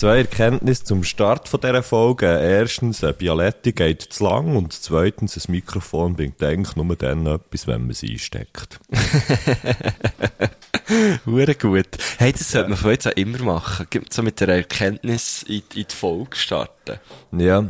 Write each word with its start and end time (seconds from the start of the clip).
Zwei 0.00 0.16
Erkenntnisse 0.16 0.84
zum 0.84 1.04
Start 1.04 1.46
von 1.46 1.60
dieser 1.60 1.82
Folge. 1.82 2.24
Erstens, 2.24 3.04
ein 3.04 3.14
Bialetti 3.14 3.72
geht 3.72 4.00
zu 4.00 4.24
lang 4.24 4.56
und 4.56 4.72
zweitens, 4.72 5.36
ein 5.36 5.52
Mikrofon 5.52 6.16
bringt 6.16 6.42
eigentlich 6.42 6.74
nur 6.74 6.96
dann 6.96 7.26
etwas, 7.26 7.66
wenn 7.66 7.82
man 7.82 7.90
es 7.90 8.02
einsteckt. 8.02 8.80
Hure 11.26 11.54
gut. 11.54 11.98
Hey, 12.16 12.32
das 12.32 12.50
sollte 12.50 12.70
man 12.70 12.78
von 12.78 12.92
jetzt 12.92 13.08
auch 13.08 13.12
immer 13.12 13.42
machen. 13.42 13.88
Gibt 13.90 14.14
So 14.14 14.22
mit 14.22 14.40
der 14.40 14.48
Erkenntnis 14.48 15.42
in, 15.42 15.62
in 15.74 15.84
die 15.90 15.94
Folge 15.94 16.34
starten. 16.34 16.98
Ja, 17.32 17.66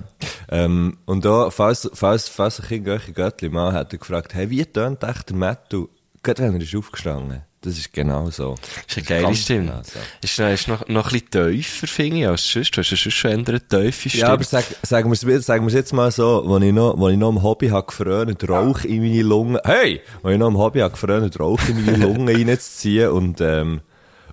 ähm, 0.51 0.99
und 1.07 1.25
da, 1.25 1.51
falls, 1.51 1.91
falls, 1.95 2.29
falls 2.29 2.59
sich 2.59 2.71
irgendwelche 2.71 3.13
Göttli 3.13 3.49
mal 3.49 3.75
hätte 3.75 3.99
gefragt, 3.99 4.35
hey, 4.35 4.51
wie 4.51 4.65
tönt 4.65 5.03
echt 5.03 5.31
der 5.31 5.37
Metal? 5.37 5.89
Gerade 6.23 6.45
wenn 6.45 6.55
er 6.55 6.63
ist 6.63 6.77
aufgestanden. 6.77 7.43
Das 7.63 7.77
ist 7.77 7.93
genau 7.93 8.31
so. 8.31 8.55
Ist 8.89 8.97
eine 8.97 9.07
geile 9.07 9.35
Stimme. 9.35 9.67
genau 9.67 9.83
so. 9.83 9.99
Ist, 10.23 10.39
noch- 10.39 10.49
ist 10.49 10.69
noch, 10.69 10.89
noch 10.89 11.13
ein 11.13 11.21
bisschen 11.21 11.53
tiefer, 11.53 11.87
finde 11.87 12.17
ich, 12.21 12.27
als 12.27 12.51
sonst. 12.51 12.71
Du 12.75 12.81
hast 12.81 12.91
ja 12.91 12.97
sonst 12.97 13.15
schon 13.15 13.31
eine 13.33 13.45
tiefe 13.69 14.09
Stimme. 14.09 14.23
Ja, 14.23 14.33
aber 14.33 14.45
sag, 14.45 14.65
sagen 14.83 15.11
wir 15.11 15.13
es 15.13 15.27
wir's 15.27 15.75
jetzt 15.75 15.93
mal 15.93 16.11
so, 16.11 16.43
wo 16.47 16.57
ich 16.57 16.73
noch, 16.73 16.97
wo 16.99 17.09
ich 17.11 17.19
noch 17.19 17.29
am 17.29 17.43
Hobby 17.43 17.69
habe 17.69 17.87
gefrönt, 17.87 18.49
Rauch 18.49 18.85
in 18.85 19.03
meine 19.03 19.23
Lungen, 19.23 19.59
hey! 19.65 20.01
Wo 20.23 20.31
ich 20.31 20.39
noch 20.39 20.47
am 20.47 20.57
Hobby 20.57 20.79
habe 20.81 20.93
gefrönt, 20.93 21.39
Rauch 21.39 21.61
in 21.69 21.85
meine 21.85 21.99
Lungen 21.99 22.29
reinzuziehen 22.35 23.11
und, 23.11 23.43
ähm, 23.43 23.81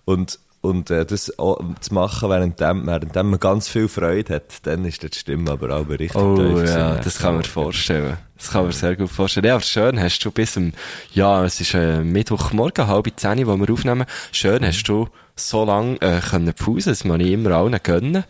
und, 0.05 0.39
und, 0.67 0.89
äh, 0.91 1.05
das 1.05 1.39
auch 1.39 1.59
zu 1.79 1.93
machen, 1.93 2.29
während, 2.29 2.59
während 2.59 3.15
man 3.15 3.39
ganz 3.39 3.69
viel 3.69 3.87
Freude 3.87 4.35
hat, 4.35 4.65
dann 4.67 4.85
ist 4.85 5.01
die 5.01 5.17
Stimme 5.17 5.51
aber 5.51 5.75
auch 5.75 5.87
richtig 5.87 6.15
Oh 6.15 6.35
tief 6.35 6.69
ja, 6.69 6.95
das 6.95 7.19
kann 7.19 7.35
man 7.35 7.43
vorstellen. 7.43 8.17
Das 8.37 8.51
kann 8.51 8.63
man 8.63 8.71
sehr 8.71 8.95
gut 8.95 9.09
vorstellen. 9.09 9.47
Ja, 9.47 9.55
aber 9.55 9.63
schön 9.63 9.99
hast 9.99 10.19
du 10.19 10.31
bis 10.31 10.53
zum, 10.53 10.73
ja, 11.13 11.43
es 11.45 11.59
ist 11.59 11.73
äh, 11.73 12.03
Mittwochmorgen, 12.03 12.87
halb 12.87 13.07
zehn, 13.15 13.47
wo 13.47 13.55
wir 13.57 13.71
aufnehmen. 13.71 14.05
Schön 14.31 14.63
hast 14.65 14.83
du 14.83 15.07
so 15.35 15.65
lange 15.65 16.01
äh, 16.01 16.19
können 16.19 16.53
pfusen, 16.53 16.91
das 16.91 17.03
muss 17.03 17.19
ich 17.19 17.31
immer 17.31 17.51
allen 17.51 17.77
gönnen. 17.81 18.23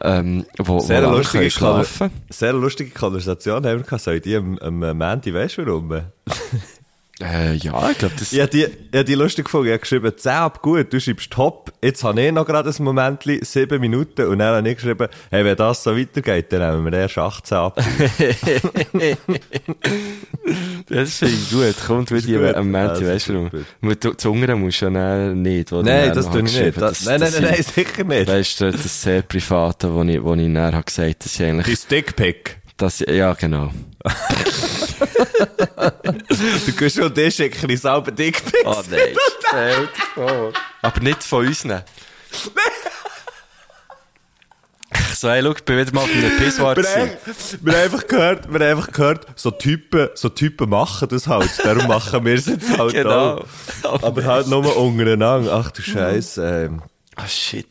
Ähm, 0.00 0.44
wo, 0.58 0.80
Sehr 0.80 1.06
wo 1.08 1.16
lustige, 1.16 1.50
schlafen. 1.50 2.10
sehr 2.28 2.52
lustige 2.52 2.90
Konversation 2.90 3.66
haben 3.66 3.78
wir 3.78 3.82
gehabt. 3.84 4.02
Soll 4.02 4.14
ich 4.14 4.22
die 4.22 4.36
am, 4.36 4.58
am 4.58 4.78
Montag, 4.78 5.32
weißt 5.34 5.58
du 5.58 5.66
warum? 5.66 5.90
Äh, 7.22 7.54
ja, 7.54 7.90
ich 7.90 7.98
glaube, 7.98 8.14
das... 8.18 8.32
Ich 8.32 8.40
habe 8.40 8.50
die, 8.50 8.64
ich 8.64 8.98
hab 8.98 9.06
die 9.06 9.14
lustig 9.14 9.44
gefunden. 9.44 9.66
Ich 9.68 9.72
habe 9.72 9.78
geschrieben, 9.80 10.12
10 10.16 10.32
ab, 10.32 10.60
gut, 10.62 10.92
du 10.92 11.00
schreibst 11.00 11.30
top. 11.30 11.72
Jetzt 11.80 12.02
habe 12.02 12.20
ich 12.20 12.32
noch 12.32 12.44
gerade 12.44 12.70
ein 12.70 12.82
Moment, 12.84 13.22
7 13.22 13.80
Minuten. 13.80 14.26
Und 14.26 14.40
dann 14.40 14.56
habe 14.56 14.68
ich 14.68 14.76
geschrieben, 14.76 15.06
hey, 15.30 15.44
wenn 15.44 15.54
das 15.56 15.84
so 15.84 15.96
weitergeht, 15.96 16.52
dann 16.52 16.76
nehmen 16.82 16.92
wir 16.92 16.98
erst 16.98 17.16
18 17.18 17.56
ab. 17.56 17.80
Das 20.88 21.14
finde 21.18 21.34
ich 21.34 21.50
gut. 21.50 21.86
Kommt 21.86 22.10
wie 22.10 22.20
die 22.20 22.34
gut. 22.34 22.54
am 22.54 22.72
das 22.72 23.02
weißt 23.02 23.28
du 23.30 23.50
ist 23.82 24.04
du- 24.04 24.12
Das 24.12 24.24
Hungern 24.26 24.60
musst 24.60 24.82
du 24.82 24.86
ja 24.88 25.28
nicht, 25.34 25.72
oder? 25.72 25.82
Nein, 25.82 26.12
das 26.14 26.30
tue 26.30 26.42
ich 26.42 26.60
nicht. 26.60 26.80
Das, 26.80 27.04
nein, 27.06 27.20
nein, 27.20 27.32
nein, 27.32 27.42
nein, 27.44 27.62
sicher 27.62 28.04
nicht. 28.04 28.28
Das 28.28 28.40
ist 28.40 28.60
dort 28.60 28.74
das 28.74 29.02
sehr 29.02 29.22
Private, 29.22 29.92
wo 29.94 30.02
ich, 30.02 30.22
wo 30.22 30.34
ich 30.34 30.46
näher 30.46 30.72
habe 30.72 30.84
gesagt, 30.84 31.24
dass 31.24 31.34
ich 31.34 31.42
eigentlich, 31.46 31.66
Dein 31.66 31.76
Stickpick. 31.76 32.58
dass 32.76 33.00
ich, 33.00 33.08
ja, 33.08 33.32
genau. 33.34 33.72
Du 36.28 36.72
kannst 36.76 36.96
schon 36.96 37.12
dir 37.14 37.30
schicken, 37.30 37.70
ich 37.70 37.80
selber 37.80 38.10
Dickpics. 38.10 38.64
Oh 38.64 38.82
nein, 38.90 39.00
stell 39.48 39.86
dir 39.86 39.88
vor. 40.14 40.52
Aber 40.82 41.00
nicht 41.00 41.22
von 41.22 41.46
uns. 41.46 41.64
ne? 41.64 41.84
So, 45.14 45.30
hey, 45.30 45.42
schau, 45.42 45.52
ich 45.52 45.64
bin 45.64 45.78
wieder 45.78 45.92
mal 45.94 46.02
auf 46.02 46.10
einem 46.10 46.36
Pissoir 46.36 46.76
Wir 46.76 46.84
haben, 47.72 47.74
einfach 47.82 48.06
gehört, 48.06 48.52
wir 48.52 48.60
einfach 48.68 48.90
gehört, 48.92 49.26
so 49.36 49.50
Typen, 49.50 50.08
so 50.14 50.28
Typen 50.28 50.68
machen 50.68 51.08
das 51.08 51.26
halt. 51.26 51.50
Darum 51.64 51.86
machen 51.88 52.24
wir 52.24 52.34
es 52.34 52.46
jetzt 52.46 52.76
halt 52.76 52.92
Genau. 52.92 53.44
auch. 53.84 54.02
Aber 54.02 54.24
halt 54.24 54.48
nur 54.48 54.76
untereinander. 54.76 55.52
Ach 55.54 55.70
du 55.70 55.82
Scheiße. 55.82 56.66
Ähm, 56.66 56.82
Ah, 57.16 57.28
shit. 57.28 57.68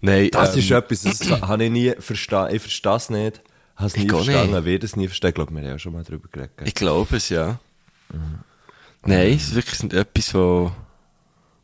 Nein, 0.00 0.30
das 0.30 0.54
ähm, 0.54 0.60
ist 0.60 0.70
etwas, 0.70 1.02
das 1.02 1.28
habe 1.42 1.64
ich 1.64 1.70
nie 1.70 1.92
verstanden. 1.98 2.54
Ich 2.54 2.62
verstehe 2.62 2.94
es 2.94 3.10
nicht. 3.10 3.40
Es 3.86 3.96
nie 3.96 4.04
Ich 4.04 4.10
verstanden, 4.10 4.52
nicht. 4.54 4.64
werde 4.64 4.86
es 4.86 4.96
nie 4.96 5.06
verstehen. 5.08 5.28
Ich 5.30 5.34
glaube, 5.34 5.52
wir 5.52 5.60
haben 5.62 5.68
ja 5.68 5.78
schon 5.78 5.92
mal 5.92 6.04
drüber 6.04 6.28
geredet. 6.30 6.52
Ich 6.64 6.74
glaube 6.74 7.16
es, 7.16 7.28
ja. 7.28 7.58
Nein, 9.04 9.32
es 9.34 9.44
ist 9.48 9.54
wirklich 9.54 9.82
nicht 9.82 9.94
etwas, 9.94 10.34
wo, 10.34 10.72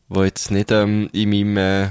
wo 0.09 0.23
jetzt 0.23 0.49
nicht 0.51 0.71
ähm, 0.71 1.09
in 1.13 1.29
meinem, 1.29 1.57
äh, 1.57 1.89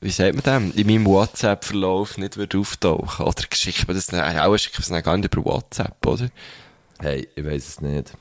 wie 0.00 0.10
sagt 0.10 0.34
man 0.34 0.42
dem, 0.42 0.72
in 0.74 0.86
meinem 0.86 1.06
WhatsApp-Verlauf 1.06 2.18
nicht 2.18 2.36
wird 2.36 2.54
auftauchen. 2.56 3.24
Oder 3.26 3.42
schickt 3.52 3.86
man 3.86 3.96
das, 3.96 4.06
dann- 4.06 4.38
auch 4.38 4.56
schickt 4.56 4.78
man 4.88 4.98
es 4.98 5.04
gar 5.04 5.16
nicht 5.16 5.32
über 5.34 5.44
WhatsApp, 5.44 6.04
oder? 6.06 6.28
Hey, 6.98 7.28
ich 7.36 7.44
weiß 7.44 7.68
es 7.68 7.80
nicht. 7.80 8.12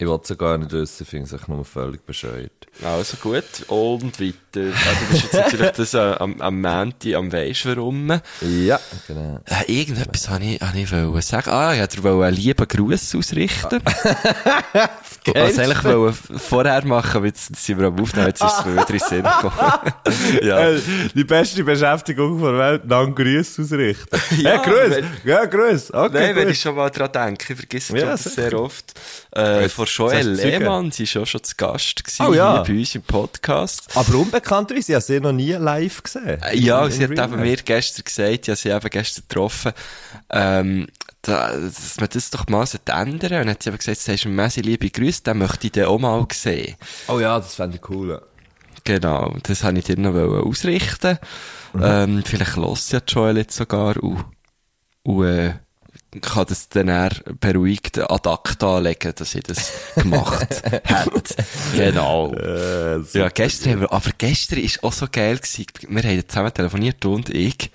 Ich 0.00 0.06
will 0.06 0.18
es 0.22 0.38
gar 0.38 0.56
nicht 0.56 0.72
wissen, 0.72 1.04
finde 1.04 1.36
es 1.36 1.46
nur 1.46 1.62
völlig 1.62 2.06
bescheuert. 2.06 2.52
Also 2.82 3.18
gut, 3.18 3.44
und 3.68 4.18
weiter. 4.18 4.34
Also, 4.54 5.00
du 5.04 5.10
bist 5.12 5.22
jetzt 5.24 5.34
natürlich 5.34 5.70
das 5.72 5.92
äh, 5.92 5.98
am, 6.18 6.40
am 6.40 6.58
Mänti, 6.58 7.14
am 7.14 7.30
weisst 7.30 7.66
warum. 7.66 8.10
Ja, 8.40 8.80
genau. 9.06 9.40
Äh, 9.44 9.70
irgendetwas 9.80 10.30
habe 10.30 10.42
ich, 10.44 10.58
hab 10.62 10.74
ich 10.74 10.90
wollen 10.90 11.20
sagen. 11.20 11.50
Ah, 11.50 11.74
ich 11.74 12.02
wollte 12.02 12.24
einen 12.26 12.34
lieben 12.34 12.66
Gruß 12.66 13.14
ausrichten. 13.14 13.80
Was 13.84 15.52
ich 15.52 15.60
eigentlich 15.60 15.84
wollte 15.84 16.38
vorher 16.38 16.84
machen, 16.86 17.24
jetzt 17.26 17.54
sind 17.56 17.78
wir 17.78 17.88
am 17.88 18.00
Aufnehmen, 18.00 18.28
jetzt 18.28 18.42
ist 18.42 18.58
es 18.58 18.64
mir 18.64 18.72
wieder 18.72 18.88
in 18.88 18.98
den 18.98 19.06
Sinn 19.06 19.22
gekommen. 19.22 19.92
ja. 20.42 20.70
Äh, 20.70 20.80
die 21.14 21.24
beste 21.24 21.62
Beschäftigung 21.62 22.40
der 22.40 22.56
Welt, 22.58 22.82
dann 22.86 23.14
Grüße 23.14 23.60
ausrichten. 23.62 24.18
Ja, 24.40 24.62
hey, 24.62 24.72
Grüß! 24.72 24.96
wenn- 24.96 25.06
Ja, 25.24 25.44
Grüß! 25.44 25.92
Okay, 25.92 26.10
Nein, 26.12 26.36
wenn 26.36 26.48
ich 26.48 26.60
schon 26.60 26.74
mal 26.74 26.88
dran 26.88 27.12
denke, 27.12 27.52
ich 27.52 27.58
vergesse 27.58 27.98
Ja, 27.98 28.06
das 28.06 28.24
sehr 28.24 28.58
oft. 28.58 28.98
Äh, 29.32 29.68
von 29.68 29.86
Joel 29.96 30.28
Lehmann, 30.30 30.90
sie 30.90 31.06
war 31.14 31.22
auch 31.22 31.26
schon 31.26 31.42
zu 31.42 31.54
Gast 31.56 32.04
gewesen, 32.04 32.26
Oh 32.26 32.32
ja. 32.34 32.62
bei 32.62 32.72
uns 32.72 32.94
im 32.94 33.02
Podcast. 33.02 33.88
Aber 33.94 34.14
unbekannterweise, 34.16 34.92
ich 34.92 34.94
habe 34.96 35.04
sie 35.04 35.20
noch 35.20 35.32
nie 35.32 35.52
live 35.52 36.02
gesehen. 36.02 36.40
Äh, 36.42 36.56
Ja, 36.56 36.84
In- 36.86 36.92
sie 36.92 37.04
in 37.04 37.18
hat 37.20 37.30
eben 37.32 37.40
mir 37.40 37.56
gestern 37.56 38.04
gesagt, 38.04 38.46
ja, 38.46 38.56
sie 38.56 38.70
eben 38.70 38.90
gestern 38.90 39.24
getroffen, 39.28 39.72
ähm, 40.30 40.86
da, 41.22 41.54
dass 41.56 41.96
man 42.00 42.08
das 42.12 42.30
doch 42.30 42.46
mal 42.48 42.64
sollte 42.66 42.92
ändern 42.92 43.12
Und 43.22 43.30
dann 43.30 43.50
hat 43.50 43.62
sie 43.62 43.68
eben 43.70 43.78
gesagt, 43.78 44.06
du 44.08 44.12
hast 44.12 44.24
mir 44.24 44.30
Messi 44.32 44.60
liebe 44.62 44.88
Grüße, 44.88 45.22
den 45.22 45.38
möchte 45.38 45.66
ich 45.66 45.72
dann 45.72 45.84
auch 45.86 45.98
mal 45.98 46.26
sehen. 46.32 46.76
Oh 47.08 47.20
ja, 47.20 47.38
das 47.38 47.54
fände 47.56 47.76
ich 47.76 47.88
cool. 47.90 48.08
ja. 48.10 48.20
Genau, 48.84 49.36
das 49.42 49.62
wollte 49.62 49.78
ich 49.80 49.84
dir 49.84 49.98
noch 49.98 50.14
ausrichten. 50.14 51.18
Ähm, 51.78 52.22
vielleicht 52.24 52.56
lässt 52.56 52.92
ja 52.92 53.00
Joel 53.06 53.36
jetzt 53.36 53.54
sogar 53.56 53.96
und, 54.02 54.24
und 55.02 55.24
äh, 55.26 55.54
kann 56.20 56.46
das 56.48 56.68
dann 56.68 56.88
eher 56.88 57.10
beruhigt 57.38 57.98
ad 57.98 58.28
acta 58.28 58.78
anlegen, 58.78 59.12
dass 59.14 59.34
ich 59.34 59.44
das 59.44 59.72
gemacht 59.94 60.62
hat. 60.84 61.36
Genau. 61.74 62.32
Äh, 62.34 63.00
Ja, 63.12 63.28
gestern 63.28 63.72
haben 63.72 63.80
wir, 63.82 63.92
aber 63.92 64.10
gestern 64.18 64.58
ist 64.58 64.82
auch 64.82 64.92
so 64.92 65.06
geil 65.10 65.36
gewesen. 65.38 65.66
Wir 65.88 66.02
haben 66.02 66.28
zusammen 66.28 66.52
telefoniert, 66.52 66.96
du 67.00 67.14
und 67.14 67.30
ich. 67.30 67.70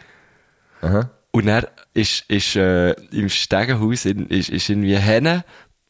Aha. 0.82 1.10
Und 1.32 1.48
er 1.48 1.70
ist, 1.94 2.24
ist, 2.30 2.56
äh, 2.56 2.92
im 3.12 3.30
Stegenhaus 3.30 4.06
in, 4.06 4.28
ist, 4.28 4.50
ist 4.50 4.70
irgendwie 4.70 4.98
Henne, 4.98 5.44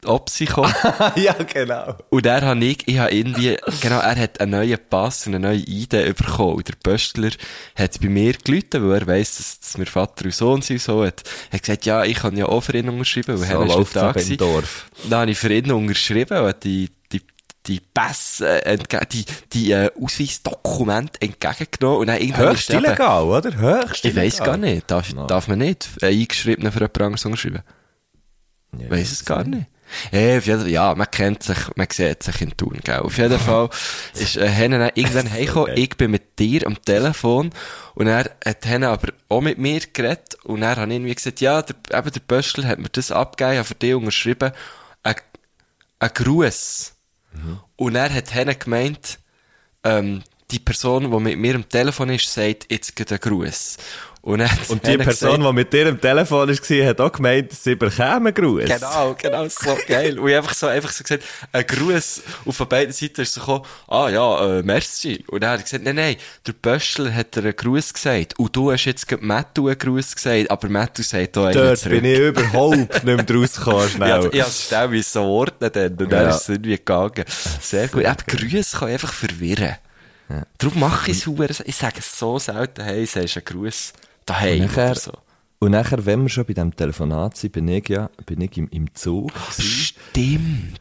Opsi 0.06 0.46
gekommen. 0.46 0.74
ja, 1.16 1.34
genau. 1.34 1.96
Und 2.10 2.26
er 2.26 2.42
hat 2.42 2.62
ich, 2.62 2.88
ich 2.88 2.98
habe 2.98 3.12
irgendwie, 3.12 3.58
genau, 3.82 4.00
er 4.00 4.16
hat 4.16 4.40
einen 4.40 4.52
neuen 4.52 4.78
Pass 4.90 5.28
und 5.28 5.36
eine 5.36 5.48
neue 5.48 5.60
ID 5.60 6.16
bekommen. 6.16 6.56
Und 6.56 6.68
der 6.68 6.76
Pöstler 6.82 7.32
hat 7.76 8.00
bei 8.02 8.10
mir 8.10 8.34
gelitten, 8.34 8.88
weil 8.88 9.02
er 9.02 9.08
weiss, 9.08 9.38
dass, 9.38 9.60
dass 9.60 9.78
wir 9.78 9.86
Vater 9.86 10.26
und 10.26 10.34
Sohn 10.34 10.62
sind 10.62 10.82
so. 10.82 11.06
Hat, 11.06 11.24
hat 11.52 11.62
gesagt, 11.62 11.86
ja, 11.86 12.04
ich 12.04 12.18
kann 12.18 12.38
ja 12.38 12.46
auch 12.46 12.62
für 12.62 12.78
ihn 12.78 12.90
unterschreiben, 12.90 13.40
weil 13.40 13.48
So 13.48 13.62
er 13.62 13.80
ist 13.82 13.96
da 13.96 14.12
im. 14.12 14.38
Dorf. 14.38 14.90
Dann 15.10 15.22
habe 15.22 15.32
ich 15.32 15.38
für 15.38 15.54
ihn 15.54 15.72
unterschrieben 15.72 16.38
und 16.40 16.64
die, 16.64 16.90
die, 17.12 17.22
die 17.68 17.80
Pässe, 17.80 18.66
äh, 18.66 18.78
die, 19.12 19.26
die, 19.54 19.72
äh, 19.72 19.90
Ausweisdokumente 20.02 21.22
entgegengenommen. 21.22 22.00
Und 22.00 22.08
dann 22.08 22.20
Höchst 22.20 22.70
illegal, 22.70 23.24
oder? 23.24 23.56
Höchst 23.56 24.06
Ich 24.06 24.16
weiss 24.16 24.36
illegal. 24.36 24.48
gar 24.48 24.58
nicht. 24.58 24.92
Darf, 24.92 25.14
darf 25.28 25.48
man 25.48 25.60
nicht 25.60 25.90
einen 26.02 26.20
eingeschriebenen 26.22 26.72
für 26.72 26.80
jemand 26.80 27.02
anderes 27.02 27.26
unterschreiben? 27.26 27.64
Ja, 28.78 28.90
Weiss 28.90 29.12
es 29.12 29.26
gar 29.26 29.44
nicht. 29.44 29.68
Ja, 30.12 30.38
auf 30.38 30.46
jeden, 30.46 30.68
ja, 30.68 30.96
man 30.96 31.10
kennt 31.10 31.44
sich, 31.44 31.58
man 31.76 31.88
sieht 31.92 32.24
sich 32.24 32.42
in 32.42 32.56
Thun, 32.58 32.80
gell. 32.84 33.00
Auf 33.00 33.18
jeden 33.18 33.40
Fall 33.40 33.70
ist 34.14 34.38
äh, 34.38 34.48
Henne 34.48 34.92
irgendwann 34.96 35.32
heimgekommen, 35.32 35.78
ich 35.78 35.96
bin 35.96 36.12
mit 36.12 36.40
dir 36.40 36.66
am 36.66 36.82
Telefon 36.82 37.52
und 37.94 38.08
er 38.08 38.32
hat 38.46 38.66
Henne 38.66 38.90
aber 38.90 39.14
auch 39.30 39.42
mit 39.42 39.58
mir 39.58 39.82
geredet 39.94 40.36
und 40.44 40.62
er 40.62 40.76
hat 40.76 40.90
irgendwie 40.90 41.16
gesagt, 41.16 41.42
ja, 41.42 41.62
der, 41.62 41.76
eben 41.98 42.12
der 42.12 42.20
Böstler 42.22 42.68
hat 42.68 42.80
mir 42.80 42.90
das 42.90 43.12
abgegeben, 43.12 43.60
hat 43.60 43.68
für 43.68 43.76
dich 43.76 43.96
unterschrieben, 43.96 44.52
ein, 45.04 45.16
ein 46.00 46.10
Gruß. 46.14 46.94
Und 47.76 47.96
er 47.96 48.14
hat 48.14 48.34
Henne 48.34 48.56
gemeint, 48.56 49.20
ähm, 49.84 50.24
die 50.52 50.60
Person, 50.60 51.12
die 51.12 51.20
mit 51.20 51.38
mir 51.38 51.56
am 51.56 51.68
Telefon 51.68 52.10
ist, 52.10 52.32
sagt 52.32 52.72
jetzt 52.72 52.96
gerade 52.96 53.16
einen 53.16 53.22
Gruß. 53.22 53.78
Und, 54.26 54.42
Und 54.70 54.88
die 54.88 54.98
Person, 54.98 55.34
gesagt- 55.38 55.44
die 55.50 55.54
mit 55.54 55.72
dir 55.72 55.88
am 55.88 56.02
Telefon 56.02 56.50
war, 56.50 56.86
hat 56.88 57.00
auch 57.00 57.12
gemeint, 57.12 57.52
sie 57.52 57.76
bekämen 57.76 58.34
Gruß. 58.34 58.66
Genau, 58.66 59.16
genau, 59.22 59.48
so 59.48 59.78
geil. 59.88 60.18
Und 60.18 60.28
ich 60.30 60.36
einfach 60.36 60.56
so, 60.56 60.66
einfach 60.66 60.92
so 60.92 61.04
gesagt, 61.04 61.24
ein 61.52 61.68
Gruß 61.68 62.24
auf 62.44 62.56
von 62.56 62.68
beiden 62.68 62.92
Seiten 62.92 63.22
ist 63.22 63.36
so 63.36 63.42
gekommen, 63.42 63.66
ah 63.88 64.10
ja, 64.10 64.58
äh, 64.58 64.64
merci. 64.64 65.24
Und 65.28 65.42
dann 65.44 65.52
hat 65.52 65.60
er 65.60 65.64
gesagt, 65.66 65.84
nein, 65.84 65.96
nein, 65.98 66.16
der 66.48 66.54
Böschler 66.54 67.14
hat 67.14 67.36
dir 67.36 67.42
einen 67.42 67.56
Gruß 67.56 67.94
gesagt. 67.94 68.40
Und 68.40 68.56
du 68.56 68.72
hast 68.72 68.86
jetzt 68.86 69.06
Mattu 69.22 69.68
einen 69.68 69.78
Gruß 69.78 70.16
gesagt, 70.16 70.50
aber 70.50 70.70
Mattu 70.70 71.04
sagt 71.04 71.38
auch 71.38 71.46
einen 71.46 71.54
Dort 71.54 71.78
zurück. 71.78 72.02
bin 72.02 72.06
ich 72.12 72.20
überhaupt 72.20 72.78
nicht 72.78 73.04
mehr 73.06 73.18
rausgekommen, 73.42 73.90
Ja, 74.00 74.22
schnell. 74.22 74.30
ich 74.34 74.42
hab's 74.42 74.68
schnell 74.70 74.92
wie 74.92 75.04
so 75.04 75.22
ordnen 75.22 75.70
dann. 75.72 75.92
Und 75.98 76.12
dann 76.12 76.24
Ja. 76.24 76.30
ist 76.30 76.42
es 76.42 76.50
irgendwie 76.50 76.78
gegangen. 76.78 77.26
Sehr 77.62 77.88
gut. 77.90 78.02
Eben, 78.04 78.16
Grüße 78.26 78.76
kann 78.80 78.90
einfach 78.90 79.14
verwirren. 79.14 79.76
Darum 80.58 80.80
mache 80.80 81.12
ich 81.12 81.28
es 81.28 81.60
Ich 81.68 81.76
sage 81.76 81.98
es 82.00 82.18
so 82.18 82.40
selten, 82.40 82.84
hey, 82.84 83.06
sagst 83.06 83.38
einen 83.38 83.46
Gruß 83.46 83.94
daheim 84.26 84.62
Und 84.62 84.66
nachher, 84.68 84.96
so. 84.96 85.12
und 85.60 85.72
nachher, 85.72 86.06
wenn 86.06 86.22
wir 86.24 86.30
schon 86.30 86.46
bei 86.46 86.54
diesem 86.54 86.76
Telefonat 86.76 87.38
sind, 87.38 87.54
bin 87.54 87.68
ich 87.68 87.90
ja, 87.90 88.10
bin 88.26 88.42
ich 88.42 88.58
im, 88.58 88.68
im 88.70 88.94
Zug. 88.94 89.32
gewesen. 89.34 89.62
Stimmt. 89.62 90.80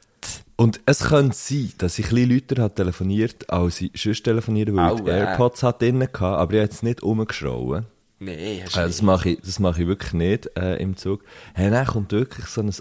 Und 0.57 0.81
es 0.87 1.01
könnte 1.01 1.37
sein, 1.37 1.73
dass 1.79 1.99
ich 1.99 2.07
ein 2.07 2.15
bisschen 2.15 2.31
lauter 2.31 2.63
habe 2.63 2.75
telefoniert, 2.75 3.51
als 3.51 3.81
ich 3.81 3.91
sonst 4.01 4.23
telefonieren, 4.23 4.77
weil 4.77 4.95
ich 4.95 5.01
die. 5.03 5.11
AirPods 5.11 5.63
hatte 5.65 5.87
drin 5.87 6.03
hatte, 6.03 6.25
aber 6.25 6.53
ich 6.53 6.59
habe 6.59 6.65
jetzt 6.65 6.83
nicht 6.85 7.03
rumgeschrauen. 7.03 7.87
Nee, 8.21 8.63
hast 8.65 8.77
Äh, 8.77 8.87
das 8.87 9.03
mache 9.03 9.31
ich, 9.31 9.41
das 9.41 9.59
mache 9.59 9.83
ich 9.83 9.89
wirklich 9.89 10.13
nicht, 10.13 10.57
äh, 10.57 10.77
im 10.77 10.97
Zug. 10.97 11.25
Hey, 11.55 11.71
dann 11.71 11.87
kommt 11.87 12.13
wirklich 12.13 12.47
so 12.47 12.61
ein, 12.63 12.73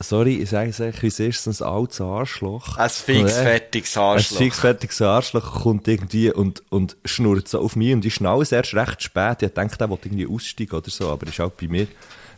sorry, 0.00 0.36
ich 0.36 0.50
sage 0.50 0.70
es 0.70 0.80
echt, 0.80 1.02
wie 1.02 1.06
ist, 1.06 1.46
ein 1.46 1.66
altes 1.66 2.00
Arschloch. 2.00 2.76
Ein 2.76 2.90
fixfertiges 2.90 3.96
Arschloch. 3.96 4.38
Ein 4.38 4.44
fixfertiges 4.44 5.02
Arschloch 5.02 5.62
kommt 5.62 5.88
irgendwie 5.88 6.32
und, 6.32 6.62
und 6.70 6.96
schnurrt 7.04 7.48
so 7.48 7.60
auf 7.60 7.76
mich 7.76 7.92
und 7.92 8.04
ich 8.04 8.14
schnall 8.14 8.42
es 8.42 8.52
erst 8.52 8.74
recht 8.74 9.02
spät. 9.02 9.42
Ich 9.42 9.52
denke, 9.52 9.76
der 9.76 9.90
will 9.90 9.98
irgendwie 10.02 10.26
aussteigen 10.26 10.74
oder 10.74 10.90
so, 10.90 11.08
aber 11.10 11.26
ist 11.26 11.40
auch 11.40 11.50
bei 11.50 11.68
mir. 11.68 11.86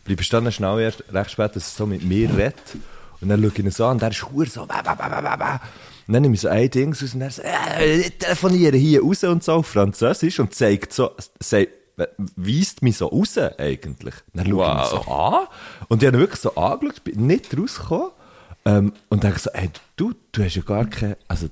Bleibst 0.03 0.33
dann 0.33 0.51
schnell 0.51 0.79
erst 0.79 1.03
recht 1.11 1.31
spät, 1.31 1.55
dass 1.55 1.73
er 1.73 1.77
so 1.77 1.85
mit 1.85 2.03
mir 2.03 2.29
redet. 2.29 2.55
Und 3.21 3.29
dann 3.29 3.41
schaue 3.41 3.51
ich 3.53 3.59
ihn 3.59 3.71
so 3.71 3.85
an 3.85 3.93
und 3.93 4.01
der 4.01 4.09
ist 4.09 4.29
hure 4.29 4.45
so, 4.45 4.65
bäh, 4.65 4.81
bäh, 4.83 4.95
bäh, 4.97 5.21
bäh, 5.21 5.37
bäh. 5.37 5.59
Und 6.05 6.13
dann 6.13 6.21
nehme 6.21 6.35
ich 6.35 6.41
so 6.41 6.49
ein 6.49 6.69
Ding 6.69 6.89
raus 6.89 7.13
und 7.13 7.21
er 7.21 7.31
so, 7.31 7.41
äh, 7.41 8.01
ich 8.01 8.17
telefoniere 8.17 8.75
hier 8.75 9.01
raus 9.01 9.23
und 9.23 9.41
so 9.41 9.53
auf 9.53 9.67
Französisch 9.67 10.39
und 10.39 10.53
zeigt 10.53 10.91
so, 10.91 11.11
sagt, 11.39 11.69
weist 12.35 12.81
mich 12.81 12.97
so 12.97 13.07
raus 13.07 13.37
eigentlich. 13.37 14.15
Dann 14.33 14.47
schaue 14.47 14.65
ich 14.65 14.93
ihn 14.93 15.05
so 15.05 15.11
an 15.11 15.47
und 15.89 16.01
ich 16.03 16.07
habe 16.07 16.19
wirklich 16.19 16.39
so 16.41 16.55
angeschaut, 16.55 17.03
bin 17.03 17.27
nicht 17.27 17.57
rausgekommen. 17.57 18.11
Ähm, 18.65 18.93
und 19.09 19.23
dann 19.23 19.35
so, 19.35 19.49
ey, 19.51 19.69
du, 19.97 20.13
du 20.31 20.43
hast 20.43 20.55
ja 20.55 20.61
gar 20.61 20.85
keine, 20.85 21.17
also, 21.27 21.47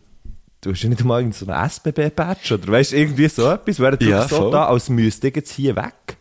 du 0.61 0.71
hast 0.71 0.81
ja 0.81 0.89
nicht 0.89 1.03
mal 1.03 1.29
so 1.33 1.45
einen 1.45 1.65
SBB-Badge 1.69 2.53
oder 2.53 2.67
weißt 2.71 2.93
irgendwie 2.93 3.27
so 3.27 3.49
etwas, 3.49 3.79
wäre 3.79 3.97
Ja, 4.01 4.27
so 4.27 4.35
voll. 4.38 4.51
da, 4.51 4.67
als 4.67 4.89
müsste 4.89 5.27
ich 5.27 5.35
jetzt 5.35 5.51
hier 5.51 5.75
weg. 5.75 6.17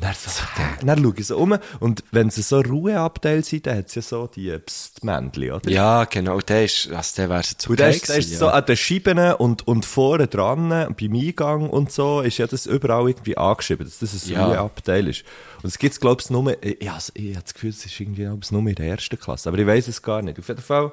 Dann, 0.00 0.12
hä? 0.12 0.84
dann 0.84 1.02
schaue 1.02 1.14
ich 1.16 1.26
so 1.26 1.38
um 1.38 1.56
und 1.78 2.02
wenn 2.10 2.28
sie 2.28 2.42
so 2.42 2.60
Ruheabteil 2.60 3.44
sind, 3.44 3.66
dann 3.66 3.78
hat 3.78 3.86
es 3.86 3.94
ja 3.94 4.02
so 4.02 4.26
die 4.26 4.50
Pst-Männchen, 4.58 5.52
oder? 5.52 5.70
Ja, 5.70 6.04
genau, 6.04 6.40
der 6.40 6.64
ist, 6.64 6.90
also 6.90 7.16
der 7.16 7.28
wäre 7.30 7.40
jetzt 7.40 7.68
Und 7.68 7.78
der 7.78 7.90
ist, 7.90 8.08
der 8.08 8.16
ist 8.16 8.24
gewesen, 8.26 8.38
so 8.40 8.46
ja. 8.46 8.52
an 8.52 8.66
den 8.66 8.76
Scheiben 8.76 9.18
und, 9.34 9.66
und 9.68 9.84
vorne 9.84 10.26
dran, 10.26 10.68
beim 10.68 11.14
Eingang 11.14 11.70
und 11.70 11.92
so, 11.92 12.22
ist 12.22 12.38
ja 12.38 12.48
das 12.48 12.66
überall 12.66 13.08
irgendwie 13.08 13.36
angeschrieben, 13.36 13.86
dass 13.86 14.00
das 14.00 14.26
ein 14.26 14.32
Ja. 14.32 14.46
Ruheabteil 14.46 15.06
ist. 15.06 15.24
Und 15.62 15.68
es 15.68 15.78
gibt 15.78 15.92
es, 15.92 16.00
glaube 16.00 16.20
ich, 16.20 16.28
nur, 16.28 16.62
ich, 16.62 16.82
ich, 16.82 16.90
also, 16.90 17.12
ich 17.14 17.34
habe 17.34 17.44
das 17.44 17.54
Gefühl, 17.54 17.70
es 17.70 17.86
ist 17.86 18.00
irgendwie 18.00 18.24
nur 18.24 18.68
in 18.68 18.74
der 18.74 18.86
ersten 18.86 19.18
Klasse, 19.18 19.48
aber 19.48 19.58
ich 19.58 19.66
weiß 19.66 19.86
es 19.86 20.02
gar 20.02 20.22
nicht. 20.22 20.38
Auf 20.40 20.48
jeden 20.48 20.60
Fall, 20.60 20.90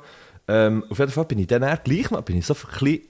ähm, 0.47 0.85
auf 0.89 0.99
jeden 0.99 1.11
Fall 1.11 1.25
bin 1.25 1.39
ich 1.39 1.47
dann 1.47 1.63
eher 1.63 1.77
gleich 1.77 2.11
mal, 2.11 2.21
bin 2.21 2.37
ich 2.37 2.45
so 2.45 2.53
ein 2.53 2.59
bisschen, 2.79 3.01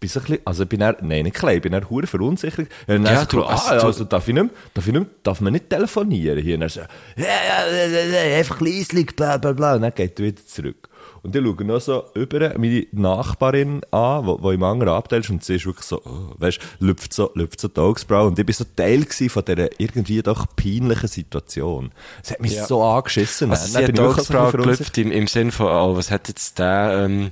bin 0.00 0.10
ein 0.10 0.20
bisschen, 0.20 0.38
also 0.44 0.62
ich 0.64 0.68
bin 0.68 0.80
eher, 0.80 0.96
nein, 1.00 1.24
nicht 1.24 1.36
klein, 1.36 1.56
ich 1.56 1.62
bin 1.62 1.72
eher 1.72 1.88
hure 1.88 2.06
verunsichert. 2.06 2.68
Und 2.86 3.04
Ja, 3.06 3.20
so 3.20 3.26
du- 3.26 3.44
also 3.44 3.68
ah, 3.68 3.78
du- 3.78 3.86
also 3.86 4.04
darf 4.04 4.28
ich 4.28 4.34
nicht, 4.34 4.50
darf 4.74 4.86
ich 4.86 4.92
nicht, 4.92 5.06
darf 5.22 5.40
man 5.40 5.52
nicht 5.52 5.70
telefonieren 5.70 6.42
hier? 6.42 6.56
Und 6.56 6.62
er 6.62 6.68
so, 6.68 6.80
ja, 6.80 6.86
ja, 7.26 7.86
ja, 7.86 8.24
ja, 8.28 8.36
einfach 8.38 8.60
leislich, 8.60 9.14
bla, 9.16 9.36
bla, 9.38 9.52
bla. 9.52 9.74
Und 9.76 9.82
dann 9.82 9.94
geht 9.94 10.18
er 10.20 10.26
wieder 10.26 10.44
zurück. 10.44 10.88
Und 11.22 11.34
ich 11.34 11.42
schaue 11.42 11.64
noch 11.64 11.80
so 11.80 12.04
über 12.14 12.56
meine 12.58 12.86
Nachbarin 12.92 13.80
an, 13.90 14.26
wo 14.26 14.50
im 14.52 14.62
anderen 14.62 14.92
Abteil 14.92 15.20
ist, 15.20 15.30
und 15.30 15.42
sie 15.44 15.56
ist 15.56 15.66
wirklich 15.66 15.86
so, 15.86 16.00
oh, 16.04 16.34
weißt, 16.38 16.58
lüpft 16.78 17.12
so, 17.12 17.30
lüpft 17.34 17.60
so 17.60 17.68
die. 17.68 17.80
Und 17.80 18.38
ich 18.38 18.46
bin 18.46 18.54
so 18.54 18.64
Teil 18.76 19.04
von 19.04 19.44
dieser 19.44 19.68
irgendwie 19.80 20.22
doch 20.22 20.46
peinlichen 20.54 21.08
Situation. 21.08 21.90
Es 22.22 22.30
hat 22.30 22.40
mich 22.40 22.54
Ja. 22.54 22.66
so 22.66 22.82
angeschissen. 22.82 23.50
Also 23.50 23.66
sie 23.66 23.84
hat 23.84 23.96
die 23.96 24.22
so 24.22 24.50
gelüpft 24.52 24.98
im, 24.98 25.10
im 25.10 25.26
Sinn 25.26 25.50
von, 25.50 25.66
oh, 25.66 25.96
was 25.96 26.10
hat 26.10 26.28
jetzt 26.28 26.58
der, 26.58 27.02
ähm, 27.06 27.26
äh, 27.26 27.30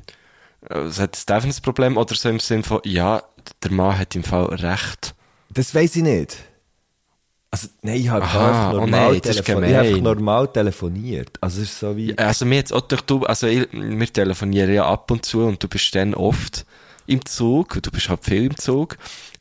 was 0.69 0.99
hat 0.99 1.17
jetzt 1.17 1.29
der 1.29 1.41
für 1.41 1.49
ein 1.49 1.55
Problem? 1.63 1.97
Oder 1.97 2.15
so 2.15 2.29
im 2.29 2.41
Sinn 2.41 2.63
von, 2.63 2.81
ja, 2.85 3.23
der 3.63 3.73
Mann 3.73 3.99
hat 3.99 4.15
im 4.17 4.25
Fall 4.25 4.47
recht. 4.47 5.15
Das 5.51 5.75
weiß 5.75 5.97
ich 5.97 6.03
nicht. 6.03 6.37
Also, 7.51 7.69
nein, 7.83 8.01
ich 8.01 8.09
habe 8.09 8.25
Aha, 8.25 8.49
einfach 8.49 8.73
oh 8.73 8.77
normal, 8.81 9.13
nein, 9.13 9.21
das 9.23 9.37
ist 9.37 9.45
telefoniert. 9.45 9.85
ich 9.85 9.93
habe 9.93 10.03
normal 10.03 10.49
telefoniert. 10.49 11.39
Also, 11.41 11.63
es 11.63 11.71
ist 11.71 11.79
so 11.79 11.97
wie... 11.97 12.19
Also 12.19 12.47
mir 12.47 12.57
jetzt 12.57 12.73
auch 12.73 12.81
durch 12.81 13.03
du, 13.03 13.25
also 13.25 13.47
ich, 13.47 13.69
wir 13.71 14.13
telefonieren 14.13 14.75
ja 14.75 14.87
ab 14.87 15.11
und 15.11 15.25
zu 15.25 15.45
und 15.45 15.63
du 15.63 15.69
bist 15.69 15.95
dann 15.95 16.15
oft 16.15 16.67
im 17.07 17.25
Zug, 17.25 17.81
du 17.81 17.91
bist 17.93 18.09
halt 18.09 18.25
viel 18.25 18.47
im 18.47 18.57
Zug, 18.57 18.97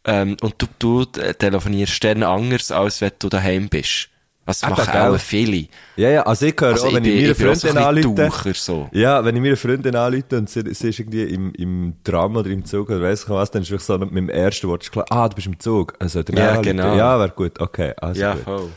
ähm, 0.06 0.38
und 0.42 0.56
du, 0.58 0.68
du 0.78 1.20
äh, 1.20 1.34
telefonierst 1.34 2.04
dann 2.04 2.22
anders, 2.24 2.72
als 2.72 3.02
wenn 3.02 3.14
du 3.18 3.30
daheim 3.30 3.70
bist. 3.70 4.10
Was 4.46 4.62
Eben, 4.62 4.72
machen 4.72 4.98
auch 4.98 5.18
viele. 5.20 5.68
Ja, 5.96 6.10
ja, 6.10 6.24
also 6.24 6.46
ich 6.46 6.56
höre 6.60 6.72
Also 6.72 6.86
auch, 6.88 6.90
ich 6.90 6.96
wenn 6.96 7.06
ich 7.06 7.30
ich 7.30 7.38
so 7.38 7.46
Freundin 7.46 7.78
anrufe. 7.78 8.30
Taucher, 8.30 8.54
so. 8.54 8.90
Ja, 8.92 9.24
wenn 9.24 9.36
ich 9.38 9.42
meiner 9.42 9.56
Freundin 9.56 9.96
anrufe 9.96 10.38
und 10.38 10.50
sie, 10.50 10.62
sie 10.74 10.90
ist 10.90 11.00
irgendwie 11.00 11.24
im, 11.24 11.54
im 11.54 11.94
Tram 12.04 12.36
oder 12.36 12.50
im 12.50 12.66
Zug 12.66 12.90
oder 12.90 13.02
weiss 13.02 13.24
ich 13.24 13.30
was, 13.30 13.52
dann 13.52 13.62
ist 13.62 13.72
wirklich 13.72 13.86
so 13.86 13.98
mit 13.98 14.14
dem 14.14 14.28
ersten 14.30 14.68
Wort 14.68 14.84
ist 14.84 14.92
klar, 14.92 15.06
ah, 15.10 15.30
du 15.30 15.36
bist 15.36 15.48
im 15.48 15.58
Zug. 15.60 15.94
Also, 16.00 16.22
Ja, 16.34 16.60
genau. 16.62 16.96
Ja, 16.98 17.18
wäre 17.20 17.30
gut, 17.30 17.60
okay, 17.62 17.94
also 17.98 18.20
Ja, 18.20 18.34
gut. 18.34 18.44
voll. 18.44 18.70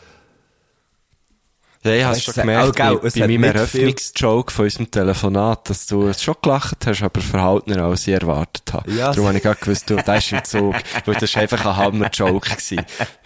Ja, 1.87 1.95
ich 1.95 2.05
habe 2.05 2.21
schon 2.21 2.35
gemerkt, 2.35 2.69
auch, 2.69 2.73
gell, 2.75 2.97
bei, 2.97 3.21
bei 3.21 3.27
meinem 3.29 3.45
Eröffnungsjoke 3.45 4.53
von 4.53 4.65
unserem 4.65 4.91
Telefonat, 4.91 5.71
dass 5.71 5.87
du 5.87 6.13
schon 6.13 6.35
gelacht 6.43 6.87
hast, 6.87 7.03
aber 7.03 7.21
verhaltener 7.21 7.85
als 7.85 8.07
ich 8.07 8.15
erwartet 8.15 8.73
habe. 8.73 8.91
Ja, 8.93 9.11
Darum 9.13 9.27
habe 9.27 9.37
ich 9.37 9.43
gerade 9.43 9.61
gewusst, 9.61 9.89
du, 9.91 9.97
der 9.97 10.17
ist 10.17 10.33
im 10.33 10.45
Zug. 10.45 10.75
Weil 11.05 11.15
das 11.15 11.35
war 11.35 11.43
einfach 11.43 11.65
ein 11.67 11.77
Hammer-Joke. 11.77 12.49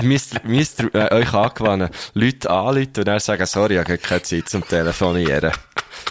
Müsst, 0.02 0.44
müsst 0.44 0.80
ihr 0.80 0.94
äh, 0.94 1.14
euch 1.14 1.32
angewandt, 1.32 1.94
Leute 2.14 2.50
anrufen 2.50 2.90
und 2.98 3.08
dann 3.08 3.20
sagen, 3.20 3.46
sorry, 3.46 3.74
ich 3.74 3.80
habe 3.80 3.98
keine 3.98 4.22
Zeit 4.22 4.48
zum 4.48 4.66
Telefonieren. 4.66 5.52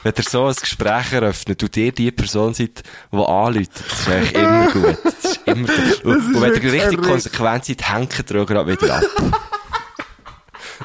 Wenn 0.04 0.13
ihr 0.16 0.24
so 0.24 0.46
ein 0.46 0.56
Gespräch 0.56 1.13
eröffnet 1.13 1.62
und 1.63 1.75
ihr 1.78 1.92
die 1.92 2.12
Person 2.12 2.54
seid, 2.54 2.84
die 3.12 3.18
anruft, 3.18 3.72
das 3.90 4.00
ist 4.00 4.07
eigentlich 4.10 4.34
immer 4.34 4.72
gut. 4.72 4.98
Das 5.04 5.13
ist 5.31 5.40
immer 5.46 5.68
gut. 5.68 6.06
Und, 6.06 6.36
und 6.36 6.42
wenn 6.42 6.54
ihr 6.54 6.72
richtig 6.74 7.01
konsequent 7.01 7.66
seid, 7.66 7.90
hängt 7.92 8.31
ihr 8.31 8.42
auch 8.42 8.46
gerade 8.46 8.72
wieder 8.72 8.96
ab. 8.98 9.04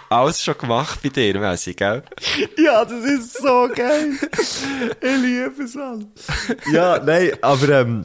Alles 0.08 0.42
schon 0.42 0.58
gemacht 0.58 1.00
bei 1.02 1.08
dir, 1.08 1.38
Messi, 1.38 1.74
gell? 1.74 2.02
Ja, 2.56 2.84
das 2.84 3.04
ist 3.04 3.38
so 3.38 3.68
geil. 3.74 4.12
ich 5.00 5.16
liebe 5.20 5.62
es 5.64 5.76
alles. 5.76 6.06
Ja, 6.72 6.98
nein, 6.98 7.32
aber, 7.40 7.68
ähm, 7.80 8.04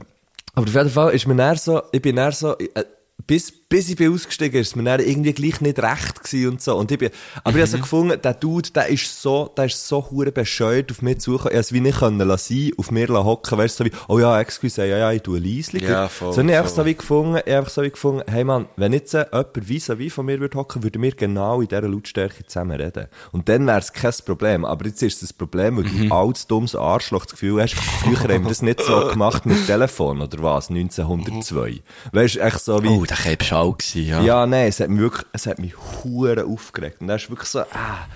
aber 0.54 0.68
auf 0.68 0.74
jeden 0.74 0.90
Fall 0.90 1.14
ist 1.14 1.28
mir 1.28 1.36
näher 1.36 1.56
so, 1.56 1.82
ich 1.92 2.02
bin 2.02 2.16
näher 2.16 2.32
so, 2.32 2.58
äh, 2.58 2.84
bis, 3.26 3.54
bis 3.70 3.88
ich 3.88 3.96
bin 3.96 4.12
ausgestiegen, 4.14 4.60
ist 4.60 4.70
es 4.70 4.76
mir 4.76 4.84
dann 4.84 5.00
irgendwie 5.00 5.32
gleich 5.32 5.62
nicht 5.62 5.78
recht 5.80 6.24
gewesen 6.24 6.50
und 6.50 6.62
so. 6.62 6.76
Und 6.76 6.92
ich 6.92 6.98
bin, 6.98 7.12
aber 7.44 7.56
ich 7.58 7.62
habe 7.62 7.68
so 7.72 7.78
Mhm. 7.78 7.82
gefunden, 7.82 8.22
der 8.22 8.34
Dude, 8.34 8.72
der 8.72 8.88
ist 8.88 9.22
so, 9.22 9.52
der 9.56 9.66
ist 9.66 9.88
so 9.88 10.10
hure 10.10 10.32
bescheuert 10.32 10.90
auf 10.92 11.02
mich 11.04 11.20
zugekommen. 11.20 11.52
Ich 11.52 11.56
habe 11.56 11.62
es 11.62 11.72
wie 11.74 11.80
nicht 11.80 12.00
können 12.00 12.18
lassen, 12.28 12.72
auf 12.78 12.90
mir 12.90 13.08
hocken, 13.10 13.58
weißt 13.60 13.80
du, 13.80 13.84
so 13.84 13.90
wie, 13.90 13.96
oh 14.08 14.18
ja, 14.20 14.40
excuse, 14.42 14.86
ja, 14.86 14.98
ja, 14.98 15.12
ich 15.12 15.22
tue 15.22 15.38
leislich. 15.40 15.84
Ja, 15.84 16.08
voll, 16.10 16.34
Sondern 16.34 16.50
ich 16.50 16.56
habe 16.56 16.66
einfach 16.68 16.76
so 16.78 16.86
wie 16.86 16.96
gefunden, 16.96 17.36
ich 17.38 17.42
habe 17.44 17.58
einfach 17.58 17.72
so 17.72 17.84
wie 17.84 17.90
gefunden, 17.92 18.24
hey 18.28 18.44
Mann, 18.44 18.66
wenn 18.76 18.92
jetzt 18.94 19.14
äh, 19.14 19.26
jemand 19.32 19.68
vis-à-vis 19.70 20.14
von 20.14 20.26
mir 20.26 20.40
würde 20.40 20.58
hocken, 20.58 20.82
würden 20.84 21.02
wir 21.04 21.12
genau 21.12 21.62
in 21.62 21.68
dieser 21.68 21.88
Lautstärke 21.88 22.46
zusammen 22.48 22.80
reden. 22.82 23.06
Und 23.32 23.50
dann 23.50 23.68
wäre 23.68 23.78
es 23.80 23.94
kein 23.94 24.12
Problem. 24.26 24.66
Aber 24.66 24.86
jetzt 24.88 25.04
ist 25.04 25.22
es 25.22 25.32
ein 25.32 25.38
Problem, 25.38 25.78
weil 25.78 25.84
Mhm. 25.84 26.10
du 26.10 26.16
als 26.16 26.48
dummes 26.48 26.76
Arschloch 26.76 27.26
das 27.26 27.34
Gefühl 27.34 27.62
hast, 27.62 27.76
früher 27.76 28.18
haben 28.34 28.44
wir 28.44 28.50
das 28.50 28.64
nicht 28.64 28.82
so 28.82 29.08
gemacht 29.12 29.46
mit 29.46 29.66
Telefon, 29.68 30.22
oder 30.22 30.42
was, 30.42 30.70
1902. 30.72 31.82
Weißt 32.12 32.36
du, 32.36 32.40
echt 32.40 32.60
so 32.62 32.82
wie, 32.84 32.88
Oh, 32.88 33.06
der 33.06 33.18
Auch 33.60 33.78
gewesen, 33.78 34.08
ja. 34.10 34.22
ja, 34.22 34.46
nein, 34.46 34.68
es 34.68 34.80
hat 34.80 34.90
mich 34.90 35.00
wirklich, 35.02 35.26
es 35.34 35.46
hat 35.48 35.60
mich 35.60 35.74
hure 36.04 36.46
aufgeregt. 36.46 37.02
Und 37.02 37.08
dann 37.08 37.18
ist 37.18 37.30
wirklich 37.30 37.50
so, 37.50 37.60
ah. 37.60 38.08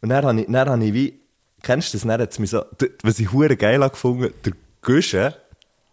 Und 0.00 0.08
dann 0.08 0.24
habe 0.24 0.40
ich, 0.40 0.46
dann 0.48 0.68
habe 0.68 0.84
ich 0.84 0.92
wie, 0.92 1.20
kennst 1.62 1.92
du 1.94 1.98
das? 1.98 2.06
Dann 2.06 2.20
hat 2.20 2.30
es 2.32 2.38
mich 2.38 2.50
so, 2.50 2.64
was 3.02 3.18
ich 3.20 3.32
hure 3.32 3.56
geil 3.56 3.80
habe 3.80 3.90
gefunden, 3.90 4.32
der 4.44 4.52
Gusche, 4.80 5.34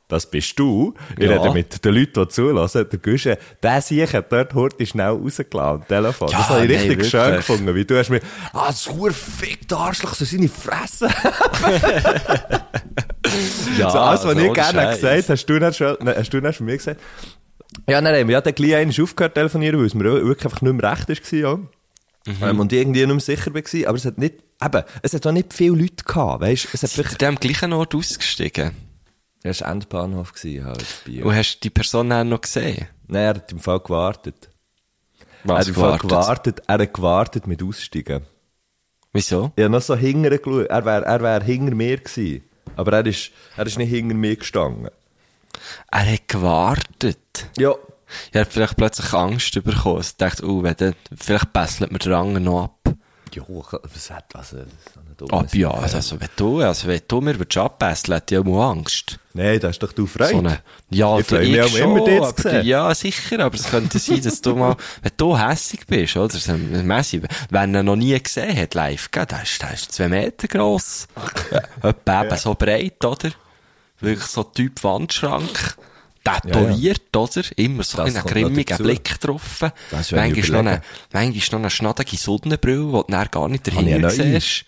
das 0.08 0.26
bist 0.26 0.58
du. 0.58 0.96
Ich 1.20 1.24
Ja. 1.24 1.40
rede 1.40 1.54
mit 1.54 1.86
den 1.86 1.94
Leuten, 1.94 2.24
die 2.24 2.28
zulassen. 2.30 2.88
Der 2.92 2.98
Gusche, 3.00 3.38
der 3.62 3.80
Sieg 3.82 4.12
hat 4.12 4.32
dort 4.32 4.56
heute 4.56 4.84
schnell 4.88 5.10
rausgelassen, 5.12 5.82
am 5.82 5.88
Telefon. 5.88 6.30
Ja, 6.30 6.38
das 6.40 6.50
habe 6.50 6.66
ich 6.66 6.72
nein, 6.72 6.90
richtig 6.90 7.10
schön 7.12 7.20
wirklich. 7.22 7.46
gefunden, 7.46 7.76
weil 7.76 7.86
du 7.86 8.00
hast 8.00 8.10
mir, 8.10 8.22
ah, 8.54 8.68
das 8.68 8.90
hure 8.90 9.12
fickte 9.14 9.78
Arschloch, 9.78 10.16
so 10.16 10.26
seine 10.26 10.50
Fresse. 10.50 11.08
ja 13.78 13.90
so 13.92 14.00
alles, 14.00 14.22
was 14.22 14.36
also 14.36 14.42
ich 14.42 14.54
gerne 14.54 14.82
Scheiß. 14.82 14.96
gesagt 15.00 15.30
hast 15.30 15.46
du 15.46 15.54
nein, 15.60 16.16
hast 16.18 16.34
du 16.34 16.54
schon 16.54 16.66
mir 16.66 16.78
gesagt? 16.78 17.00
Ja, 17.88 18.02
dann 18.02 18.16
haben 18.16 18.28
wir 18.28 18.34
ja 18.34 18.42
dann 18.42 18.56
gleich 18.56 18.76
einmal 18.76 19.02
aufgehört 19.02 19.36
telefonieren, 19.36 19.80
weil 19.80 19.86
es 19.86 19.94
mir 19.94 20.04
wirklich 20.04 20.46
einfach 20.46 20.62
nicht 20.62 20.74
mehr 20.74 20.92
recht 20.92 21.10
war, 21.10 21.40
ja. 21.40 21.56
Mhm. 21.56 22.36
Ähm, 22.42 22.60
und 22.60 22.74
irgendwie 22.74 23.06
nicht 23.06 23.08
mehr 23.08 23.20
sicher 23.20 23.54
war, 23.54 23.90
aber 23.90 23.98
es 23.98 24.06
hat 24.06 24.18
nicht, 24.18 24.36
eben, 24.62 24.84
es 25.02 25.14
hat 25.14 25.26
auch 25.26 25.32
nicht 25.32 25.54
viele 25.54 25.76
Leute 25.76 26.04
gehabt, 26.04 26.42
weißt 26.42 26.68
es 26.74 26.84
hat 26.84 26.98
wirklich, 26.98 27.28
am 27.28 27.36
gleichen 27.36 27.74
Ort 27.74 27.96
ausgestiegen? 27.96 28.72
es 29.42 29.62
war 29.62 29.72
Endbahnhof 29.72 30.34
gewesen, 30.34 30.66
halt, 30.66 30.86
Biel. 31.06 31.24
Und 31.24 31.36
hast 31.36 31.56
du 31.56 31.60
die 31.62 31.70
Person 31.70 32.10
dann 32.10 32.30
noch 32.30 32.42
gesehen? 32.42 32.88
Nein, 33.08 33.22
er 33.22 33.30
hat 33.30 33.52
im 33.52 33.60
Fall 33.60 33.80
gewartet. 33.80 34.50
Was 35.44 35.68
er, 35.68 35.70
hat 35.70 35.76
gewartet? 35.76 36.10
gewartet, 36.10 36.62
er 36.68 36.80
hat 36.80 36.94
gewartet 36.94 37.48
mit 37.48 37.64
Aussteigen. 37.64 38.26
Wieso? 39.14 39.54
Habe 39.58 39.70
noch 39.70 39.82
so 39.82 39.96
hinterher 39.96 40.38
geschaut. 40.38 40.68
Er 40.68 40.86
wäre 40.86 41.06
er 41.06 41.22
wär 41.22 41.42
hinter 41.42 41.74
mir 41.74 41.98
gewesen. 41.98 42.44
Aber 42.76 42.94
er 42.94 43.06
ist, 43.06 43.32
er 43.58 43.66
ist 43.66 43.78
nicht 43.78 43.90
hinter 43.90 44.16
mir 44.16 44.36
gestanden. 44.36 44.90
Er 45.92 46.14
hat 46.14 46.28
gewartet. 46.28 47.48
Ja. 47.58 47.74
Er 48.32 48.42
hat 48.42 48.54
vielleicht 48.54 48.76
plötzlich 48.76 49.14
Angst 49.14 49.54
bekommen. 49.64 50.02
Er 50.02 50.14
dachte, 50.18 50.46
oh, 50.48 50.64
wenn 50.64 50.76
der, 50.76 50.94
vielleicht 51.16 51.54
besselt 51.54 51.92
mir 51.92 52.00
der 52.00 52.18
Anger 52.18 52.40
noch 52.40 52.64
ab. 52.64 52.96
Ja, 53.36 53.44
was 53.48 54.10
hat, 54.10 54.36
also, 54.36 54.58
das 54.58 54.66
ist 54.66 55.32
Ab 55.32 55.54
ja, 55.54 55.70
also, 55.70 55.98
also, 55.98 56.20
wenn 56.20 56.30
du, 56.36 56.62
also, 56.62 56.88
wenn 56.88 57.02
du 57.08 57.22
mir 57.22 57.36
abbesseln, 57.58 58.16
hätte 58.16 58.36
ich 58.36 58.42
auch 58.42 58.70
Angst. 58.72 59.20
Nein, 59.34 59.60
da 59.60 59.68
hast 59.68 59.80
doch 59.80 59.94
du 59.94 60.08
Freude. 60.08 60.32
So 60.32 60.38
eine, 60.40 60.60
ja, 60.90 61.20
Ich 61.20 61.28
du- 61.28 61.36
freu 61.36 61.48
mich 61.48 61.62
auch 61.62 61.68
schon, 61.68 61.82
immer, 61.98 62.06
dich 62.06 62.36
zu 62.36 62.42
sehen. 62.42 62.66
Ja, 62.66 62.96
sicher, 62.96 63.40
aber 63.42 63.56
es 63.56 63.70
könnte 63.70 64.00
sein, 64.00 64.22
dass 64.24 64.42
du 64.42 64.56
mal, 64.56 64.76
wenn 65.02 65.12
du 65.18 65.38
hässig 65.38 65.86
bist, 65.86 66.18
oder, 66.18 66.38
so 66.38 66.54
Messi, 66.54 67.22
wenn 67.50 67.76
er 67.76 67.84
noch 67.84 67.96
nie 67.96 68.18
gesehen 68.22 68.58
hat, 68.58 68.74
live, 68.74 69.12
gell, 69.12 69.26
der 69.26 69.44
ist, 69.44 69.62
der 69.62 69.74
ist 69.74 69.92
zwei 69.92 70.08
Meter 70.10 70.48
gross, 70.48 71.08
ja, 71.52 71.62
etwa 71.90 72.24
eben 72.24 72.38
so 72.38 72.56
breit, 72.56 73.04
oder? 73.06 73.30
Wirklich 74.02 74.28
so 74.28 74.44
Typ 74.44 74.84
Wandschrank, 74.84 75.78
tätowiert, 76.24 77.16
oder? 77.16 77.44
Immer 77.56 77.84
so 77.84 77.98
Das 77.98 78.16
einen 78.16 78.26
grimmigen. 78.26 78.78
Blick 78.78 79.20
drauf. 79.20 79.60
Das 79.92 80.02
ist, 80.02 80.12
Manchmal 80.12 80.64
noch 80.64 80.72
eine, 80.72 80.82
manchmal 81.12 81.60
noch 81.60 81.66
eine 81.66 81.70
schnadige 81.70 82.18
Sonnenbrille, 82.18 82.86
die 82.86 82.92
du 82.92 83.04
dann 83.08 83.28
gar 83.32 83.50
nicht 83.50 83.68
dahinter 83.68 84.10
siehst. 84.10 84.66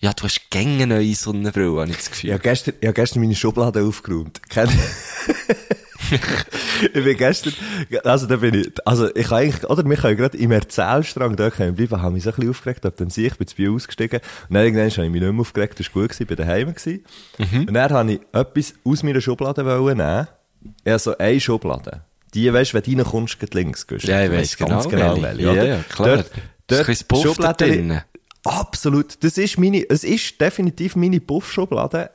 Ja, 0.00 0.12
du 0.12 0.24
hast 0.24 0.48
gängig 0.50 0.86
neue 0.86 1.14
Sonnenbrille, 1.14 1.80
habe 1.80 1.90
ich 1.90 1.96
das 1.96 2.10
Gefühl. 2.10 2.32
Habe 2.32 2.42
gestern, 2.42 2.74
ich 2.80 2.86
habe 2.86 2.94
gestern 2.94 3.20
meine 3.20 3.34
Schublade 3.34 3.82
aufgeräumt. 3.82 4.40
Ich 6.94 7.04
bin 7.04 7.16
gestern, 7.16 7.52
also 8.04 8.26
da 8.26 8.36
bin 8.36 8.54
ich, 8.54 8.70
also 8.84 9.12
ich 9.14 9.26
kann 9.28 9.38
eigentlich, 9.38 9.68
oder 9.68 9.84
wir 9.84 9.96
können 9.96 10.16
gerade 10.16 10.36
im 10.38 10.52
Erzählstrang 10.52 11.34
da 11.34 11.50
können 11.50 11.74
bleiben, 11.74 12.00
habe 12.00 12.12
mich 12.14 12.22
so 12.22 12.30
ein 12.30 12.36
bisschen 12.36 12.50
aufgeregt, 12.50 12.86
ab 12.86 12.96
dem 12.96 13.10
Sieg, 13.10 13.36
bin 13.36 13.46
zu 13.48 13.56
Bier 13.56 13.72
ausgestiegen, 13.72 14.20
und 14.48 14.54
dann 14.54 14.64
irgendwann 14.64 14.90
habe 14.90 15.04
ich 15.06 15.10
mich 15.10 15.20
nicht 15.22 15.32
mehr 15.32 15.40
aufgeregt, 15.40 15.80
das 15.80 15.86
war 15.94 16.02
gut 16.02 16.10
gewesen, 16.10 16.26
bin 16.26 16.36
daheim 16.36 16.72
gewesen. 16.74 17.04
Mhm. 17.38 17.60
Und 17.68 17.74
dann 17.74 17.90
habe 17.90 18.12
ich 18.12 18.20
etwas 18.32 18.74
aus 18.84 19.02
meiner 19.02 19.20
Schublade 19.20 19.64
wollen 19.66 19.96
nehmen. 19.98 20.28
Ich 20.84 20.90
habe 20.90 20.98
so 21.00 21.18
eine 21.18 21.40
Schublade. 21.40 22.02
Die, 22.34 22.52
weißt 22.52 22.72
du, 22.72 22.74
wenn 22.74 22.82
du 22.82 23.02
reinkommst, 23.02 23.40
geht 23.40 23.54
links 23.54 23.86
gehst. 23.86 24.04
Ja, 24.06 24.22
ich 24.24 24.30
weiss 24.30 24.38
weisst 24.40 24.58
ganz 24.58 24.88
genau, 24.88 25.14
genau, 25.14 25.22
welche. 25.28 25.46
welche, 25.46 25.56
Ja, 25.56 25.64
ja, 25.64 25.80
klar. 25.88 26.08
Dort, 26.16 26.30
Das 26.68 26.88
ist 26.88 27.06
dort, 27.10 27.20
ein 27.20 27.28
Schublade- 27.28 27.64
drin. 27.66 28.00
Absolut. 28.48 29.22
Das 29.22 29.36
ist 29.38 29.58
meine, 29.58 29.84
es 29.88 30.04
ist 30.04 30.40
definitiv 30.40 30.96
meine 30.96 31.20
Puffschublade. 31.20 32.10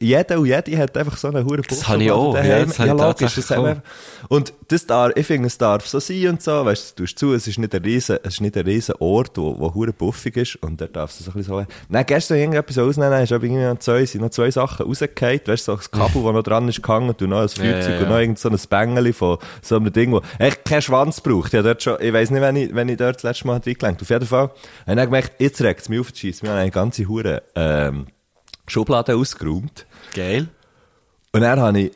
Jeder 0.00 0.38
und 0.38 0.46
jede 0.46 0.78
hat 0.78 0.96
einfach 0.96 1.16
so 1.16 1.28
eine 1.28 1.44
hure 1.44 1.62
Das 1.62 1.86
habe 1.86 2.02
ich 2.02 2.10
auch, 2.10 2.34
daheim. 2.34 2.50
ja, 2.50 2.64
das 2.64 2.78
habe 2.78 2.88
ich 2.88 2.94
logisch, 2.94 3.34
das 3.34 3.50
haben. 3.50 3.82
Und 4.28 4.52
das 4.68 4.86
darf, 4.86 5.12
ich 5.14 5.26
finde, 5.26 5.46
es 5.46 5.58
darf 5.58 5.86
so 5.86 6.00
sein 6.00 6.28
und 6.28 6.42
so, 6.42 6.64
weißt 6.64 6.98
du, 6.98 7.02
du 7.02 7.06
tust 7.06 7.18
zu, 7.18 7.34
es 7.34 7.46
ist 7.46 7.58
nicht 7.58 7.74
ein 7.74 7.82
riesen, 7.82 8.18
es 8.22 8.34
ist 8.34 8.40
nicht 8.40 8.56
ein 8.56 8.64
riesen 8.64 8.94
Ort, 8.98 9.36
wo, 9.36 9.58
wo 9.58 9.74
hure 9.74 9.92
puffig 9.92 10.36
ist, 10.36 10.56
und 10.56 10.80
da 10.80 10.86
darf 10.86 11.10
es 11.10 11.18
so 11.18 11.30
ein 11.30 11.34
bisschen 11.34 11.54
so, 11.54 11.66
nein, 11.88 12.04
gestern 12.06 12.38
irgendetwas 12.38 12.78
ausnehmen, 12.78 13.22
ist 13.22 13.32
aber 13.32 13.44
irgendwie 13.44 13.64
noch 13.64 13.78
zwei, 13.78 14.04
sind 14.06 14.22
noch 14.22 14.30
zwei 14.30 14.50
Sachen 14.50 14.86
rausgefallen, 14.86 15.40
weißt 15.44 15.68
du, 15.68 15.72
so 15.72 15.76
das 15.76 15.90
Kabel, 15.90 16.22
das 16.24 16.32
noch 16.32 16.42
dran 16.42 16.68
ist 16.68 16.82
gehangen, 16.82 17.10
und 17.10 17.20
du 17.20 17.26
noch 17.26 17.42
ein 17.42 17.48
Feuerzeug 17.48 17.90
ja, 17.90 17.96
ja. 17.96 18.02
und 18.02 18.08
noch 18.08 18.18
irgend 18.18 18.38
so 18.38 18.48
ein 18.48 18.58
Bängeli 18.68 19.12
von 19.12 19.38
so 19.60 19.76
einem 19.76 19.92
Ding, 19.92 20.12
wo 20.12 20.22
echt 20.38 20.64
keinen 20.64 20.82
Schwanz 20.82 21.20
braucht. 21.20 21.52
Ich, 21.52 21.62
dort 21.62 21.82
schon, 21.82 22.00
ich 22.00 22.12
weiss 22.12 22.30
nicht, 22.30 22.40
wenn 22.40 22.56
ich, 22.56 22.74
wenn 22.74 22.88
ich 22.88 22.96
dort 22.96 23.16
das 23.16 23.22
letzte 23.22 23.46
Mal 23.46 23.60
reingelenkt 23.64 24.02
Auf 24.02 24.10
jeden 24.10 24.26
Fall 24.26 24.42
habe 24.44 24.52
ich 24.88 24.94
dann 24.94 25.04
gemerkt, 25.06 25.32
jetzt 25.38 25.60
regt 25.74 25.82
es 25.82 25.88
mich 25.88 26.00
auf, 26.00 26.10
schiessen. 26.14 26.46
Wir 26.46 26.52
haben 26.52 26.58
eine 26.60 26.70
ganze 26.70 27.08
hure 27.08 27.42
ähm, 27.54 28.06
Schublade 28.66 29.16
ausgeräumt. 29.16 29.86
Geil. 30.14 30.48
Und 31.32 31.40
dann 31.40 31.60
habe 31.60 31.80
ich, 31.80 31.92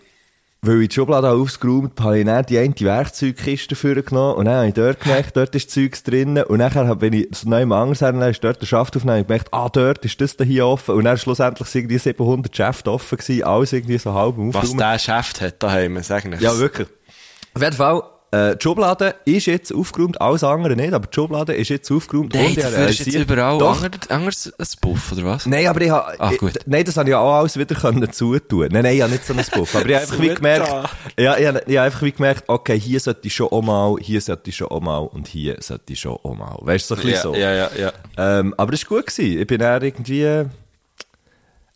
weil 0.63 0.83
ich 0.83 0.89
die 0.89 0.97
Schublade 0.97 1.31
ausgeräumt 1.31 1.93
habe, 2.01 2.09
habe 2.09 2.19
ich 2.19 2.25
dann 2.27 2.47
die 2.47 2.59
eine 2.59 2.75
Werkzeugkiste 2.79 3.77
vorgenommen 3.77 4.35
und 4.35 4.45
dann 4.47 4.57
habe 4.57 4.69
ich 4.69 4.75
dort 4.75 5.01
gemerkt, 5.01 5.37
dort 5.37 5.55
ist 5.55 5.71
Zeugs 5.71 6.03
drin 6.03 6.39
und 6.43 6.59
dann 6.59 6.99
bin 6.99 7.13
ich 7.13 7.31
zu 7.33 7.49
neuem 7.49 7.71
anders 7.71 8.01
her, 8.01 8.13
dann 8.13 8.29
ist 8.29 8.43
dort 8.43 8.61
der 8.61 8.67
Schaft 8.67 8.97
aufgenommen 8.97 9.21
und 9.21 9.29
gemerkt, 9.29 9.49
ah, 9.53 9.69
dort 9.69 10.05
ist 10.05 10.21
das 10.21 10.37
da 10.37 10.43
hier 10.43 10.67
offen 10.67 10.97
und 10.97 11.05
dann 11.05 11.17
schlussendlich 11.17 11.69
sind 11.69 11.83
irgendwie 11.83 11.99
700 11.99 12.57
Schäfte 12.57 12.91
offen 12.91 13.17
gewesen, 13.17 13.45
alles 13.45 13.73
irgendwie 13.73 13.99
so 13.99 14.13
halb 14.13 14.37
im 14.37 14.53
Was 14.53 14.75
der 14.75 14.99
Chef 14.99 15.41
hat 15.41 15.63
daheim, 15.63 16.03
sagen 16.03 16.33
wir. 16.33 16.41
Ja, 16.41 16.59
wirklich. 16.59 16.89
Auf 17.55 17.63
jeden 17.63 17.77
Fall, 17.77 18.03
äh, 18.31 18.57
die 18.57 18.63
Schublade 18.63 19.15
ist 19.25 19.47
jetzt 19.47 19.73
aufgeräumt, 19.75 20.21
alles 20.21 20.45
andere 20.45 20.77
nicht, 20.77 20.93
aber 20.93 21.07
die 21.07 21.15
Schublade 21.15 21.55
ist 21.55 21.69
jetzt 21.71 21.91
aufgeräumt. 21.91 22.35
Nein, 22.35 22.47
und 22.49 22.57
dafür 22.59 22.89
ist 22.89 22.99
jetzt 22.99 23.15
überall 23.15 23.59
Doch, 23.59 23.83
anders, 24.11 24.53
ein 24.59 24.67
Puff, 24.81 25.13
oder 25.13 25.25
was? 25.25 25.47
Nein, 25.47 25.67
aber 25.67 25.81
ich 25.81 25.91
habe, 25.91 26.15
Ach, 26.19 26.31
ich- 26.33 26.39
gut. 26.39 26.53
nein, 26.67 26.85
das 26.85 26.97
habe 26.97 27.09
ich 27.09 27.15
auch 27.15 27.33
alles 27.33 27.59
wieder 27.59 27.75
können 27.75 28.13
zutun. 28.13 28.69
Nein, 28.71 28.83
nein, 28.83 28.97
ich 28.97 29.03
habe 29.03 29.13
nicht 29.13 29.25
so 29.25 29.33
einen 29.33 29.45
Puff. 29.45 29.75
Aber 29.75 29.87
ich 29.89 29.95
habe 29.95 30.03
einfach 30.05 30.21
wie 30.21 30.35
gemerkt, 30.35 30.69
ja, 31.19 31.37
ich 31.39 31.47
habe, 31.47 31.63
ich 31.67 31.77
habe 31.77 31.87
einfach 31.87 32.03
wie 32.03 32.13
gemerkt, 32.13 32.45
okay, 32.49 32.79
hier 32.79 33.01
sollte 33.01 33.27
ich 33.27 33.35
schon 33.35 33.49
auch 33.49 33.63
mal, 33.63 33.97
hier 34.01 34.21
sollte 34.21 34.51
ich 34.51 34.57
schon 34.57 34.69
auch 34.69 34.81
mal 34.81 34.99
und 34.99 35.27
hier 35.29 35.57
sollte 35.61 35.93
ich 35.93 36.01
schon 36.01 36.13
auch 36.23 36.35
mal. 36.37 36.57
Weißt 36.61 36.91
du, 36.91 36.95
so 36.97 37.01
ein 37.01 37.07
bisschen 37.07 37.17
ja, 37.17 37.23
so. 37.23 37.35
ja, 37.35 37.55
ja, 37.55 37.93
ja. 38.17 38.39
Ähm, 38.41 38.55
aber 38.57 38.73
es 38.75 38.89
war 38.91 38.99
gut 38.99 39.07
gewesen. 39.07 39.41
Ich 39.41 39.47
bin 39.47 39.59
dann 39.59 39.83
irgendwie, 39.83 40.45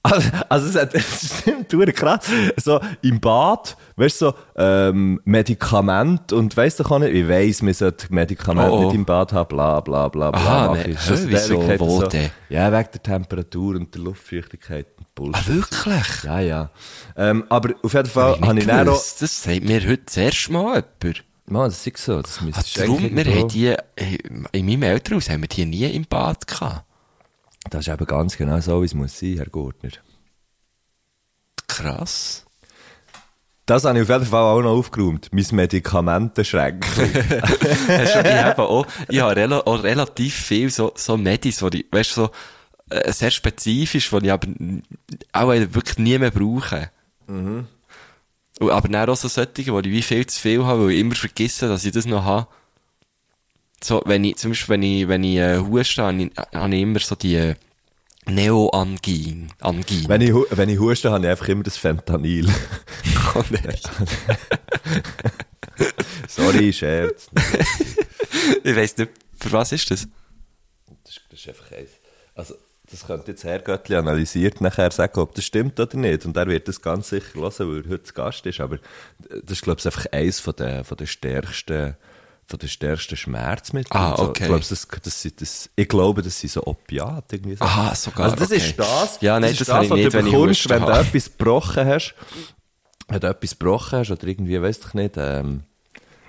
also, 0.02 0.30
also 0.48 0.78
es 0.92 1.38
stimmt, 1.40 1.70
verdammt 1.70 1.96
krass. 1.96 2.20
So, 2.56 2.80
im 3.02 3.20
Bad, 3.20 3.76
weißt 3.96 4.20
du, 4.22 4.26
so, 4.26 4.34
ähm, 4.56 5.20
Medikament 5.24 6.32
und 6.32 6.56
weißt 6.56 6.80
du 6.80 6.84
auch 6.84 6.98
nicht, 6.98 7.14
ich 7.14 7.28
weiss, 7.28 7.62
man 7.62 7.74
sollte 7.74 8.12
Medikamente 8.12 8.72
Oh, 8.72 8.78
oh. 8.78 8.84
nicht 8.84 8.94
im 8.94 9.04
Bad 9.04 9.32
haben, 9.32 9.48
bla, 9.48 9.80
bla, 9.80 10.08
bla, 10.08 10.30
bla. 10.30 10.40
Aha, 10.40 10.74
ne, 10.74 10.88
ich. 10.88 10.98
So 10.98 11.14
hä, 11.14 11.20
wieso? 11.26 11.78
Wo 11.78 12.00
so. 12.00 12.08
Ja, 12.48 12.72
wegen 12.72 12.88
der 12.92 13.02
Temperatur 13.02 13.76
und 13.76 13.94
der 13.94 14.02
Luftfeuchtigkeit 14.02 14.86
Bullshit. 15.14 15.44
Ah, 15.46 15.54
wirklich? 15.54 16.24
Ja, 16.24 16.40
ja. 16.40 16.70
Ähm, 17.16 17.44
aber 17.48 17.74
auf 17.82 17.92
jeden 17.92 18.08
Fall 18.08 18.32
Hab 18.32 18.46
habe 18.46 18.58
ich 18.58 18.66
dann 18.66 18.88
auch. 18.88 18.94
Das 18.94 19.42
sagt 19.42 19.62
mir 19.62 19.80
heute 19.80 20.02
das 20.04 20.16
erste 20.16 20.52
Mal 20.52 20.84
jemand. 21.02 21.24
Mann, 21.46 21.64
das 21.64 21.86
ist 21.86 21.98
so, 21.98 22.22
das 22.22 22.40
Also 22.40 22.80
darum, 22.80 23.14
wir 23.14 23.24
haben 23.24 23.48
die, 23.48 23.74
in 24.52 24.66
meinem 24.66 24.82
Elternhaus 24.84 25.28
haben 25.28 25.42
wir 25.42 25.48
die 25.48 25.66
nie 25.66 25.84
im 25.84 26.04
Bad 26.06 26.46
gehabt. 26.46 26.86
Das 27.70 27.86
ist 27.86 27.92
eben 27.92 28.06
ganz 28.06 28.36
genau 28.36 28.60
so, 28.60 28.82
wie 28.82 28.86
es 28.86 28.94
muss 28.94 29.18
sein, 29.18 29.36
Herr 29.36 29.46
Gurtner. 29.46 29.90
Krass. 31.68 32.44
Das 33.66 33.84
habe 33.84 33.98
ich 33.98 34.02
auf 34.02 34.08
jeden 34.08 34.26
Fall 34.26 34.42
auch 34.42 34.60
noch 34.60 34.72
aufgeräumt. 34.72 35.28
Mein 35.32 35.46
Medikamentenschränkchen. 35.52 37.14
Hast 37.42 38.14
du, 38.14 38.20
ich 38.20 38.42
habe 38.42 38.62
auch, 38.62 38.86
ich 39.08 39.20
habe 39.20 39.36
rela 39.36 39.60
auch 39.60 39.82
relativ 39.82 40.34
viel 40.34 40.68
so, 40.68 40.92
so 40.96 41.16
Medis, 41.16 41.58
die 41.58 41.82
ich, 41.82 41.86
weißt 41.92 42.10
du, 42.10 42.14
so, 42.22 42.30
äh, 42.90 43.12
sehr 43.12 43.30
spezifisch, 43.30 44.10
die 44.10 44.26
ich 44.26 44.32
aber 44.32 45.54
auch 45.54 45.74
wirklich 45.74 45.98
nie 45.98 46.18
mehr 46.18 46.32
brauche. 46.32 46.90
Und 48.58 48.70
Aber 48.70 48.88
dann 48.88 49.08
auch 49.08 49.16
so 49.16 49.28
solche, 49.28 49.52
die 49.52 49.62
ich 49.62 49.84
wie 49.84 50.02
viel 50.02 50.26
zu 50.26 50.40
viel 50.40 50.64
habe, 50.64 50.86
weil 50.86 50.92
ich 50.92 51.00
immer 51.00 51.14
vergesse, 51.14 51.68
dass 51.68 51.84
ich 51.84 51.92
das 51.92 52.06
noch 52.06 52.24
habe. 52.24 52.48
So, 53.82 54.02
wenn 54.06 54.24
ich, 54.24 54.36
zum 54.36 54.52
Beispiel, 54.52 54.74
wenn 54.74 54.82
ich, 54.82 55.08
wenn 55.08 55.24
ich, 55.24 55.36
äh, 55.36 55.58
huste, 55.58 56.02
habe 56.02 56.22
ich, 56.22 56.30
habe 56.54 56.74
ich 56.74 56.82
immer 56.82 57.00
so 57.00 57.14
die, 57.14 57.34
äh, 57.34 57.54
Neo-Angin. 58.26 59.48
Angin. 59.60 60.08
wenn, 60.08 60.20
ich, 60.20 60.32
wenn 60.32 60.68
ich 60.68 60.78
huste, 60.78 61.10
habe 61.10 61.24
ich 61.24 61.30
einfach 61.30 61.48
immer 61.48 61.64
das 61.64 61.76
Fentanyl. 61.76 62.48
Oh, 63.34 63.42
nein. 63.50 63.78
Sorry, 66.28 66.72
Scherz. 66.72 67.28
ich 68.62 68.76
weiss 68.76 68.96
nicht, 68.96 69.10
für 69.40 69.52
was 69.52 69.72
ist 69.72 69.90
das? 69.90 70.06
Das 71.04 71.16
ist, 71.16 71.20
das 71.30 71.40
ist 71.40 71.48
einfach 71.48 71.72
eins. 71.72 71.90
Also, 72.34 72.54
das 72.90 73.06
könnte 73.06 73.32
jetzt 73.32 73.42
Herr 73.44 73.58
Göttli 73.58 73.96
analysiert 73.96 74.60
nachher 74.60 74.90
sagen, 74.90 75.18
ob 75.18 75.34
das 75.34 75.44
stimmt 75.44 75.80
oder 75.80 75.96
nicht. 75.96 76.26
Und 76.26 76.36
er 76.36 76.46
wird 76.46 76.68
das 76.68 76.80
ganz 76.80 77.08
sicher 77.08 77.34
hören, 77.34 77.52
weil 77.58 77.84
er 77.84 77.90
heute 77.90 78.02
zu 78.02 78.14
Gast 78.14 78.44
ist. 78.46 78.60
Aber 78.60 78.78
das 79.18 79.52
ist, 79.52 79.62
glaube 79.62 79.80
ich, 79.80 79.86
einfach 79.86 80.06
eins 80.12 80.40
von 80.40 80.54
der, 80.56 80.84
von 80.84 80.96
der 80.98 81.06
stärksten, 81.06 81.96
von 82.46 82.58
der 82.58 82.68
stärksten 82.68 83.16
Schmerzmittel. 83.16 83.96
Ah, 83.96 84.10
Und 84.10 84.16
so. 84.16 84.22
okay. 84.28 84.42
Ich, 84.42 84.48
glaube, 84.48 84.64
das, 84.68 84.88
das, 85.02 85.28
das, 85.36 85.70
ich 85.74 85.88
glaube, 85.88 86.22
das 86.22 86.38
sind 86.38 86.50
so 86.50 86.66
Opiate. 86.66 87.36
Irgendwie 87.36 87.56
so. 87.56 87.64
Aha, 87.64 87.94
sogar, 87.94 88.24
Also, 88.24 88.36
das 88.36 88.50
okay. 88.50 88.56
ist 88.56 88.78
das. 88.78 89.18
Ja, 89.20 89.40
nein, 89.40 89.52
ist 89.52 89.60
das 89.62 89.68
habe 89.68 89.84
ich 89.86 89.90
nicht, 89.92 90.04
was 90.06 90.12
du 90.12 90.18
wenn 90.18 90.24
bekommst, 90.26 90.60
Husten 90.64 90.70
wenn 90.70 90.82
du 90.82 90.92
etwas 90.92 91.24
gebrochen 91.38 91.86
hast. 91.86 92.14
Wenn 93.08 93.20
du 93.20 93.26
etwas 93.28 93.50
gebrochen 93.58 93.98
hast, 93.98 94.10
oder 94.10 94.26
irgendwie, 94.26 94.60
weiss 94.60 94.80
ich 94.86 94.94
nicht, 94.94 95.14
ähm, 95.16 95.62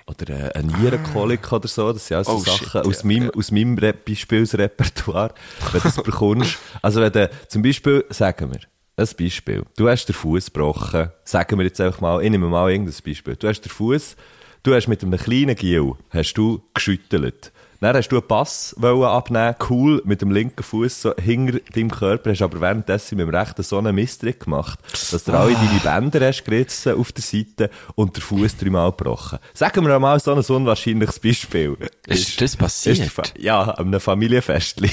oder 0.06 0.54
äh, 0.54 0.58
ein 0.58 0.66
Nierenkolik 0.66 1.50
oder 1.52 1.68
so, 1.68 1.92
das 1.92 2.06
sind 2.06 2.16
alles 2.16 2.26
so 2.26 2.34
Oh, 2.34 2.44
shit, 2.44 2.68
Sachen 2.68 2.82
aus 2.82 3.02
ja, 3.02 3.08
meinem, 3.08 3.30
aus 3.30 3.50
meinem 3.50 3.78
Re 3.78 3.94
Beispielsrepertoire, 3.94 5.34
wenn 5.72 5.80
du 5.80 5.88
das 5.88 6.02
bekommst. 6.02 6.58
Also 6.82 7.00
wenn 7.00 7.12
du, 7.12 7.30
zum 7.48 7.62
Beispiel, 7.62 8.04
sagen 8.10 8.52
wir, 8.52 8.60
ein 8.96 9.08
Beispiel, 9.18 9.64
du 9.76 9.88
hast 9.88 10.06
den 10.06 10.14
Fuß 10.14 10.46
gebrochen, 10.46 11.10
sagen 11.24 11.58
wir 11.58 11.64
jetzt 11.64 11.80
einfach 11.80 12.00
mal, 12.00 12.22
ich 12.22 12.30
nehme 12.30 12.48
mal 12.48 12.70
irgendein 12.70 12.94
Beispiel, 13.04 13.34
du 13.36 13.48
hast 13.48 13.62
den 13.62 13.70
Fuß, 13.70 14.16
du 14.64 14.74
hast 14.74 14.88
mit 14.88 15.02
einem 15.02 15.16
kleinen 15.16 15.54
Giel, 15.54 15.92
hast 16.10 16.34
du 16.34 16.60
geschüttelt. 16.74 17.52
Dann 17.80 17.94
hast 17.96 18.08
du 18.08 18.16
einen 18.16 18.26
Pass 18.26 18.74
abnehmen, 18.82 19.56
cool, 19.68 20.00
mit 20.06 20.22
dem 20.22 20.30
linken 20.30 20.62
Fuß 20.62 21.02
so 21.02 21.14
hinter 21.16 21.60
deinem 21.74 21.90
Körper, 21.90 22.30
hast 22.30 22.40
aber 22.40 22.58
währenddessen 22.62 23.18
mit 23.18 23.26
dem 23.26 23.34
rechten 23.34 23.62
so 23.62 23.76
einen 23.76 23.94
Misstrick 23.94 24.40
gemacht, 24.40 24.78
dass 25.10 25.24
du 25.24 25.32
alle 25.32 25.52
deine 25.52 25.80
Bänder 25.80 26.26
hast 26.26 26.44
gerissen 26.44 26.98
auf 26.98 27.12
der 27.12 27.22
Seite 27.22 27.68
und 27.94 28.16
der 28.16 28.22
Fuß 28.22 28.56
dreimal 28.56 28.90
gebrochen. 28.90 29.38
Sagen 29.52 29.86
wir 29.86 29.98
mal 29.98 30.18
so 30.18 30.32
ein 30.32 30.38
unwahrscheinliches 30.38 31.20
Beispiel. 31.20 31.76
Ist 32.06 32.40
das 32.40 32.56
passiert? 32.56 33.00
Ist 33.00 33.34
ja, 33.38 33.60
an 33.62 33.88
einem 33.88 34.00
Familienfestli. 34.00 34.88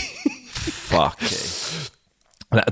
Fuck, 0.89 1.15
ey. 1.21 2.00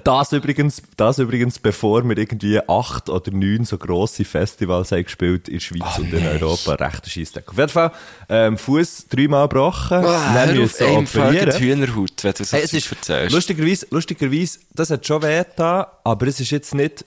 Das 0.04 0.34
übrigens, 0.34 0.82
das 0.98 1.20
übrigens, 1.20 1.58
bevor 1.58 2.04
wir 2.04 2.18
irgendwie 2.18 2.60
acht 2.68 3.10
oder 3.10 3.32
neun 3.32 3.64
so 3.64 3.78
grosse 3.78 4.26
Festivals 4.26 4.92
haben 4.92 5.06
gespielt 5.06 5.48
in 5.48 5.54
der 5.56 5.60
Schweiz 5.62 5.82
Oh, 5.98 6.02
und 6.02 6.12
in 6.14 6.24
nein. 6.24 6.44
Europa. 6.44 6.74
Rechter 6.74 7.10
Scheisstag. 7.10 7.48
Auf 7.48 7.58
jeden 7.58 7.70
Fall, 7.70 7.92
ähm, 8.28 8.58
Fuß 8.58 9.08
dreimal 9.10 9.48
gebrochen. 9.48 10.04
Ah, 10.04 10.34
dann 10.34 10.58
müssen 10.58 10.76
fällt 10.76 11.16
operieren. 11.16 11.58
Hühnerhaut, 11.58 12.24
wenn 12.24 12.34
du 12.34 12.44
so 12.44 12.58
Hey, 12.58 12.64
es 12.66 12.74
ist, 12.74 12.92
erzählst. 12.92 13.34
lustigerweise, 13.34 13.88
lustigerweise, 13.90 14.60
das 14.74 14.90
hat 14.90 15.08
schon 15.08 15.22
weh 15.24 15.38
getan, 15.46 15.86
aber 16.04 16.28
es 16.28 16.42
ist 16.42 16.52
jetzt 16.52 16.76
nicht, 16.76 17.06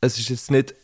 es 0.00 0.16
ist 0.18 0.28
jetzt 0.28 0.50
nicht 0.52 0.74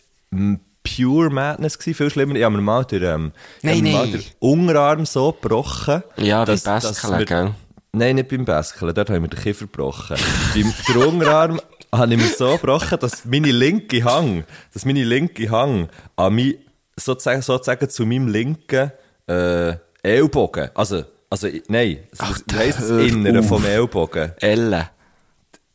pure 0.82 1.30
Madness 1.30 1.78
gewesen, 1.78 1.94
viel 1.96 2.10
schlimmer. 2.10 2.34
Ich 2.34 2.42
habe 2.42 2.56
mir 2.56 2.62
mal 2.62 2.84
den, 2.84 3.02
ähm, 3.04 3.32
Nein, 3.62 3.80
mir 3.82 3.92
mal 3.92 4.02
nein. 4.08 4.12
den 4.12 4.24
Unterarm 4.40 5.06
so 5.06 5.30
gebrochen. 5.30 6.02
Ja, 6.16 6.44
dass- 6.44 6.64
Baskeln, 6.64 7.18
wir- 7.20 7.24
gell? 7.26 7.54
Nein, 7.94 8.16
nicht 8.16 8.28
beim 8.28 8.46
Baskeln, 8.46 8.94
dort 8.94 9.10
haben 9.10 9.22
wir 9.22 9.28
den 9.28 9.38
Kiefer 9.38 9.66
gebrochen. 9.66 10.16
beim 10.54 10.74
der 10.88 11.06
Unterarm 11.06 11.60
habe 11.94 12.14
ich 12.14 12.20
mir 12.20 12.26
so 12.26 12.52
gebrochen, 12.52 12.98
dass 12.98 13.26
meine 13.26 13.50
linke 13.50 14.02
Hang, 14.02 14.44
dass 14.72 14.86
meine 14.86 15.04
linke 15.04 15.50
Hang 15.50 15.90
an 16.16 16.34
mein, 16.34 16.54
sozusagen, 16.96 17.42
sozusagen 17.42 17.90
zu 17.90 18.06
meinem 18.06 18.28
linken 18.28 18.92
äh, 19.28 19.74
Ellbogen, 20.02 20.70
also, 20.74 21.04
also 21.28 21.48
nein, 21.68 21.98
das 22.10 22.42
heisst 22.54 22.80
das 22.80 22.88
Innere 22.88 23.40
auf. 23.40 23.48
vom 23.48 23.64
Ellbogen. 23.66 24.32
Elle. 24.40 24.88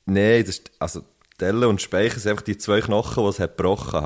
Nein, 0.07 0.39
das 0.41 0.49
ist, 0.49 0.71
also, 0.79 1.01
Delle 1.39 1.67
und 1.67 1.81
Speicher 1.81 2.19
sind 2.19 2.31
einfach 2.31 2.43
die 2.43 2.57
zwei 2.57 2.81
Knochen, 2.81 3.23
die 3.23 3.29
es 3.29 3.39
hat 3.39 3.57
gebrochen 3.57 4.01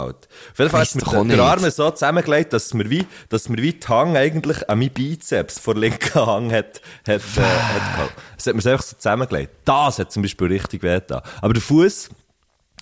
hat 0.91 0.95
mir 0.95 1.01
doch 1.01 1.11
der, 1.11 1.19
auch 1.21 1.25
der 1.25 1.37
nicht. 1.37 1.39
Arm 1.39 1.71
so 1.71 1.89
zusammengelegt, 1.89 2.51
dass 2.51 2.73
mir 2.73 2.89
wie, 2.89 3.07
dass 3.29 3.47
mir 3.47 3.61
wie 3.61 3.71
die 3.73 3.87
Hang 3.87 4.17
eigentlich 4.17 4.69
an 4.69 4.79
meinen 4.79 4.89
Bizeps 4.89 5.57
vor 5.57 5.75
linken 5.75 6.25
Hang 6.25 6.51
hat, 6.51 6.81
hat, 7.07 7.21
äh, 7.37 7.41
hat. 7.41 8.11
Es 8.37 8.47
hat 8.47 8.55
mir 8.55 8.65
einfach 8.69 8.83
so 8.83 8.97
zusammengelegt. 8.97 9.51
Das 9.63 9.99
hat 9.99 10.11
zum 10.11 10.23
Beispiel 10.23 10.47
richtig 10.47 10.83
weh 10.83 10.95
getan. 10.95 11.21
Aber 11.41 11.53
der 11.53 11.61
Fuß, 11.61 12.09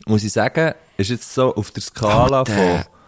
muss 0.08 0.24
ich 0.24 0.34
sagen, 0.34 0.74
ist 0.98 1.12
jetzt 1.12 1.32
so 1.32 1.54
auf 1.54 1.70
der 1.70 1.84
Skala 1.84 2.40
Alter. 2.40 2.54
von 2.54 2.99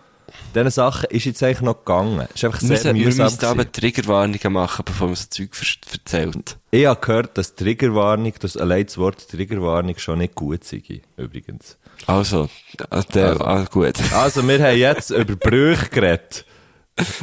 diesen 0.55 0.69
Sachen 0.71 1.09
ist 1.09 1.25
jetzt 1.25 1.41
eigentlich 1.43 1.61
noch 1.61 1.79
gegangen. 1.79 2.27
Ist 2.33 2.43
einfach 2.45 2.61
Wir 2.61 2.67
sehr 2.67 2.93
müssen, 2.93 2.95
wir 2.95 3.05
mühsam 3.05 3.25
müssen 3.25 3.45
aber. 3.45 3.71
Triggerwarnungen 3.71 4.53
machen, 4.53 4.83
bevor 4.85 5.07
man 5.07 5.15
so 5.15 5.25
Zeug 5.29 5.49
erzählt. 5.93 6.57
Ich 6.71 6.85
habe 6.85 6.99
gehört, 7.01 7.37
dass 7.37 7.55
Triggerwarnung, 7.55 8.33
das 8.39 8.57
allein 8.57 8.85
das 8.85 8.97
Wort 8.97 9.27
Triggerwarnung 9.29 9.97
schon 9.97 10.19
nicht 10.19 10.35
gut 10.35 10.63
sei, 10.63 10.81
übrigens. 11.17 11.77
Also, 12.07 12.49
äh, 12.89 13.01
der, 13.13 13.29
Also. 13.31 13.45
ah, 13.45 13.65
gut. 13.69 13.95
Also, 14.13 14.47
wir 14.47 14.59
haben 14.63 14.77
jetzt 14.77 15.09
über 15.11 15.35
Brüche 15.35 15.89
geredet. 15.89 16.45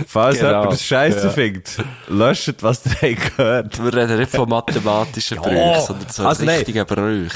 Falls 0.06 0.38
Genau. 0.38 0.50
jemand 0.50 0.72
das 0.72 0.82
Scheiße 0.84 1.26
Ja. 1.26 1.30
findet, 1.30 1.70
löscht, 2.08 2.54
was 2.62 2.82
ihr 2.86 2.92
habt 3.16 3.36
gehört. 3.36 3.84
Wir 3.84 3.94
reden 3.94 4.18
nicht 4.18 4.30
von 4.30 4.48
mathematischen 4.48 5.38
Brüchen, 5.38 5.80
sondern 5.86 6.08
so 6.08 6.24
Also 6.24 6.44
richtigen 6.46 6.86
Brüchen. 6.86 7.30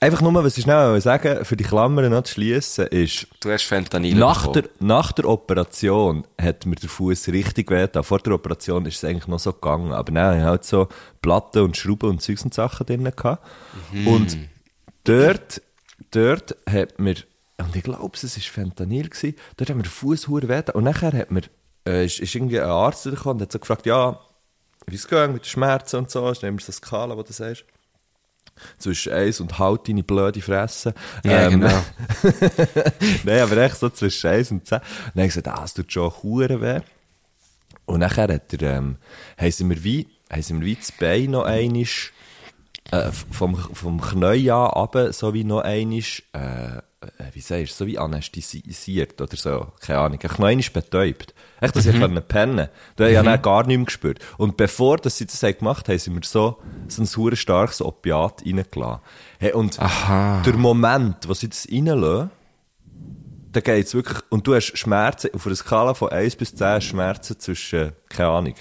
Einfach 0.00 0.20
nur, 0.20 0.32
was 0.44 0.56
ich 0.56 0.62
schnell 0.62 1.00
sagen 1.00 1.44
für 1.44 1.56
die 1.56 1.64
Klammern 1.64 2.10
noch 2.12 2.22
zu 2.22 2.34
schliessen, 2.34 2.86
ist, 2.86 3.26
Du 3.40 3.50
hast 3.50 3.64
Fentanyl 3.64 4.14
nach 4.14 4.46
bekommen. 4.46 4.62
der, 4.78 4.86
nach 4.86 5.10
der 5.10 5.28
Operation 5.28 6.24
hat 6.40 6.66
mir 6.66 6.76
der 6.76 6.88
Fuß 6.88 7.28
richtig 7.28 7.68
weh 7.72 7.80
getan. 7.80 8.04
Vor 8.04 8.20
der 8.20 8.34
Operation 8.34 8.86
ist 8.86 8.98
es 8.98 9.04
eigentlich 9.04 9.26
noch 9.26 9.40
so 9.40 9.52
gegangen. 9.52 9.90
Aber 9.92 10.12
dann 10.12 10.24
hatte 10.24 10.38
ich 10.38 10.44
halt 10.44 10.64
so 10.64 10.88
Platten 11.20 11.62
und 11.62 11.76
Schrauben 11.76 12.10
und 12.10 12.22
Zeugs 12.22 12.44
und 12.44 12.54
Sachen 12.54 12.86
drin. 12.86 13.04
Gehabt. 13.04 13.44
Und 14.06 14.38
dort, 15.02 15.62
dort 16.12 16.56
hat 16.70 17.00
mir, 17.00 17.16
und 17.56 17.74
ich 17.74 17.82
glaube, 17.82 18.16
es 18.22 18.36
war 18.36 18.42
Fentanyl, 18.42 19.08
gewesen, 19.08 19.34
dort 19.56 19.68
hat 19.70 19.76
mir 19.76 19.82
der 19.82 19.90
Fuß 19.90 20.28
hure 20.28 20.48
weh 20.48 20.56
getan. 20.58 20.76
Und 20.76 20.84
nachher 20.84 21.12
hat 21.12 21.32
mir, 21.32 21.42
äh, 21.86 22.04
ist, 22.06 22.20
ist 22.20 22.34
irgendwie 22.36 22.60
ein 22.60 22.68
Arzt 22.68 23.02
gekommen 23.02 23.40
und 23.40 23.42
hat 23.42 23.52
so 23.52 23.58
gefragt, 23.58 23.84
ja, 23.84 24.20
wie 24.86 24.94
es 24.94 25.08
geht 25.08 25.32
mit 25.32 25.42
den 25.42 25.48
Schmerzen 25.48 25.96
und 25.96 26.10
so. 26.10 26.30
Ist 26.30 26.44
immer 26.44 26.60
so 26.60 26.66
eine 26.66 26.72
Skala, 26.72 27.16
wo 27.16 27.22
du 27.24 27.32
sagst. 27.32 27.64
Zwischen 28.78 29.12
eins 29.12 29.40
und 29.40 29.58
halt 29.58 29.88
deine 29.88 30.02
blöde 30.02 30.40
Fresse. 30.40 30.94
Ja, 31.24 31.48
genau. 31.48 31.68
Nein, 33.24 33.40
aber 33.40 33.56
echt 33.58 33.76
so 33.76 33.88
zwischen 33.90 34.30
1 34.30 34.50
und 34.52 34.66
10. 34.66 34.78
Und 34.78 34.84
dann 35.14 35.22
habe 35.22 35.26
ich 35.26 35.34
gesagt, 35.34 35.48
ah, 35.48 35.62
es 35.64 35.74
tut 35.74 35.92
schon 35.92 36.12
hure 36.22 36.60
weh. 36.60 36.80
Und 37.86 38.00
nachher 38.00 38.32
hat 38.32 38.52
er, 38.52 38.76
ähm, 38.76 38.96
haben 39.38 39.50
sie 39.50 39.64
mir 39.64 39.82
wie, 39.82 40.08
haben 40.30 40.58
mir 40.58 40.64
wie 40.64 40.76
das 40.76 40.92
Bein 40.92 41.30
noch 41.30 41.44
einisch, 41.44 42.12
äh, 42.90 43.10
vom, 43.30 43.56
vom 43.56 44.00
Knie 44.00 44.50
an 44.50 44.66
runter, 44.68 45.12
so 45.12 45.34
wie 45.34 45.44
noch 45.44 45.60
einisch, 45.60 46.22
äh, 46.34 46.38
äh, 46.38 46.82
wie 47.32 47.40
sagst 47.40 47.72
du, 47.72 47.84
so 47.84 47.86
wie 47.86 47.98
anästhesiert 47.98 49.20
oder 49.20 49.36
so. 49.36 49.68
Keine 49.80 50.00
Ahnung. 50.00 50.18
Ich 50.20 50.38
noch 50.38 50.46
einisch 50.46 50.72
betäubt. 50.72 51.32
Echt, 51.60 51.76
dass 51.76 51.86
ich 51.86 51.94
mhm. 51.94 52.20
pennen 52.26 52.68
Da 52.96 53.04
habe 53.04 53.14
ich 53.14 53.20
dann 53.20 53.42
gar 53.42 53.66
nichts 53.66 53.78
mehr 53.78 53.84
gespürt. 53.84 54.18
Und 54.36 54.56
bevor 54.56 54.96
dass 54.96 55.18
sie 55.18 55.26
das 55.26 55.40
gemacht 55.40 55.88
haben, 55.88 55.98
sie 55.98 56.10
mir 56.10 56.20
so, 56.24 56.58
so 56.88 57.02
ein 57.02 57.06
hure 57.16 57.36
starkes 57.36 57.80
Opiat 57.82 58.44
reingelassen. 58.44 59.00
Hey, 59.38 59.52
und 59.52 59.78
Aha. 59.78 60.42
der 60.44 60.56
Moment, 60.56 61.28
wo 61.28 61.34
sie 61.34 61.48
das 61.48 61.68
reinlassen, 61.70 62.30
da 63.52 63.60
geht's 63.60 63.94
wirklich, 63.94 64.18
und 64.28 64.46
du 64.46 64.54
hast 64.54 64.76
Schmerzen, 64.76 65.30
auf 65.34 65.46
einer 65.46 65.56
Skala 65.56 65.94
von 65.94 66.10
1 66.10 66.36
bis 66.36 66.54
10 66.54 66.66
hast 66.66 66.86
du 66.86 66.90
Schmerzen 66.90 67.38
zwischen, 67.38 67.92
keine 68.08 68.28
Ahnung, 68.28 68.54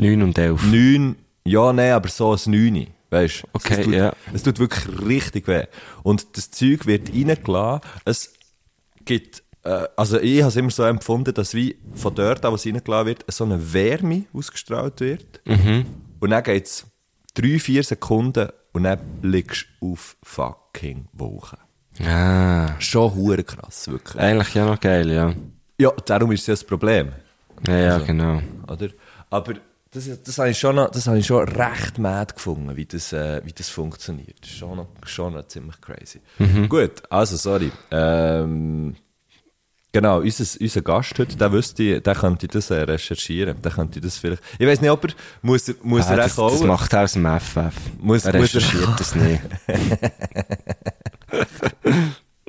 9 0.00 0.22
und 0.22 0.38
11. 0.38 0.62
9, 0.64 1.16
ja, 1.44 1.72
nein, 1.72 1.92
aber 1.92 2.08
so 2.08 2.32
ein 2.32 2.38
9. 2.44 2.88
Weißt 3.10 3.42
du? 3.42 3.46
Okay, 3.54 3.74
es 3.78 3.84
tut, 3.84 3.94
ja. 3.94 4.12
Es 4.34 4.42
tut 4.42 4.58
wirklich 4.58 5.06
richtig 5.06 5.48
weh. 5.48 5.64
Und 6.02 6.36
das 6.36 6.50
Zeug 6.50 6.86
wird 6.86 7.08
reingelassen. 7.14 7.80
Es 8.04 8.34
gibt, 9.04 9.42
äh, 9.64 9.86
also 9.96 10.20
ich 10.20 10.40
habe 10.40 10.48
es 10.50 10.56
immer 10.56 10.70
so 10.70 10.82
empfunden, 10.84 11.32
dass 11.32 11.54
wie 11.54 11.78
von 11.94 12.14
dort 12.14 12.44
an, 12.44 12.52
was 12.52 12.66
reingelassen 12.66 13.06
wird, 13.06 13.24
so 13.28 13.44
eine 13.44 13.72
Wärme 13.72 14.24
ausgestrahlt 14.34 15.00
wird. 15.00 15.40
Mhm. 15.46 15.86
Und 16.20 16.30
dann 16.30 16.42
geht's 16.42 16.84
drei, 17.34 17.58
vier 17.58 17.82
Sekunden 17.82 18.48
und 18.72 18.82
dann 18.84 19.00
liegst 19.22 19.66
du 19.80 19.92
auf 19.92 20.16
fucking 20.22 21.08
Wochen. 21.12 21.56
Ah. 22.04 22.78
Schon 22.80 23.14
hure 23.14 23.42
krass, 23.42 23.88
wirklich. 23.88 24.20
Eigentlich 24.22 24.54
ja 24.54 24.66
noch 24.66 24.78
geil, 24.78 25.10
ja. 25.10 25.34
Ja, 25.80 25.90
darum 26.04 26.30
ist 26.32 26.42
es 26.42 26.46
ja 26.48 26.52
das 26.52 26.64
Problem. 26.64 27.12
Ja, 27.66 27.76
ja, 27.78 27.94
Also. 27.94 28.06
genau. 28.06 28.40
Oder? 28.68 28.88
Aber 29.30 29.54
das, 29.90 30.08
das 30.22 30.38
habe 30.38 30.50
ich 30.50 30.58
schon, 30.58 30.76
noch, 30.76 30.90
das 30.90 31.06
habe 31.06 31.18
ich 31.18 31.26
schon 31.26 31.46
recht 31.48 31.98
mad 31.98 32.34
gefunden, 32.34 32.76
wie 32.76 32.86
das, 32.86 33.12
äh, 33.12 33.40
wie 33.44 33.52
das 33.52 33.68
funktioniert. 33.68 34.36
Das 34.40 34.50
ist 34.50 34.56
Schon 34.58 34.76
noch, 34.76 34.88
schon 35.04 35.34
noch 35.34 35.46
ziemlich 35.48 35.80
crazy. 35.80 36.20
Gut, 36.68 37.02
also 37.10 37.36
sorry. 37.36 37.70
Ähm, 37.90 38.96
genau, 39.92 40.20
unser, 40.20 40.44
unser 40.60 40.82
Gast 40.82 41.18
heute, 41.18 41.36
der 41.36 41.52
wüsste, 41.52 42.00
der 42.00 42.14
könnte 42.14 42.48
das 42.48 42.70
äh, 42.70 42.82
recherchieren. 42.82 43.60
Der 43.62 43.72
könnte 43.72 44.00
das 44.00 44.18
vielleicht. 44.18 44.42
Ich 44.58 44.66
weiß 44.66 44.80
nicht, 44.80 44.90
ob 44.90 45.04
er 45.04 45.10
muss 45.42 45.72
muss 45.82 46.06
Ah, 46.06 46.10
er 46.12 46.16
das, 46.18 46.38
auch. 46.38 46.50
das 46.50 46.62
macht 46.62 46.92
er 46.92 47.04
aus 47.04 47.12
dem 47.14 47.26
FF. 47.26 47.74
Muss- 47.98 48.24
er 48.24 48.38
muss 48.38 48.54
er- 48.54 48.60
recherchiert 48.60 49.00
das 49.00 49.14
nicht. 49.14 49.42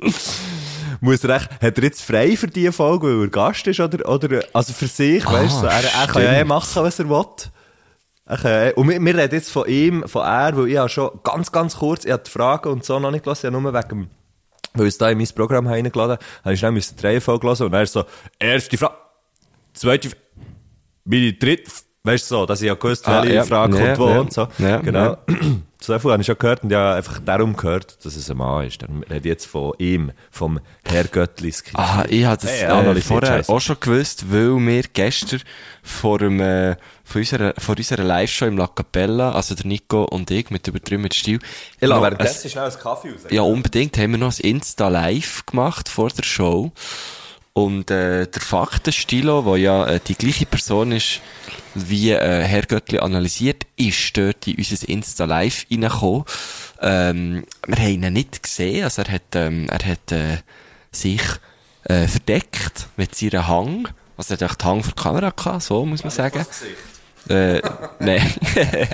Muss 1.00 1.24
er 1.24 1.36
echt, 1.36 1.50
hat 1.62 1.78
er 1.78 1.82
jetzt 1.84 2.02
frei 2.02 2.36
für 2.36 2.46
diese 2.46 2.72
Folge, 2.72 3.06
weil 3.06 3.24
er 3.26 3.28
Gast 3.30 3.66
ist, 3.66 3.80
oder, 3.80 4.06
oder, 4.08 4.42
also 4.52 4.72
für 4.72 4.86
sich, 4.86 5.24
weißt 5.24 5.54
du, 5.56 5.60
so, 5.60 5.66
er, 5.66 5.82
er 5.82 6.06
kann 6.06 6.22
ja 6.22 6.32
eh 6.34 6.44
machen, 6.44 6.82
was 6.82 6.98
er 6.98 7.08
will. 7.08 7.24
Er 8.26 8.38
ja 8.42 8.66
eh, 8.68 8.72
und 8.74 8.88
wir, 8.88 9.00
wir 9.00 9.16
reden 9.16 9.34
jetzt 9.34 9.50
von 9.50 9.66
ihm, 9.66 10.04
von 10.06 10.22
er, 10.24 10.56
weil 10.56 10.68
ich 10.68 10.76
habe 10.76 10.88
schon 10.88 11.10
ganz, 11.24 11.50
ganz 11.50 11.76
kurz, 11.76 12.04
ich 12.04 12.12
habe 12.12 12.22
die 12.24 12.30
Fragen 12.30 12.68
und 12.68 12.84
so 12.84 12.98
noch 13.00 13.10
nicht 13.10 13.24
gelassen, 13.24 13.46
ich 13.48 13.52
habe 13.52 13.62
nur 13.62 13.72
wegen 13.74 13.88
dem, 13.88 14.08
weil 14.74 14.86
ich 14.86 14.94
es 14.94 14.98
da 14.98 15.08
in 15.10 15.18
mein 15.18 15.26
Programm 15.34 15.66
habe 15.66 15.76
reingeladen 15.78 16.12
habe, 16.12 16.24
habe 16.44 16.54
ich 16.54 16.60
schnell 16.60 16.74
die 16.78 17.06
Reihenfolge 17.06 17.46
hören 17.48 17.62
und 17.72 17.74
ist 17.80 17.92
so, 17.92 18.04
erste 18.38 18.76
Frage, 18.78 18.94
zweite, 19.72 20.08
F- 20.08 20.16
meine 21.04 21.32
dritte, 21.32 21.70
weißt 22.04 22.30
du 22.30 22.34
so, 22.36 22.46
dass 22.46 22.60
ich 22.60 22.66
ja 22.68 22.74
gewusst, 22.74 23.08
Ah, 23.08 23.22
welche 23.22 23.36
ja. 23.36 23.44
Frage 23.44 23.76
kommt 23.78 23.98
wo 23.98 24.08
ja. 24.10 24.20
und 24.20 24.32
so. 24.32 24.46
Ja, 24.58 24.76
genau. 24.78 25.16
So 25.26 25.34
viel 25.98 26.10
habe 26.12 26.20
ich 26.20 26.26
schon 26.26 26.38
gehört 26.38 26.62
und 26.62 26.70
ja 26.70 26.94
einfach 26.94 27.20
darum 27.24 27.56
gehört, 27.56 28.04
dass 28.04 28.14
es 28.14 28.30
ein 28.30 28.36
Mann 28.36 28.66
ist. 28.66 28.82
Darum 28.82 29.02
rede 29.02 29.16
ich 29.20 29.24
jetzt 29.24 29.46
von 29.46 29.72
ihm, 29.78 30.12
vom 30.30 30.60
Herr 30.84 31.04
Göttlis. 31.04 31.64
Ah, 31.72 32.04
ich 32.08 32.24
habe 32.24 32.36
das 32.40 32.50
Hey, 32.50 32.64
äh, 32.64 33.00
vorher 33.00 33.28
Scheiße. 33.38 33.52
auch 33.52 33.60
schon 33.60 33.76
gewusst, 33.80 34.30
weil 34.30 34.58
wir 34.58 34.82
gestern 34.92 35.40
vor, 35.82 36.18
dem, 36.18 36.38
äh, 36.40 36.76
vor 37.02 37.20
unserer, 37.20 37.54
vor 37.56 37.76
unserer 37.76 38.04
Live-Show 38.04 38.46
im 38.46 38.58
La 38.58 38.66
Capella, 38.66 39.32
also 39.32 39.54
der 39.54 39.66
Nico 39.66 40.04
und 40.04 40.30
ich 40.30 40.50
mit 40.50 40.68
übertrieben 40.68 41.02
mit 41.02 41.14
Stil, 41.14 41.38
Ich 41.80 41.88
lasse 41.88 42.02
währenddessen 42.02 42.50
schnell 42.50 42.64
einen 42.64 42.78
Kaffee 42.78 43.10
raus. 43.10 43.20
Ja, 43.30 43.42
unbedingt. 43.42 43.96
Haben 43.96 44.12
wir 44.12 44.18
noch 44.18 44.38
ein 44.38 44.40
Insta-Live 44.44 45.46
gemacht 45.46 45.88
vor 45.88 46.10
der 46.10 46.24
Show. 46.24 46.72
Und 47.52 47.90
äh, 47.90 48.26
der 48.26 48.40
Faktenstilo, 48.40 49.44
wo 49.44 49.56
ja 49.56 49.86
äh, 49.86 50.00
die 50.06 50.14
gleiche 50.14 50.46
Person 50.46 50.92
ist, 50.92 51.20
wie 51.74 52.10
äh, 52.10 52.42
Herr 52.42 52.62
Göttli 52.62 52.98
analysiert, 52.98 53.66
ist 53.76 54.16
dort 54.16 54.46
in 54.46 54.56
unser 54.56 54.88
Insta-Live 54.88 55.66
reingekommen. 55.70 56.24
Ähm, 56.80 57.44
wir 57.66 57.76
haben 57.76 58.02
ihn 58.02 58.12
nicht 58.12 58.42
gesehen, 58.42 58.84
also 58.84 59.02
er 59.02 59.12
hat, 59.12 59.34
ähm, 59.34 59.68
er 59.68 59.84
hat 59.84 60.12
äh, 60.12 60.38
sich 60.92 61.22
äh, 61.84 62.06
verdeckt 62.06 62.88
mit 62.96 63.14
seinem 63.14 63.46
Hang. 63.46 63.88
Also 64.16 64.34
er 64.34 64.40
hat 64.40 64.50
auch 64.50 64.54
den 64.54 64.68
Hang 64.68 64.82
für 64.82 64.92
die 64.92 65.02
Kamera 65.02 65.30
gehabt, 65.30 65.62
so 65.62 65.84
muss 65.84 66.04
man 66.04 66.10
sagen. 66.10 66.46
Äh, 67.30 67.62
nein. 68.00 68.34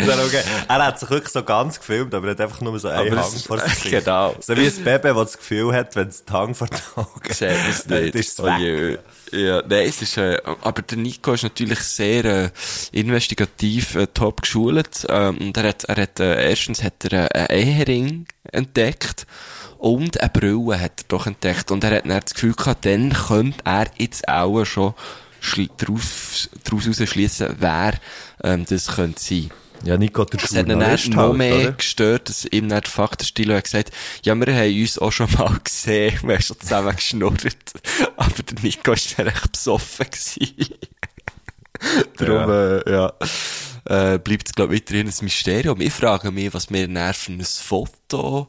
Okay. 0.00 0.42
Er 0.68 0.84
hat 0.86 0.98
sich 0.98 1.10
wirklich 1.10 1.32
so 1.32 1.42
ganz 1.42 1.78
gefilmt, 1.78 2.14
aber 2.14 2.28
er 2.28 2.30
hat 2.32 2.40
einfach 2.40 2.60
nur 2.60 2.78
so 2.78 2.88
einen 2.88 3.08
Aber 3.12 3.22
Hang 3.22 3.32
es- 3.34 3.42
vor 3.46 3.58
sich. 3.58 3.82
genau. 3.90 4.34
So 4.40 4.56
wie 4.56 4.66
ein 4.66 4.84
Baby, 4.84 5.08
das 5.08 5.14
das 5.32 5.38
Gefühl 5.38 5.72
hat, 5.74 5.96
wenn 5.96 6.08
es 6.08 6.24
den 6.24 6.34
Hang 6.34 6.54
vor 6.54 6.66
den 6.68 6.78
Augen 6.96 7.32
Sieht 7.32 7.48
es 7.68 7.86
nicht. 7.88 8.14
Das 8.14 8.20
ist 8.20 8.40
Oh 8.40 8.44
weg. 8.44 8.58
je. 8.60 8.98
Ja, 9.32 9.62
nein, 9.66 9.86
es 9.86 10.02
ist, 10.02 10.16
äh, 10.16 10.38
aber 10.62 10.82
der 10.82 10.98
Nico 10.98 11.32
ist 11.32 11.44
natürlich 11.44 11.78
sehr, 11.80 12.24
äh, 12.24 12.50
investigativ, 12.92 13.94
äh, 13.94 14.06
top 14.08 14.42
geschult, 14.42 15.06
ähm, 15.08 15.38
und 15.38 15.56
er 15.56 15.68
hat, 15.68 15.84
er 15.84 16.02
hat, 16.02 16.18
äh, 16.18 16.48
erstens 16.50 16.82
hat 16.82 17.04
er 17.12 17.32
äh, 17.34 17.38
einen 17.54 17.68
Ehering 17.68 18.26
entdeckt, 18.50 19.26
und 19.78 20.20
eine 20.20 20.30
Brille 20.30 20.80
hat 20.80 20.92
er 21.02 21.04
doch 21.08 21.26
entdeckt, 21.28 21.70
und 21.70 21.84
er 21.84 21.96
hat 21.98 22.06
dann 22.06 22.20
das 22.20 22.34
Gefühl 22.34 22.54
gehabt, 22.54 22.84
dann 22.84 23.12
könnte 23.12 23.58
er 23.64 23.86
jetzt 23.98 24.26
auch 24.28 24.64
schon 24.64 24.94
daraus, 25.76 26.48
schliessen, 27.06 27.56
wer, 27.58 27.94
ähm, 28.42 28.64
das 28.66 28.88
könnte 28.88 29.20
sein. 29.20 29.50
Ja, 29.84 29.96
Nico, 29.96 30.24
der 30.24 30.42
Es 30.42 30.54
hat 30.54 30.68
ihn 30.68 30.78
dann 30.78 31.10
noch 31.10 31.32
mehr 31.32 31.56
oder? 31.56 31.72
gestört, 31.72 32.28
dass 32.28 32.44
ihm 32.44 32.68
dann 32.68 32.82
der 32.82 32.90
Faktenstilo 32.90 33.54
hat 33.54 33.64
gesagt, 33.64 33.92
ja, 34.22 34.34
wir 34.34 34.54
haben 34.54 34.80
uns 34.80 34.98
auch 34.98 35.10
schon 35.10 35.32
mal 35.32 35.58
gesehen, 35.64 36.18
wir 36.22 36.34
haben 36.34 36.42
schon 36.42 36.60
zusammen 36.60 36.94
geschnurrt. 36.94 37.44
Aber 38.16 38.42
der 38.42 38.62
Nico 38.62 38.90
war 38.90 38.98
dann 39.16 39.28
recht 39.28 39.52
besoffen. 39.52 40.06
Darum, 42.18 42.50
äh, 42.50 42.90
ja, 42.90 43.12
äh, 43.86 44.18
bleibt 44.18 44.48
es, 44.48 44.54
glaube 44.54 44.74
ich, 44.74 44.82
weiterhin 44.82 45.08
ein 45.08 45.14
Mysterium. 45.22 45.80
Ich 45.80 45.92
frage 45.94 46.30
mich, 46.30 46.52
was 46.52 46.70
wir 46.70 46.86
dann 46.86 47.14
für 47.14 47.32
ein 47.32 47.42
Foto, 47.42 48.48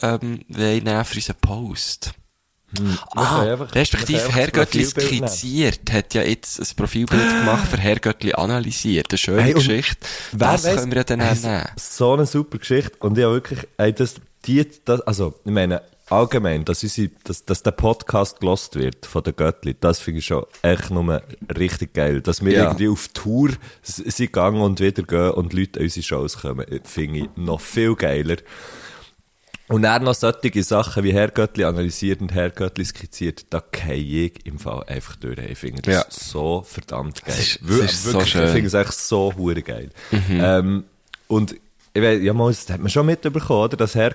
ähm, 0.00 0.40
wollen 0.48 1.04
für 1.04 1.16
unseren 1.16 1.36
Post. 1.36 2.14
Ah, 3.14 3.38
können 3.40 3.50
einfach- 3.52 3.74
respektive 3.74 4.18
können 4.18 4.26
einfach 4.26 4.36
Herr 4.38 4.46
das 4.46 4.52
Göttli 4.54 4.84
Profilbild 4.84 5.12
nehmen. 5.12 5.28
skizziert, 5.28 5.92
hat 5.92 6.14
ja 6.14 6.22
jetzt 6.22 6.60
ein 6.60 6.66
Profilbild 6.76 7.22
gemacht 7.40 7.68
für 7.68 7.76
Herr 7.78 7.96
Göttli 7.98 8.32
analysiert. 8.34 9.06
Eine 9.10 9.18
schöne 9.18 9.42
Hey, 9.42 9.54
Geschichte. 9.54 9.96
Das 10.32 10.64
weiss, 10.64 10.74
können 10.76 10.90
wir 10.92 10.96
ja 10.98 11.04
dann 11.04 11.20
hey, 11.20 11.34
nehmen. 11.38 11.64
So 11.76 12.12
eine 12.14 12.26
super 12.26 12.58
Geschichte. 12.58 12.92
Und 13.00 13.16
ja, 13.18 13.30
wirklich, 13.30 13.60
ey, 13.78 13.92
das, 13.92 14.14
die, 14.46 14.66
das, 14.84 15.00
also, 15.02 15.34
ich 15.44 15.50
meine, 15.52 15.82
allgemein, 16.08 16.64
dass, 16.64 16.84
unsere, 16.84 17.10
dass, 17.24 17.44
dass 17.44 17.64
der 17.64 17.72
Podcast 17.72 18.38
gelost 18.38 18.76
wird 18.76 19.06
von 19.06 19.24
den 19.24 19.34
Göttli, 19.34 19.74
das 19.80 19.98
finde 19.98 20.20
ich 20.20 20.26
schon 20.26 20.44
echt 20.62 20.90
nur 20.92 21.20
richtig 21.58 21.94
geil. 21.94 22.20
Dass 22.20 22.44
wir 22.44 22.52
Ja. 22.52 22.62
irgendwie 22.64 22.88
auf 22.88 23.08
Tour 23.08 23.50
sind 23.82 24.16
gegangen 24.16 24.60
und 24.60 24.78
wieder 24.80 25.02
gehen 25.02 25.30
und 25.32 25.52
Leute 25.52 25.80
an 25.80 25.84
unsere 25.86 26.04
Shows 26.04 26.38
kommen, 26.38 26.64
finde 26.84 27.18
ich 27.18 27.28
noch 27.36 27.60
viel 27.60 27.96
geiler. 27.96 28.36
Und 29.68 29.82
dann 29.82 30.04
noch 30.04 30.14
solche 30.14 30.62
Sachen 30.62 31.02
wie 31.02 31.12
Herr 31.12 31.28
Göttli 31.28 31.64
analysiert 31.64 32.20
und 32.20 32.32
Herr 32.32 32.50
Göttli 32.50 32.84
skizziert, 32.84 33.46
da 33.50 33.62
gehe 33.72 34.26
ich 34.26 34.46
im 34.46 34.58
Fall 34.60 34.84
einfach 34.86 35.16
durch. 35.16 35.38
Ich 35.38 35.58
finde 35.58 35.82
das 35.82 35.94
Ja. 35.94 36.04
so 36.08 36.62
verdammt 36.66 37.24
geil. 37.24 37.34
Es 37.36 37.40
ist- 37.40 37.60
es 37.62 37.68
Wir- 37.68 37.84
ist 37.84 38.02
so 38.04 38.12
wirklich, 38.12 38.30
schön. 38.32 38.44
Ich 38.44 38.50
finde 38.52 38.66
es 38.68 38.74
echt 38.74 38.92
so 38.92 39.32
hure 39.36 39.62
geil. 39.62 39.90
Ähm, 40.30 40.84
und 41.26 41.56
ich 41.94 42.02
weiß, 42.02 42.22
ja, 42.22 42.32
mal, 42.32 42.48
das 42.52 42.68
hat 42.70 42.80
man 42.80 42.90
schon 42.90 43.06
mitbekommen, 43.06 43.60
oder? 43.64 43.76
Dass 43.76 43.94
Herr 43.96 44.10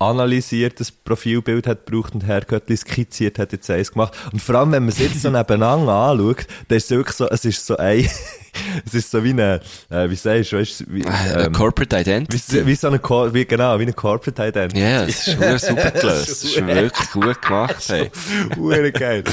Göttli 0.00 0.10
analysiert 0.20 0.80
das 0.80 0.90
Profilbild 0.90 1.66
hat 1.66 1.84
gebraucht 1.86 2.14
und 2.14 2.24
Herr 2.24 2.40
Göttli 2.40 2.76
skizziert 2.76 3.38
hat 3.38 3.52
jetzt 3.52 3.70
eins 3.70 3.92
gemacht. 3.92 4.14
Und 4.32 4.40
vor 4.40 4.54
allem, 4.56 4.72
wenn 4.72 4.82
man 4.84 4.88
es 4.90 4.98
jetzt 4.98 5.20
so 5.20 5.30
nebeneinander 5.30 5.92
anschaut, 5.92 6.46
dann 6.68 6.76
ist 6.78 6.84
es 6.84 6.90
wirklich 6.90 7.16
so, 7.16 7.28
es 7.28 7.44
ist 7.44 7.66
so 7.66 7.76
ein, 7.76 8.08
es 8.86 8.94
ist 8.94 9.10
so 9.10 9.22
wie 9.22 9.30
eine, 9.30 9.60
äh, 9.90 10.08
wie 10.08 10.16
sagst 10.16 10.52
du, 10.52 10.58
weißt, 10.58 10.84
wie, 10.92 11.02
Äh, 11.04 11.44
ähm, 11.46 11.52
Corporate 11.52 12.00
Identity. 12.00 12.54
wie, 12.62 12.66
wie 12.66 12.74
so 12.74 12.88
eine, 12.88 12.98
Cor- 12.98 13.32
wie, 13.34 13.44
genau, 13.44 13.78
wie 13.78 13.82
eine 13.82 13.92
Corporate 13.92 14.42
Identity. 14.48 14.80
Ja, 14.80 15.04
es 15.04 15.28
ist 15.28 15.66
super 15.66 15.90
gelöst. 16.00 16.28
Es 16.28 16.44
ist 16.44 16.66
wirklich 16.66 17.10
gut 17.10 17.42
gemacht, 17.42 17.76
hey. 17.88 18.10
Hure 18.56 18.92
geil. 18.92 19.24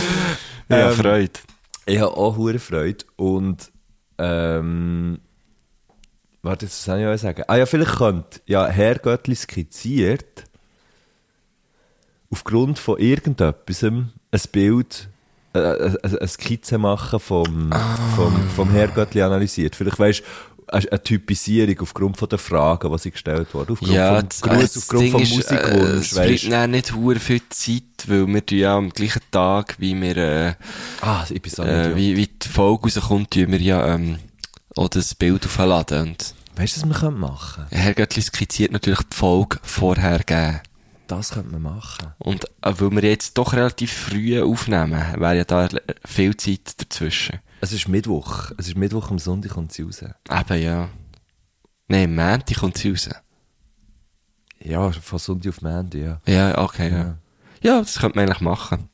Ja, 0.69 0.89
Ähm, 0.91 0.95
Freude. 0.95 1.31
Ich 1.85 1.99
habe 1.99 2.11
auch 2.17 2.35
hure 2.35 2.59
Freude 2.59 3.05
und 3.15 3.71
ähm, 4.17 5.19
warte, 6.41 6.65
das 6.65 6.83
soll 6.83 6.99
ich 6.99 7.05
auch 7.07 7.17
sagen. 7.17 7.43
Ah 7.47 7.55
ja, 7.55 7.65
vielleicht 7.65 7.95
könnte 7.97 8.41
ja 8.45 8.67
Herr 8.67 8.95
Göttli 8.95 9.35
skizziert 9.35 10.43
aufgrund 12.29 12.79
von 12.79 12.97
irgendetwas 12.99 13.83
ein 13.83 14.11
Bild, 14.51 15.09
äh, 15.53 15.59
äh, 15.59 15.93
äh, 16.03 16.19
eine 16.19 16.27
Skizze 16.27 16.77
machen 16.77 17.19
vom, 17.19 17.71
vom, 18.15 18.49
vom 18.55 18.69
Herr 18.71 18.89
Göttli 18.89 19.21
analysiert. 19.21 19.75
Vielleicht 19.75 19.99
weisst 19.99 20.23
eine 20.67 20.91
eine 20.91 21.01
Typisierung 21.01 21.79
aufgrund 21.79 22.17
von 22.17 22.27
der 22.27 22.39
Fragen, 22.39 22.91
die 22.91 22.97
sie 22.97 23.11
gestellt 23.11 23.53
wurden. 23.53 23.73
Aufgrund 23.73 23.91
Ja, 23.93 24.19
vom 24.19 24.49
Gruß, 24.49 24.73
das 24.73 24.77
aufgrund 24.77 25.11
vom 25.11 25.21
Musikwunsch, 25.21 26.13
äh, 26.13 26.27
es 26.27 26.49
bleibt 26.49 26.69
nicht 26.71 26.93
hure 26.93 27.19
viel 27.19 27.41
Zeit, 27.49 27.83
weil 28.07 28.27
wir 28.27 28.43
ja 28.51 28.75
am 28.75 28.89
gleichen 28.89 29.21
Tag, 29.31 29.75
wie 29.79 29.99
wir, 29.99 30.17
äh, 30.17 30.53
Ah, 31.01 31.25
ich 31.29 31.41
bin 31.41 31.51
so 31.51 31.63
äh, 31.63 31.95
wie, 31.95 32.17
wie 32.17 32.27
die 32.27 32.47
Folge 32.47 32.83
rauskommt, 32.83 33.31
tun 33.31 33.51
wir 33.51 33.61
ja, 33.61 33.93
ähm, 33.95 34.17
auch 34.75 34.89
das 34.89 35.15
Bild 35.15 35.45
aufladen. 35.45 36.09
Und 36.09 36.35
Weißt 36.57 36.77
du, 36.77 36.81
was 36.81 36.89
wir 36.89 36.99
können 36.99 37.19
machen 37.19 37.65
Herr 37.69 37.93
Göttli 37.93 38.21
skizziert 38.21 38.71
natürlich 38.71 39.03
die 39.11 39.15
Folge 39.15 39.59
vorher 39.63 40.19
geben. 40.19 40.59
Das 41.07 41.31
könnte 41.31 41.51
man 41.51 41.61
machen. 41.61 42.13
Und 42.19 42.45
äh, 42.61 42.73
weil 42.77 42.91
wir 42.91 43.03
jetzt 43.03 43.37
doch 43.37 43.53
relativ 43.53 43.91
früh 43.91 44.41
aufnehmen, 44.41 45.01
wäre 45.19 45.37
ja 45.37 45.43
da 45.45 45.69
viel 46.05 46.35
Zeit 46.35 46.79
dazwischen. 46.79 47.39
Es 47.61 47.71
ist 47.71 47.87
Mittwoch. 47.87 48.51
Es 48.57 48.67
ist 48.67 48.77
Mittwoch, 48.77 49.09
am 49.09 49.19
Sonntag 49.19 49.53
kommt 49.53 49.71
sie 49.71 49.83
raus. 49.83 50.01
Eben, 50.01 50.61
ja. 50.61 50.89
Nein, 51.87 52.05
am 52.05 52.15
Montag 52.15 52.57
kommt 52.57 52.77
sie 52.77 52.91
raus. 52.91 53.09
Ja, 54.59 54.91
von 54.91 55.19
Sonntag 55.19 55.49
auf 55.49 55.61
Montag, 55.61 55.99
ja. 55.99 56.21
Ja, 56.25 56.57
okay, 56.57 56.91
ja. 56.91 57.17
Ja, 57.61 57.79
das 57.79 57.99
könnte 57.99 58.17
man 58.17 58.25
eigentlich 58.25 58.41
machen. 58.41 58.89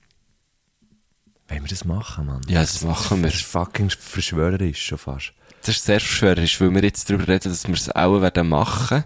Wollen 1.47 1.63
wir 1.63 1.69
das 1.69 1.85
machen, 1.85 2.25
Mann? 2.25 2.41
Ja, 2.47 2.61
das 2.61 2.81
machen 2.83 3.21
wir. 3.21 3.29
Das 3.29 3.35
ist 3.35 3.45
fucking 3.45 3.89
verschwörerisch 3.89 4.85
schon 4.85 4.97
fast. 4.97 5.33
Das 5.65 5.77
ist 5.77 5.85
sehr 5.85 5.99
verschwörerisch, 5.99 6.59
weil 6.59 6.73
wir 6.75 6.83
jetzt 6.83 7.09
darüber 7.09 7.27
reden, 7.27 7.49
dass 7.49 7.67
wir 7.67 7.73
es 7.73 7.89
auch 7.95 8.21
werden 8.21 8.49
machen. 8.49 9.05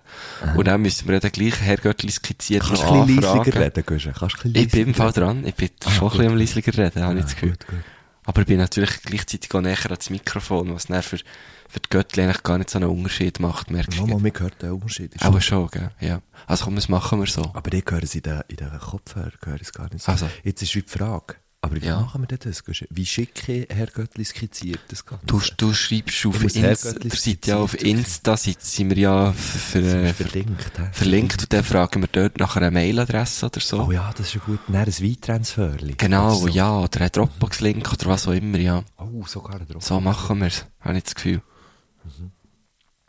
Und 0.55 0.67
dann 0.67 0.81
müssen 0.81 1.07
wir 1.07 1.19
dann 1.19 1.31
gleich 1.31 1.61
Herr 1.61 1.77
Göttli 1.77 2.11
skizziert 2.11 2.63
Kannst 2.63 2.83
du 2.83 2.87
ein 2.87 3.05
bisschen 3.05 3.21
leisiger 3.21 3.59
reden, 3.59 3.85
Guschen? 3.85 4.13
Kannst 4.13 4.43
du 4.43 4.47
ein 4.47 4.55
Ich 4.55 4.69
bin 4.69 4.81
im 4.81 4.87
leisiger 4.87 5.03
Fall 5.03 5.11
dran. 5.13 5.45
Ich 5.45 5.55
bin 5.55 5.69
schon 5.87 5.93
ein 5.93 6.09
bisschen 6.09 6.27
am 6.27 6.37
leislicher 6.37 6.77
reden, 6.77 7.03
habe 7.03 7.19
ich 7.19 7.25
das 7.25 7.35
Gefühl. 7.35 7.51
gut, 7.51 7.67
gut. 7.67 7.79
Aber 8.27 8.41
ich 8.41 8.47
bin 8.47 8.57
natürlich 8.57 9.01
gleichzeitig 9.03 9.53
auch 9.55 9.61
näher 9.61 9.85
ans 9.85 10.09
Mikrofon, 10.09 10.73
was 10.73 10.87
dann 10.87 11.01
für, 11.01 11.17
für 11.17 11.79
die 11.79 11.89
Göttli 11.89 12.23
eigentlich 12.23 12.43
gar 12.43 12.57
nicht 12.57 12.69
so 12.69 12.77
einen 12.77 12.89
Unterschied 12.89 13.39
macht, 13.39 13.71
merke 13.71 13.91
ich. 13.93 13.99
Nochmal, 14.01 14.19
mir 14.19 14.31
gehört 14.31 14.61
der 14.61 14.73
Unterschied. 14.73 15.15
Ist 15.15 15.23
Aber 15.23 15.39
schon, 15.39 15.69
gell? 15.69 15.91
Ja. 16.01 16.21
Also 16.45 16.65
komm, 16.65 16.75
das 16.75 16.89
machen 16.89 17.19
wir 17.19 17.27
so. 17.27 17.43
Aber 17.53 17.71
ich 17.71 17.85
höre 17.89 18.03
es 18.03 18.15
in 18.15 18.23
den, 18.23 18.41
in 18.49 18.57
den 18.57 18.77
Kopfhörern, 18.79 19.31
höre 19.45 19.61
es 19.61 19.71
gar 19.71 19.89
nicht 19.93 20.03
so. 20.03 20.11
Also. 20.11 20.29
Jetzt 20.43 20.61
ist 20.61 20.75
wie 20.75 20.81
die 20.81 20.89
Frage. 20.89 21.35
Aber 21.59 21.75
wie 21.81 21.85
Ja. 21.85 21.99
machen 22.01 22.21
wir 22.21 22.27
denn 22.27 22.39
das? 22.43 22.63
Wie 22.91 23.05
schicke 23.05 23.65
Herr 23.69 23.87
Göttli 23.87 24.23
skizziert 24.23 24.79
das 24.89 25.05
Ganze? 25.05 25.25
Du, 25.25 25.41
du 25.57 25.73
schreibst 25.73 26.23
auf 26.27 26.43
Insta, 26.43 26.93
seid 27.09 27.47
ja 27.47 27.57
auf. 27.57 27.73
Insta, 27.81 28.37
seid, 28.37 28.61
sind 28.61 28.91
wir 28.91 28.97
ja 28.97 29.33
für, 29.33 29.79
äh, 29.79 30.13
verlinkt, 30.13 30.77
hä? 30.77 30.89
verlinkt 30.91 31.41
und 31.41 31.51
dann 31.53 31.63
fragen 31.63 32.03
wir 32.03 32.09
dort 32.11 32.37
nach 32.37 32.55
einer 32.57 32.69
Mailadresse 32.69 33.47
oder 33.47 33.59
so. 33.59 33.81
Oh 33.83 33.91
ja, 33.91 34.11
das 34.15 34.27
ist 34.27 34.35
ja 34.35 34.41
gut. 34.45 34.59
Dann 34.67 34.75
ein 34.75 34.87
Weintransferli. 34.87 35.95
Genau, 35.97 36.35
So. 36.35 36.47
ja, 36.47 36.77
oder 36.79 37.01
ein 37.01 37.11
Dropbox-Link 37.11 37.91
oder 37.91 38.05
was 38.05 38.27
auch 38.27 38.33
immer, 38.33 38.59
ja. 38.59 38.83
Oh, 38.97 39.25
sogar 39.25 39.59
drauf. 39.59 39.83
So 39.83 39.99
machen 39.99 40.39
wir 40.39 40.47
es, 40.47 40.65
habe 40.79 40.97
ich 40.97 41.03
das 41.05 41.15
Gefühl. 41.15 41.41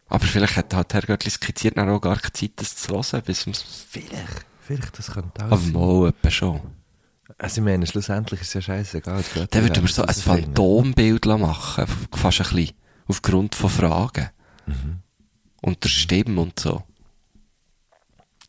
Aber 0.09 0.25
vielleicht 0.25 0.57
hat 0.57 0.95
Herr 0.95 1.03
Göttli 1.03 1.31
skizziert 1.31 1.77
dann 1.77 1.91
auch 1.91 2.01
gar 2.01 2.17
keine 2.19 2.33
Zeit, 2.33 2.53
das 2.57 2.77
zu 2.77 2.95
hören, 2.95 3.23
bis 3.27 3.43
Vielleicht. 3.43 4.47
Vielleicht, 4.63 4.99
das 4.99 5.11
könnte 5.11 5.43
auch 5.45 5.51
aber 5.53 5.59
sein. 5.59 5.73
mal 5.73 6.09
etwa 6.09 6.31
schon. 6.31 6.78
Also 7.37 7.61
ich 7.61 7.65
meine, 7.65 7.87
schlussendlich 7.87 8.41
ist 8.41 8.49
es 8.49 8.55
ja 8.55 8.61
scheißegal. 8.63 9.23
Dann 9.35 9.49
ja 9.53 9.69
würden 9.69 9.83
wir 9.85 9.93
so 9.93 10.03
ein. 10.03 10.15
Phantombild 10.15 11.27
machen, 11.27 11.85
fast 12.15 12.41
ein 12.41 12.49
bisschen, 12.57 12.75
aufgrund 13.07 13.55
von 13.55 13.69
Fragen. 13.71 14.31
Mhm. 14.67 15.01
Und 15.61 15.85
der 15.85 15.89
Stimme 15.91 16.41
und 16.41 16.59
so. 16.59 16.83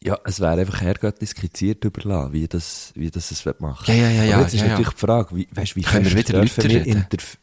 Ja, 0.01 0.17
es 0.23 0.39
wäre 0.39 0.61
einfach 0.61 0.79
Herrgöttli 0.79 1.27
skizziert 1.27 1.83
überlassen, 1.83 2.31
wie 2.31 2.47
das, 2.47 2.93
wie 2.95 3.11
das 3.11 3.31
es 3.31 3.43
machen 3.59 3.83
Ja, 3.87 3.93
ja, 3.95 4.09
ja, 4.09 4.23
ja, 4.23 4.33
Aber 4.35 4.43
jetzt 4.43 4.53
ist 4.53 4.61
ja, 4.61 4.67
ja. 4.67 4.71
natürlich 4.71 4.93
die 4.93 4.99
Frage, 4.99 5.35
wie, 5.35 5.49
weißt, 5.51 5.75
wie 5.75 5.81
Können 5.81 6.05
wir 6.05 6.15
wieder 6.15 6.41
weiterreden? 6.41 7.03
interf- 7.03 7.37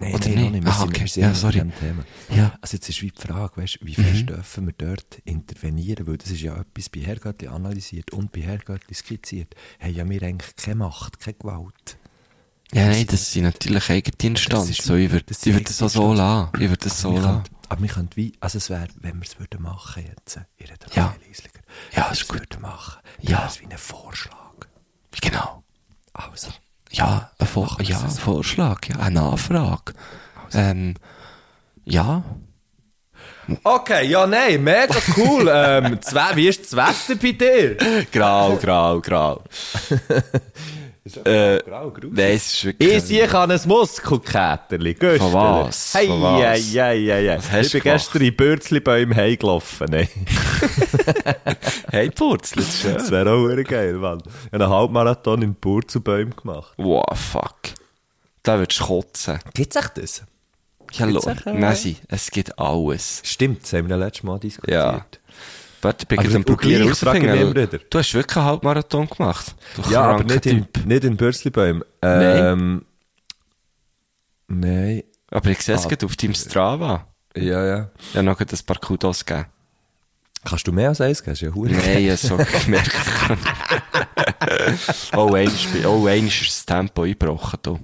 Nein, 0.00 0.14
Oder 0.14 0.28
nein, 0.28 0.34
nicht? 0.34 0.44
noch 0.44 0.50
nicht. 0.52 0.64
Wir 0.64 0.70
Ah, 0.72 0.78
sind, 0.78 0.88
okay. 0.88 1.20
Ja, 1.20 1.34
sorry. 1.34 1.58
Thema. 1.80 2.04
Ja. 2.30 2.44
Mhm. 2.44 2.50
Also 2.60 2.76
jetzt 2.76 2.88
ist 2.88 3.02
wie 3.02 3.10
die 3.10 3.20
Frage, 3.20 3.56
weißt, 3.56 3.78
wie 3.82 3.94
fest 3.94 4.28
dürfen 4.28 4.66
wir 4.66 4.74
dort 4.76 5.18
intervenieren, 5.24 6.06
weil 6.06 6.18
das 6.18 6.30
ist 6.30 6.40
ja 6.40 6.56
etwas 6.56 6.88
bei 6.88 7.00
Herrgöttli 7.00 7.48
analysiert 7.48 8.12
und 8.12 8.30
bei 8.32 8.40
Herrgöttli 8.42 8.94
skizziert. 8.94 9.54
Haben 9.80 9.94
ja 9.94 10.08
wir 10.08 10.22
eigentlich 10.22 10.54
keine 10.56 10.76
Macht, 10.76 11.18
keine 11.20 11.34
Gewalt. 11.34 11.98
Ja, 12.72 12.86
nein, 12.86 13.06
das 13.06 13.32
sind 13.32 13.44
natürlich 13.44 13.88
eigene 13.90 14.14
Instanzen. 14.22 14.74
So, 14.74 14.94
ich 14.94 15.10
würde 15.10 15.24
das 15.24 15.44
ich 15.46 15.54
würd 15.54 15.68
das 15.68 15.82
auch 15.82 15.88
so 15.88 16.12
lassen. 16.12 16.50
Ich 16.56 16.68
würde 16.68 16.84
das 16.84 17.00
so 17.00 17.16
lassen. 17.18 17.42
aber 17.70 17.82
wir 17.82 17.88
könnten 17.88 18.14
wie, 18.16 18.32
also 18.40 18.58
es 18.58 18.68
wäre, 18.68 18.88
wenn 19.00 19.16
wir 19.16 19.26
es 19.26 19.38
würden 19.38 19.62
machen 19.62 20.04
jetzt, 20.06 20.38
ich 20.58 20.70
rede 20.70 20.78
Ja. 20.94 21.16
leislicher. 21.26 21.60
Ja, 21.92 22.02
Wenn 22.02 22.04
wir 22.04 22.12
es 22.12 22.28
würden 22.30 22.60
machen, 22.62 23.00
Ja. 23.22 23.30
ja. 23.30 23.38
wäre 23.38 23.48
es 23.48 23.60
wie 23.60 23.66
ein 23.66 23.78
Vorschlag. 23.78 24.34
Genau. 25.22 25.64
Also, 26.12 26.48
Ja, 26.90 27.30
ein, 27.38 27.46
Vor 27.46 27.76
wir 27.78 27.86
ja, 27.86 28.00
ein. 28.00 28.10
Vorschlag, 28.10 28.86
ja, 28.88 28.96
eine 28.96 29.20
Nachfrage. 29.20 29.94
Ähm, 30.52 30.94
ja. 31.84 32.22
Okay, 33.62 34.06
ja, 34.06 34.26
nein, 34.26 34.62
mega 34.62 34.94
cool. 35.16 35.48
ähm, 35.52 35.98
wie 36.34 36.48
ist 36.48 36.64
das 36.64 36.76
Wetter 36.76 37.20
bei 37.20 37.32
dir? 37.32 37.76
Grau, 38.12 38.56
grau, 38.56 39.00
grau. 39.00 39.42
Äh, 41.16 41.58
grau. 41.64 41.92
Nein, 42.10 42.32
es 42.32 42.52
ist 42.54 42.64
wirklich... 42.64 42.94
Ich 42.94 43.02
sehe 43.04 43.26
kann 43.26 43.50
ein 43.50 43.60
Muskelkäterli, 43.66 44.94
Güsteli. 44.94 45.18
Von 45.18 45.32
was? 45.32 45.94
Hey, 45.94 46.06
Von 46.08 46.22
was? 46.22 46.40
hey, 46.42 46.62
hey, 46.62 47.06
hey, 47.06 47.26
hey. 47.26 47.38
Was 47.38 47.44
Ich 47.46 47.50
bin 47.50 47.62
du 47.62 47.84
gemacht? 47.84 48.04
gestern 48.04 48.22
in 48.22 48.36
Bürzli-Bäumen 48.36 49.16
heimgelaufen. 49.16 49.86
Nein. 49.90 50.08
Hey, 51.90 52.10
Purzel, 52.10 52.56
das 52.62 52.68
ist 52.68 52.80
schön. 52.82 52.94
Das 52.94 53.10
wäre 53.10 53.30
auch 53.32 53.64
geil, 53.64 53.94
Mann. 53.94 54.18
Ich 54.18 54.52
habe 54.52 54.64
einen 54.64 54.68
Halbmarathon 54.72 55.42
in 55.42 55.54
Purzelbäumen 55.54 56.34
gemacht. 56.36 56.72
Wow, 56.76 57.04
fuck. 57.14 57.56
Da 58.42 58.58
würdest 58.58 58.80
du 58.80 58.84
kotzen. 58.84 59.38
Gibt's 59.54 59.76
echt 59.76 59.96
das? 59.96 60.22
Ja, 60.92 61.06
lo, 61.06 61.12
Gibt's 61.20 61.26
echt, 61.26 61.46
äh? 61.46 61.54
Nasi, 61.54 61.96
es 62.08 62.30
gibt 62.30 62.58
alles. 62.58 63.22
Stimmt, 63.24 63.62
das 63.62 63.72
haben 63.72 63.88
wir 63.88 63.96
letztes 63.96 64.22
Mal 64.22 64.38
diskutiert. 64.38 64.74
Ja. 64.74 65.04
Warte, 65.80 66.02
ich 66.02 66.08
bin 66.08 66.18
Aber 66.18 66.26
gerade 66.26 66.36
am 66.36 66.44
du 66.44 66.56
probieren. 66.56 67.80
Du 67.90 67.98
hast 67.98 68.14
wirklich 68.14 68.36
einen 68.36 68.46
Halbmarathon 68.46 69.08
gemacht. 69.08 69.54
Du 69.76 69.90
Ja, 69.90 70.02
aber 70.02 70.24
nicht 70.24 70.46
in, 70.46 70.66
nicht 70.86 71.04
in 71.04 71.16
Bürzli-Bäumen. 71.16 71.84
Ähm, 72.02 72.84
Nein. 74.48 75.02
Aber 75.30 75.50
ich 75.50 75.60
sehe 75.60 75.74
es 75.76 75.84
Ah. 75.84 75.88
gerade 75.88 76.06
auf 76.06 76.16
deinem 76.16 76.34
Strava. 76.34 77.06
Ja, 77.36 77.64
ja. 77.64 77.90
Ich 78.10 78.16
habe 78.16 78.24
noch 78.24 78.40
ein 78.40 78.46
paar 78.66 78.78
Kudos 78.78 79.24
gegeben. 79.24 79.46
Kannst 80.44 80.66
du 80.66 80.72
mehr 80.72 80.88
als 80.88 81.00
eins 81.00 81.22
geben? 81.22 81.32
Das 81.32 81.40
ja 81.40 81.52
hure 81.54 81.70
Nein, 81.70 81.98
ich 81.98 82.10
habe 82.10 82.16
so 82.16 82.36
gemerkt. 82.64 82.92
oh, 85.16 85.36
bin- 85.72 85.86
oh, 85.86 86.06
ist 86.08 86.40
das 86.40 86.64
Tempo 86.66 87.02
eingebrochen, 87.02 87.58
du. 87.62 87.78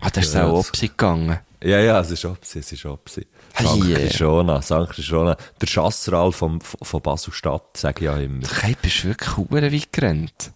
Ah, 0.00 0.10
da 0.10 0.20
ist 0.20 0.28
es 0.28 0.34
Ja, 0.34 0.46
auch 0.46 0.56
das- 0.58 0.68
Opsi 0.70 0.88
gegangen. 0.88 1.38
Ja, 1.62 1.80
ja, 1.80 2.00
es 2.00 2.10
ist 2.10 2.24
Opsi, 2.24 2.58
es 2.58 2.70
ist 2.72 2.84
Opsi. 2.84 3.26
Yeah. 3.60 3.98
Krishona. 4.06 4.60
Krishona. 4.86 5.36
Der 5.60 5.68
Chasseral 5.68 6.30
vom, 6.32 6.60
von 6.60 7.00
Basel-Stadt, 7.00 7.76
sage 7.76 8.00
ich 8.00 8.04
ja 8.06 8.16
immer. 8.18 8.46
Hey, 8.60 8.76
bist 8.80 9.04
du 9.04 9.08
wirklich 9.08 9.36
hure 9.36 9.72
weit 9.72 9.92
gerannt. 9.92 10.52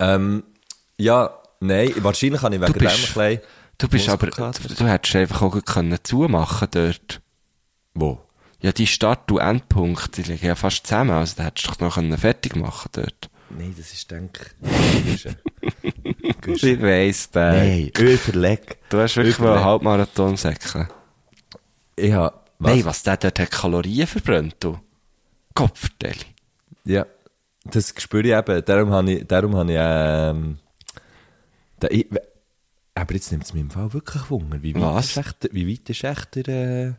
Ähm, 0.00 0.42
ja, 0.98 1.30
nein, 1.60 1.92
wahrscheinlich 1.98 2.42
habe 2.42 2.54
ich 2.56 2.60
wegen 2.60 2.72
Du 2.72 2.78
dem 2.78 2.88
bist- 2.88 3.16
ein 3.16 3.30
bisschen... 3.36 3.40
Du 3.78 3.88
bist 3.88 4.08
aber, 4.08 4.26
Muskelkater. 4.26 4.74
du 4.74 4.84
hättest 4.88 5.16
einfach 5.16 5.42
auch 5.42 5.64
können 5.64 5.98
zumachen 6.02 6.68
dort. 6.70 7.20
Wo? 7.94 8.20
Ja, 8.60 8.70
die 8.72 8.86
Start- 8.86 9.30
und 9.32 9.38
Endpunkt, 9.40 10.16
die 10.16 10.22
liegen 10.22 10.46
ja 10.46 10.54
fast 10.54 10.86
zusammen, 10.86 11.10
also 11.10 11.34
da 11.36 11.44
hättest 11.44 11.66
du 11.68 11.72
doch 11.84 12.00
noch 12.00 12.18
fertig 12.18 12.54
machen 12.54 12.90
dort. 12.92 13.28
Nein, 13.50 13.74
das 13.76 13.92
ist, 13.92 14.10
denke 14.10 14.46
ich... 15.06 15.26
Ich 16.46 16.82
weiss, 16.82 17.30
der. 17.30 17.52
Nein, 17.52 17.90
überleg. 17.98 18.78
Du 18.88 18.98
hast 18.98 19.16
wirklich 19.16 19.38
mal 19.38 19.46
einen 19.46 19.54
Überleg. 19.54 19.66
Halbmarathon 19.66 20.36
säckeln. 20.36 20.88
Ich 21.96 22.12
habe... 22.12 22.36
Was? 22.58 22.70
Nein, 22.74 22.84
was 22.84 23.02
der 23.02 23.16
dort 23.16 23.38
hat 23.40 23.50
Kalorien 23.50 24.06
verbrannt, 24.06 24.56
du. 24.60 24.78
Kopfverteilung. 25.54 26.32
Ja, 26.84 27.06
das 27.64 27.94
spüre 27.98 28.22
ich 28.22 28.34
eben. 28.34 28.64
Darum 28.64 28.90
habe 28.90 29.12
ich, 29.12 29.26
darum 29.26 29.56
habe 29.56 29.72
ich, 29.72 29.78
ähm, 29.80 30.58
da, 31.80 31.88
ich, 31.90 32.06
aber 32.94 33.14
jetzt 33.14 33.30
nimmt 33.32 33.44
es 33.44 33.54
mir 33.54 33.60
im 33.60 33.70
Fall 33.70 33.92
wirklich 33.92 34.30
Wunder. 34.30 34.62
Wie 34.62 34.74
weit, 34.74 34.82
Was? 34.82 35.10
Ist 35.10 35.16
echt, 35.16 35.48
wie 35.52 35.72
weit 35.72 35.90
ist 35.90 36.04
echt 36.04 36.34
der, 36.36 36.48
äh, 36.48 36.92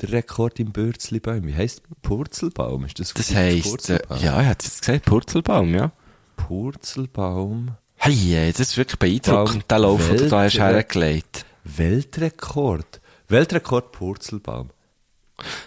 der 0.00 0.12
Rekord 0.12 0.60
im 0.60 0.72
Bürzlibaum? 0.72 1.46
Wie 1.46 1.54
heisst 1.54 1.82
Purzelbaum? 2.02 2.84
Ist 2.84 2.98
das 3.00 3.14
Das 3.14 3.34
heisst, 3.34 3.90
äh, 3.90 4.00
ja, 4.20 4.40
er 4.40 4.48
hat 4.48 4.62
jetzt 4.62 4.80
gesagt, 4.80 5.06
Purzelbaum, 5.06 5.74
ja. 5.74 5.92
Purzelbaum. 6.36 7.76
Hey, 8.02 8.34
ey, 8.34 8.50
das 8.52 8.60
ist 8.60 8.76
wirklich 8.78 8.98
beeindruckend, 8.98 9.70
der 9.70 9.78
Lauf, 9.80 10.06
den 10.08 10.16
du 10.16 10.28
da 10.28 10.42
hast 10.44 10.54
hergelegt. 10.58 11.44
Weltrekord. 11.64 13.00
Weltrekord 13.28 13.92
Purzelbaum. 13.92 14.70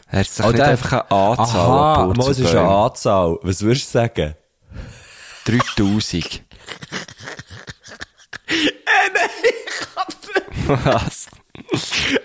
Er 0.10 0.20
hat 0.22 0.28
sich 0.28 0.44
Oh, 0.44 0.48
nicht 0.50 0.58
der- 0.60 0.68
einfach 0.70 0.92
eine 0.94 1.12
Anzahl 1.12 1.70
Aha, 1.70 2.04
an 2.06 2.20
es 2.20 2.40
ist 2.40 2.56
eine. 2.56 2.62
Anzahl. 2.68 3.38
Was 3.44 3.62
würdest 3.62 3.88
du 3.90 3.92
sagen? 4.00 4.36
3000. 5.46 6.42
Was? 10.68 11.28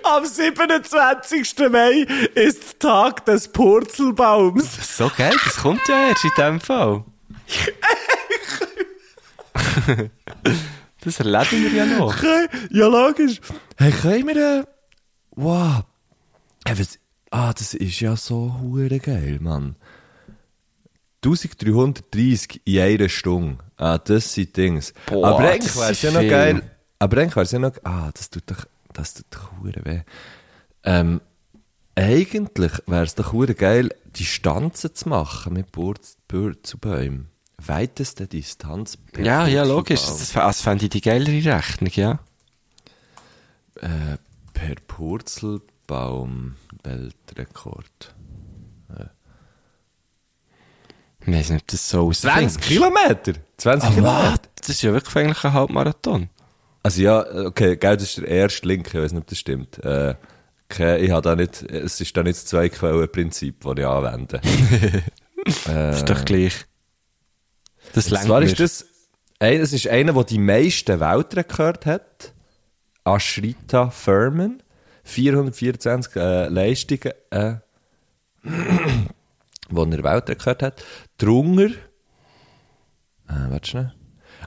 Am 0.05 0.25
27. 0.25 1.55
Mai 1.71 2.07
ist 2.35 2.83
der 2.83 2.91
Tag 2.91 3.25
des 3.27 3.49
Purzelbaums. 3.49 4.97
So 4.97 5.11
geil, 5.17 5.35
das 5.45 5.57
kommt 5.57 5.87
ja 5.89 6.09
erst 6.09 6.25
in 6.25 6.31
dem 6.39 6.61
Fall. 6.61 7.05
das 11.01 11.21
erleben 11.21 11.65
wir 11.65 11.73
ja 11.73 11.87
noch. 11.87 12.15
Ja, 12.71 12.87
logisch. 12.87 13.41
Hey, 13.77 13.93
können 13.93 14.27
wir, 14.29 14.61
äh, 14.61 14.65
wow. 15.37 15.85
Hey, 16.65 16.79
was, 16.79 16.99
ah, 17.31 17.53
das 17.53 17.75
ist 17.75 18.01
ja 18.01 18.17
so 18.17 18.57
hure 18.61 18.99
geil, 18.99 19.39
Mann. 19.41 19.77
1330 21.25 22.63
in 22.65 22.81
einer 22.81 23.09
Stunde. 23.09 23.59
Ah, 23.77 23.99
das 23.99 24.35
sind 24.35 24.57
Dings. 24.57 24.93
Boah, 25.07 25.29
aber 25.29 25.51
eigentlich 25.51 25.77
wäre 25.77 25.93
es 25.93 26.03
ja 26.03 26.11
noch 26.11 26.21
geil. 26.21 26.63
Aber 26.99 27.17
eigentlich 27.19 27.37
wäre 27.37 27.45
es 27.45 27.53
ja 27.53 27.59
noch, 27.59 27.73
ah, 27.85 28.11
das 28.15 28.31
tut 28.31 28.45
doch, 28.47 28.65
das 28.93 29.15
tut 29.15 29.27
doch 29.31 29.53
hure 29.61 29.85
weh. 29.85 30.01
Ähm, 30.85 31.21
eigentlich 31.95 32.73
wäre 32.87 33.05
es 33.05 33.15
doch 33.17 33.33
hure 33.33 33.55
geil, 33.55 33.91
Distanzen 34.17 34.95
zu 34.95 35.09
machen 35.09 35.55
mit 35.55 35.73
Purzelbäumen. 35.73 37.29
Weiteste 37.65 38.27
Distanz. 38.27 38.97
per 38.97 39.25
Ja, 39.25 39.47
ja, 39.47 39.65
logisch. 39.65 40.01
Das, 40.01 40.33
das 40.33 40.61
fände 40.63 40.85
ich 40.85 40.91
die 40.91 41.01
geilere 41.01 41.57
Rechnung, 41.57 41.91
ja. 41.95 42.19
Äh, 43.77 44.17
per 44.53 44.75
Purzelbaum 44.87 46.57
Weltrekord. 46.83 48.15
Ich 51.21 51.35
weiss 51.35 51.51
nicht, 51.51 51.63
ob 51.63 51.67
das 51.69 51.89
so 51.89 52.07
aus 52.09 52.21
20 52.23 52.63
Kilometer? 52.63 53.33
20 53.59 53.89
Ah, 53.91 53.93
Kilometer? 53.93 54.41
Das 54.57 54.69
ist 54.71 54.83
ja 54.83 54.93
wirklich 54.93 55.17
eigentlich 55.17 55.45
ein 55.45 55.53
Halbmarathon. 55.53 56.31
Also 56.83 57.03
ja, 57.03 57.21
okay, 57.47 57.77
gell, 57.77 57.97
das 57.97 58.05
ist 58.05 58.19
der 58.19 58.29
erste 58.29 58.67
Link, 58.67 58.87
ich 58.89 58.95
weiß 58.95 59.13
nicht, 59.13 59.23
ob 59.23 59.27
das 59.27 59.39
stimmt. 59.39 59.79
Äh, 59.85 60.15
okay, 60.71 60.99
ich 61.05 61.11
habe 61.11 61.23
da 61.23 61.37
nicht, 61.37 61.63
es 61.63 62.01
ist 62.01 62.17
da 62.17 62.23
nicht 62.23 62.37
das 62.39 62.47
Zwei-Quellen-Prinzip, 62.47 63.61
das 63.61 63.75
ich 63.77 63.87
anwende. 63.87 64.41
Das 65.65 65.99
ist 65.99 66.11
doch 66.11 66.25
gleich. 66.27 66.67
Das 67.95 68.11
Und 68.11 68.19
zwar 68.21 68.43
ist 68.43 68.61
das, 68.61 68.87
es 69.39 69.73
ist 69.73 69.89
einer, 69.89 70.13
der 70.13 70.25
die 70.25 70.39
meisten 70.39 71.01
Weltrekorde 71.01 71.91
hat. 71.91 72.33
Ashrita 73.05 73.91
Furman. 73.91 74.63
424 75.09 76.17
äh, 76.17 76.49
Leistungen, 76.49 77.13
äh, 77.31 77.55
wo 79.71 79.83
er 79.85 80.05
Weltrekord 80.05 80.63
hat. 80.63 80.85
Drunter, 81.17 81.71
äh, 83.29 83.51
warte 83.51 83.69
schnell. 83.69 83.98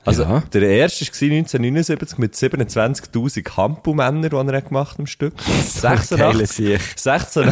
Also, 0.03 0.23
Ja. 0.23 0.43
der 0.53 0.63
erste 0.63 1.05
war 1.05 1.29
1979 1.29 2.17
mit 2.17 2.35
27.000 2.35 3.55
Hampelmännern, 3.55 4.47
die 4.47 4.53
er 4.53 4.61
gemacht 4.61 4.97
im 4.97 5.05
Stück. 5.05 5.33
geile 5.37 6.47
86, 6.47 6.49
Sicht. 6.49 6.99
16, 6.99 7.43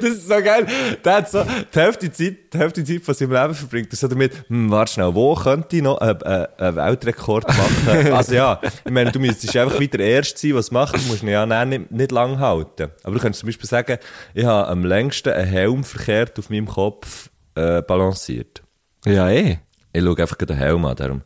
das 0.00 0.10
ist 0.10 0.28
so 0.28 0.34
geil. 0.34 0.66
Der 1.04 1.14
hat 1.14 1.30
so 1.30 1.42
die 1.44 1.78
Hälfte 1.78 2.12
Zeit, 2.12 2.52
die 2.52 2.58
Hälfte 2.58 2.84
Zeit 2.84 3.02
von 3.02 3.14
seinem 3.14 3.32
Leben 3.32 3.54
verbringt. 3.54 3.92
Er 3.92 3.96
so 3.96 4.08
damit, 4.08 4.32
hm, 4.48 4.70
warte 4.70 4.92
schnell, 4.92 5.14
wo 5.14 5.34
könnte 5.34 5.76
ich 5.76 5.82
noch 5.82 5.98
einen, 5.98 6.22
einen, 6.22 6.46
einen 6.58 6.76
Weltrekord 6.76 7.48
machen? 7.48 8.12
also 8.12 8.34
ja, 8.34 8.60
ich 8.84 8.90
meine, 8.92 9.10
du 9.10 9.18
müsstest 9.18 9.56
einfach 9.56 9.80
wieder 9.80 9.98
der 9.98 10.08
Erste 10.08 10.38
sein, 10.38 10.54
was 10.54 10.70
macht. 10.70 10.96
Du 10.96 11.00
musst 11.08 11.22
ihn 11.22 11.28
ja 11.28 11.46
nicht, 11.64 11.90
nicht 11.90 12.12
lang 12.12 12.38
halten. 12.38 12.90
Aber 13.02 13.14
du 13.14 13.20
könntest 13.20 13.40
zum 13.40 13.46
Beispiel 13.48 13.68
sagen, 13.68 13.98
ich 14.34 14.44
habe 14.44 14.68
am 14.68 14.84
längsten 14.84 15.32
einen 15.32 15.48
Helm 15.48 15.84
verkehrt 15.84 16.38
auf 16.38 16.50
meinem 16.50 16.66
Kopf 16.66 17.30
äh, 17.54 17.80
balanciert. 17.80 18.62
Ja, 19.06 19.30
eh. 19.30 19.58
Ich 19.96 20.04
schaue 20.04 20.18
einfach 20.18 20.36
den 20.36 20.56
Helm 20.56 20.84
an. 20.84 20.96
Darum. 20.96 21.22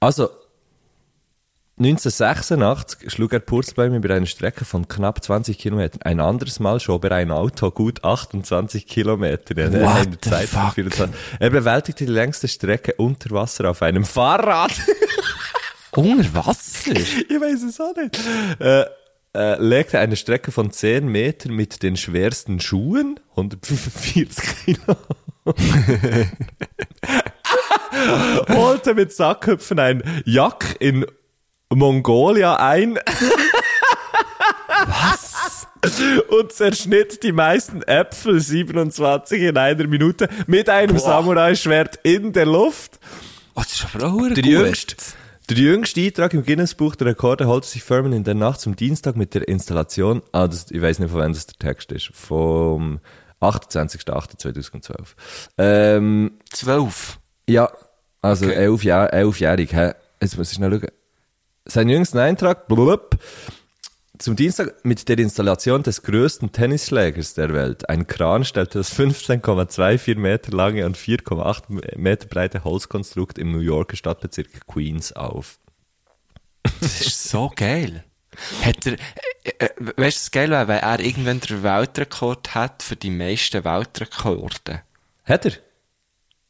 Also, 0.00 0.30
1986 1.78 3.10
schlug 3.10 3.32
er 3.32 3.40
Purzelbäume 3.40 3.96
über 3.96 4.12
eine 4.14 4.26
Strecke 4.26 4.64
von 4.64 4.88
knapp 4.88 5.22
20 5.22 5.58
Kilometern. 5.58 6.02
Ein 6.02 6.20
anderes 6.20 6.60
Mal 6.60 6.80
schob 6.80 7.04
er 7.04 7.12
ein 7.12 7.30
Auto 7.30 7.70
gut 7.70 8.04
28 8.04 8.86
Kilometer. 8.86 9.56
in 9.56 9.76
einer 9.76 10.20
Zeit 10.20 10.48
von 10.48 10.62
fuck? 10.62 10.74
24. 10.74 11.16
Er 11.38 11.50
bewältigte 11.50 12.04
die 12.04 12.12
längste 12.12 12.48
Strecke 12.48 12.94
unter 12.94 13.30
Wasser 13.30 13.70
auf 13.70 13.82
einem 13.82 14.04
Fahrrad. 14.04 14.72
Unter 15.92 16.34
Wasser? 16.34 16.92
ich 16.96 17.40
weiß 17.40 17.62
es 17.62 17.80
auch 17.80 17.96
nicht. 17.96 18.20
Äh, 18.60 18.84
äh, 19.34 19.60
legte 19.60 19.98
eine 19.98 20.16
Strecke 20.16 20.52
von 20.52 20.70
10 20.70 21.06
Metern 21.08 21.52
mit 21.52 21.82
den 21.82 21.96
schwersten 21.96 22.60
Schuhen, 22.60 23.18
145 23.30 24.44
Kilo. 24.64 24.96
holte 28.48 28.94
mit 28.94 29.12
Sackhüpfen 29.12 29.78
ein 29.78 30.02
Jack 30.24 30.76
in 30.80 31.06
Mongolia 31.70 32.56
ein. 32.56 32.98
Was? 34.86 35.66
Und 36.28 36.52
zerschnitt 36.52 37.22
die 37.22 37.32
meisten 37.32 37.82
Äpfel 37.82 38.40
27 38.40 39.42
in 39.42 39.56
einer 39.56 39.86
Minute 39.86 40.28
mit 40.46 40.68
einem 40.68 40.98
Samurai-Schwert 40.98 42.00
in 42.02 42.32
der 42.32 42.46
Luft. 42.46 42.98
Oh, 43.54 43.62
das 43.62 43.72
ist 43.74 43.86
aber 43.94 44.06
auch 44.12 44.18
Der 44.28 44.34
gut. 44.34 44.44
jüngste, 44.46 44.96
der 45.50 45.56
jüngste 45.56 46.00
Eintrag 46.00 46.34
im 46.34 46.44
Guinness-Buch 46.44 46.96
der 46.96 47.08
Rekorde 47.08 47.46
holte 47.46 47.66
sich 47.66 47.82
Furman 47.82 48.12
in 48.12 48.24
der 48.24 48.34
Nacht 48.34 48.60
zum 48.60 48.76
Dienstag 48.76 49.16
mit 49.16 49.34
der 49.34 49.48
Installation, 49.48 50.22
ah, 50.32 50.46
das, 50.46 50.70
ich 50.70 50.80
weiß 50.82 50.98
nicht, 50.98 51.10
von 51.10 51.20
wann 51.20 51.32
das 51.32 51.46
der 51.46 51.56
Text 51.58 51.90
ist, 51.92 52.10
vom 52.12 53.00
28.08.2012. 53.40 54.92
Ähm, 55.58 56.32
Zwölf. 56.50 57.18
Ja, 57.48 57.70
Also 58.20 58.46
Okay. 58.46 58.56
elf 58.56 58.84
Jahr, 58.84 59.12
elfjährig. 59.12 59.72
hä? 59.72 59.92
Jetzt 60.20 60.36
muss 60.36 60.50
ich 60.50 60.56
schnell 60.56 60.70
schauen. 60.80 60.90
Sein 61.66 61.88
jüngsten 61.88 62.18
Eintrag, 62.18 62.66
blub, 62.66 63.16
zum 64.18 64.34
Dienstag 64.34 64.84
mit 64.84 65.08
der 65.08 65.18
Installation 65.18 65.82
des 65.84 66.02
größten 66.02 66.50
Tennisschlägers 66.50 67.34
der 67.34 67.52
Welt. 67.52 67.88
Ein 67.88 68.06
Kran 68.08 68.44
stellte 68.44 68.78
das 68.78 68.92
15,24 68.98 70.16
Meter 70.16 70.50
lange 70.56 70.84
und 70.86 70.96
4,8 70.96 71.96
Meter 71.96 72.26
breite 72.26 72.64
Holzkonstrukt 72.64 73.38
im 73.38 73.52
New 73.52 73.60
Yorker 73.60 73.96
Stadtbezirk 73.96 74.66
Queens 74.66 75.12
auf. 75.12 75.58
Das 76.80 77.00
ist 77.00 77.28
so 77.28 77.52
geil. 77.54 78.02
Hat 78.64 78.86
er, 78.86 78.92
äh, 79.44 79.66
äh, 79.66 79.68
weißt 79.78 79.96
du, 79.96 80.02
was 80.02 80.30
geil 80.32 80.50
wäre, 80.50 80.68
wenn 80.68 80.78
er 80.78 81.00
irgendwann 81.00 81.40
den 81.40 81.62
Weltrekord 81.62 82.54
hat 82.54 82.82
für 82.82 82.96
die 82.96 83.10
meisten 83.10 83.64
Weltrekorde? 83.64 84.82
Hat 85.24 85.44
er? 85.44 85.52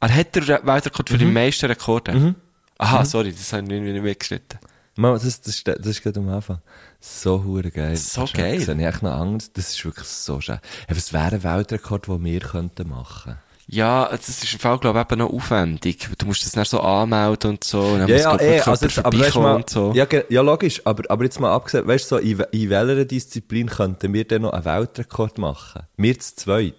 Er 0.00 0.14
hat 0.14 0.34
den 0.34 0.46
Weltrekord 0.46 1.08
für 1.08 1.16
Mhm. 1.16 1.18
die 1.20 1.24
meisten 1.26 1.66
Rekorde? 1.66 2.34
Aha, 2.78 3.04
sorry, 3.04 3.32
das 3.32 3.52
habe 3.52 3.62
ich 3.74 3.80
nicht 3.80 4.02
weggeschnitten. 4.04 4.58
Mal, 4.96 5.12
das, 5.14 5.40
das, 5.40 5.54
ist- 5.56 5.66
das 5.68 5.86
ist 5.86 6.02
gerade 6.02 6.18
am 6.20 6.28
Anfang. 6.28 6.58
So 7.00 7.42
hure 7.44 7.70
geil. 7.70 7.96
So 7.96 8.22
Das 8.22 8.30
ist- 8.30 8.36
geil. 8.36 8.58
Das 8.58 8.68
habe 8.68 8.80
ich 8.80 8.86
echt 8.86 9.02
noch 9.02 9.12
Angst. 9.12 9.56
Das 9.56 9.70
ist 9.70 9.84
wirklich 9.84 10.06
so 10.08 10.40
schön. 10.40 10.58
Was 10.88 11.12
wäre 11.12 11.36
ein 11.36 11.42
Weltrekord, 11.44 12.06
den 12.08 12.24
wir 12.24 12.40
könnten 12.40 12.88
machen? 12.88 13.36
Ja, 13.70 14.08
das 14.10 14.28
ist 14.28 14.52
im 14.54 14.58
Fall, 14.60 14.78
glaube 14.78 14.98
ich, 14.98 15.04
eben 15.12 15.18
noch 15.20 15.30
aufwendig. 15.32 16.08
Du 16.18 16.26
musst 16.26 16.44
das 16.44 16.52
dann 16.52 16.64
so 16.64 16.80
anmelden 16.80 17.50
und 17.50 17.64
so. 17.64 17.80
Und 17.80 17.98
dann 18.00 18.08
Ja, 18.08 18.14
muss, 18.14 18.22
ja, 18.24 18.30
glaub 18.30 18.40
ich, 18.40 18.46
eh, 18.46 18.60
also 18.70 18.86
jetzt, 18.86 18.98
aber 18.98 19.18
weißt 19.20 19.34
mal, 19.36 19.54
und 19.56 19.70
so. 19.70 19.92
ja, 19.94 20.06
ja, 20.30 20.40
logisch, 20.40 20.80
aber, 20.86 21.02
aber 21.10 21.24
jetzt 21.24 21.38
mal 21.38 21.52
abgesehen, 21.52 21.86
weißt 21.86 22.10
du, 22.10 22.16
so, 22.16 22.20
in, 22.22 22.40
in 22.50 22.70
welcher 22.70 23.04
Disziplin 23.04 23.68
könnten 23.68 24.12
wir 24.14 24.24
denn 24.26 24.42
noch 24.42 24.52
einen 24.52 24.64
Weltrekord 24.64 25.36
machen? 25.38 25.82
Wir 25.98 26.18
zu 26.18 26.34
zweit. 26.36 26.74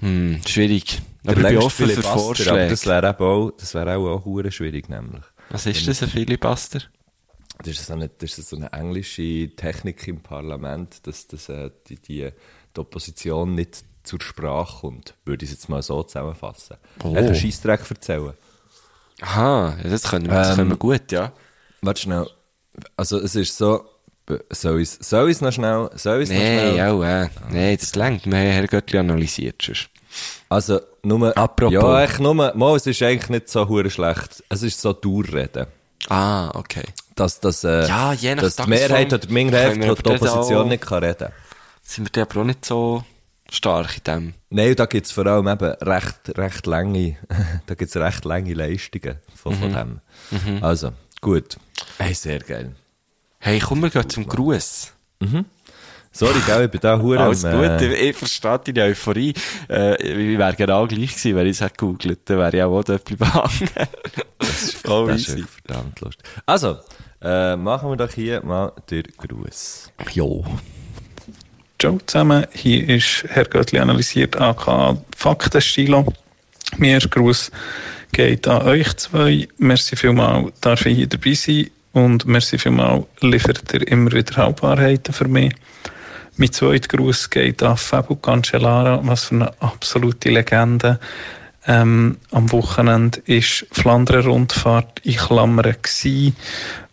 Hm, 0.00 0.40
schwierig. 0.46 1.00
Aber 1.26 1.36
ich 1.40 1.46
bin 1.46 1.58
offen 1.58 1.88
für 1.88 2.06
Aber 2.08 2.18
Vorschläge. 2.18 2.68
das 2.68 2.86
wäre 2.86 3.18
auch, 3.18 3.50
das 3.52 3.74
wäre 3.74 3.96
auch, 3.96 4.26
auch 4.26 4.50
schwierig, 4.50 4.88
nämlich. 4.88 5.22
Was 5.50 5.66
ist 5.66 5.86
das, 5.88 6.02
ein 6.02 6.08
Filibuster? 6.08 6.80
Das 7.58 7.68
ist 7.68 7.86
so 7.86 7.92
eine, 7.92 8.08
das 8.08 8.38
ist 8.38 8.48
so 8.48 8.56
eine 8.56 8.72
englische 8.72 9.50
Technik 9.56 10.06
im 10.08 10.20
Parlament, 10.20 11.06
dass, 11.06 11.26
dass 11.26 11.48
äh, 11.48 11.70
die, 11.88 11.96
die, 11.96 12.30
die 12.76 12.80
Opposition 12.80 13.54
nicht 13.54 13.84
zur 14.02 14.20
Sprache 14.20 14.80
kommt. 14.80 15.14
Würde 15.24 15.44
ich 15.44 15.50
es 15.50 15.56
jetzt 15.58 15.68
mal 15.68 15.82
so 15.82 16.02
zusammenfassen. 16.02 16.76
Oh. 17.02 17.14
Kann 17.14 17.34
Scheissdreck 17.34 17.80
erzählen. 17.88 18.34
Aha, 19.22 19.76
ja, 19.82 19.88
das 19.90 20.02
können 20.02 20.26
wir, 20.26 20.34
das 20.34 20.50
Ähm, 20.50 20.56
können 20.56 20.70
wir 20.70 20.76
gut, 20.76 21.12
ja. 21.12 21.32
Warte 21.80 22.02
schnell. 22.02 22.26
Also, 22.96 23.18
es 23.20 23.34
ist 23.36 23.56
so, 23.56 23.84
soll 24.50 24.80
ich 24.80 24.90
soll 24.90 25.30
ich's 25.30 25.40
noch 25.40 25.52
schnell, 25.52 25.88
soll 25.94 26.22
ich's 26.22 26.30
noch 26.32 26.38
Nee, 26.38 26.58
schnell? 26.72 26.76
ja, 26.76 27.22
äh, 27.24 27.28
nee, 27.50 27.76
das 27.76 27.94
längt. 27.94 28.26
Wir 28.26 28.36
haben 28.36 28.46
Herr 28.46 28.66
Göttli 28.66 28.98
analysiert. 28.98 29.62
Sonst. 29.62 29.88
Also, 30.48 30.80
nur, 31.04 31.36
Apropos. 31.36 31.72
ja, 31.72 32.02
echt 32.02 32.20
nur, 32.20 32.34
mal, 32.34 32.76
es 32.76 32.86
ist 32.86 33.02
eigentlich 33.02 33.28
nicht 33.30 33.48
so 33.48 33.68
hure 33.68 33.90
schlecht. 33.90 34.42
Es 34.48 34.62
ist 34.62 34.80
so 34.80 34.92
Durchreden. 34.92 35.66
Ah, 36.08 36.50
okay. 36.54 36.84
Dass, 37.14 37.40
dass, 37.40 37.64
äh, 37.64 37.86
Ja, 37.86 38.12
je 38.12 38.34
nach 38.34 38.42
dass 38.42 38.56
die 38.56 38.68
Mehrheit 38.68 39.06
oder 39.12 39.18
die 39.26 39.32
Minderheit, 39.32 39.76
wir 39.76 39.82
die, 39.82 39.90
Opposition 39.90 40.62
auch- 40.62 40.66
nicht 40.68 40.84
kann 40.86 41.02
reden. 41.04 41.28
Sind 41.82 42.06
wir 42.06 42.10
da 42.12 42.22
aber 42.30 42.40
auch 42.40 42.44
nicht 42.44 42.64
so 42.64 43.04
stark 43.50 43.96
in 43.98 44.04
dem? 44.04 44.34
Nein, 44.50 44.74
da 44.76 44.86
gibt's 44.86 45.12
vor 45.12 45.26
allem 45.26 45.46
eben 45.48 45.70
recht, 45.82 46.36
recht 46.36 46.66
lange, 46.66 47.16
da 47.66 47.74
gibt's 47.74 47.96
recht 47.96 48.24
lange 48.24 48.52
Leistungen 48.54 49.18
von, 49.34 49.54
Mhm. 49.54 49.60
von 49.60 49.72
dem. 49.72 50.62
Also, 50.62 50.92
gut. 51.20 51.56
Hey, 51.98 52.14
sehr 52.14 52.40
geil. 52.40 52.74
Hey, 53.38 53.60
komm, 53.60 53.82
wir 53.82 53.90
gehen 53.90 54.08
zum 54.08 54.26
Gruß. 54.26 54.92
Sorry, 56.16 56.38
gell, 56.46 56.64
ich 56.66 56.70
bin 56.70 56.80
da 56.80 56.96
hure 56.96 57.18
Alles 57.18 57.44
am, 57.44 57.58
gut, 57.58 57.82
äh, 57.82 58.10
ich, 58.10 58.16
verstehe 58.16 58.60
deine 58.72 58.90
Euphorie. 58.90 59.34
Äh, 59.68 60.00
ich 60.00 60.38
wäre 60.38 60.54
genau 60.54 60.86
gleich 60.86 61.10
gewesen, 61.16 61.34
wenn 61.34 61.46
ich 61.48 61.56
es 61.56 61.60
hätte 61.60 61.74
gegoogelt. 61.76 62.20
Dann 62.26 62.38
wäre 62.38 62.56
ich 62.56 62.62
auch 62.62 62.84
dort 62.84 63.18
behangen. 63.18 63.70
Das 64.38 64.62
ist 64.62 64.76
voll 64.86 65.08
Das 65.08 65.22
ist 65.22 65.30
easy. 65.30 65.44
verdammt 65.66 66.00
lustig. 66.00 66.24
Also, 66.46 66.76
äh, 67.20 67.56
machen 67.56 67.90
wir 67.90 67.96
doch 67.96 68.12
hier 68.12 68.44
mal 68.44 68.72
den 68.90 69.02
Gruß. 69.16 69.90
Jo. 70.12 70.44
Ciao 71.80 71.98
zusammen, 72.06 72.46
hier 72.52 72.88
ist 72.88 73.24
Herr 73.28 73.46
Göttli 73.46 73.80
analysiert 73.80 74.40
AK 74.40 74.96
Faktenstilo. 75.16 76.06
Mein 76.76 76.90
erster 76.90 77.08
Gruß 77.08 77.50
geht 78.12 78.46
an 78.46 78.62
euch 78.62 78.96
zwei. 78.98 79.48
Merci 79.58 79.96
vielmal, 79.96 80.52
darf 80.60 80.86
ich 80.86 80.96
hier 80.96 81.08
dabei 81.08 81.34
sein 81.34 81.70
und 81.92 82.26
merci 82.26 82.58
vielmal, 82.58 83.04
liefert 83.20 83.72
ihr 83.72 83.88
immer 83.88 84.12
wieder 84.12 84.36
Halbwahrheiten 84.36 85.12
für 85.12 85.26
mich. 85.26 85.52
Mein 86.36 86.52
zweiter 86.52 86.96
Gruß 86.96 87.30
geht 87.30 87.62
an 87.62 87.76
Fabio 87.76 88.16
Cancellara, 88.16 89.00
was 89.04 89.26
für 89.26 89.36
eine 89.36 89.52
absolute 89.60 90.30
Legende. 90.30 90.98
Ähm, 91.64 92.18
am 92.32 92.50
Wochenende 92.50 93.20
ist 93.26 93.66
Flandern-Rundfahrt 93.70 94.98
in 95.04 95.14
Klammern 95.14 95.76
gsi 95.80 96.32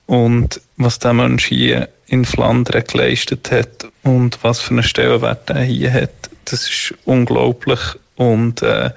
und 0.06 0.62
was 0.78 1.00
der 1.00 1.14
Mensch 1.14 1.46
hier 1.48 1.90
in 2.06 2.24
Flandern 2.24 2.84
geleistet 2.86 3.52
hat 3.52 3.88
und 4.04 4.38
was 4.44 4.60
für 4.60 4.72
einen 4.72 4.84
Stellenwert 4.84 5.50
er 5.50 5.64
hier 5.64 5.92
hat, 5.92 6.30
das 6.46 6.70
ist 6.70 6.94
unglaublich 7.06 7.80
und 8.18 8.62
äh, 8.62 8.92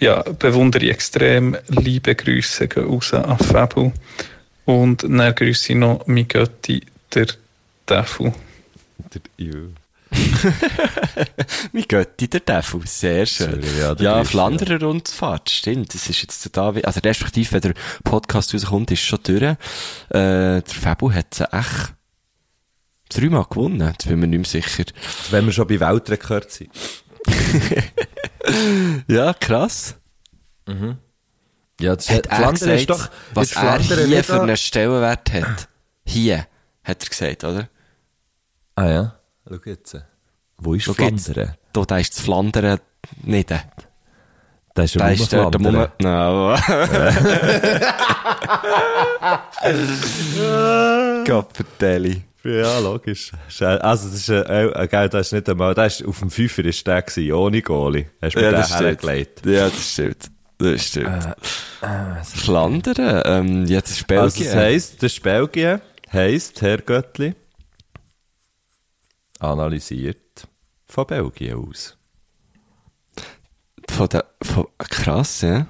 ja, 0.00 0.22
bewundere 0.22 0.84
ich 0.84 0.90
extrem. 0.90 1.56
Liebe 1.68 2.16
Grüße 2.16 2.66
gehen 2.66 2.86
raus 2.86 3.14
an 3.14 3.38
Fabio 3.38 3.92
und 4.64 5.04
dann 5.04 5.34
grüße 5.34 5.74
ich 5.74 5.78
noch 5.78 6.06
mein 6.08 6.26
Götti, 6.26 6.82
der 7.14 7.28
Teufel. 7.86 8.32
Ja. 9.36 9.54
Mein 11.72 11.84
Götti, 11.86 12.28
der 12.28 12.44
Teufel, 12.44 12.86
sehr 12.86 13.26
schön. 13.26 13.62
Ja, 13.62 13.78
Ja, 13.80 13.94
der 13.94 14.04
ja 14.04 14.24
Flandern 14.24 14.82
Rundfahrt, 14.82 15.50
stimmt. 15.50 15.94
Das 15.94 16.08
ist 16.08 16.22
jetzt 16.22 16.56
da, 16.56 16.70
also 16.70 17.00
respektive, 17.00 17.52
wenn 17.52 17.60
der 17.60 17.74
Podcast 18.02 18.52
rauskommt, 18.54 18.90
ist 18.90 19.02
schon 19.02 19.20
durch. 19.22 19.42
Äh, 19.42 19.56
der 20.10 20.64
Fabu 20.66 21.12
hat 21.12 21.34
sie 21.34 21.52
echt 21.52 21.94
dreimal 23.08 23.44
gewonnen. 23.48 23.86
Jetzt 23.86 24.04
bin 24.04 24.14
ich 24.14 24.18
mir 24.20 24.26
nicht 24.26 24.52
mehr 24.52 24.62
sicher. 24.62 24.84
Wenn 25.30 25.46
wir 25.46 25.52
schon 25.52 25.66
bei 25.68 25.78
Weltrekord 25.80 26.50
sind. 26.50 26.70
Ja, 29.08 29.34
krass. 29.34 29.96
Ja, 31.80 31.94
das 31.94 32.08
Hat 32.10 32.26
er 32.26 32.36
Flandern 32.36 32.70
ist 32.70 32.86
gesagt, 32.86 32.90
doch, 32.90 33.10
was 33.34 33.52
er 33.52 33.78
hier 34.06 34.24
für 34.24 34.40
einen 34.42 34.56
Stellenwert 34.56 35.32
hat. 35.32 35.68
Hier, 36.04 36.46
hat 36.82 37.02
er 37.02 37.08
gesagt, 37.08 37.44
oder? 37.44 37.68
Ah 38.80 38.88
ja, 38.88 39.14
schau 39.46 39.56
jetzt. 39.66 39.96
Wo 40.56 40.72
ist 40.74 40.84
Schau. 40.84 40.94
Flandern? 40.94 41.54
Da, 41.74 41.84
da 41.84 41.98
ist 41.98 42.14
das 42.16 42.24
Flandern 42.24 42.78
nicht. 43.24 43.50
Da 44.74 44.82
ist 44.84 44.96
Da 44.96 45.06
ja 45.08 45.12
ist 45.12 45.30
dort 45.32 45.52
der 45.54 45.60
Flandern. 45.60 45.72
Moment. 45.72 46.00
No. 46.00 46.56
Gottverdeli. 51.26 52.22
Ja, 52.42 52.78
logisch. 52.78 53.32
Also, 53.60 54.08
das 54.08 54.14
ist, 54.14 54.28
äh, 54.30 54.66
äh, 54.68 54.88
gell, 54.88 55.08
das 55.10 55.26
ist 55.26 55.32
nicht 55.34 55.48
einmal, 55.50 55.74
das 55.74 56.00
ist, 56.00 56.06
auf 56.08 56.20
dem 56.20 56.30
Fünfer 56.30 56.64
ist 56.64 56.86
der 56.86 57.02
gewesen, 57.02 57.32
ohne 57.34 57.60
Goalie. 57.60 58.06
Hast 58.22 58.34
du 58.34 58.38
mir 58.40 58.46
Ja, 58.46 58.50
den 58.52 58.60
das 58.60 58.80
hergelegt. 58.80 59.44
Ja, 59.44 59.64
das 59.68 59.92
stimmt. 59.92 60.30
Das 60.56 60.86
stimmt. 60.86 61.28
Flandern, 62.24 63.22
ähm, 63.26 63.66
jetzt 63.66 63.90
ist 63.90 64.10
Also, 64.10 64.38
Belgien. 64.38 64.46
das 64.46 64.54
heisst, 64.56 65.02
das 65.02 65.12
ist 65.12 65.22
Belgien, 65.22 65.80
heisst, 66.12 66.62
Herr 66.62 66.78
Göttli, 66.78 67.34
analysiert 69.40 70.46
von 70.86 71.06
Belgien 71.06 71.56
aus. 71.56 71.96
von 73.90 74.08
der, 74.08 74.24
von, 74.42 74.66
krass, 74.78 75.42
ja. 75.42 75.66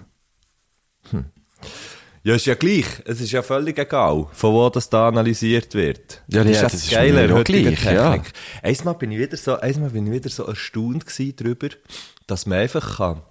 Ja, 2.23 2.35
ist 2.35 2.45
ja 2.45 2.55
gleich. 2.55 2.85
Es 3.07 3.21
ist 3.21 3.33
ja 3.33 3.43
völlig 3.43 3.79
egal, 3.79 4.27
von 4.33 4.53
wo 4.53 4.69
das 4.69 4.91
da 4.91 5.09
analysiert 5.09 5.75
wird. 5.75 6.23
Ja, 6.29 6.43
ja, 6.43 6.63
das 6.63 6.75
ist 6.75 6.93
mir 6.93 6.99
an 7.01 7.33
auch 7.33 7.37
heutiger 7.39 7.73
gleich, 7.73 7.85
ja. 7.95 8.23
Einmal 8.63 8.95
bin 8.97 9.13
ich 9.13 9.19
wieder 9.19 9.39
so, 9.39 9.59
einmal 9.59 9.89
bin 9.89 10.07
ich 10.07 10.13
wieder 10.13 10.29
so 10.29 10.45
erstaunt 10.45 11.07
gewesen 11.07 11.35
darüber, 11.37 11.69
dass 12.27 12.45
man 12.45 12.59
einfach 12.59 12.99
kann, 12.99 13.23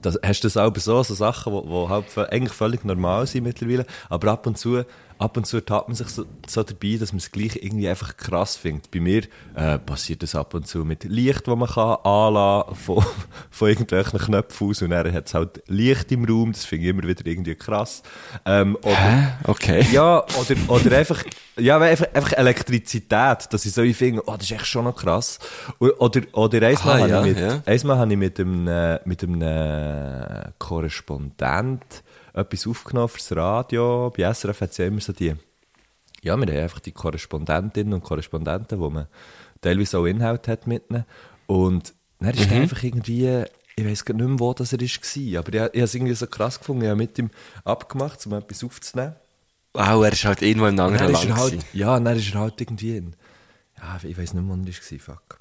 das, 0.00 0.18
hast 0.22 0.44
du 0.44 0.46
das 0.46 0.56
auch 0.56 0.74
so, 0.76 1.02
so 1.02 1.14
Sachen, 1.14 1.52
wo 1.52 1.90
halt 1.90 2.16
eigentlich 2.16 2.54
völlig 2.54 2.84
normal 2.86 3.26
sind 3.26 3.44
mittlerweile, 3.44 3.84
aber 4.08 4.32
ab 4.32 4.46
und 4.46 4.56
zu, 4.56 4.82
ab 5.20 5.36
und 5.36 5.46
zu 5.46 5.60
tat 5.60 5.86
man 5.86 5.94
sich 5.94 6.08
so, 6.08 6.24
so 6.46 6.62
dabei, 6.62 6.96
dass 6.98 7.12
man 7.12 7.18
es 7.18 7.30
gleich 7.30 7.56
irgendwie 7.56 7.88
einfach 7.88 8.16
krass 8.16 8.56
findet. 8.56 8.90
Bei 8.90 9.00
mir 9.00 9.22
äh, 9.54 9.78
passiert 9.78 10.22
das 10.22 10.34
ab 10.34 10.54
und 10.54 10.66
zu 10.66 10.84
mit 10.84 11.04
Licht, 11.04 11.46
das 11.46 11.56
man 11.56 11.68
kann 11.68 11.98
anlassen 12.04 12.74
von, 12.74 13.04
von 13.50 13.68
irgendwelchen 13.68 14.18
Knöpfen 14.18 14.68
aus 14.68 14.82
und 14.82 14.90
dann 14.90 15.12
hat 15.12 15.26
es 15.26 15.34
halt 15.34 15.62
Licht 15.66 16.10
im 16.10 16.24
Raum, 16.24 16.52
das 16.52 16.64
finde 16.64 16.84
ich 16.86 16.90
immer 16.90 17.02
wieder 17.02 17.26
irgendwie 17.26 17.54
krass. 17.54 18.02
Ähm, 18.46 18.76
oder, 18.82 18.96
Hä? 18.96 19.26
Okay. 19.44 19.86
ja, 19.92 20.24
oder, 20.24 20.56
oder 20.68 20.96
einfach, 20.96 21.22
ja, 21.58 21.78
einfach, 21.78 22.06
einfach 22.14 22.32
Elektrizität, 22.32 23.52
dass 23.52 23.66
ich 23.66 23.72
so 23.72 23.82
finde, 23.92 24.22
oh, 24.26 24.36
das 24.36 24.44
ist 24.44 24.52
echt 24.52 24.66
schon 24.66 24.84
noch 24.84 24.96
krass. 24.96 25.38
Oder, 25.78 26.22
oder 26.32 26.66
einmal 26.66 27.02
Ah, 27.02 27.06
ja, 27.06 27.16
habe 27.18 27.28
ich, 27.28 27.36
mit, 27.36 27.44
ja. 27.44 27.62
einmal 27.66 27.98
habe 27.98 28.12
ich 28.12 28.18
mit 28.18 28.40
einem, 28.40 28.66
äh, 28.66 29.00
mit 29.04 29.22
einem 29.22 29.42
äh, 29.42 30.50
Korrespondent 30.58 32.02
etwas 32.34 32.66
aufgenommen 32.66 33.08
fürs 33.08 33.32
Radio. 33.36 34.10
Bei 34.16 34.32
SRF 34.32 34.60
hat 34.60 34.70
es 34.70 34.76
ja 34.78 34.86
immer 34.86 35.00
so 35.00 35.12
die, 35.12 35.34
ja, 36.22 36.36
wir 36.36 36.46
haben 36.46 36.48
einfach 36.50 36.80
die 36.80 36.92
Korrespondentinnen 36.92 37.94
und 37.94 38.02
Korrespondenten, 38.04 38.78
wo 38.78 38.90
man 38.90 39.06
teilweise 39.60 39.98
auch 39.98 40.06
Inhalt 40.06 40.48
hat 40.48 40.66
mit 40.66 40.90
ihnen. 40.90 41.04
Und 41.46 41.94
dann 42.20 42.34
ist 42.34 42.50
Mhm. 42.50 42.56
einfach 42.58 42.82
irgendwie, 42.82 43.44
ich 43.76 43.84
weiß 43.84 44.04
gar 44.04 44.14
nicht 44.14 44.26
mehr, 44.26 44.38
wo 44.40 44.52
das 44.52 44.72
er 44.72 44.80
war, 44.80 45.38
aber 45.38 45.48
ich, 45.48 45.54
ich 45.54 45.60
habe 45.62 45.70
es 45.80 45.94
irgendwie 45.94 46.14
so 46.14 46.26
krass 46.26 46.58
gefunden, 46.58 46.82
ich 46.82 46.88
habe 46.88 46.98
mit 46.98 47.18
ihm 47.18 47.30
abgemacht, 47.64 48.24
um 48.26 48.34
etwas 48.34 48.62
aufzunehmen. 48.64 49.14
Wow, 49.72 50.04
er 50.04 50.12
ist 50.12 50.24
halt 50.24 50.42
irgendwo 50.42 50.66
Und 50.66 50.80
anderen 50.80 51.12
Land. 51.12 51.36
halt, 51.36 51.64
ja, 51.72 51.98
dann 51.98 52.16
ist 52.18 52.34
er 52.34 52.40
halt 52.40 52.60
irgendwie 52.60 52.96
in, 52.96 53.16
ja, 53.78 53.98
ich 54.02 54.18
weiß 54.18 54.34
nicht 54.34 54.44
mehr, 54.44 54.56
wo 54.56 54.60
er 54.60 54.66
war, 54.66 54.98
fuck. 54.98 55.38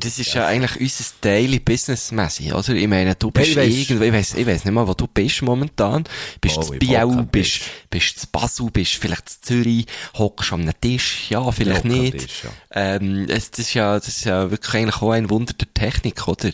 Das 0.00 0.18
ist 0.18 0.34
ja 0.34 0.46
eigentlich 0.46 0.80
unser 0.80 1.04
Daily 1.20 1.58
Business 1.58 2.12
mäßig, 2.12 2.52
oder? 2.52 2.70
Ich 2.70 2.88
meine, 2.88 3.14
du 3.14 3.30
bist 3.30 3.50
ich 3.50 3.56
weiss- 3.56 3.74
irgendwo, 3.74 4.04
ich 4.04 4.12
weiss, 4.12 4.34
ich 4.34 4.46
weiss 4.46 4.64
nicht 4.64 4.74
mal, 4.74 4.86
wo 4.86 4.94
du 4.94 5.06
bist 5.06 5.42
momentan. 5.42 6.04
Bist 6.40 6.58
Oh, 6.58 6.74
du 6.78 6.96
am 6.96 7.26
bist, 7.28 7.60
bist 7.90 8.18
zu 8.18 8.26
Basel, 8.30 8.70
bist 8.70 8.94
vielleicht 8.94 9.28
zu 9.28 9.40
Zürich, 9.40 9.86
hockst 10.14 10.52
am 10.52 10.68
Tisch, 10.80 11.30
ja, 11.30 11.50
vielleicht 11.50 11.84
nicht. 11.84 12.18
Tisch, 12.18 12.44
ja. 12.44 12.50
Ähm, 12.72 13.26
es, 13.28 13.50
das 13.50 13.60
ist 13.60 13.74
ja, 13.74 13.94
das 13.94 14.08
ist 14.08 14.24
ja 14.24 14.50
wirklich 14.50 14.74
eigentlich 14.74 15.02
auch 15.02 15.10
ein 15.10 15.30
Wunder 15.30 15.52
der 15.54 15.72
Technik, 15.74 16.26
oder? 16.28 16.50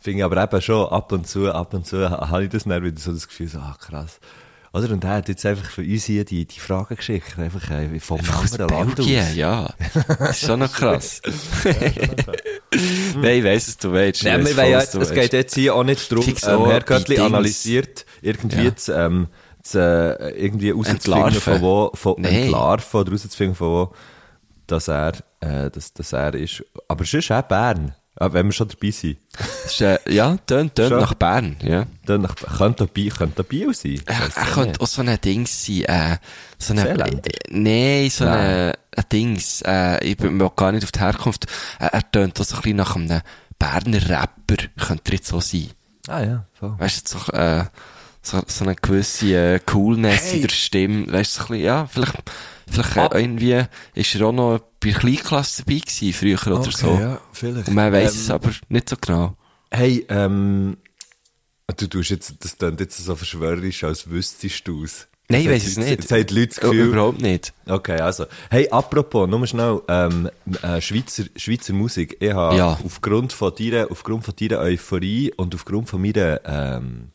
Finde 0.00 0.18
ich 0.18 0.24
aber 0.24 0.42
eben 0.42 0.60
schon, 0.60 0.86
ab 0.88 1.12
und 1.12 1.26
zu, 1.26 1.50
ab 1.50 1.72
und 1.72 1.86
zu 1.86 2.10
ha- 2.10 2.28
habe 2.28 2.44
ich 2.44 2.50
das 2.50 2.66
wieder 2.66 2.92
so 3.00 3.12
das 3.12 3.26
Gefühl, 3.26 3.48
so, 3.48 3.58
ah, 3.58 3.76
krass. 3.80 4.18
Oder? 4.74 4.90
Und 4.90 5.04
er 5.04 5.10
hat 5.10 5.28
jetzt 5.28 5.46
einfach 5.46 5.70
für 5.70 5.82
uns 5.82 6.04
hier 6.04 6.24
die, 6.24 6.46
die 6.46 6.58
Fragen 6.58 6.96
geschickt, 6.96 7.38
einfach 7.38 7.70
äh, 7.70 8.00
vom 8.00 8.18
anderen 8.18 8.68
Land 8.68 9.00
aus. 9.00 9.06
Ja. 9.34 9.72
Das 10.18 10.30
ist 10.30 10.46
schon 10.46 10.58
noch 10.58 10.72
krass. 10.72 11.22
Nein, 13.16 13.38
ich 13.38 13.44
weiss, 13.44 13.68
was 13.68 13.76
du 13.78 13.92
willst. 13.92 14.24
Weiss 14.24 14.56
wir 14.56 14.68
ja 14.68 14.78
es 14.80 15.12
geht 15.12 15.32
jetzt 15.32 15.54
hier 15.54 15.76
auch 15.76 15.84
nicht 15.84 16.10
darum, 16.10 16.26
ähm, 16.26 16.66
Herr 16.66 16.80
Göttli 16.80 17.20
analysiert 17.20 18.04
irgendwie 18.20 18.64
Ja. 18.64 18.74
zu, 18.76 18.92
ähm, 18.94 19.28
zu, 19.62 19.78
äh, 19.78 20.30
irgendwie 20.30 20.70
rauszufinden, 20.70 21.40
von 21.40 21.60
wo, 21.60 21.90
von 21.94 22.16
Nein. 22.18 22.34
entlarven 22.34 23.00
oder 23.00 23.12
rauszufinden, 23.12 23.54
von 23.54 23.68
wo, 23.68 23.94
dass 24.66 24.88
er, 24.88 25.12
äh, 25.38 25.70
dass, 25.70 25.92
dass 25.92 26.12
er 26.12 26.34
ist. 26.34 26.64
Aber 26.88 27.04
sonst 27.04 27.30
auch 27.30 27.42
Bern. 27.42 27.94
Ja, 28.20 28.32
wenn 28.32 28.46
wir 28.46 28.52
schon 28.52 28.68
dabei 28.68 28.90
sind. 28.92 29.18
Ist, 29.64 29.80
äh, 29.80 29.98
ja, 30.08 30.36
tönt, 30.46 30.76
tönt 30.76 30.92
nach 30.92 31.14
Bern, 31.14 31.56
ja. 31.62 31.86
Dann 32.06 32.22
nach, 32.22 32.36
könnte 32.36 32.84
da 32.84 32.90
Biel, 32.92 33.10
könnte 33.10 33.36
da 33.36 33.42
Biel 33.42 33.74
sein. 33.74 34.00
Er, 34.06 34.30
er 34.34 34.46
könnte 34.52 34.80
auch 34.80 34.86
so 34.86 35.02
ein 35.02 35.20
Dings 35.20 35.66
sein, 35.66 35.82
äh, 35.84 36.16
so 36.58 36.74
ein, 36.74 36.78
Seeländer? 36.78 37.26
äh, 37.26 37.38
nee, 37.50 38.08
so 38.08 38.24
ein, 38.24 38.72
ein 38.96 39.04
Dings, 39.10 39.62
äh, 39.66 40.04
ich 40.04 40.16
bin 40.16 40.36
mir 40.36 40.44
auch 40.44 40.54
gar 40.54 40.70
nicht 40.70 40.84
auf 40.84 40.92
die 40.92 41.00
Herkunft, 41.00 41.46
äh, 41.80 41.86
er 41.86 42.10
tönt 42.12 42.40
auch 42.40 42.44
so 42.44 42.54
ein 42.54 42.62
bisschen 42.62 42.76
nach 42.76 42.94
einem 42.94 43.20
Berner 43.58 44.08
Rapper, 44.08 44.62
könnte 44.78 45.10
er 45.10 45.14
jetzt 45.14 45.28
so 45.28 45.40
sein. 45.40 45.70
Ah 46.06 46.22
ja, 46.22 46.46
voll. 46.52 46.74
Weißt 46.78 47.12
du, 47.12 47.18
so, 47.18 47.32
äh, 47.32 47.64
so, 48.24 48.42
so 48.46 48.64
eine 48.64 48.74
gewisse 48.74 49.36
äh, 49.36 49.60
Coolness 49.60 50.22
Hey. 50.32 50.36
in 50.36 50.42
der 50.42 50.48
Stimme, 50.50 51.12
weißt 51.12 51.36
du, 51.36 51.40
so 51.40 51.44
ein 51.44 51.48
bisschen, 51.50 51.64
ja, 51.64 51.86
vielleicht, 51.86 52.22
vielleicht 52.70 52.96
Ah. 52.98 53.06
äh, 53.14 53.20
irgendwie 53.22 53.62
ist 53.94 54.14
er 54.14 54.26
auch 54.26 54.32
noch 54.32 54.60
bei 54.80 54.90
Kleinklasse 54.90 55.62
dabei 55.64 55.78
gewesen, 55.80 56.12
früher 56.12 56.58
oder 56.58 56.70
so. 56.72 56.94
ja, 56.98 57.20
vielleicht. 57.32 57.68
Und 57.68 57.74
man 57.74 57.92
weiss 57.92 58.14
Ähm, 58.14 58.20
es 58.20 58.30
aber 58.30 58.50
nicht 58.68 58.88
so 58.88 58.96
genau. 59.00 59.36
Hey, 59.70 60.04
ähm, 60.08 60.76
du 61.76 61.86
tust 61.86 62.10
jetzt, 62.10 62.34
das 62.40 62.56
klingt 62.58 62.80
jetzt 62.80 62.96
so 62.98 63.14
verschwörerisch, 63.16 63.84
als 63.84 64.08
wüsstest 64.10 64.66
du 64.68 64.84
es. 64.84 65.06
Nein, 65.30 65.40
ich 65.40 65.48
hat- 65.48 65.56
es 65.56 65.76
nicht. 65.78 65.88
Jetzt 65.88 66.12
haben 66.12 66.26
die 66.26 66.34
Leute 66.34 66.48
das 66.48 66.58
Oh, 66.64 66.70
Gefühl, 66.70 66.88
Überhaupt 66.88 67.22
nicht. 67.22 67.54
Okay, 67.66 67.98
also. 67.98 68.26
Hey, 68.50 68.68
apropos, 68.70 69.26
nur 69.28 69.46
schnell, 69.46 69.80
ähm, 69.88 70.28
äh, 70.62 70.80
Schweizer, 70.82 71.24
Schweizer 71.36 71.72
Musik. 71.72 72.18
Ich 72.20 72.32
habe 72.32 72.56
Ja. 72.56 72.78
aufgrund 72.84 73.32
von 73.32 73.52
deiner, 73.58 73.90
aufgrund 73.90 74.24
von 74.26 74.34
deiner 74.38 74.58
Euphorie 74.58 75.32
und 75.34 75.54
aufgrund 75.54 75.88
von 75.88 76.02
meiner, 76.02 76.40
ähm, 76.44 77.08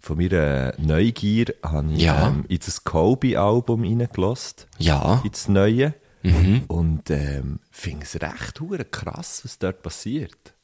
von 0.00 0.16
meiner 0.16 0.74
Neugier 0.78 1.46
habe 1.62 1.92
ich, 1.92 2.02
Ja. 2.02 2.28
ähm, 2.28 2.44
in 2.48 2.58
das 2.58 2.84
Kobe-Album 2.84 3.82
reingelassen. 3.84 4.64
Ja. 4.78 5.20
In 5.24 5.30
das 5.30 5.48
Neue. 5.48 5.94
Mhm. 6.22 6.64
Und, 6.68 7.10
ähm, 7.10 7.60
finde 7.70 8.04
es 8.04 8.20
recht 8.20 8.60
krass, 8.90 9.40
was 9.44 9.58
dort 9.58 9.82
passiert. 9.82 10.54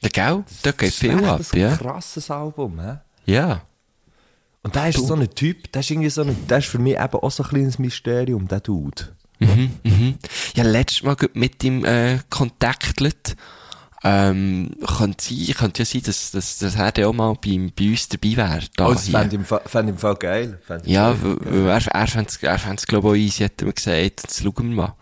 Ja, 0.00 0.08
gell? 0.12 0.44
Da 0.62 0.70
geht 0.72 0.80
Das 0.82 0.88
ist 0.88 0.98
viel 0.98 1.10
echt 1.14 1.24
ab, 1.24 1.40
ein 1.52 1.58
ja. 1.60 1.76
krasses 1.76 2.30
Album, 2.30 2.80
hä? 2.80 2.96
Ja. 3.24 3.62
Und 4.62 4.74
der 4.74 4.88
ist 4.88 5.06
so 5.06 5.14
ein 5.14 5.28
Typ, 5.34 5.72
der 5.72 5.80
ist 5.80 5.90
irgendwie 5.90 6.10
so 6.10 6.22
ein, 6.22 6.46
der 6.46 6.58
ist 6.58 6.68
für 6.68 6.78
mich 6.78 6.94
eben 6.98 7.14
auch 7.14 7.30
so 7.30 7.42
ein 7.42 7.48
kleines 7.48 7.78
Mysterium, 7.78 8.48
der 8.48 8.60
Dude. 8.60 9.14
Mhm, 9.38 9.70
mhm. 9.82 10.18
Ja, 10.54 10.64
letztes 10.64 11.02
Mal 11.02 11.16
mit 11.34 11.62
ihm 11.64 11.84
äh, 11.84 12.18
kontaktlet. 12.30 13.36
Ähm, 14.06 14.70
könnte 14.98 15.24
sein, 15.24 15.54
könnte 15.54 15.78
ja 15.82 15.86
sein, 15.86 16.02
dass, 16.04 16.30
dass, 16.30 16.58
dass 16.58 16.74
er 16.76 16.92
dann 16.92 17.04
auch 17.06 17.12
mal 17.14 17.34
bei, 17.42 17.70
bei 17.74 17.88
uns 17.88 18.06
dabei 18.08 18.36
wäre. 18.36 18.60
Da 18.76 18.88
Oh, 18.88 18.92
das 18.92 19.08
fände 19.08 19.36
ich, 19.36 19.42
ich 19.50 19.74
im 19.74 19.96
Fall 19.98 20.14
geil. 20.16 20.58
Fände 20.66 20.84
ich 20.84 20.92
ja, 20.92 21.12
geil. 21.12 21.36
weil- 21.40 21.68
er, 21.68 21.86
er 21.86 22.06
fände 22.06 22.28
es, 22.28 22.36
er 22.42 22.58
glaube 22.86 23.16
ich, 23.18 23.24
auch 23.24 23.26
easy, 23.40 23.44
hat 23.44 23.52
er 23.62 23.66
mir 23.66 23.72
gesagt. 23.72 23.96
Jetzt 24.02 24.42
schauen 24.42 24.54
wir 24.56 24.64
mal. 24.76 24.94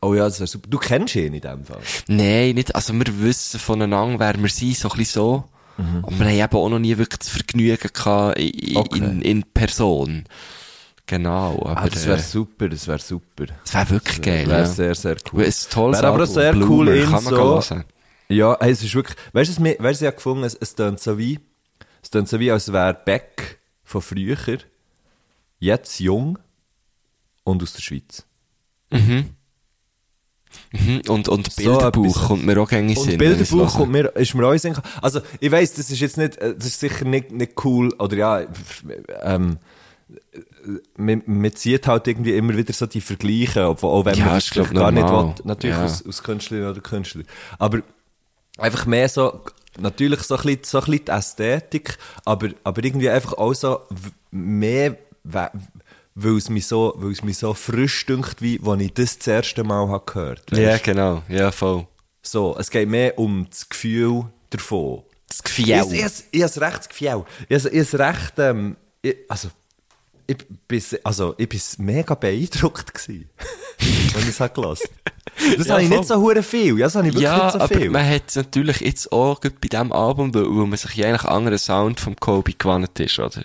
Oh 0.00 0.14
ja, 0.14 0.24
das 0.24 0.38
wäre 0.40 0.46
super. 0.46 0.66
Du 0.70 0.78
kennst 0.78 1.14
ihn 1.16 1.34
in 1.34 1.40
dem 1.42 1.64
Fall. 1.64 1.78
Nein, 2.06 2.54
nicht, 2.54 2.74
also 2.74 2.94
wir 2.94 3.20
wissen 3.20 3.60
voneinander, 3.60 4.18
wer 4.18 4.40
wir 4.40 4.48
sind, 4.48 4.76
so 4.78 4.88
ein 4.90 4.96
bisschen 4.96 5.12
so. 5.22 5.44
Und 5.76 6.18
wir 6.18 6.26
haben 6.26 6.34
eben 6.34 6.56
auch 6.56 6.68
noch 6.70 6.78
nie 6.78 6.96
wirklich 6.96 7.18
das 7.18 7.28
Vergnügen 7.28 7.88
gehabt 7.92 8.38
in, 8.38 8.70
Mhm. 8.70 8.76
Okay. 8.78 8.98
in, 8.98 9.22
in 9.22 9.42
Person. 9.44 10.24
Genau, 11.06 11.52
aber 11.64 11.82
Ah, 11.82 11.88
das 11.88 12.06
wäre 12.06 12.18
äh, 12.18 12.22
super, 12.22 12.68
das 12.68 12.86
wäre 12.86 12.98
super. 12.98 13.46
das 13.64 13.74
wäre 13.74 13.90
wirklich 13.90 14.20
geil, 14.22 14.46
Wäre 14.46 14.60
ja. 14.60 14.66
sehr, 14.66 14.94
sehr 14.94 15.16
cool. 15.32 15.44
Ein 15.44 15.52
tolles 15.70 15.98
Wäre 15.98 16.06
aber 16.08 16.16
auch 16.16 16.20
Album, 16.20 16.34
sehr 16.34 16.56
cool 16.68 16.88
in 16.88 17.02
kann 17.04 17.24
man 17.24 17.34
so- 17.34 17.36
hören. 17.36 17.84
Ja, 18.30 18.56
hey, 18.60 18.70
es 18.72 18.82
ist 18.82 18.94
wirklich, 18.94 19.16
weißt 19.32 19.50
du, 19.50 19.54
was 19.54 19.58
mir- 19.60 19.76
weißt 19.78 20.00
du, 20.00 20.04
ich 20.04 20.06
habe 20.08 20.16
gefunden, 20.16 20.44
es, 20.44 20.54
es 20.54 20.74
tönt 20.74 21.00
so 21.00 21.16
wie, 21.18 21.40
es 22.02 22.10
tönt 22.10 22.28
so 22.28 22.38
wie, 22.38 22.50
als 22.50 22.72
wäre 22.72 22.92
Beck 22.94 23.58
von 23.84 24.02
früher, 24.02 24.36
jetzt 25.58 25.98
jung 25.98 26.38
und 27.44 27.62
aus 27.62 27.72
der 27.72 27.80
Schweiz. 27.82 28.24
Mhm. 28.90 29.30
Mhm. 30.72 31.02
Und, 31.08 31.28
und 31.28 31.50
So 31.52 31.62
Bilderbuch 31.62 32.06
etwas. 32.16 32.26
kommt 32.28 32.44
mir 32.44 32.60
auch 32.60 32.68
gängig 32.68 32.98
Und 32.98 33.16
Bilderbuch 33.18 33.74
kommt 33.74 33.92
mir, 33.92 34.14
ist 34.16 34.34
mir 34.34 34.46
auch 34.46 34.56
Sinn. 34.58 34.76
Also, 35.00 35.20
ich 35.40 35.50
weiss, 35.50 35.74
das 35.74 35.90
ist 35.90 36.00
jetzt 36.00 36.16
nicht, 36.18 36.36
äh, 36.38 36.54
das 36.54 36.66
ist 36.66 36.80
sicher 36.80 37.04
nicht, 37.06 37.32
nicht 37.32 37.52
cool, 37.64 37.92
oder 37.98 38.16
ja, 38.16 38.46
ähm, 39.22 39.58
man, 40.96 41.22
man 41.26 41.50
sieht 41.52 41.86
halt 41.86 42.06
irgendwie 42.08 42.34
immer 42.34 42.56
wieder 42.56 42.72
so 42.72 42.86
die 42.86 43.00
Vergleiche, 43.00 43.68
obwohl, 43.68 43.90
auch 43.90 44.04
wenn 44.04 44.16
Ja, 44.18 44.26
man 44.26 44.34
das 44.34 44.50
gar 44.50 44.72
normal. 44.72 44.92
nicht 44.92 45.08
will, 45.38 45.44
natürlich 45.46 45.76
Ja. 45.76 45.84
aus, 45.84 46.06
aus 46.06 46.22
Künstlerin 46.22 46.66
oder 46.68 46.80
Künstler. 46.80 47.22
Aber 47.58 47.82
einfach 48.58 48.86
mehr 48.86 49.08
so, 49.08 49.40
natürlich 49.78 50.20
so 50.22 50.36
ein 50.36 50.42
bisschen, 50.42 50.64
so 50.64 50.78
ein 50.80 50.84
bisschen 50.86 51.04
die 51.06 51.10
Ästhetik, 51.12 51.98
aber, 52.24 52.48
aber 52.64 52.84
irgendwie 52.84 53.08
einfach 53.10 53.32
auch 53.34 53.54
so 53.54 53.80
mehr, 54.30 54.96
we- 55.24 55.50
weil 56.14 56.36
es 56.36 56.48
mich 56.48 56.66
so, 56.66 56.94
weil 56.96 57.12
es 57.12 57.22
mich 57.22 57.38
so 57.38 57.54
frisch 57.54 58.04
dünkt, 58.06 58.42
wie, 58.42 58.60
als 58.64 58.82
ich 58.82 58.92
das 58.94 59.18
das 59.18 59.26
erste 59.28 59.62
Mal 59.64 59.88
habe 59.88 60.04
gehört. 60.12 60.42
Ja, 60.50 60.70
weisst? 60.72 60.84
genau. 60.84 61.22
Ja, 61.28 61.52
voll. 61.52 61.86
So, 62.22 62.56
es 62.58 62.70
geht 62.70 62.88
mehr 62.88 63.16
um 63.18 63.46
das 63.48 63.68
Gefühl 63.68 64.24
davon. 64.50 65.02
Das 65.28 65.42
Gefühl. 65.42 65.68
ich, 65.68 65.92
ich, 65.92 66.24
ich 66.32 66.42
habe 66.42 66.60
recht 66.60 66.78
das 66.78 66.88
Gefühl. 66.88 67.24
Ich, 67.48 67.64
ich, 67.66 67.94
recht, 67.94 68.32
ähm, 68.38 68.76
ich, 69.02 69.16
also, 69.28 69.48
ich 70.26 70.38
bin, 70.66 70.82
also, 71.04 71.34
ich 71.38 71.48
bin 71.48 71.60
mega 71.78 72.14
beeindruckt 72.14 72.92
gewesen, 72.92 73.30
wenn 73.78 74.22
ich 74.22 74.28
es 74.30 74.40
habe 74.40 74.52
gelassen. 74.52 74.88
Das 75.56 75.66
Ja, 75.66 75.74
habe 75.74 75.82
ich 75.82 75.88
voll. 75.88 75.98
nicht 75.98 76.08
so 76.08 76.16
hure 76.16 76.42
viel. 76.42 76.78
Ja, 76.78 76.86
das 76.86 76.94
habe 76.96 77.06
ich 77.08 77.14
wirklich 77.14 77.22
Ja, 77.30 77.44
nicht 77.44 77.52
so 77.52 77.60
aber 77.60 77.68
viel. 77.76 77.90
man 77.90 78.08
hat 78.08 78.34
natürlich 78.34 78.80
jetzt 78.80 79.12
auch 79.12 79.38
bei 79.40 79.50
diesem 79.68 79.92
Album, 79.92 80.34
weil, 80.34 80.44
weil 80.44 80.66
man 80.66 80.76
sich 80.78 80.94
ja 80.94 81.08
eigentlich 81.08 81.24
einen 81.24 81.36
anderen 81.36 81.58
Sound 81.58 82.00
vom 82.00 82.16
Kobe 82.16 82.52
gewandt 82.52 82.98
ist, 83.00 83.18
oder? 83.18 83.42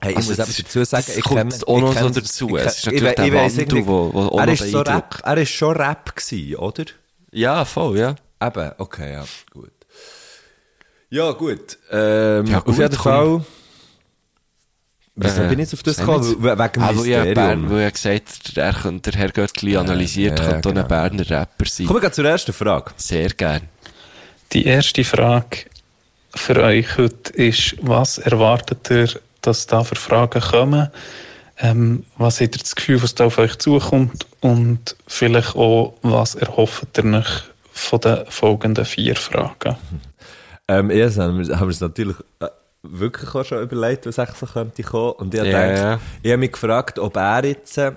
Hey, 0.00 0.12
ich 0.12 0.16
Also, 0.16 0.30
muss 0.30 0.36
das 0.38 0.48
etwas 0.48 0.64
dazu 0.64 0.84
sagen. 0.84 1.04
ich 1.16 1.24
kenne- 1.24 1.54
auch 1.66 1.80
noch 1.80 1.96
so 1.96 2.08
dazu. 2.10 2.56
ich 2.56 2.64
Es 2.64 2.78
ist 2.78 2.86
natürlich 2.86 3.08
ich 3.10 3.14
der 3.16 3.26
ich 3.26 3.32
Wandel, 3.58 3.86
wo- 3.86 4.12
wo 4.12 4.38
er 4.38 4.48
ist 4.48 4.70
so 4.70 4.80
Rap, 4.80 5.20
er 5.24 5.36
ist 5.38 5.50
schon 5.50 5.76
Rap 5.76 6.16
gewesen, 6.16 6.56
oder? 6.56 6.84
Ja, 7.30 7.64
voll, 7.64 7.98
ja. 7.98 8.14
Eben, 8.42 8.72
okay, 8.78 9.12
ja, 9.12 9.24
gut. 9.52 9.70
Ja, 11.10 11.30
gut. 11.32 11.78
Ähm, 11.90 12.46
Ja, 12.46 12.58
auf 12.58 12.64
gut, 12.64 12.78
jeden 12.78 12.96
komm. 12.96 13.44
Wieso 15.14 15.42
Äh, 15.42 15.48
bin 15.48 15.58
ich 15.58 15.64
jetzt 15.66 15.74
auf 15.74 15.82
das 15.82 15.98
gekommen? 15.98 16.24
Wegen 16.24 16.42
dem 16.42 16.60
Aber 16.60 16.78
ja, 16.78 16.92
Mysterium. 16.92 17.34
Bern, 17.34 17.70
wo 17.70 17.76
er 17.76 17.90
gesagt 17.90 18.28
hat, 18.28 18.56
er 18.56 18.72
könnte, 18.72 19.10
der 19.10 19.20
Herr 19.20 19.30
Göttli 19.30 19.76
analysiert, 19.76 20.38
ja, 20.38 20.44
könnte 20.46 20.68
auch 20.70 20.72
genau. 20.72 20.82
ein 20.82 20.88
Berner 20.88 21.30
Rapper 21.30 21.64
sein. 21.66 21.86
Kommen 21.86 21.96
wir 21.98 22.00
gleich 22.00 22.12
zur 22.14 22.24
ersten 22.24 22.52
Frage. 22.52 22.92
Sehr 22.96 23.28
gern. 23.30 23.62
Die 24.52 24.64
erste 24.64 25.04
Frage 25.04 25.58
für 26.34 26.62
euch 26.62 26.96
heute 26.96 27.32
ist, 27.34 27.76
was 27.82 28.18
erwartet 28.18 28.88
ihr, 28.90 29.08
dass 29.42 29.66
da 29.66 29.84
für 29.84 29.96
Fragen 29.96 30.40
kommen? 30.40 30.88
Ähm, 31.58 32.04
was 32.16 32.40
habt 32.40 32.56
ihr 32.56 32.60
das 32.62 32.74
Gefühl, 32.74 33.02
was 33.02 33.14
da 33.14 33.26
auf 33.26 33.36
euch 33.38 33.56
zukommt? 33.58 34.26
Und 34.40 34.96
vielleicht 35.06 35.54
auch, 35.56 35.94
was 36.02 36.34
erhofft 36.34 36.98
ihr 36.98 37.04
euch 37.04 37.42
von 37.72 38.00
den 38.00 38.24
folgenden 38.28 38.84
vier 38.84 39.16
Fragen? 39.16 39.76
Ähm, 40.68 40.90
erst 40.90 41.18
haben 41.18 41.44
wir, 41.44 41.58
haben 41.58 41.66
wir 41.66 41.72
es 41.72 41.80
natürlich 41.80 42.16
äh, 42.38 42.46
wirklich 42.82 43.34
auch 43.34 43.44
schon 43.44 43.62
überlegt, 43.62 44.06
was 44.06 44.18
eigentlich 44.18 44.38
so 44.38 44.46
könnte 44.46 44.82
kommen. 44.82 45.12
Und 45.12 45.34
ich 45.34 45.40
habe 45.40 45.50
Ja, 45.50 45.68
gedacht, 45.68 46.00
ich 46.22 46.30
habe 46.30 46.38
mich 46.38 46.52
gefragt, 46.52 46.98
ob 46.98 47.16
er 47.16 47.44
jetzt, 47.44 47.78
äh, 47.78 47.92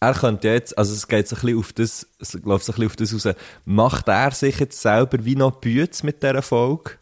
er 0.00 0.14
könnte 0.14 0.48
jetzt, 0.48 0.76
also 0.78 0.92
es 0.92 1.08
geht 1.08 1.26
so 1.26 1.36
ein 1.36 1.40
bisschen 1.42 1.58
auf 1.58 1.72
das, 1.72 2.06
es 2.20 2.34
läuft 2.44 2.64
so 2.66 2.72
ein 2.72 2.76
bisschen 2.76 2.86
auf 2.86 2.96
das 2.96 3.26
raus, 3.26 3.36
macht 3.64 4.08
er 4.08 4.30
sich 4.30 4.60
jetzt 4.60 4.80
selber 4.80 5.24
wie 5.24 5.34
noch 5.34 5.52
Bütz 5.60 6.02
mit 6.02 6.22
dieser 6.22 6.42
Folge? 6.42 6.92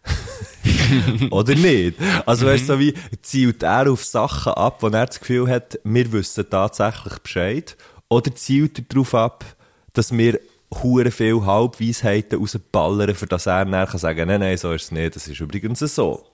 Oder 1.31 1.55
nicht? 1.55 1.99
Also 2.25 2.47
weißt 2.47 2.69
du, 2.69 2.75
so 2.75 2.79
wie 2.79 2.95
zielt 3.23 3.63
er 3.63 3.91
auf 3.91 4.05
Sachen 4.05 4.53
ab, 4.53 4.83
wo 4.83 4.89
er 4.89 5.07
das 5.07 5.21
Gefühl 5.21 5.49
hat, 5.49 5.79
wir 5.85 6.11
wissen 6.13 6.49
tatsächlich 6.49 7.19
Bescheid? 7.19 7.77
Oder 8.09 8.35
zielt 8.35 8.79
er 8.79 8.85
darauf 8.89 9.15
ab, 9.15 9.45
dass 9.93 10.13
wir 10.17 10.41
hure 10.83 11.11
viel 11.11 11.45
Halbweisheiten 11.45 12.39
rausballern, 12.39 13.15
für 13.15 13.27
das 13.27 13.47
er 13.47 13.65
kann 13.65 13.99
sagen, 13.99 14.29
nein, 14.29 14.41
nein, 14.41 14.57
so 14.57 14.73
ist 14.73 14.85
es 14.85 14.91
nicht, 14.91 15.17
das 15.17 15.29
ist 15.29 15.41
übrigens 15.41 15.81
so. 15.81 16.25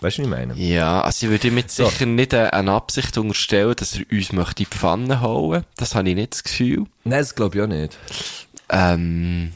Weißt 0.00 0.18
du, 0.18 0.22
was 0.22 0.26
ich 0.26 0.26
meine? 0.26 0.54
Ja, 0.54 1.02
also 1.02 1.26
ich 1.26 1.30
würde 1.30 1.48
ihm 1.48 1.58
jetzt 1.58 1.76
sicher 1.76 2.06
nicht 2.06 2.32
äh, 2.32 2.48
eine 2.50 2.72
Absicht 2.72 3.16
unterstellen, 3.18 3.74
dass 3.76 3.98
er 3.98 4.04
uns 4.10 4.32
möchte 4.32 4.62
in 4.62 4.68
die 4.70 4.76
Pfanne 4.76 5.20
hauen. 5.20 5.64
Das 5.76 5.94
habe 5.94 6.08
ich 6.08 6.14
nicht 6.14 6.32
das 6.32 6.42
Gefühl. 6.42 6.86
Nein, 7.04 7.18
das 7.20 7.34
glaube 7.34 7.58
ich 7.58 7.62
auch 7.62 7.68
nicht. 7.68 7.98
Ähm, 8.70 9.52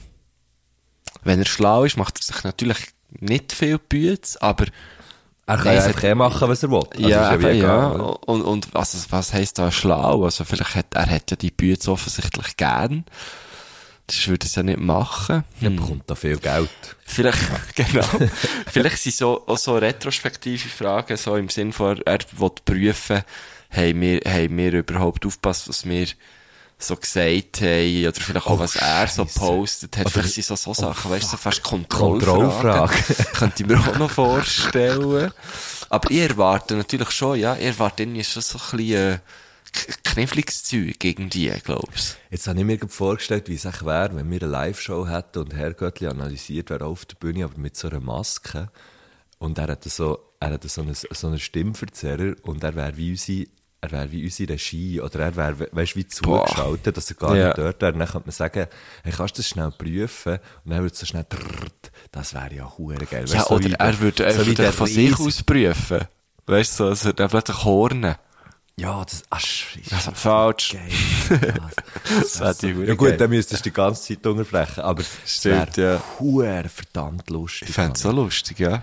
wenn 1.25 1.39
er 1.39 1.47
schlau 1.47 1.85
ist, 1.85 1.97
macht 1.97 2.19
er 2.19 2.25
sich 2.25 2.45
natürlich 2.45 2.79
nicht 3.11 3.53
viel 3.53 3.79
Bütz, 3.79 4.37
aber 4.37 4.67
Er 5.47 5.57
kann 5.57 5.67
Nein, 5.67 5.77
ja 5.77 5.85
einfach 5.85 6.05
eh 6.05 6.15
machen, 6.15 6.49
was 6.49 6.63
er 6.63 6.71
will. 6.71 6.85
Also 6.95 7.09
ja, 7.09 7.41
wie 7.43 7.59
ja. 7.59 7.91
oder? 7.91 8.29
Und, 8.29 8.43
und 8.43 8.75
was, 8.75 9.11
was 9.11 9.33
heisst 9.33 9.59
da 9.59 9.71
schlau? 9.71 10.25
Also 10.25 10.45
vielleicht 10.45 10.75
hat, 10.75 10.95
er 10.95 11.11
hat 11.11 11.31
ja 11.31 11.37
die 11.37 11.51
Bütz 11.51 11.89
offensichtlich 11.89 12.57
gern. 12.57 13.05
Das 14.07 14.27
würde 14.29 14.47
es 14.47 14.55
ja 14.55 14.63
nicht 14.63 14.81
machen. 14.81 15.45
Er 15.61 15.69
Hm. 15.69 15.77
bekommt 15.77 16.03
da 16.11 16.15
viel 16.15 16.37
Geld. 16.37 16.69
Vielleicht, 17.07 17.39
genau. 17.75 18.07
Vielleicht 18.71 18.99
sind 18.99 19.15
so, 19.15 19.47
auch 19.47 19.57
so 19.59 19.77
retrospektive 19.77 20.69
Fragen, 20.69 21.17
so 21.17 21.37
im 21.37 21.49
Sinn 21.49 21.73
von, 21.73 22.01
er 22.05 22.19
will 22.33 22.51
prüfen, 22.65 23.23
haben 23.71 24.01
wir, 24.01 24.21
haben 24.27 24.57
wir 24.57 24.73
überhaupt 24.75 25.25
aufgepasst, 25.25 25.69
was 25.69 25.87
wir 25.87 26.07
so 26.79 26.97
gesagt 26.97 27.61
haben, 27.61 28.07
oder 28.09 28.13
vielleicht 28.21 28.47
auch, 28.47 28.51
Oh, 28.51 28.59
was 28.59 28.75
er 28.77 29.07
so 29.07 29.25
postet 29.25 29.97
hat. 29.97 30.07
Oder- 30.07 30.11
Vielleicht 30.11 30.35
sind 30.35 30.45
so, 30.47 30.57
so 30.57 30.75
Sachen, 30.75 31.11
weißt 31.13 31.25
du, 31.25 31.29
so 31.29 31.37
fast 31.37 31.63
Kontrollfragen. 31.63 32.97
Könnte 33.35 33.63
ich 33.63 33.69
mir 33.69 33.79
auch 33.79 33.99
noch 33.99 34.11
vorstellen. 34.11 35.31
Aber 35.89 36.11
ich 36.11 36.19
erwarte 36.19 36.75
natürlich 36.75 37.11
schon, 37.13 37.39
ja, 37.39 37.55
ich 37.55 37.67
erwarte 37.67 38.03
irgendwie 38.03 38.25
schon 38.25 38.43
so 38.43 38.59
ein 38.59 38.77
bisschen, 38.77 39.13
äh, 39.15 39.19
kniffliges 40.05 40.65
Zeug 40.65 41.03
irgendwie, 41.03 41.51
glaubst 41.65 42.19
Jetzt 42.31 42.47
habe 42.47 42.59
ich 42.61 42.65
mir 42.67 42.79
vorgestellt, 42.89 43.49
wie 43.49 43.55
es 43.55 43.65
echt 43.65 43.85
wäre, 43.85 44.15
wenn 44.15 44.31
wir 44.31 44.43
eine 44.43 44.51
Live-Show 44.51 45.07
hätten 45.09 45.39
und 45.41 45.55
Herr 45.55 45.73
Göttli 45.75 46.07
analysiert 46.07 46.71
wäre 46.71 46.85
auf 46.87 47.05
der 47.05 47.17
Bühne, 47.17 47.45
aber 47.45 47.59
mit 47.59 47.77
so 47.77 47.89
einer 47.89 48.01
Maske. 48.01 48.69
Und 49.39 49.59
er 49.59 49.69
hätte 49.69 49.89
so, 49.89 50.19
er 50.41 50.51
hätte 50.51 50.69
so 50.69 50.83
einen, 50.83 50.95
so 50.95 51.27
einen 51.27 51.39
Stimmverzerrer 51.41 52.35
und 52.43 52.63
er 52.63 52.75
wäre 52.75 52.97
wie 52.97 53.11
unsere, 53.13 53.47
er 53.81 53.91
wäre 53.91 54.13
wie 54.13 54.23
unsere 54.25 54.53
Regie 54.53 55.01
oder 55.01 55.19
er 55.21 55.37
wäre, 55.37 55.59
we- 55.59 55.69
weißt 55.73 55.95
du, 55.95 55.99
wie 55.99 56.05
Boah. 56.23 56.47
zugeschaltet, 56.47 56.97
dass 56.97 57.11
er 57.11 57.17
gar 57.17 57.37
Ja. 57.37 57.47
nicht 57.47 57.59
dort 57.59 57.81
wäre. 57.83 57.93
Und 57.95 57.99
dann 57.99 58.09
könnte 58.09 58.27
man 58.29 58.33
sagen, 58.33 58.67
hey, 59.03 59.13
kannst 59.17 59.37
du 59.37 59.43
das 59.43 59.49
schnell 59.49 59.71
prüfen? 59.73 60.35
Und 60.65 60.71
dann 60.71 60.81
würde 60.83 60.93
es 60.93 61.01
so 61.01 61.07
schnell, 61.07 61.25
trrrt. 61.25 61.91
das 62.13 62.35
wäre 62.35 62.55
ja 62.55 62.73
hure 62.79 63.05
geil. 63.07 63.25
Ja, 63.27 63.35
Weißt 63.35 63.35
du, 63.35 63.49
so 63.49 63.55
oder 63.57 63.65
wie 63.65 63.73
er 63.73 64.01
würde, 64.01 64.25
er 64.27 64.33
so 64.45 64.53
der 64.53 64.73
von 64.73 64.87
sich 64.87 65.19
aus 65.19 65.43
prüfen. 65.43 66.01
Weißt 66.47 66.79
du, 66.79 66.85
so, 66.85 66.91
es 66.91 67.05
würde 67.05 67.29
plötzlich 67.29 67.65
hornen. 67.65 68.15
Ja, 68.77 69.05
das, 69.05 69.23
ach, 69.31 69.41
Scheisse. 69.41 69.91
Das 69.91 70.07
ist 70.07 70.17
falsch. 70.19 70.73
Geil. 70.73 71.71
Das 72.05 72.41
wäre 72.41 72.55
die 72.55 72.69
Ja 72.89 72.95
gut, 72.95 73.09
geil. 73.11 73.17
dann 73.19 73.31
müsstest 73.31 73.65
du 73.67 73.71
die 73.71 73.75
ganze 73.75 74.15
Zeit 74.15 74.27
unterbrechen, 74.27 74.81
aber 74.81 75.03
es 75.03 75.09
Stimmt, 75.27 75.77
wäre 75.77 75.95
ja. 75.95 76.03
huere 76.19 76.69
verdammt 76.69 77.29
lustig. 77.31 77.69
Ich 77.69 77.75
fände 77.75 77.93
es 77.93 78.01
so 78.01 78.11
lustig, 78.11 78.59
ja. 78.59 78.83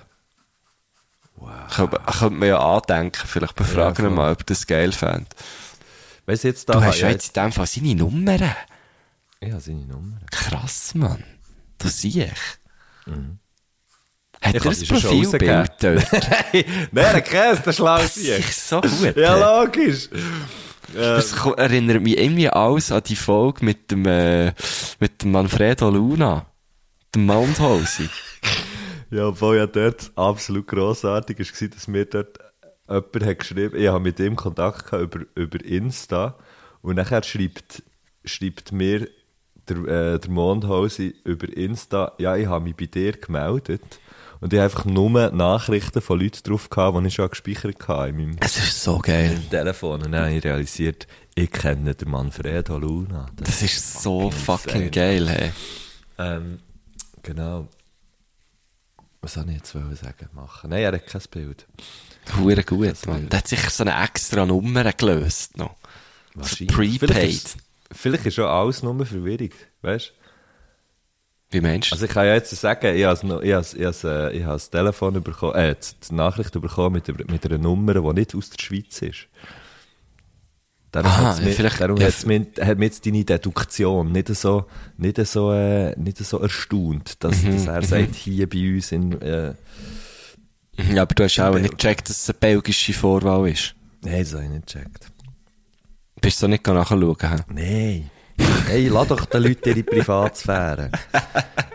Wow. 1.36 1.50
Könnte, 1.74 2.00
könnte 2.06 2.36
man 2.36 2.48
ja 2.50 2.60
andenken. 2.60 3.22
Vielleicht 3.26 3.56
befragen 3.56 3.98
wir 3.98 4.06
voll. 4.10 4.16
mal, 4.16 4.32
ob 4.34 4.46
das 4.46 4.68
geil 4.68 4.92
fände. 4.92 5.26
Weißt 6.26 6.44
du, 6.44 6.48
jetzt 6.50 6.70
da 6.70 6.74
Du 6.74 6.82
hast 6.84 7.00
ja 7.00 7.10
jetzt 7.10 7.36
in 7.36 7.44
dem 7.44 7.52
Fall 7.52 7.66
seine 7.66 7.96
Nummern. 7.96 8.42
Habe 9.42 9.62
seine 9.62 9.86
Nummer. 9.86 10.18
Krass, 10.32 10.94
Mann. 10.96 11.24
Das 11.78 12.00
sehe 12.02 12.26
ich. 12.26 13.12
Hat 14.42 14.56
Ich 14.56 14.64
er 14.64 14.72
ein 14.72 14.76
schon 14.76 15.00
Profilbild 15.02 15.72
dort? 15.82 16.08
Nein, 16.54 16.66
der 16.94 17.22
Käse, 17.22 17.62
der 17.66 17.74
schlau 17.74 17.98
Das 17.98 18.16
ist 18.18 18.70
so 18.70 18.80
gut. 18.82 19.16
Ja, 19.18 19.62
logisch. 19.62 20.10
Das 20.94 21.36
ko- 21.36 21.54
erinnert 21.54 22.02
mich 22.02 22.18
irgendwie 22.18 22.50
alles 22.50 22.92
an 22.92 23.04
die 23.06 23.16
Folge 23.16 23.64
mit 23.66 23.92
dem, 23.92 24.06
äh, 24.06 24.54
mit 25.00 25.22
dem 25.24 25.32
Manfredo 25.34 25.90
Luna. 25.90 26.46
Dem 27.16 27.26
Moundhausi. 27.26 28.10
Ja, 29.12 29.26
obwohl 29.30 29.58
ja 29.58 29.66
dort 29.66 30.12
absolut 30.16 30.68
grossartig 30.68 31.40
war, 31.40 31.68
dass 31.70 31.88
mir 31.88 32.06
dort 32.06 32.38
jemand 32.88 33.26
hat 33.26 33.40
geschrieben, 33.40 33.76
ich 33.76 33.88
habe 33.88 34.00
mit 34.02 34.20
ihm 34.20 34.36
Kontakt 34.36 34.86
gehabt 34.86 35.02
über, 35.16 35.26
über 35.34 35.66
Insta 35.66 36.38
und 36.84 36.98
nachher 36.98 37.24
schreibt, 37.24 37.82
schreibt 38.24 38.72
mir 38.72 39.08
der, 39.68 39.78
äh, 40.14 40.20
der 40.20 40.30
Mondhausi 40.30 41.16
über 41.24 41.48
Insta, 41.52 42.12
ja, 42.20 42.36
ich 42.36 42.46
habe 42.46 42.64
mich 42.66 42.76
bei 42.76 42.86
dir 42.86 43.14
gemeldet 43.14 43.82
und 44.42 44.54
ich 44.54 44.60
einfach 44.60 44.86
nur 44.86 45.32
Nachrichten 45.32 46.02
von 46.02 46.20
Leuten 46.20 46.44
drauf 46.44 46.70
gehabt, 46.70 46.98
die 46.98 47.08
ich 47.08 47.14
schon 47.14 47.30
gespeichert 47.30 47.88
hatte 47.88 48.10
in 48.10 48.18
meinem 48.18 48.38
Es 48.40 48.58
ist 48.58 48.84
so 48.84 49.00
geil. 49.00 49.40
Telefon 49.50 50.04
und 50.04 50.12
dann 50.12 50.26
habe 50.26 50.34
ich 50.36 50.44
realisiert, 50.44 51.08
ich 51.36 51.52
kenne 51.52 51.96
den 51.96 52.10
Manfredo 52.10 52.78
Luna. 52.78 53.28
Das 53.36 53.62
ist 53.62 54.02
so 54.02 54.32
fucking 54.32 54.84
insane. 54.84 54.92
geil, 54.92 55.30
hey. 55.30 55.52
Ähm, 56.18 56.60
genau. 57.24 57.68
Was 59.22 59.34
soll 59.34 59.50
ich 59.50 59.58
jetzt 59.58 59.72
sagen? 59.72 60.30
Machen? 60.34 60.70
Nein, 60.70 60.84
er 60.84 60.94
hat 60.94 61.06
kein 61.06 61.22
Bild. 61.32 61.68
Hure 62.38 62.64
gut, 62.64 63.06
Mann. 63.08 63.28
Der 63.30 63.40
hat 63.40 63.48
sicher 63.48 63.70
so 63.70 63.84
eine 63.84 64.02
extra 64.04 64.46
Nummer 64.46 64.92
gelöst 64.94 65.58
noch. 65.58 65.76
So 66.36 66.42
Wahrscheinlich. 66.42 66.76
prepaid. 66.76 67.10
Vielleicht 67.12 67.46
ist, 67.46 67.58
vielleicht 67.92 68.26
ist 68.26 68.36
schon 68.36 68.46
alles 68.46 68.84
nur 68.84 69.06
Verwirrung, 69.06 69.50
weißt 69.82 70.14
Wie 71.52 71.62
meinst 71.62 71.90
du? 71.90 71.96
Also 71.96 72.06
ich 72.06 72.12
kann 72.12 72.26
ja 72.28 72.36
jetzt 72.36 72.52
sagen, 72.52 72.96
ich 72.96 73.04
habe 73.06 73.44
ich 73.46 73.54
habe- 73.54 73.78
ich 73.78 73.86
habe, 73.86 74.32
äh, 74.32 74.38
ich 74.38 74.44
das 74.46 74.70
Telefon 74.70 75.22
bekommen, 75.24 75.56
äh, 75.56 75.76
die 76.10 76.14
Nachricht 76.16 76.52
bekommen 76.62 77.02
mit, 77.08 77.30
mit 77.32 77.46
einer 77.46 77.58
Nummer, 77.58 77.94
die 77.96 78.20
nicht 78.20 78.36
aus 78.36 78.50
der 78.52 78.62
Schweiz 78.64 79.02
ist. 79.02 79.28
Darum 80.92 81.12
Aha, 81.12 81.24
hat's 81.36 81.40
ja, 81.40 81.46
mich, 81.64 81.78
darum 81.78 81.98
ja, 81.98 82.08
hat's 82.08 82.26
mich, 82.26 82.48
hat 82.60 82.78
mich 82.80 82.88
jetzt 82.88 83.06
deine 83.06 83.24
Deduktion 83.24 84.12
nicht 84.12 84.28
so, 84.36 84.66
nicht 84.98 85.24
so, 85.28 85.52
äh, 85.54 85.96
nicht 86.00 86.18
so 86.18 86.40
erstaunt, 86.40 87.24
dass, 87.24 87.44
Mhm, 87.44 87.52
dass 87.54 87.68
er 87.68 87.82
sagt, 87.84 88.16
hier 88.16 88.50
bei 88.50 88.76
uns 88.76 88.92
in, 88.92 89.20
äh, 89.22 89.54
ja, 90.94 91.02
aber 91.04 91.14
du 91.14 91.24
hast 91.26 91.40
auch 91.40 91.46
Belgien. 91.52 91.62
nicht 91.64 91.78
gecheckt, 91.78 92.10
dass 92.10 92.18
es 92.24 92.30
eine 92.30 92.40
belgische 92.40 92.94
Vorwahl 92.94 93.50
ist. 93.50 93.76
nein, 94.02 94.20
das 94.20 94.34
habe 94.34 94.44
ich 94.46 94.50
nicht 94.50 94.68
gecheckt. 94.68 95.12
Bist 96.22 96.42
du 96.42 96.48
nicht 96.48 96.66
nachschauen? 96.66 97.16
Nein. 97.50 98.10
Hey, 98.68 98.88
lass 98.88 99.08
doch 99.08 99.26
den 99.26 99.44
Leuten 99.44 99.70
ihre 99.70 99.84
Privatsphäre. 99.84 100.92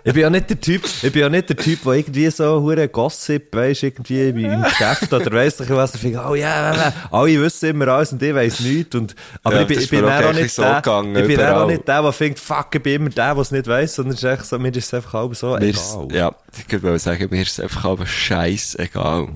Ich 0.06 0.12
bin 0.12 0.22
ja 0.22 0.30
nicht 0.30 0.50
der 0.50 0.60
Typ, 0.60 0.84
ich 0.84 1.12
bin 1.12 1.22
ja 1.22 1.28
nicht 1.30 1.48
der 1.48 1.56
Typ, 1.56 1.82
der 1.82 1.92
irgendwie 1.94 2.30
so 2.30 2.60
hure 2.60 2.88
Gossip, 2.88 3.56
weisst, 3.56 3.84
irgendwie 3.84 4.28
im 4.28 4.62
Geschäft 4.62 5.10
oder 5.12 5.32
weiss 5.32 5.58
ich 5.60 5.70
was, 5.70 5.94
ich 5.94 6.00
finde, 6.02 6.22
oh 6.28 6.34
ja, 6.34 6.74
yeah, 6.74 6.92
alle 7.10 7.40
wissen 7.40 7.70
immer 7.70 7.88
alles 7.88 8.12
und 8.12 8.22
ich 8.22 8.34
weiss 8.34 8.60
nichts 8.60 8.94
und, 8.94 9.14
aber 9.42 9.56
Ja, 9.56 9.62
ich 9.62 9.68
bin, 9.68 9.78
ich 9.78 9.88
bin 9.88 10.04
auch 10.04 10.22
auch 10.22 10.32
nicht 10.34 10.54
so 10.54 10.62
der, 10.62 10.74
gegangen, 10.76 11.16
ich 11.16 11.26
bin 11.26 11.40
auch 11.40 11.66
nicht 11.66 11.88
der, 11.88 12.02
der 12.02 12.12
findet, 12.12 12.38
fuck, 12.38 12.74
ich 12.74 12.82
bin 12.82 12.94
immer 12.96 13.10
der, 13.10 13.32
der 13.34 13.40
es 13.42 13.50
nicht 13.50 13.66
weiss, 13.66 13.94
sondern 13.94 14.14
es 14.14 14.22
ist 14.22 14.30
echt 14.30 14.44
so, 14.44 14.58
mir 14.58 14.68
ist 14.76 14.84
es 14.84 14.94
einfach 14.94 15.14
alles 15.14 15.40
so 15.40 15.56
Mir 15.56 15.68
ist, 15.70 15.94
egal. 15.94 16.08
ja, 16.12 16.34
ich 16.68 16.82
würde 16.82 16.98
sagen, 16.98 17.26
mir 17.30 17.40
ist 17.42 17.52
es 17.52 17.60
einfach 17.60 17.86
aber 17.86 18.06
scheißegal. 18.06 19.28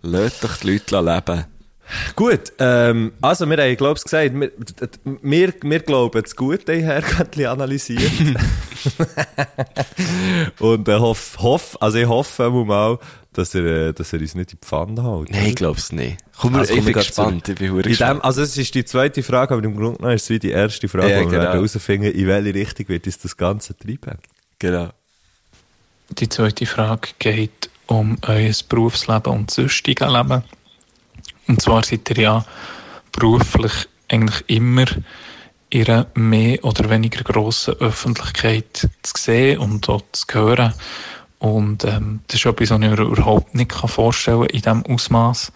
Lass 0.00 0.40
doch 0.40 0.56
die 0.56 0.72
Leute 0.72 1.00
leben. 1.00 1.44
Gut, 2.16 2.52
ähm, 2.58 3.12
also 3.20 3.48
wir 3.48 3.56
haben, 3.58 3.76
glaube 3.76 3.98
ich, 3.98 4.04
gesagt, 4.04 4.32
wir, 4.34 4.50
wir, 5.22 5.52
wir 5.62 5.80
glauben, 5.80 6.22
das 6.22 6.34
Gute 6.34 6.72
in 6.72 6.84
Herrgöttli 6.84 7.46
analysiert. 7.46 8.10
Und 10.60 10.88
äh, 10.88 10.98
hoff, 10.98 11.36
hoff, 11.40 11.76
also 11.80 11.98
ich 11.98 12.06
hoffe 12.06 12.50
mal, 12.50 12.98
dass 13.32 13.54
er, 13.54 13.64
äh, 13.88 13.92
dass 13.92 14.12
er 14.12 14.20
uns 14.20 14.34
nicht 14.34 14.52
in 14.52 14.58
die 14.60 14.66
Pfanne 14.66 15.02
hält. 15.02 15.30
Nein, 15.30 15.46
ich 15.48 15.54
glaub's 15.56 15.92
nicht. 15.92 16.18
Komm, 16.38 16.54
Also 16.54 16.72
ich 16.72 16.78
kommen 16.78 16.86
bin 16.86 16.94
wir 16.94 17.02
gespannt. 17.02 17.46
zu- 17.46 17.52
Ich 17.52 17.58
bin 17.58 17.68
in 17.68 17.74
dem, 17.76 17.82
gespannt. 17.82 18.24
also 18.24 18.42
es 18.42 18.56
ist 18.56 18.74
die 18.74 18.84
zweite 18.84 19.22
Frage, 19.22 19.54
aber 19.54 19.64
im 19.64 19.76
Grunde 19.76 19.96
genommen 19.98 20.14
ist 20.16 20.24
es 20.24 20.30
wie 20.30 20.38
die 20.38 20.50
erste 20.50 20.88
Frage, 20.88 21.10
Ja, 21.10 21.16
wo 21.16 21.20
wir 21.22 21.26
genau. 21.30 21.42
werden 21.42 21.52
herausfinden, 21.54 22.12
in 22.12 22.26
welche 22.26 22.54
Richtung 22.54 22.88
wird 22.88 23.06
uns 23.06 23.18
das 23.18 23.36
Ganze 23.36 23.76
treiben. 23.76 24.18
Genau. 24.58 24.90
Die 26.10 26.28
zweite 26.28 26.66
Frage 26.66 27.08
geht 27.18 27.70
um 27.86 28.16
euer 28.22 28.52
Berufsleben 28.68 29.32
und 29.32 29.50
sonstige 29.50 30.06
Leben. 30.06 30.42
Und 31.46 31.60
zwar 31.60 31.84
seid 31.84 32.10
ihr 32.10 32.22
ja 32.22 32.44
beruflich 33.12 33.72
eigentlich 34.08 34.44
immer 34.48 34.86
in 35.70 35.86
einer 35.86 36.06
mehr 36.14 36.64
oder 36.64 36.88
weniger 36.88 37.22
grossen 37.24 37.74
Öffentlichkeit 37.74 38.88
zu 39.02 39.12
sehen 39.16 39.58
und 39.58 39.88
auch 39.88 40.02
zu 40.12 40.26
hören. 40.32 40.74
Und 41.38 41.84
ähm, 41.84 42.20
das 42.28 42.36
ist 42.36 42.46
etwas, 42.46 42.70
was 42.70 42.80
ich 42.80 42.88
mir 42.90 42.98
überhaupt 42.98 43.54
nicht 43.54 43.72
vorstellen 43.72 44.46
kann 44.46 44.50
in 44.50 44.62
diesem 44.62 44.86
Ausmaß. 44.86 45.52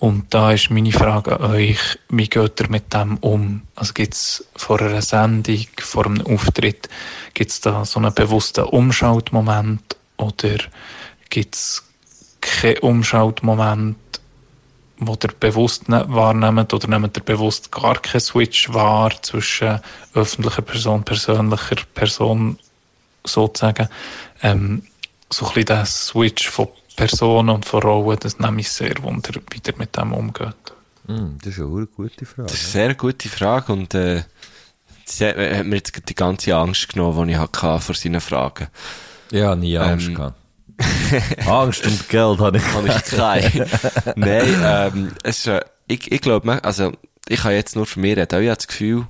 Und 0.00 0.32
da 0.32 0.52
ist 0.52 0.70
meine 0.70 0.92
Frage 0.92 1.38
an 1.38 1.50
euch, 1.50 1.98
wie 2.08 2.28
geht 2.28 2.60
ihr 2.60 2.70
mit 2.70 2.94
dem 2.94 3.16
um? 3.18 3.62
Also 3.74 3.94
gibt 3.94 4.14
es 4.14 4.46
vor 4.54 4.80
einer 4.80 5.02
Sendung, 5.02 5.66
vor 5.78 6.06
einem 6.06 6.24
Auftritt, 6.26 6.88
gibt 7.34 7.50
es 7.50 7.60
da 7.60 7.84
so 7.84 7.98
einen 7.98 8.14
bewussten 8.14 8.64
Umschaltmoment 8.64 9.96
oder 10.16 10.58
gibt 11.30 11.56
es 11.56 11.84
keinen 12.40 12.78
Umschaltmoment, 12.78 13.96
wo 14.98 15.12
ihr 15.12 15.30
bewusst 15.38 15.88
nicht 15.88 16.12
wahrnehmt 16.12 16.72
oder 16.74 16.88
nehmt 16.88 17.16
ihr 17.16 17.22
bewusst 17.22 17.70
gar 17.72 17.96
keinen 18.00 18.20
Switch 18.20 18.72
wahr 18.72 19.10
zwischen 19.22 19.80
öffentlicher 20.14 20.62
Person, 20.62 21.04
persönlicher 21.04 21.76
Person 21.94 22.58
sozusagen? 23.24 23.88
Ähm, 24.42 24.82
so 25.30 25.46
ein 25.46 25.54
bisschen 25.54 25.66
der 25.66 25.86
Switch 25.86 26.48
von 26.48 26.68
Personen 26.96 27.50
und 27.50 27.64
von 27.64 27.82
Rollen, 27.82 28.18
das 28.20 28.38
nehme 28.38 28.60
ich 28.60 28.70
sehr 28.70 29.00
wunder, 29.02 29.30
wie 29.50 29.60
ihr 29.64 29.74
mit 29.76 29.96
dem 29.96 30.12
umgeht. 30.12 30.54
Hm, 31.06 31.38
das 31.42 31.54
ist 31.54 31.60
eine 31.60 31.86
gute 31.86 32.26
Frage. 32.26 32.48
Das 32.48 32.54
ist 32.54 32.74
eine 32.74 32.86
sehr 32.86 32.94
gute 32.94 33.28
Frage 33.28 33.72
und 33.72 33.94
äh, 33.94 34.22
Sie 35.10 35.26
hat, 35.26 35.36
hat 35.36 35.66
mir 35.66 35.76
jetzt 35.76 36.08
die 36.08 36.14
ganze 36.14 36.54
Angst 36.54 36.88
genommen, 36.90 37.28
die 37.28 37.34
ich 37.34 37.38
hatte 37.38 37.80
vor 37.80 37.94
seinen 37.94 38.20
Fragen. 38.20 38.68
Ja, 39.30 39.56
nie 39.56 39.76
Angst 39.78 40.08
Ähm. 40.08 40.14
gehabt. 40.14 40.37
Angst 41.46 41.84
und 41.84 42.08
Geld 42.08 42.38
habe 42.38 42.58
ich. 42.58 42.64
Habe 42.74 42.88
ich 42.88 43.04
keine. 43.04 43.66
Nein, 44.16 44.62
ähm, 44.64 45.12
es 45.22 45.38
ist, 45.38 45.46
äh, 45.48 45.60
ich, 45.86 46.10
ich 46.12 46.20
glaube, 46.20 46.62
also, 46.62 46.92
ich 47.28 47.40
kann 47.40 47.52
jetzt 47.52 47.76
nur 47.76 47.86
von 47.86 48.02
mir 48.02 48.16
reden, 48.16 48.28
ich 48.42 48.48
habe 48.48 48.56
das 48.56 48.68
Gefühl, 48.68 49.06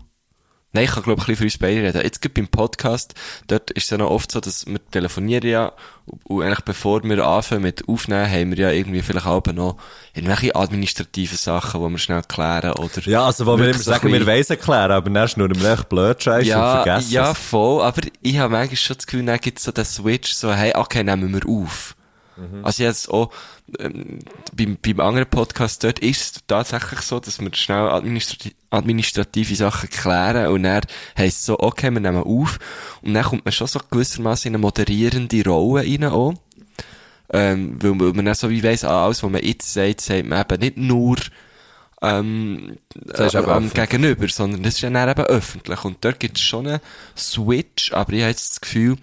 nein, 0.73 0.85
ich 0.85 0.91
kann 0.91 1.03
glaube 1.03 1.21
ich 1.21 1.29
ein 1.29 1.33
bisschen 1.33 1.37
für 1.37 1.45
uns 1.45 1.59
beide 1.59 1.83
reden. 1.83 2.03
Jetzt 2.03 2.21
gerade 2.21 2.35
beim 2.35 2.49
Podcast, 2.49 3.15
dort 3.47 3.71
ist 3.71 3.85
es 3.85 3.91
ja 3.91 3.99
noch 3.99 4.11
oft 4.11 4.31
so, 4.31 4.41
dass 4.41 4.67
wir 4.67 4.79
telefonieren 4.91 5.49
ja, 5.49 5.73
und, 6.07 6.27
und 6.27 6.43
eigentlich 6.43 6.65
bevor 6.65 7.03
wir 7.03 7.27
anfangen 7.27 7.63
mit 7.63 7.89
Aufnehmen, 7.89 8.31
haben 8.31 8.51
wir 8.51 8.59
ja 8.59 8.71
irgendwie 8.71 9.03
vielleicht 9.03 9.27
auch 9.27 9.45
noch 9.47 9.77
irgendwelche 10.15 10.55
administrative 10.55 11.37
Sachen, 11.37 11.83
die 11.83 11.91
wir 11.91 11.99
schnell 11.99 12.23
klären, 12.23 12.73
oder? 12.73 13.03
Ja, 13.05 13.27
also, 13.27 13.47
wo 13.47 13.59
wir 13.59 13.67
immer 13.69 13.79
so 13.79 13.91
sagen, 13.91 14.13
wir 14.13 14.27
weiss 14.27 14.51
erklären, 14.51 14.93
aber 14.93 15.11
dann 15.11 15.29
schnurren 15.29 15.61
wir 15.61 15.73
echt 15.73 15.89
blöd 15.89 16.23
scheiße 16.23 16.41
und 16.41 16.47
ja, 16.49 16.83
vergessen 16.83 17.13
ja, 17.13 17.35
voll, 17.35 17.83
aber 17.83 18.03
ich 18.23 18.39
habe 18.39 18.53
manchmal 18.53 18.77
schon 18.77 18.97
das 18.97 19.07
Gefühl, 19.07 19.25
dann 19.25 19.39
gibt 19.39 19.59
es 19.59 19.65
so 19.65 19.73
den 19.73 19.85
Switch, 19.85 20.33
so, 20.33 20.53
hey, 20.53 20.73
okay, 20.75 21.03
nehmen 21.05 21.33
wir 21.33 21.49
auf. 21.49 21.95
Mhm. 22.39 22.65
Also 22.65 22.83
jetzt 22.85 23.11
auch, 23.11 23.31
ähm, 23.79 24.21
beim, 24.55 24.79
beim 24.81 25.01
anderen 25.01 25.29
Podcast 25.29 25.83
dort 25.85 25.99
ist 25.99 26.37
es 26.37 26.43
tatsächlich 26.47 27.01
so, 27.01 27.21
dass 27.21 27.41
wir 27.41 27.53
schnell 27.55 27.89
administrati 27.89 28.55
administrative 28.71 29.55
Sachen 29.55 29.89
klären 29.89 30.53
und 30.53 30.65
dann 30.65 30.83
heisst 31.17 31.41
es 31.41 31.47
so, 31.47 31.59
okay, 31.59 31.91
wir 31.91 32.01
nehmen 32.01 32.23
auf 32.23 32.59
und 33.01 33.15
dann 33.15 33.25
kommt 33.25 33.47
man 33.47 33.53
schon 33.53 33.67
so 33.67 33.81
gewissermaßen 33.91 34.49
in 34.49 34.57
eine 34.57 34.61
moderierende 34.61 35.43
Rolle 35.45 35.83
rein 35.85 36.05
auch. 36.05 36.35
Ähm, 37.31 37.83
weil, 37.83 37.95
man 37.95 38.25
dann 38.25 38.35
so 38.35 38.51
wie 38.51 38.63
weiss, 38.63 38.85
ah, 38.85 39.05
alles, 39.05 39.23
was 39.23 39.31
man 39.31 39.43
jetzt 39.43 39.73
sagt, 39.73 40.03
sagt 40.03 40.27
man 40.27 40.41
eben 40.41 40.61
nicht 40.61 40.77
nur 40.77 41.17
ähm, 42.01 42.77
Das 42.95 43.35
äh, 43.35 43.39
am. 43.39 43.73
Gegenüber, 43.73 44.29
sondern 44.29 44.63
das 44.63 44.75
ist 44.75 44.81
ja 44.83 44.91
dann 44.91 45.09
eben 45.09 45.25
öffentlich. 45.25 45.85
Und 45.85 46.05
dort 46.05 46.21
gibt 46.21 46.37
es 46.37 46.43
schon 46.43 46.67
einen 46.67 46.81
Switch, 47.17 47.93
aber 47.93 48.13
ich 48.13 48.21
habe 48.21 48.31
jetzt 48.31 48.51
das 48.53 48.61
Gefühl, 48.61 48.97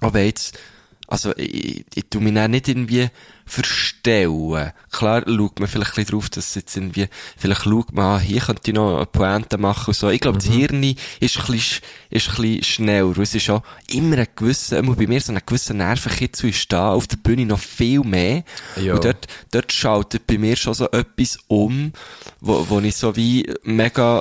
auch 0.00 0.14
wenn 0.14 0.26
jetzt, 0.26 0.58
also 1.06 1.36
ich, 1.36 1.84
ich, 1.94 2.04
tu 2.10 2.20
mich 2.20 2.34
dann 2.34 2.50
nicht 2.52 2.68
irgendwie 2.68 3.08
verstellen. 3.46 4.72
Klar 4.90 5.22
schaut 5.26 5.60
man 5.60 5.68
vielleicht 5.68 5.92
ein 5.92 5.94
bisschen 6.04 6.10
drauf, 6.18 6.30
dass 6.30 6.54
jetzt 6.54 6.76
irgendwie, 6.76 7.08
vielleicht 7.36 7.62
schaut 7.64 7.92
man, 7.92 8.04
ah, 8.16 8.18
hier 8.18 8.40
könnte 8.40 8.70
ich 8.70 8.74
noch 8.74 8.96
eine 8.96 9.06
Pointe 9.06 9.58
machen 9.58 9.88
und 9.88 9.94
so. 9.94 10.08
Ich 10.08 10.20
glaube, 10.20 10.38
das 10.38 10.46
Hirn 10.48 10.82
ist 10.82 11.38
ein 11.38 11.46
bisschen, 11.46 11.58
sch- 11.58 11.80
ist 12.10 12.28
ein 12.30 12.34
bisschen 12.42 12.62
schneller. 12.64 13.18
Es 13.18 13.34
ist 13.34 13.50
auch 13.50 13.62
immer 13.88 14.16
ein 14.18 14.26
gewisser, 14.34 14.78
immer 14.78 14.94
bei 14.94 15.06
mir 15.06 15.20
so 15.20 15.32
ein 15.32 15.40
gewisser 15.44 15.74
Nervenkitzel 15.74 16.50
ist 16.50 16.72
da, 16.72 16.92
auf 16.92 17.06
der 17.06 17.18
Bühne 17.18 17.46
noch 17.46 17.58
viel 17.60 18.00
mehr. 18.00 18.44
Ja. 18.80 18.94
Und 18.94 19.04
dort, 19.04 19.26
dort 19.50 19.72
schaltet 19.72 20.26
bei 20.26 20.38
mir 20.38 20.56
schon 20.56 20.74
so 20.74 20.90
etwas 20.90 21.38
um, 21.48 21.92
wo, 22.40 22.66
wo 22.68 22.80
ich 22.80 22.96
so 22.96 23.14
wie 23.16 23.52
mega, 23.62 24.20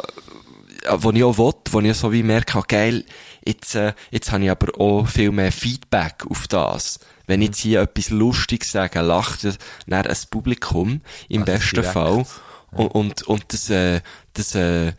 äh, 0.84 0.98
wo 0.98 1.12
ich 1.12 1.24
auch 1.24 1.38
will, 1.38 1.54
wo 1.72 1.80
ich 1.80 1.96
so 1.98 2.12
wie 2.12 2.24
merke, 2.24 2.58
ah, 2.58 2.64
geil, 2.68 3.06
jetzt, 3.46 3.76
äh, 3.76 3.94
jetzt 4.12 4.32
habe 4.32 4.44
ich 4.44 4.52
aber 4.52 4.80
auch 4.80 5.08
viel 5.08 5.32
mehr 5.32 5.52
Feedback 5.52 6.26
auf 6.30 6.48
das. 6.48 7.00
Wenn 7.28 7.42
ich 7.42 7.50
jetzt 7.50 7.60
hier 7.60 7.82
etwas 7.82 8.10
Lustiges 8.10 8.72
sage, 8.72 9.02
lacht 9.02 9.44
das 9.44 9.58
dann 9.88 10.06
ein 10.06 10.18
Publikum, 10.30 11.02
im 11.30 11.42
Also 11.44 11.54
besten 11.54 11.76
direkt. 11.78 11.94
Fall. 11.94 12.26
Und, 12.72 12.88
und, 12.88 13.22
und 13.24 13.46
das, 13.54 13.70
äh, 13.70 14.02
das, 14.34 14.56
äh, 14.56 14.94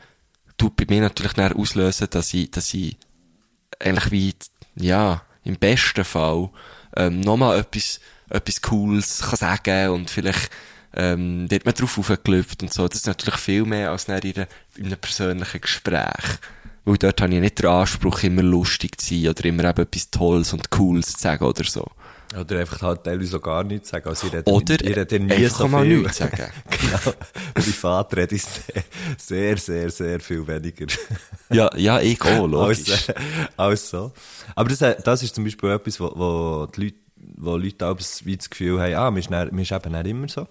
tut 0.57 0.77
bei 0.77 0.87
mir 0.89 1.01
natürlich 1.01 1.33
dann 1.33 1.53
auslösen, 1.53 2.07
dass 2.11 2.33
ich, 2.33 2.51
dass 2.51 2.73
ich 2.73 2.97
eigentlich 3.81 4.11
wie, 4.13 4.35
ja, 4.77 5.23
im 5.43 5.57
besten 5.57 6.05
Fall, 6.05 6.51
ähm, 6.97 7.21
nochmal 7.21 7.59
etwas, 7.59 8.01
etwas 8.31 8.63
Cooles 8.63 9.21
kann 9.21 9.37
sagen 9.37 9.89
und 9.91 10.11
vielleicht, 10.11 10.51
ähm, 10.97 11.49
dort 11.49 11.65
man 11.65 11.75
drauf 11.75 11.99
aufgelüpft 11.99 12.63
und 12.63 12.73
so. 12.73 12.87
Das 12.87 12.99
ist 12.99 13.07
natürlich 13.09 13.41
viel 13.41 13.65
mehr 13.65 13.91
als 13.91 14.05
in, 14.05 14.15
einer- 14.15 14.47
in 14.77 14.87
einem 14.87 14.99
persönlichen 14.99 15.61
Gespräch. 15.61 16.39
Weil 16.85 16.97
dort 16.99 17.21
habe 17.23 17.35
ich 17.35 17.41
nicht 17.41 17.59
den 17.59 17.67
Anspruch, 17.67 18.23
immer 18.25 18.43
lustig 18.43 19.01
zu 19.01 19.15
sein 19.15 19.29
oder 19.31 19.45
immer 19.47 19.65
eben 19.65 19.83
etwas 19.83 20.11
Tolles 20.11 20.53
und 20.53 20.71
Cooles 20.71 21.15
zu 21.15 21.21
sagen 21.21 21.45
oder 21.45 21.65
so. 21.65 21.87
Oder 22.39 22.59
einfach 22.61 22.83
halt 22.83 23.05
teilweise 23.05 23.37
auch 23.37 23.43
gar 23.43 23.63
nichts 23.63 23.91
sagen. 23.91 24.09
Also, 24.09 24.27
ich 24.27 24.33
rede, 24.35 24.51
Oder 24.51 24.75
ich 24.75 24.97
rede 24.97 25.21
nie 25.21 25.47
so 25.47 25.69
mal 25.69 25.85
viel. 25.87 25.99
nichts 25.99 26.17
sagen. 26.17 26.37
genau. 26.71 27.15
Privat 27.55 28.17
rede 28.17 28.35
ich 28.35 28.43
sehr, 28.43 28.83
sehr, 29.19 29.57
sehr, 29.57 29.91
sehr 29.91 30.21
viel 30.21 30.45
weniger. 30.47 30.87
Ja, 31.51 31.71
ja, 31.77 32.01
ich 32.01 32.21
auch, 32.23 32.47
logisch. 32.49 33.09
äh, 33.09 33.15
als 33.57 33.89
so. 33.91 34.13
Aber 34.57 34.69
das, 34.69 34.83
äh, 34.83 34.97
das 35.05 35.23
ist 35.23 35.35
zum 35.35 35.45
Beispiel 35.45 35.71
etwas, 35.71 36.01
wo, 36.01 36.13
wo 36.17 36.67
die 36.67 36.81
Leute, 36.85 36.97
wo 37.37 37.57
Leute 37.57 37.87
auch 37.87 37.97
das 37.97 38.21
Gefühl 38.51 38.81
haben, 38.81 38.95
ah, 38.95 39.11
mir 39.13 39.21
ist, 39.21 39.31
dann- 39.31 39.55
mir 39.55 39.63
ist 39.63 39.71
eben 39.73 39.93
nicht 39.93 40.07
immer 40.07 40.29
so. 40.29 40.49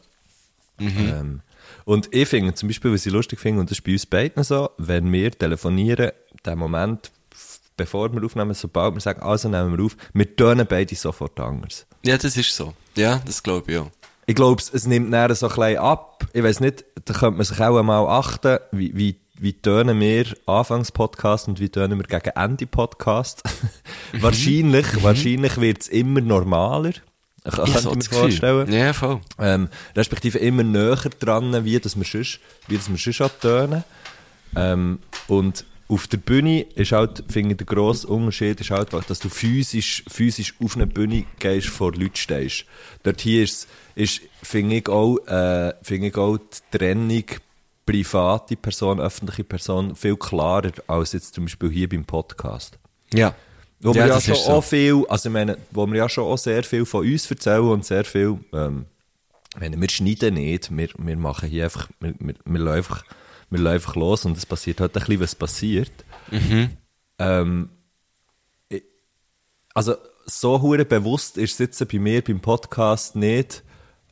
Ähm, 0.80 1.42
und 1.86 2.10
ich 2.16 2.28
finde 2.28 2.54
zum 2.54 2.68
Beispiel, 2.70 2.94
was 2.94 3.06
ich 3.06 3.12
lustig 3.14 3.40
finde, 3.40 3.60
und 3.62 3.70
das 3.70 3.78
ist 3.78 3.84
bei 3.84 3.92
uns 3.94 4.06
beiden 4.06 4.44
so, 4.44 4.70
wenn 4.78 5.12
wir 5.12 5.32
telefonieren, 5.32 6.12
der 6.46 6.56
Moment, 6.56 7.12
bevor 7.78 8.14
wir 8.14 8.24
aufnehmen, 8.24 8.54
sobald 8.54 8.96
wir 8.96 9.02
sagen, 9.02 9.22
also 9.22 9.50
nehmen 9.50 9.78
wir 9.78 9.86
auf, 9.86 9.98
wir 10.14 10.36
tönen 10.36 10.68
beide 10.68 10.96
sofort 10.96 11.40
anders. 11.40 11.86
Ja, 12.06 12.18
das 12.18 12.38
ist 12.38 12.56
so. 12.56 12.74
Ja, 12.96 13.22
das 13.26 13.42
glaube 13.42 13.72
ich 13.72 13.78
auch. 13.80 13.90
Ich 14.26 14.36
glaube, 14.36 14.62
es 14.62 14.88
nimmt 14.88 15.10
näher 15.10 15.34
so 15.36 15.48
ein 15.48 15.56
bisschen 15.56 15.78
ab. 15.80 16.26
Ich 16.32 16.44
weiß 16.44 16.62
nicht, 16.62 16.86
da 17.06 17.14
könnte 17.14 17.38
man 17.38 17.46
sich 17.46 17.60
auch 17.60 17.78
einmal 17.78 18.08
achten, 18.08 18.60
wie, 18.72 18.96
wie, 18.96 19.20
wie 19.38 19.54
tönen 19.54 20.00
wir 20.00 20.26
Anfangs-Podcast 20.46 21.50
und 21.50 21.60
wie 21.60 21.68
tönen 21.68 22.00
wir 22.00 22.06
gegen 22.06 22.36
Ende-Podcast. 22.36 23.44
wahrscheinlich, 24.14 25.04
wahrscheinlich 25.04 25.60
wird 25.60 25.82
es 25.82 25.88
immer 25.90 26.22
normaler. 26.22 26.94
Ich 27.46 27.54
kann 27.54 27.66
Ich 27.66 27.84
mir 27.84 28.02
vorstellen. 28.04 28.72
Ja, 28.72 28.94
voll. 28.94 29.20
Ähm, 29.40 29.68
respektive 29.96 30.38
immer 30.38 30.64
näher 30.64 30.96
dran, 31.20 31.66
wie 31.66 31.78
das 31.80 31.98
wir 31.98 32.06
sonst, 32.06 32.40
wie 32.70 32.78
das 32.78 32.90
wir 32.90 32.98
sonst 32.98 33.22
auch 33.22 33.40
tönen. 33.42 33.84
Ähm, 34.56 35.00
und 35.28 35.66
auf 35.94 36.08
der 36.08 36.18
Bühne 36.18 36.62
ist 36.62 36.92
halt, 36.92 37.24
finde 37.30 37.52
ich, 37.52 37.58
der 37.58 37.68
grosse 37.68 38.08
Unterschied 38.08 38.60
ist 38.60 38.72
halt, 38.72 38.90
dass 38.94 39.20
du 39.20 39.30
physisch, 39.30 40.04
physisch 40.08 40.56
auf 40.64 40.76
eine 40.76 40.88
Bühne 40.88 41.26
gehst, 41.38 41.68
vor 41.68 41.94
Leuten 41.94 42.16
stehst. 42.16 42.66
Dort 43.04 43.22
hier 43.22 43.44
ist, 43.44 43.68
ist 43.94 44.22
finde 44.42 44.78
ich 44.78 44.90
auch, 44.90 45.18
äh, 45.28 45.74
finde 45.84 46.08
ich 46.08 46.18
auch 46.18 46.38
die 46.38 46.78
Trennung 46.78 47.26
private 47.86 48.56
Person, 48.56 49.00
öffentliche 49.00 49.44
Person 49.44 49.96
viel 49.96 50.16
klarer 50.16 50.72
als 50.88 51.14
jetzt 51.14 51.36
zum 51.36 51.46
Beispiel 51.46 51.70
hier 51.70 51.90
beim 51.90 52.06
Podcast. 52.06 52.80
Ja. 53.14 53.36
Wo 53.80 53.92
Ja, 53.92 54.06
wir 54.06 54.08
ja 54.08 54.22
schon 54.22 54.36
so. 54.36 54.50
auch 54.50 54.64
viel, 54.64 55.06
also 55.10 55.30
ich 55.30 55.34
meine, 55.34 55.58
wo 55.72 55.86
wir 55.86 55.98
ja 55.98 56.10
schon 56.10 56.24
auch 56.24 56.38
sehr 56.38 56.64
viel 56.64 56.86
von 56.86 57.06
uns 57.06 57.30
erzählen 57.30 57.62
und 57.62 57.86
sehr 57.86 58.06
viel, 58.06 58.40
ähm, 58.54 58.86
meine, 59.60 59.80
wir 59.80 59.90
schneiden 59.90 60.36
nicht, 60.36 60.76
wir, 60.76 60.90
wir 60.98 61.18
machen 61.18 61.50
hier 61.50 61.66
einfach, 61.66 61.90
wir, 62.00 62.16
wir, 62.18 62.36
wir, 62.46 62.72
einfach, 62.72 63.04
wir 63.54 63.60
lassen 63.60 63.76
einfach 63.76 63.96
los 63.96 64.26
und 64.26 64.36
es 64.38 64.46
passiert 64.46 64.82
halt 64.82 64.96
ein 64.98 65.00
bisschen, 65.00 65.20
was 65.22 65.36
passiert. 65.36 65.92
Ähm, 67.20 67.70
ich- 68.70 68.84
also 69.74 69.96
so 70.26 70.62
hure 70.62 70.86
bewusst 70.86 71.38
ist 71.38 71.60
jetzt 71.60 71.88
bei 71.88 72.00
mir 72.00 72.22
beim 72.24 72.40
Podcast 72.40 73.16
nicht, 73.16 73.64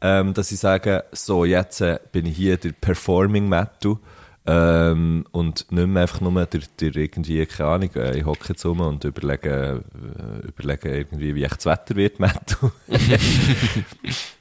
ähm, 0.02 0.34
dass 0.34 0.52
ich 0.52 0.60
sage, 0.60 1.04
so 1.12 1.46
jetzt 1.46 1.82
äh, 1.82 2.00
bin 2.12 2.26
ich 2.26 2.36
hier 2.38 2.58
der 2.58 2.72
Performing 2.72 3.48
Mattu 3.50 3.98
ähm, 4.46 5.26
und 5.32 5.72
nicht 5.72 5.88
mehr 5.88 6.02
einfach 6.02 6.22
nur 6.22 6.46
der, 6.46 6.62
der 6.80 6.96
irgendwie, 6.96 7.46
keine 7.46 7.70
Ahnung, 7.70 7.90
äh, 7.96 8.18
ich 8.18 8.26
hocke 8.26 8.50
jetzt 8.50 8.66
rum 8.66 8.80
und 8.82 9.04
überlege, 9.04 9.84
äh, 10.44 10.48
überlege 10.48 10.98
irgendwie, 10.98 11.36
wie 11.36 11.44
echt 11.44 11.58
das 11.58 11.66
Wetter 11.68 11.96
wird, 11.96 12.20
Mattu. 12.20 12.72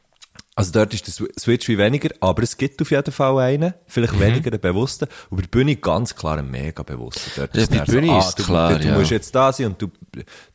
Also 0.56 0.72
dort 0.72 0.92
ist 0.92 1.06
der 1.06 1.14
Swi- 1.14 1.40
Switch 1.40 1.68
wie 1.68 1.78
weniger, 1.78 2.10
aber 2.20 2.42
es 2.42 2.56
gibt 2.56 2.82
auf 2.82 2.90
jeden 2.90 3.12
Fall 3.12 3.38
einen, 3.38 3.72
vielleicht 3.86 4.14
Mhm. 4.14 4.20
weniger 4.20 4.50
einen 4.50 4.60
bewussten, 4.60 5.06
und 5.30 5.36
bei 5.36 5.42
der 5.42 5.48
Bühne 5.48 5.76
ganz 5.76 6.14
klar 6.14 6.38
einen 6.38 6.50
mega 6.50 6.82
bewussten. 6.82 7.30
Dort 7.36 7.54
Ja, 7.56 7.62
ist 7.62 7.70
bei 7.70 7.78
der 7.78 7.84
Bühne 7.84 8.18
ist 8.18 8.38
du, 8.38 8.42
klar, 8.44 8.74
du, 8.74 8.80
du 8.80 8.88
ja. 8.88 8.98
musst 8.98 9.10
jetzt 9.10 9.34
da 9.34 9.52
sein 9.52 9.66
und 9.66 9.80
du, 9.80 9.88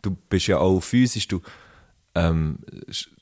du 0.02 0.12
bist 0.30 0.48
ja 0.48 0.58
auch 0.60 0.80
physisch, 0.82 1.28
du, 1.28 1.42
ähm, 2.14 2.60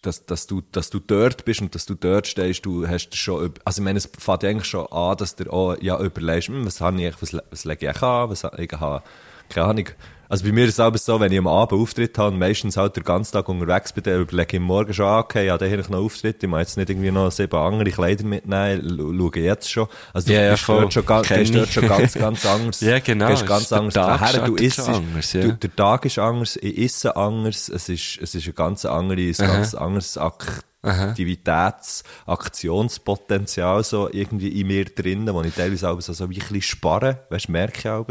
dass, 0.02 0.26
dass, 0.26 0.46
du, 0.48 0.62
dass 0.72 0.90
du 0.90 1.00
dort 1.00 1.46
bist 1.46 1.62
und 1.62 1.74
dass 1.74 1.86
du 1.86 1.94
dort 1.96 2.28
stehst, 2.28 2.66
du 2.66 2.88
hast 2.88 3.16
schon, 3.16 3.54
also 3.64 3.82
ich 3.82 3.84
meine, 3.86 3.98
es 3.98 4.10
fängt 4.18 4.44
eigentlich 4.44 4.66
schon 4.66 4.86
an, 4.88 5.16
dass 5.18 5.36
du 5.36 5.52
auch, 5.54 5.78
ja, 5.82 6.00
überlegst, 6.00 6.50
hm, 6.50 6.66
was 6.66 6.82
habe 6.82 7.02
ich, 7.02 7.22
was, 7.22 7.38
was 7.50 7.66
lege 7.66 7.90
ich 7.90 8.02
an, 8.04 8.30
was 8.30 8.44
ich 8.58 8.72
habe, 8.74 9.04
keine 9.50 9.68
Ahnung. 9.68 9.86
Also 10.34 10.46
bei 10.46 10.52
mir 10.52 10.64
ist 10.66 10.72
es 10.74 10.80
aber 10.80 10.98
so, 10.98 11.20
wenn 11.20 11.32
ich 11.32 11.38
am 11.38 11.46
Abend 11.46 11.80
Auftritt 11.80 12.18
habe 12.18 12.32
und 12.34 12.40
meistens 12.40 12.76
halt 12.76 12.96
den 12.96 13.04
ganzen 13.04 13.34
Tag 13.34 13.48
unterwegs 13.50 13.94
bin, 13.94 14.04
dann 14.04 14.20
überlege 14.22 14.58
ich 14.58 14.62
am 14.62 14.66
Morgen 14.66 14.92
schon, 14.92 15.06
ah, 15.06 15.20
okay, 15.20 15.46
ja, 15.46 15.60
da 15.60 15.68
habe 15.68 15.80
ich 15.80 15.90
noch 15.90 16.00
Auftritt, 16.00 16.42
ich 16.42 16.50
muss 16.50 16.58
jetzt 16.62 16.78
nicht 16.78 16.90
irgendwie 16.90 17.12
noch 17.12 17.30
sieben 17.32 17.56
andere 17.56 17.92
Kleider 17.92 18.26
mitnehmen, 18.26 18.82
scha- 18.82 19.16
schaue 19.32 19.44
jetzt 19.44 19.70
schon. 19.72 19.88
Also 20.12 20.30
du 20.30 20.34
Ja, 20.34 20.42
ja, 20.42 20.52
bist, 20.54 20.64
voll. 20.64 20.82
dort 20.82 20.94
schon, 20.94 21.06
bist 21.06 21.54
dort 21.56 21.70
schon 21.70 21.88
ganz, 21.88 22.14
ganz 22.16 22.46
anders. 22.48 22.82
Ja, 22.82 22.98
genau. 22.98 23.28
Gehst 23.28 23.46
ganz 23.46 23.70
Der 23.70 23.78
anders 23.78 23.94
Tag 23.94 24.08
daher, 24.22 24.32
du 24.48 24.58
startet 24.58 24.62
isst, 24.62 24.80
anders, 24.80 25.34
ja. 25.34 25.42
du, 25.44 25.54
der 25.54 25.76
Tag 25.76 26.06
ist 26.06 26.18
anders, 26.18 26.56
ich 26.60 26.78
esse 26.80 27.16
anders, 27.16 27.70
es 27.70 27.90
ist, 27.90 28.18
es 28.20 28.34
ist 28.34 28.48
ein 28.48 28.56
ganz 28.56 28.86
anderes, 28.86 29.40
ein 29.40 29.48
ganz 29.48 29.76
anderes 29.76 30.18
Aktivitäts-, 30.18 32.04
Aktionspotenzial 32.26 33.84
so 33.84 34.10
irgendwie 34.12 34.60
in 34.60 34.66
mir 34.66 34.86
drin, 34.86 35.30
wo 35.32 35.44
ich 35.44 35.54
teilweise 35.54 35.92
auch 35.92 36.02
so, 36.02 36.12
so 36.14 36.28
wie 36.32 36.36
ein 36.36 36.40
bisschen 36.40 36.62
spare, 36.64 37.20
weißt, 37.30 37.50
merke 37.50 37.78
ich 37.78 37.88
auch. 37.88 38.08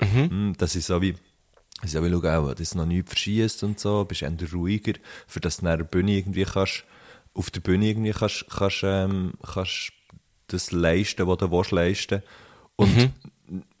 Mhm. 0.00 0.54
Dass 0.58 0.74
ich 0.74 0.84
so 0.84 1.00
wie, 1.00 1.14
ich 1.82 1.92
so 1.92 2.04
wie 2.04 2.10
schaue, 2.10 2.38
auch, 2.38 2.54
dass 2.54 2.74
noch 2.74 2.86
nichts 2.86 3.10
verschießt 3.10 3.62
und 3.64 3.80
so, 3.80 4.04
bist 4.04 4.22
eher 4.22 4.32
ruhiger, 4.52 4.94
für 5.26 5.40
dass 5.40 5.58
du 5.58 5.64
nach 5.64 5.76
der 5.76 5.84
Bühne 5.84 6.12
irgendwie 6.12 6.44
kannst, 6.44 6.84
auf 7.34 7.50
der 7.50 7.60
Bühne 7.60 7.86
irgendwie 7.86 8.12
kannst, 8.12 8.46
kannst, 8.50 8.82
ähm, 8.82 9.32
kannst 9.42 9.92
das 10.48 10.72
leisten, 10.72 11.26
was 11.26 11.38
du 11.38 11.50
willst 11.50 11.70
leisten. 11.70 12.22
Und 12.76 13.12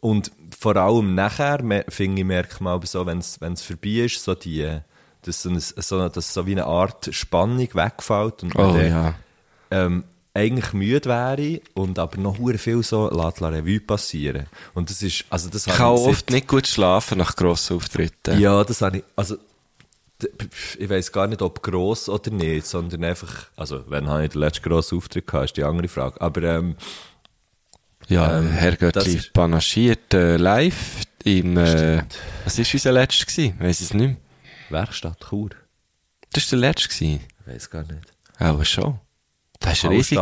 und 0.00 0.32
vor 0.58 0.76
allem 0.76 1.14
nachher, 1.14 1.58
finde 1.88 2.20
ich, 2.20 2.26
merkt 2.26 2.60
man 2.60 2.74
aber 2.74 2.86
so, 2.86 3.06
wenn 3.06 3.18
es 3.18 3.62
vorbei 3.62 4.04
ist, 4.04 4.22
so 4.22 4.34
die, 4.34 4.78
dass 5.22 5.42
so, 5.42 5.50
ein, 5.50 5.60
so, 5.60 6.08
dass 6.08 6.34
so 6.34 6.46
wie 6.46 6.52
eine 6.52 6.66
Art 6.66 7.08
Spannung 7.14 7.68
wegfällt 7.74 8.42
und 8.42 8.56
Oh 8.56 8.72
dann, 8.72 8.88
ja. 8.88 9.14
ähm, 9.70 10.04
eigentlich 10.34 10.72
müde 10.72 11.08
wäre 11.08 11.60
und 11.74 11.98
aber 11.98 12.16
noch 12.18 12.38
hure 12.38 12.58
viel 12.58 12.82
so 12.82 13.10
lässt 13.10 13.40
la 13.40 13.48
Revue 13.48 13.80
passieren. 13.80 14.46
Und 14.74 14.88
das 14.90 15.02
ist, 15.02 15.24
also 15.30 15.48
das 15.48 15.66
Ich 15.66 15.72
kann 15.74 15.96
seit- 15.96 16.06
oft 16.08 16.30
nicht 16.30 16.46
gut 16.48 16.66
schlafen 16.68 17.18
nach 17.18 17.34
grossen 17.36 17.76
Auftritten. 17.76 18.38
ja, 18.40 18.62
das 18.64 18.80
habe 18.82 18.98
ich, 18.98 19.04
also, 19.16 19.36
ich 20.78 20.88
weiß 20.88 21.10
gar 21.12 21.26
nicht, 21.26 21.42
ob 21.42 21.62
gross 21.62 22.08
oder 22.08 22.30
nicht, 22.30 22.66
sondern 22.66 23.02
einfach, 23.04 23.46
also, 23.56 23.84
wenn 23.88 24.06
habe 24.08 24.24
ich 24.24 24.30
den 24.30 24.40
letzten 24.40 24.62
grossen 24.68 24.98
Auftritt 24.98 25.26
gehabt, 25.26 25.46
ist 25.46 25.56
die 25.56 25.64
andere 25.64 25.88
Frage. 25.88 26.20
Aber, 26.20 26.42
ähm, 26.42 26.76
Ja, 28.08 28.38
Ähm, 28.38 28.50
Herr 28.50 28.74
Göttli 28.76 29.14
ist- 29.16 29.32
panaschiert 29.32 30.12
äh, 30.14 30.36
live 30.36 31.02
im, 31.22 31.56
äh, 31.56 32.02
was 32.44 32.58
war 32.58 32.64
unser 32.72 32.92
letzter 32.92 33.26
gewesen? 33.26 33.54
Weiss 33.60 33.80
es 33.80 33.94
nicht 33.94 34.06
mehr. 34.08 34.16
Werkstatt 34.70 35.20
Chur. 35.28 35.50
Das 36.32 36.44
war 36.50 36.58
der 36.58 36.68
letzte 36.70 36.88
gewesen. 36.88 37.20
Ich 37.46 37.52
weiß 37.54 37.70
gar 37.70 37.82
nicht. 37.84 38.12
Aber 38.38 38.64
schon. 38.64 38.98
Das 39.60 39.84
war 39.84 39.90
riesig. 39.90 40.16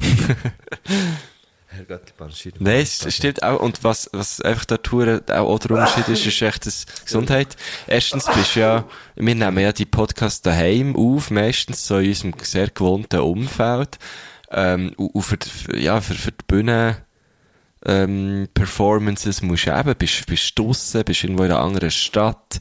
Herr 1.72 1.84
Banschir. 2.18 2.52
Nein, 2.58 2.80
es 2.82 3.14
stimmt 3.14 3.42
auch. 3.44 3.60
Und 3.60 3.84
was, 3.84 4.10
was 4.12 4.40
einfach 4.40 4.64
da 4.64 4.76
Tour 4.78 5.22
auch, 5.28 5.58
der 5.60 5.70
Unterschied 5.70 6.08
ist, 6.08 6.26
ist 6.26 6.42
echt 6.42 6.66
das 6.66 6.84
Gesundheit. 7.04 7.56
Erstens 7.86 8.26
bist 8.26 8.56
du 8.56 8.60
ja, 8.60 8.84
wir 9.14 9.34
nehmen 9.34 9.58
ja 9.58 9.72
die 9.72 9.84
Podcasts 9.86 10.42
daheim 10.42 10.96
auf, 10.96 11.30
meistens 11.30 11.86
so 11.86 11.98
in 11.98 12.08
unserem 12.08 12.34
sehr 12.42 12.68
gewohnten 12.70 13.20
Umfeld. 13.20 13.98
Ähm, 14.50 14.92
und 14.96 15.22
für, 15.22 15.36
die- 15.36 15.76
ja, 15.84 16.00
für, 16.00 16.14
für 16.14 16.32
die 16.32 16.44
Bühne, 16.48 17.04
ähm, 17.86 18.48
Performances 18.52 19.40
musst 19.40 19.66
du 19.66 19.70
eben, 19.78 19.94
bist, 19.96 20.26
bist 20.26 20.58
draussen, 20.58 21.04
bist 21.04 21.22
irgendwo 21.22 21.44
in 21.44 21.52
einer 21.52 21.60
anderen 21.60 21.92
Stadt. 21.92 22.58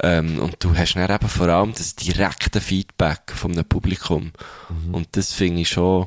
Ähm, 0.00 0.38
und 0.40 0.56
du 0.60 0.76
hast 0.76 0.94
dann 0.94 1.10
eben 1.10 1.28
vor 1.28 1.48
allem 1.48 1.72
das 1.72 1.96
direkte 1.96 2.60
Feedback 2.60 3.32
vom 3.34 3.52
Publikum. 3.64 4.32
Und 4.92 5.08
das 5.16 5.32
finde 5.32 5.62
ich 5.62 5.68
schon, 5.70 6.06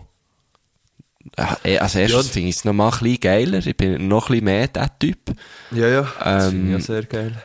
äh, 1.63 1.77
also 1.77 1.99
erstens 1.99 2.27
Ja. 2.27 2.31
finde 2.33 2.49
ich 2.49 2.55
es 2.55 2.65
noch 2.65 2.73
mal 2.73 2.91
ein 2.91 2.99
bisschen 2.99 3.19
geiler. 3.19 3.65
Ich 3.65 3.75
bin 3.75 4.07
noch 4.07 4.29
ein 4.29 4.31
bisschen 4.33 4.45
mehr 4.45 4.67
der 4.67 4.97
Typ. 4.97 5.19
Ja, 5.71 5.87
ja. 5.87 6.13
Das 6.23 6.45
Ähm, 6.45 6.51
finde 6.51 6.67
ich 6.67 6.87
ja 6.87 6.93
sehr 6.93 7.03
geil. 7.03 7.43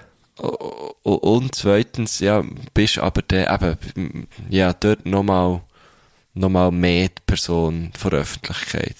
Und 1.03 1.55
zweitens, 1.55 2.19
ja, 2.21 2.45
bist 2.75 2.99
aber 2.99 3.23
der, 3.23 3.51
eben, 3.53 4.29
ja, 4.51 4.73
dort 4.75 5.07
nochmal, 5.07 5.63
nochmal 6.35 6.71
mehr 6.71 7.09
die 7.09 7.23
Person 7.27 7.91
von 7.99 8.11
der 8.11 8.21
Öffentlichkeit. 8.21 8.97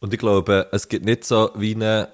Und 0.00 0.12
ich 0.12 0.20
glaube, 0.20 0.68
es 0.72 0.88
gibt 0.88 1.04
nicht 1.04 1.24
so 1.24 1.50
wie 1.56 1.74
eine, 1.74 2.08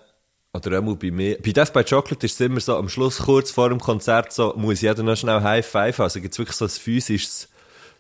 oder 0.56 0.78
einmal 0.78 0.96
bei 0.96 1.10
mir, 1.10 1.38
bei 1.42 1.52
Death 1.52 1.72
by 1.72 1.84
Chocolate 1.84 2.24
ist 2.24 2.34
es 2.34 2.40
immer 2.40 2.60
so, 2.60 2.76
am 2.76 2.88
Schluss, 2.88 3.18
kurz 3.18 3.50
vor 3.50 3.68
dem 3.68 3.80
Konzert, 3.80 4.32
so, 4.32 4.54
muss 4.56 4.80
jeder 4.80 5.02
noch 5.02 5.16
schnell 5.16 5.42
High 5.42 5.66
Five 5.66 5.98
haben. 5.98 6.04
Also 6.04 6.20
gibt 6.20 6.32
es 6.32 6.38
wirklich 6.38 6.56
so 6.56 6.64
ein 6.64 6.70
physisches, 6.70 7.48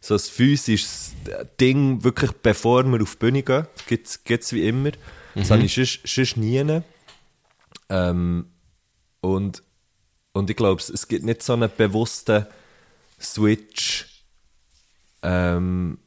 so 0.00 0.14
ein 0.14 0.20
physisches 0.20 1.12
Ding, 1.60 2.04
wirklich 2.04 2.32
bevor 2.32 2.84
wir 2.84 3.02
auf 3.02 3.16
die 3.16 3.18
Bühne 3.18 3.42
gehen. 3.42 3.66
Gibt's, 3.86 4.22
gibt's 4.24 4.52
wie 4.52 4.66
immer. 4.66 4.92
Das 5.34 5.50
habe 5.50 5.62
ich 5.62 5.74
sonst, 5.74 6.00
sonst 6.06 6.36
nie. 6.38 6.80
Ähm, 7.88 8.46
und, 9.20 9.62
und 10.32 10.50
ich 10.50 10.56
glaube, 10.56 10.80
es, 10.80 10.88
es 10.88 11.08
gibt 11.08 11.24
nicht 11.24 11.42
so 11.42 11.52
einen 11.52 11.70
bewussten 11.76 12.46
Switch, 13.20 14.24
ähm, 15.22 15.98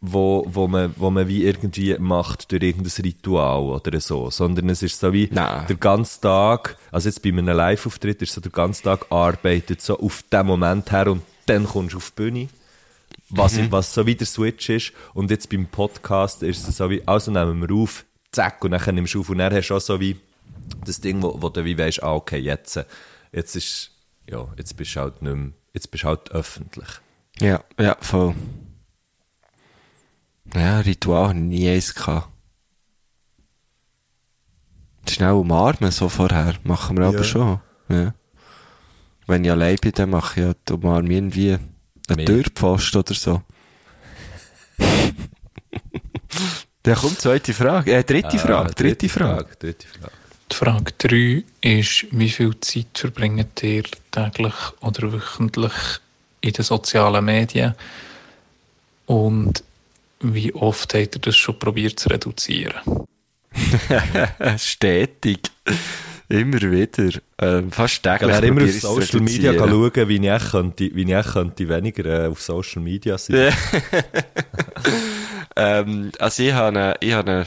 wo, 0.00 0.46
wo, 0.48 0.68
man, 0.68 0.94
wo 0.96 1.10
man 1.10 1.26
wie 1.26 1.44
irgendwie 1.44 1.96
macht 1.98 2.52
durch 2.52 2.62
irgendein 2.62 3.02
Ritual 3.02 3.62
oder 3.62 4.00
so, 4.00 4.30
sondern 4.30 4.68
es 4.68 4.82
ist 4.82 5.00
so 5.00 5.12
wie 5.12 5.28
Nein. 5.32 5.66
der 5.68 5.76
ganze 5.76 6.20
Tag, 6.20 6.76
also 6.92 7.08
jetzt 7.08 7.22
bei 7.22 7.30
einem 7.30 7.48
Live-Auftritt 7.48 8.22
ist 8.22 8.32
so 8.32 8.40
der 8.40 8.52
ganze 8.52 8.82
Tag 8.84 9.06
arbeitet 9.10 9.82
so 9.82 9.98
auf 9.98 10.22
den 10.30 10.46
Moment 10.46 10.92
her 10.92 11.08
und 11.08 11.22
dann 11.46 11.66
kommst 11.66 11.94
du 11.94 11.96
auf 11.96 12.10
die 12.10 12.22
Bühne, 12.22 12.48
was, 13.30 13.58
was 13.70 13.92
so 13.92 14.06
wie 14.06 14.14
der 14.14 14.26
Switch 14.26 14.68
ist 14.68 14.92
und 15.14 15.30
jetzt 15.30 15.50
beim 15.50 15.66
Podcast 15.66 16.42
ist 16.44 16.68
es 16.68 16.76
so 16.76 16.88
wie, 16.90 17.02
also 17.06 17.32
nehmen 17.32 17.60
wir 17.68 17.74
auf, 17.74 18.04
zack, 18.30 18.64
und 18.64 18.70
dann 18.70 18.94
nimmst 18.94 19.14
du 19.14 19.20
auf 19.20 19.30
und 19.30 19.38
dann 19.38 19.52
hast 19.52 19.68
du 19.68 19.74
auch 19.74 19.80
so 19.80 19.98
wie 19.98 20.16
das 20.84 21.00
Ding, 21.00 21.20
wo, 21.22 21.36
wo 21.42 21.48
du 21.48 21.64
wie 21.64 21.76
weisst, 21.76 22.04
ah, 22.04 22.14
okay, 22.14 22.38
jetzt, 22.38 22.78
jetzt 23.32 23.56
ist, 23.56 23.90
ja, 24.30 24.46
jetzt 24.56 24.76
bist 24.76 24.94
du 24.94 25.00
halt 25.00 25.22
nicht 25.22 25.34
mehr, 25.34 25.50
jetzt 25.74 25.90
bist 25.90 26.04
du 26.04 26.08
halt 26.08 26.30
öffentlich. 26.30 26.88
Ja, 27.40 27.64
ja, 27.78 27.96
voll. 28.00 28.34
Ja, 30.54 30.80
Ritual 30.80 31.28
habe 31.28 31.38
ich 31.38 31.44
nie 31.44 31.68
eins 31.68 31.94
gehabt. 31.94 32.28
Schnell 35.08 35.32
umarmen, 35.32 35.90
so 35.90 36.08
vorher, 36.08 36.54
machen 36.64 36.96
wir 36.98 37.06
aber 37.06 37.18
Ja. 37.18 37.24
schon. 37.24 37.60
Ja. 37.88 38.14
Wenn 39.26 39.44
ich 39.44 39.50
allein 39.50 39.76
bin, 39.76 39.92
dann 39.92 40.10
mache 40.10 40.40
ich 40.40 40.46
ja 40.46 40.52
die 40.68 40.72
Umarmung 40.72 41.10
irgendwie 41.10 41.52
eine 42.08 42.16
Mehr. 42.16 42.26
Türpfosten 42.26 43.00
oder 43.00 43.14
so. 43.14 43.42
Dann 46.82 46.94
kommt 46.94 47.20
zweite 47.20 47.52
Frage, 47.52 47.92
äh, 47.94 48.04
dritte 48.04 48.38
Frage, 48.38 48.70
Ah, 48.70 48.74
dritte 48.74 49.08
Frage. 49.08 49.54
Dritte 49.58 49.86
Frage. 49.88 50.12
Die 50.50 50.54
Frage 50.56 50.92
3 50.96 51.44
ist, 51.60 52.06
wie 52.12 52.30
viel 52.30 52.58
Zeit 52.60 52.86
verbringt 52.96 53.38
ihr 53.62 53.82
täglich 53.82 54.54
oder 54.80 55.12
wöchentlich 55.12 55.72
in 56.40 56.52
den 56.52 56.64
sozialen 56.64 57.24
Medien? 57.24 57.74
Und 59.06 59.62
wie 60.20 60.54
oft 60.54 60.94
habt 60.94 61.16
ihr 61.16 61.20
das 61.20 61.36
schon 61.36 61.58
probiert 61.58 61.98
zu 61.98 62.08
reduzieren? 62.08 63.06
Stetig. 64.58 65.50
Immer 66.28 66.60
wieder. 66.60 67.20
Ähm, 67.38 67.72
fast 67.72 67.94
Ich 67.94 68.02
täglich. 68.02 68.28
wäre 68.28 68.46
immer 68.46 68.62
auf 68.62 68.68
ich 68.68 68.80
Social 68.80 69.20
Media 69.20 69.54
schauen, 69.54 70.08
wie 70.08 70.26
ich 70.26 70.50
könnte, 70.50 70.90
wie 70.94 71.12
ich 71.12 71.26
könnte 71.26 71.68
weniger 71.68 72.24
äh, 72.24 72.28
auf 72.28 72.42
Social 72.42 72.82
Media 72.82 73.16
sein. 73.16 73.54
ähm, 75.56 76.12
also 76.18 76.42
ich 76.42 76.52
habe 76.52 76.68
eine, 76.68 76.94
ich 77.00 77.12
habe 77.14 77.30
eine, 77.30 77.46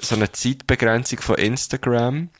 so 0.00 0.16
eine 0.16 0.32
Zeitbegrenzung 0.32 1.20
von 1.20 1.36
Instagram. 1.36 2.30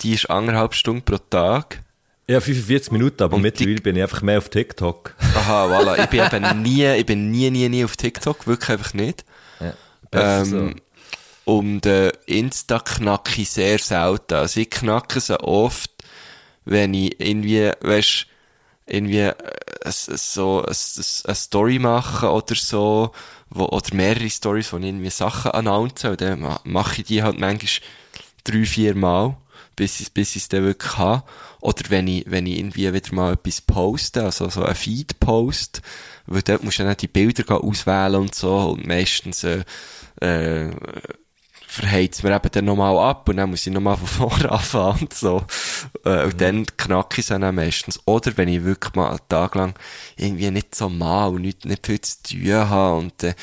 Die 0.00 0.14
ist 0.14 0.30
anderthalb 0.30 0.74
Stunden 0.74 1.02
pro 1.02 1.18
Tag. 1.18 1.82
Ja, 2.28 2.40
45 2.40 2.92
Minuten, 2.92 3.22
aber 3.22 3.36
Und 3.36 3.42
mittlerweile 3.42 3.80
bin 3.80 3.96
ich 3.96 4.02
einfach 4.02 4.20
mehr 4.22 4.38
auf 4.38 4.48
TikTok. 4.50 5.14
Aha, 5.34 5.66
voilà. 5.66 6.02
Ich 6.04 6.10
bin 6.10 6.20
eben 6.32 6.62
nie, 6.62 6.86
ich 6.86 7.06
bin 7.06 7.30
nie, 7.30 7.50
nie, 7.50 7.68
nie 7.68 7.84
auf 7.84 7.96
TikTok. 7.96 8.46
Wirklich 8.46 8.70
einfach 8.70 8.92
nicht. 8.94 9.24
Besser 10.10 10.58
Ähm, 10.58 10.76
Und 11.44 11.86
äh, 11.86 12.12
Insta 12.26 12.80
knacke 12.80 13.40
ich 13.40 13.48
sehr 13.50 13.78
selten. 13.78 14.34
Also 14.34 14.60
ich 14.60 14.68
knacke 14.70 15.20
sie 15.20 15.40
oft, 15.42 15.90
wenn 16.66 16.92
ich 16.92 17.18
irgendwie, 17.18 17.70
weißt 17.80 18.26
irgendwie 18.86 19.20
äh, 19.20 19.34
so 19.86 20.62
ein- 20.66 20.74
ein- 20.74 21.04
eine 21.24 21.34
Story 21.34 21.78
mache 21.78 22.30
oder 22.30 22.54
so, 22.54 23.12
wo, 23.50 23.64
oder 23.66 23.94
mehrere 23.94 24.28
Stories, 24.28 24.72
wo 24.72 24.76
ich 24.78 24.84
irgendwie 24.84 25.10
Sachen 25.10 25.50
announce, 25.52 26.10
und 26.10 26.20
dann 26.20 26.40
ma- 26.40 26.60
mache 26.64 27.00
ich 27.00 27.06
die 27.06 27.22
halt 27.22 27.38
manchmal 27.38 27.88
drei, 28.44 28.64
vier 28.64 28.94
Mal, 28.94 29.36
bis 29.78 30.00
ich, 30.00 30.12
bis 30.12 30.34
ich 30.34 30.42
es 30.42 30.48
dann 30.48 30.64
wirklich 30.64 30.98
habe. 30.98 31.22
Oder 31.60 31.84
wenn 31.88 32.08
ich, 32.08 32.24
wenn 32.26 32.46
ich 32.46 32.58
irgendwie 32.58 32.92
wieder 32.92 33.14
mal 33.14 33.34
etwas 33.34 33.60
poste, 33.60 34.24
also 34.24 34.48
so 34.48 34.64
ein 34.64 34.74
Feed-Post, 34.74 35.82
weil 36.26 36.42
dort 36.42 36.64
musst 36.64 36.80
du 36.80 36.82
dann 36.82 36.96
die 36.96 37.06
Bilder 37.06 37.62
auswählen 37.62 38.16
und 38.16 38.34
so, 38.34 38.56
und 38.70 38.86
meistens, 38.86 39.44
äh, 39.44 39.64
äh, 40.20 40.70
verheizt 41.68 42.24
mir 42.24 42.34
eben 42.34 42.50
dann 42.50 42.64
nochmal 42.64 42.98
ab 42.98 43.28
und 43.28 43.36
dann 43.36 43.50
muss 43.50 43.66
ich 43.66 43.72
nochmal 43.72 43.96
von 43.96 44.06
vorne 44.30 44.50
anfangen 44.50 45.02
und 45.02 45.14
so. 45.14 45.44
Äh, 46.04 46.24
und 46.24 46.40
dann 46.40 46.66
knacke 46.76 47.20
ich 47.20 47.20
es 47.20 47.26
dann 47.26 47.54
meistens. 47.54 48.00
Oder 48.04 48.36
wenn 48.36 48.48
ich 48.48 48.64
wirklich 48.64 48.94
mal 48.94 49.10
einen 49.10 49.28
Tag 49.28 49.54
lang 49.54 49.74
irgendwie 50.16 50.50
nicht 50.50 50.74
so 50.74 50.88
mal 50.88 51.26
und 51.28 51.42
nicht, 51.42 51.66
nicht 51.66 51.86
viel 51.86 52.00
zu 52.00 52.22
tun 52.24 52.68
habe 52.68 52.98
und 52.98 53.22
äh, 53.22 53.34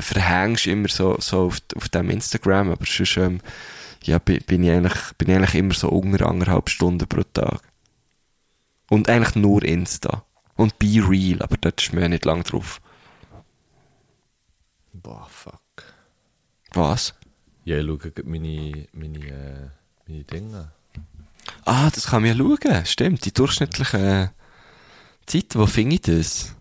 verhängst 0.00 0.66
immer 0.66 0.88
so, 0.88 1.18
so 1.20 1.42
auf, 1.42 1.58
auf 1.76 1.88
dem 1.90 2.10
Instagram, 2.10 2.72
aber 2.72 2.84
sonst, 2.84 3.16
ähm, 3.18 3.40
ja, 4.04 4.18
bin, 4.18 4.42
ich 4.46 4.70
eigentlich, 4.70 5.12
bin 5.18 5.30
ich 5.30 5.36
eigentlich 5.36 5.54
immer 5.54 5.74
so 5.74 5.88
unter 5.88 6.26
anderthalb 6.26 6.68
Stunden 6.68 7.06
pro 7.06 7.22
Tag. 7.22 7.60
Und 8.88 9.08
eigentlich 9.08 9.36
nur 9.36 9.62
Insta. 9.62 10.24
Und 10.54 10.78
Be 10.78 11.02
Real, 11.08 11.42
aber 11.42 11.56
dort 11.56 11.80
ist 11.80 11.92
mir 11.92 12.02
ja 12.02 12.08
nicht 12.08 12.24
lang 12.24 12.42
drauf. 12.44 12.80
Boah, 14.92 15.26
fuck. 15.30 15.60
Was? 16.74 17.14
Ja, 17.64 17.78
ich 17.78 17.86
schaue 17.86 18.12
meine, 18.24 18.86
meine, 18.92 19.18
äh, 19.18 19.68
meine 20.06 20.24
Dinge. 20.24 20.72
Ah, 21.64 21.90
das 21.90 22.06
kann 22.06 22.22
man 22.22 22.36
ja 22.36 22.36
schauen. 22.36 22.86
Stimmt, 22.86 23.24
die 23.24 23.32
durchschnittlichen 23.32 24.00
äh, 24.00 24.28
Zeiten, 25.26 25.58
wo 25.58 25.66
finde 25.66 25.94
ich 25.94 26.02
das? 26.02 26.54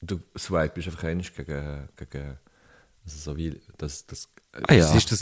Du 0.00 0.20
swipest 0.36 0.88
einfach 0.88 1.04
einmal 1.04 1.24
gegen, 1.24 1.88
gegen, 1.96 2.38
also 3.04 3.18
so 3.18 3.36
wie, 3.36 3.60
das, 3.78 4.06
das, 4.06 4.28
Ah 4.68 4.72
ja. 4.74 4.94
ist 4.94 5.12
das 5.12 5.20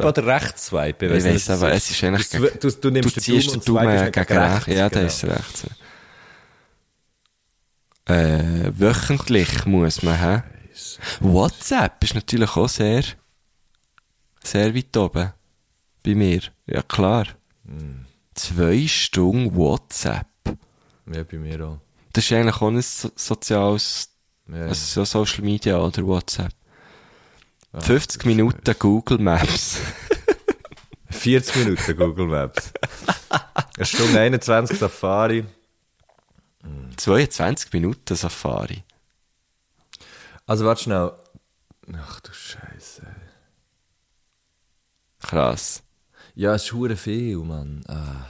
da. 0.00 0.08
oder 0.08 0.26
Rechts-Swipe? 0.26 1.06
Ich 1.06 1.24
nicht, 1.24 1.48
was 1.48 1.62
aber, 1.62 1.72
es 1.72 1.90
ist 1.90 2.02
eigentlich 2.04 2.28
Du, 2.30 2.40
gegen- 2.40 2.58
du, 2.60 2.70
du 2.72 2.90
nimmst 2.90 3.16
du 3.16 3.20
den 3.20 3.22
ziehst 3.22 3.48
Daumen 3.48 3.60
den 3.60 3.74
Daumen 3.74 4.12
gegen 4.12 4.32
ihn 4.36 4.38
rechts. 4.42 4.66
Ja, 4.66 4.88
der 4.88 4.88
genau. 4.90 5.06
ist 5.06 5.24
rechts. 5.24 5.66
Äh, 8.06 8.70
wöchentlich 8.78 9.66
muss 9.66 10.02
man, 10.02 10.18
hä? 10.20 10.42
WhatsApp 11.20 12.02
ist 12.04 12.14
natürlich 12.14 12.56
auch 12.56 12.68
sehr, 12.68 13.02
sehr 14.44 14.74
weit 14.74 14.96
oben. 14.96 15.32
Bei 16.04 16.14
mir. 16.14 16.40
Ja, 16.66 16.82
klar. 16.82 17.26
Zwei 18.34 18.86
Stunden 18.86 19.54
WhatsApp. 19.56 20.26
Ja, 21.12 21.22
bei 21.24 21.38
mir 21.38 21.60
auch. 21.66 21.78
Das 22.12 22.24
ist 22.24 22.32
eigentlich 22.32 22.56
auch 22.56 22.68
ein 22.68 22.80
so 22.82 23.10
soziales, 23.16 24.10
Ja, 24.48 24.66
also 24.66 24.74
so 24.74 25.04
Social 25.04 25.44
Media 25.44 25.78
oder 25.78 26.06
WhatsApp. 26.06 26.52
50 27.74 28.24
Minuten 28.24 28.74
Google 28.78 29.18
Maps. 29.18 29.78
40 31.10 31.56
Minuten 31.56 31.96
Google 31.96 32.26
Maps. 32.26 32.72
Eine 33.76 33.86
Stunde 33.86 34.20
21 34.20 34.78
Safari. 34.78 35.44
22 36.96 37.72
Minuten 37.72 38.14
Safari. 38.14 38.82
Also 40.46 40.64
warte 40.64 40.84
schnell. 40.84 41.12
Ach 41.94 42.20
du 42.20 42.32
Scheiße. 42.32 43.06
Krass. 45.20 45.82
Ja, 46.34 46.54
es 46.54 46.64
ist 46.64 46.72
hure 46.72 46.96
viel, 46.96 47.38
Mann. 47.38 47.82
Ah. 47.88 48.26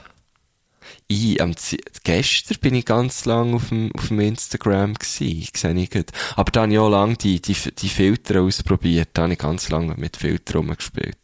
Ich, 1.09 1.41
am 1.41 1.55
Z 1.55 1.79
gestern 2.03 2.57
bin 2.59 2.75
ich 2.75 2.85
ganz 2.85 3.23
lang 3.25 3.53
auf 3.53 3.69
dem, 3.69 3.91
auf 3.95 4.09
dem 4.09 4.19
Instagram 4.19 4.93
gsi, 4.95 5.47
sehe 5.55 5.73
ich 5.73 5.89
gut. 5.89 6.11
Aber 6.35 6.51
da 6.51 6.61
habe 6.63 6.73
ich 6.73 6.79
auch 6.79 6.89
lang 6.89 7.17
die, 7.17 7.41
die, 7.41 7.53
die 7.53 7.89
Filter 7.89 8.41
ausprobiert, 8.41 9.09
da 9.13 9.23
habe 9.23 9.33
ich 9.33 9.39
ganz 9.39 9.69
lange 9.69 9.95
mit 9.95 10.17
Filtern 10.17 10.57
rumgespielt. 10.57 11.17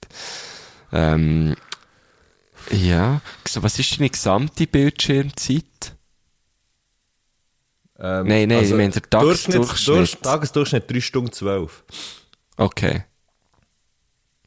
Ähm, 0.94 1.56
ja. 2.72 3.22
Was 3.56 3.78
ist 3.80 4.00
deine 4.00 4.10
gesamte 4.10 4.68
Bildschirmzeit? 4.68 5.66
Ähm, 8.00 8.28
Nein, 8.28 8.50
nein, 8.50 8.64
ich 8.64 8.72
meine 8.72 8.90
der 8.90 9.02
Tagesdurchschnitt. 9.04 9.88
Durch, 9.88 10.18
Tagesdurchschnitt 10.18 10.92
3 10.92 11.02
Stunden 11.02 11.32
12. 11.32 11.84
Okay. 12.58 13.04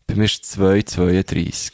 Bei 0.06 0.14
mir 0.14 0.24
ist 0.24 0.44
2,32. 0.44 1.72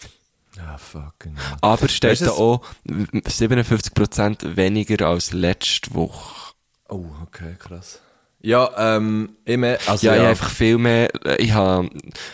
Ah, 0.74 0.78
fucking 0.78 1.36
hell. 1.36 1.56
Aber 1.60 1.88
steht 1.88 2.20
da 2.20 2.30
auch 2.30 2.62
57% 2.86 4.56
weniger 4.56 5.06
als 5.06 5.32
letzte 5.32 5.94
Woche. 5.94 6.52
Oh, 6.88 7.06
okay, 7.22 7.56
krass. 7.58 8.00
Ja, 8.40 8.96
ähm, 8.96 9.36
immer, 9.44 9.76
also 9.86 10.06
Ja, 10.06 10.14
ja, 10.14 10.16
ich 10.16 10.20
habe 10.20 10.28
einfach 10.30 10.50
viel 10.50 10.78
mehr, 10.78 11.10
äh, 11.24 11.36
ich 11.42 11.52
habe 11.52 11.90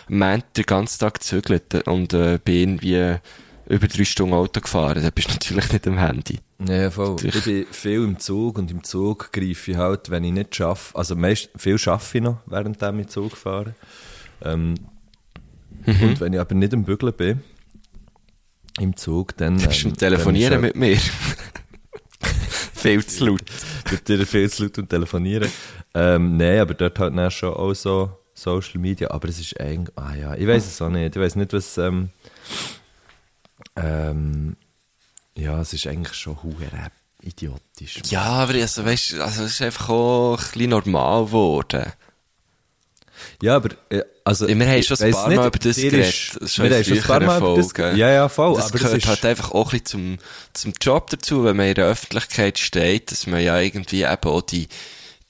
Montag 0.07 0.53
den 0.55 0.65
ganzen 0.65 0.99
Tag 0.99 1.15
gezögert 1.15 1.87
und 1.87 2.13
äh, 2.13 2.39
bin 2.43 2.79
irgendwie 2.81 3.19
über 3.67 3.87
drei 3.87 4.05
Stunden 4.05 4.33
Auto 4.33 4.59
gefahren. 4.59 5.03
Da 5.03 5.09
bist 5.11 5.29
du 5.29 5.33
natürlich 5.33 5.71
nicht 5.71 5.87
am 5.87 5.99
Handy. 5.99 6.39
Ja, 6.67 6.89
voll. 6.89 7.15
Ich 7.23 7.43
bin 7.43 7.67
viel 7.71 8.03
im 8.03 8.17
Zug 8.19 8.57
und 8.57 8.71
im 8.71 8.83
Zug 8.83 9.31
greife 9.31 9.71
ich 9.71 9.77
halt, 9.77 10.09
wenn 10.09 10.23
ich 10.23 10.31
nicht 10.33 10.55
schaffe, 10.55 10.97
also 10.97 11.15
meist, 11.15 11.49
viel 11.55 11.77
schaffe 11.77 12.17
ich 12.17 12.23
noch, 12.23 12.37
während 12.47 12.81
ich 12.81 12.89
im 12.89 13.07
Zug 13.07 13.37
fahre. 13.37 13.75
Ähm, 14.43 14.75
Mhm. 15.85 16.03
Und 16.03 16.19
wenn 16.19 16.33
ich 16.33 16.39
aber 16.39 16.55
nicht 16.55 16.73
am 16.73 16.83
Bügeln 16.83 17.13
bin, 17.13 17.41
im 18.79 18.95
Zug, 18.95 19.35
dann... 19.37 19.57
Du 19.57 19.67
bist 19.67 19.85
ähm, 19.85 19.95
Telefonieren 19.95 20.61
mit 20.61 20.75
mir. 20.75 20.97
viel 22.73 23.05
zu 23.05 23.27
laut. 23.27 23.41
mit 23.91 24.07
dir 24.07 24.25
viel 24.25 24.49
zu 24.49 24.63
laut 24.63 24.77
und 24.77 24.89
telefonieren. 24.89 25.51
Ähm, 25.93 26.37
Nein, 26.37 26.59
aber 26.59 26.73
dort 26.73 26.99
halt 26.99 27.17
dann 27.17 27.31
schon 27.31 27.53
auch 27.53 27.73
so 27.73 28.11
Social 28.33 28.79
Media, 28.79 29.11
aber 29.11 29.27
es 29.27 29.39
ist 29.39 29.59
eigentlich, 29.59 29.97
ah 29.97 30.15
ja, 30.15 30.35
ich 30.35 30.47
weiß 30.47 30.65
es 30.65 30.81
auch 30.81 30.89
nicht, 30.89 31.15
ich 31.15 31.21
weiß 31.21 31.35
nicht, 31.35 31.51
was, 31.51 31.77
ähm, 31.77 32.09
ähm, 33.75 34.55
ja, 35.35 35.59
es 35.61 35.73
ist 35.73 35.87
eigentlich 35.87 36.15
schon 36.15 36.41
hure 36.41 36.91
idiotisch. 37.21 38.01
Ja, 38.09 38.23
aber 38.23 38.53
also, 38.53 38.85
weißt, 38.85 39.15
also, 39.15 39.43
es 39.43 39.53
ist 39.53 39.61
einfach 39.61 39.89
auch 39.89 40.37
ein 40.37 40.37
bisschen 40.37 40.69
normal 40.69 41.25
geworden. 41.25 41.91
Ja, 43.41 43.55
aber, 43.57 43.69
äh, 43.89 44.01
also, 44.23 44.47
Wir 44.47 44.55
haben 44.67 44.83
schon 44.83 44.97
ein 44.99 45.11
paar 45.11 45.29
Mal 45.29 45.47
über 45.47 45.59
das 45.59 45.75
geredet. 45.75 46.37
Das 46.39 46.57
Wir 46.57 46.69
haben 46.75 46.83
schon 46.83 46.97
ein 46.97 47.03
paar 47.03 47.19
Mal 47.21 47.37
über 47.39 47.55
das, 47.55 47.71
Folgen. 47.71 47.97
ja, 47.97 48.09
ja, 48.11 48.29
voll, 48.29 48.55
Das 48.55 48.65
aber 48.65 48.77
gehört 48.77 48.93
das 48.93 49.03
ist, 49.03 49.07
halt 49.07 49.25
einfach 49.25 49.51
auch 49.51 49.73
ein 49.73 49.79
bisschen 49.79 50.17
zum, 50.53 50.71
zum 50.71 50.73
Job 50.81 51.09
dazu, 51.09 51.43
wenn 51.43 51.57
man 51.57 51.67
in 51.67 51.75
der 51.75 51.85
Öffentlichkeit 51.87 52.59
steht, 52.59 53.11
dass 53.11 53.27
man 53.27 53.41
ja 53.41 53.59
irgendwie 53.59 54.03
eben 54.03 54.23
auch 54.25 54.41
die, 54.41 54.67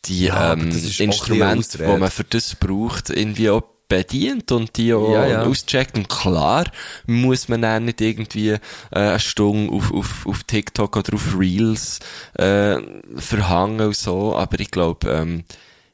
die 0.05 0.25
Ja, 0.25 0.53
ähm, 0.53 0.69
Instrumente, 0.69 1.77
die 1.77 1.83
man 1.83 2.11
für 2.11 2.23
das 2.23 2.55
braucht, 2.55 3.09
irgendwie 3.09 3.49
auch 3.49 3.63
bedient 3.89 4.51
und 4.51 4.77
die 4.77 4.93
auch 4.93 5.11
Ja, 5.13 5.27
ja. 5.27 5.43
auscheckt. 5.43 5.97
Und 5.97 6.07
klar 6.09 6.65
muss 7.07 7.47
man 7.47 7.61
dann 7.63 7.85
nicht 7.85 7.99
irgendwie 8.01 8.49
äh, 8.51 8.59
eine 8.91 9.19
Stunde 9.19 9.73
auf, 9.73 9.91
auf, 9.91 10.27
auf 10.27 10.43
TikTok 10.43 10.95
oder 10.95 11.15
auf 11.15 11.35
Reels 11.37 11.99
äh, 12.35 12.77
verhangen 13.15 13.81
und 13.87 13.95
so, 13.95 14.35
aber 14.35 14.59
ich 14.59 14.69
glaube, 14.71 15.09
ähm, 15.09 15.43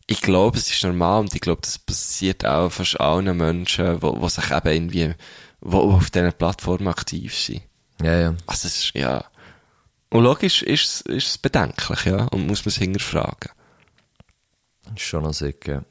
ich 0.07 0.21
glaube, 0.21 0.57
es 0.57 0.69
ist 0.71 0.83
normal 0.83 1.21
und 1.21 1.33
ich 1.33 1.41
glaube, 1.41 1.61
das 1.61 1.79
passiert 1.79 2.45
auch 2.45 2.69
fast 2.69 2.99
allen 2.99 3.35
Menschen, 3.37 3.99
die, 3.99 4.19
die 4.19 4.29
sich 4.29 4.51
eben 4.51 4.67
irgendwie, 4.67 5.13
die 5.61 5.75
auf 5.75 6.09
diesen 6.11 6.33
Plattformen 6.33 6.87
aktiv 6.87 7.35
sind. 7.35 7.63
ja, 8.01 8.19
ja. 8.19 8.35
Also 8.45 8.67
es 8.67 8.77
ist, 8.85 8.91
ja. 8.95 9.23
Und 10.09 10.23
logisch 10.23 10.61
ist, 10.61 10.83
es- 10.85 11.01
ist 11.01 11.27
es 11.27 11.37
bedenklich, 11.37 12.05
ja, 12.05 12.25
und 12.27 12.45
muss 12.47 12.63
man 12.65 12.69
es 12.69 12.77
hinterfragen. 12.77 13.51
Ist 14.95 15.01
schon 15.03 15.23
noch 15.23 15.33
sick, 15.33 15.67
ja. 15.67 15.83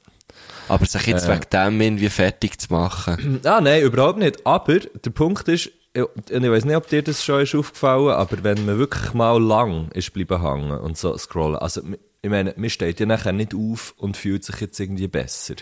Aber 0.69 0.87
sich 0.87 1.07
jetzt 1.07 1.27
Äh. 1.29 1.33
wegen 1.35 1.51
dem 1.53 1.81
irgendwie 1.81 2.09
fertig 2.09 2.59
zu 2.61 2.73
machen. 2.73 3.41
Ah, 3.45 3.61
nein, 3.61 3.83
überhaupt 3.83 4.19
nicht. 4.19 4.47
Aber 4.47 4.79
der 4.79 5.11
Punkt 5.11 5.49
ist, 5.49 5.71
ich 5.93 6.03
weiß 6.31 6.65
nicht, 6.65 6.77
ob 6.77 6.89
dir 6.89 7.03
das 7.03 7.25
schon 7.25 7.41
ist 7.43 7.55
aufgefallen, 7.55 8.09
aber 8.11 8.43
wenn 8.43 8.65
man 8.65 8.79
wirklich 8.79 9.13
mal 9.15 9.41
lang 9.43 9.91
ist 9.93 10.13
bleiben 10.13 10.41
hängen 10.41 10.79
und 10.79 10.97
so 10.97 11.17
scrollen, 11.19 11.57
also 11.57 11.83
ich 12.25 12.31
meine, 12.31 12.55
man 12.57 12.71
steht 12.71 13.01
ja 13.01 13.05
nachher 13.05 13.33
nicht 13.33 13.55
auf 13.55 13.93
und 13.99 14.17
fühlt 14.17 14.45
sich 14.45 14.59
jetzt 14.59 14.81
irgendwie 14.81 15.09
besser. 15.09 15.57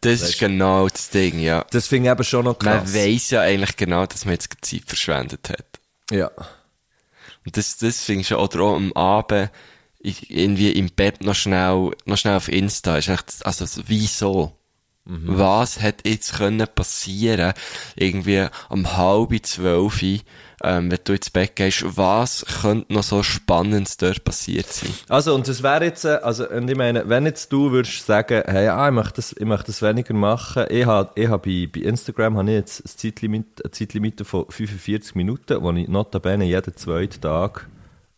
Das 0.00 0.22
ist 0.22 0.38
genau 0.38 0.88
das 0.88 1.10
Ding, 1.10 1.38
ja. 1.40 1.66
Das 1.72 1.88
finde 1.88 2.08
ich 2.08 2.12
eben 2.12 2.24
schon 2.24 2.46
noch 2.46 2.58
Man 2.62 2.78
krass. 2.78 2.94
weiss 2.94 3.28
ja 3.28 3.42
eigentlich 3.42 3.76
genau, 3.76 4.06
dass 4.06 4.24
man 4.24 4.32
jetzt 4.32 4.48
Zeit 4.62 4.84
verschwendet 4.86 5.50
hat. 5.50 5.66
Ja. 6.10 6.30
Und 7.44 7.58
das, 7.58 7.76
das 7.76 8.00
finde 8.00 8.22
ich 8.22 8.28
schon, 8.28 8.38
oder 8.38 8.60
auch 8.60 8.76
am 8.76 8.94
Abend, 8.94 9.50
irgendwie 10.00 10.70
im 10.70 10.88
Bett 10.88 11.20
noch 11.20 11.34
schnell, 11.34 11.90
noch 12.06 12.16
schnell 12.16 12.36
auf 12.36 12.48
Insta, 12.48 12.96
ist 12.96 13.08
echt, 13.08 13.44
also, 13.44 13.66
so, 13.66 13.82
wieso? 13.86 14.56
Mhm. 15.04 15.36
Was 15.36 15.82
hätte 15.82 16.08
jetzt 16.08 16.32
können 16.32 16.66
passieren, 16.74 17.52
irgendwie 17.94 18.46
am 18.70 18.96
halb 18.96 19.44
zwölf, 19.44 20.02
ähm, 20.62 20.90
wenn 20.90 20.98
du 21.04 21.12
ins 21.12 21.30
Bett 21.30 21.56
gehst, 21.56 21.84
was 21.96 22.44
könnte 22.62 22.92
noch 22.92 23.02
so 23.02 23.22
Spannendes 23.22 23.96
dort 23.96 24.24
passiert 24.24 24.72
sein? 24.72 24.90
Also, 25.08 25.34
und 25.34 25.46
das 25.48 25.62
wäre 25.62 25.84
jetzt, 25.84 26.04
äh, 26.04 26.18
also, 26.22 26.48
und 26.48 26.70
ich 26.70 26.76
meine, 26.76 27.08
wenn 27.08 27.26
jetzt 27.26 27.52
du 27.52 27.70
würdest 27.72 28.06
sagen, 28.06 28.42
hey, 28.46 28.68
ah, 28.68 28.88
ich 28.88 28.94
möchte 28.94 29.16
das, 29.16 29.32
ich 29.32 29.44
möchte 29.44 29.66
das 29.66 29.82
weniger 29.82 30.14
machen, 30.14 30.64
ich 30.70 30.86
habe, 30.86 31.10
ich 31.14 31.28
habe 31.28 31.48
bei, 31.48 31.68
bei 31.72 31.86
Instagram 31.86 32.38
habe 32.38 32.50
ich 32.50 32.56
jetzt 32.56 32.80
ein 32.84 32.98
Zeitlimit, 32.98 33.46
eine 33.64 33.70
Zeitlimite 33.70 34.24
von 34.24 34.46
45 34.48 35.14
Minuten, 35.14 35.62
wo 35.62 35.70
ich 35.72 35.88
notabene 35.88 36.44
jeden 36.44 36.76
zweiten 36.76 37.20
Tag, 37.20 37.68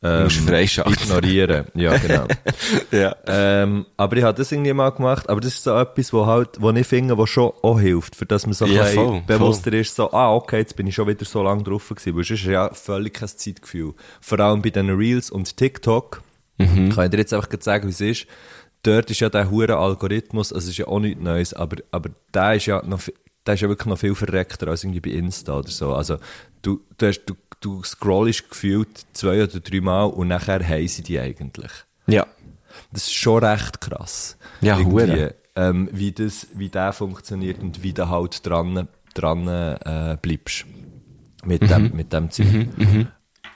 ähm, 0.03 0.25
musst 0.25 0.39
freischalten. 0.39 0.93
ignoriere. 0.95 1.65
Ja, 1.75 1.97
genau. 1.99 2.27
Ja. 2.93 3.17
ähm, 3.27 3.87
aber 3.97 4.17
ich 4.17 4.23
habe 4.23 4.39
das 4.39 4.53
irgendwie 4.53 4.73
mal 4.73 4.91
gemacht, 4.91 5.29
aber 5.29 5.41
das 5.41 5.55
ist 5.55 5.65
so 5.65 5.77
etwas, 5.77 6.13
wo 6.13 6.25
halt, 6.27 6.51
wo 6.61 6.71
ich 6.71 6.87
finde, 6.87 7.17
wo 7.19 7.27
schon 7.27 7.53
auch 7.63 7.81
hilft, 7.81 8.15
für 8.17 8.27
dass 8.27 8.47
man 8.47 8.53
so 8.55 8.65
ein 8.65 8.73
Ja, 8.73 8.83
bisschen 8.85 9.05
voll, 9.05 9.23
bewusster 9.27 9.73
ist, 9.73 9.95
so, 9.97 10.13
ah, 10.13 10.33
okay, 10.35 10.59
jetzt 10.59 10.77
bin 10.77 10.87
ich 10.87 10.95
schon 10.95 11.09
wieder 11.09 11.25
so 11.25 11.43
lange 11.43 11.63
drauf 11.65 11.89
gewesen, 11.89 12.17
weil 12.17 12.25
sonst 12.25 12.41
ist 12.43 12.47
ja 12.47 12.73
völlig 12.73 13.15
kein 13.15 13.29
Zeitgefühl. 13.29 13.95
Vor 14.21 14.39
allem 14.41 14.63
bei 14.63 14.71
den 14.71 14.91
Reels 14.91 15.31
und 15.31 15.57
TikTok, 15.57 16.23
Mhm. 16.61 16.89
kann 16.91 17.05
ich 17.05 17.11
dir 17.13 17.19
jetzt 17.19 17.33
einfach 17.33 17.49
sagen, 17.61 17.87
wie 17.87 17.93
es 17.93 18.01
ist. 18.01 18.27
Dort 18.83 19.11
ist 19.13 19.21
ja 19.21 19.29
der 19.29 19.49
hure 19.51 19.77
Algorithmus, 19.77 20.53
also 20.53 20.65
es 20.67 20.71
ist 20.71 20.79
ja 20.79 20.89
auch 20.89 20.99
nichts 20.99 21.21
Neues, 21.23 21.55
aber, 21.55 21.77
aber 21.93 22.11
der 22.35 22.55
ist 22.55 22.67
ja 22.67 22.83
noch, 22.85 23.01
der 23.47 23.55
ist 23.55 23.61
ja 23.61 23.69
wirklich 23.69 23.87
noch 23.87 23.99
viel 23.99 24.15
verreckter 24.17 24.67
als 24.69 24.83
irgendwie 24.83 25.01
bei 25.01 25.11
Insta 25.11 25.57
oder 25.59 25.69
so. 25.69 25.93
Also, 25.95 26.17
du, 26.63 26.81
du 26.99 27.07
hast, 27.07 27.23
du, 27.27 27.35
du 27.61 27.83
scrollst 27.83 28.51
gefühlt 28.51 29.07
zwei 29.13 29.43
oder 29.43 29.61
drei 29.61 29.81
Mal 29.81 30.05
und 30.05 30.29
nachher 30.29 30.67
haben 30.67 30.89
sie 30.89 31.03
die 31.03 31.19
eigentlich. 31.19 31.71
Ja. 32.07 32.27
Das 32.93 33.05
ist 33.05 33.15
schon 33.15 33.45
recht 33.45 33.81
krass. 33.81 34.37
Ja, 34.61 34.79
Irgendwie, 34.79 35.29
ähm, 35.57 35.89
wie 35.93 36.13
das, 36.13 36.47
wie 36.55 36.69
der 36.69 36.93
funktioniert 36.93 37.59
und 37.61 37.83
wie 37.83 37.93
du 37.93 38.09
halt 38.09 38.47
dran, 38.47 38.89
dran 39.15 39.49
äh, 39.49 40.17
bleibst. 40.21 40.65
Mit 41.45 41.63
Mhm. 41.63 41.69
dem, 41.69 41.97
mit 41.97 42.13
dem 42.13 42.31
Zeug. 42.31 42.47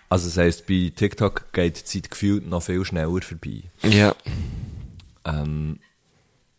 Also, 0.09 0.29
das 0.29 0.37
heisst, 0.37 0.67
bei 0.67 0.93
TikTok 0.95 1.53
geht 1.53 1.79
die 1.81 1.85
Zeit 1.85 2.11
gefühlt 2.11 2.47
noch 2.49 2.63
viel 2.63 2.85
schneller 2.85 3.21
vorbei. 3.23 3.65
Ja. 3.83 4.15
Ähm, 5.25 5.79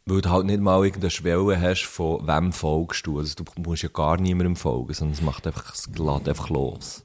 weil 0.06 0.22
du 0.22 0.30
halt 0.30 0.46
nicht 0.46 0.60
mal 0.60 0.84
irgendeine 0.84 1.12
Schwelle 1.12 1.60
hast, 1.60 1.84
von 1.84 2.28
wem 2.28 2.52
folgst 2.52 3.08
du. 3.08 3.20
Also, 3.20 3.36
du 3.36 3.46
musst 3.62 3.84
ja 3.84 3.90
gar 3.90 4.18
niemandem 4.18 4.56
folgen, 4.56 4.94
sondern 4.94 5.14
es 5.14 5.22
macht 5.22 5.48
einfach, 5.48 5.74
es 5.74 5.88
lädt 5.88 6.28
einfach 6.28 6.50
los. 6.50 7.04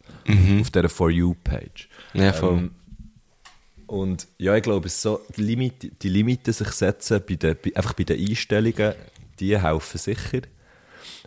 Auf 0.60 0.70
dieser 0.70 0.88
For 0.88 1.10
You-Page. 1.10 1.88
Ja, 2.14 2.32
voll. 2.32 2.58
Ähm, 2.58 2.70
und 3.86 4.28
ja, 4.36 4.54
ich 4.54 4.62
glaube, 4.62 4.88
so, 4.90 5.20
die, 5.36 5.42
Limit, 5.42 6.02
die 6.02 6.08
Limiten 6.10 6.52
sich 6.52 6.68
setzen, 6.72 7.22
bei 7.26 7.36
den, 7.36 7.56
bei, 7.64 7.74
einfach 7.74 7.94
bei 7.94 8.04
den 8.04 8.20
Einstellungen, 8.20 8.94
die 9.40 9.58
helfen 9.58 9.98
sicher. 9.98 10.42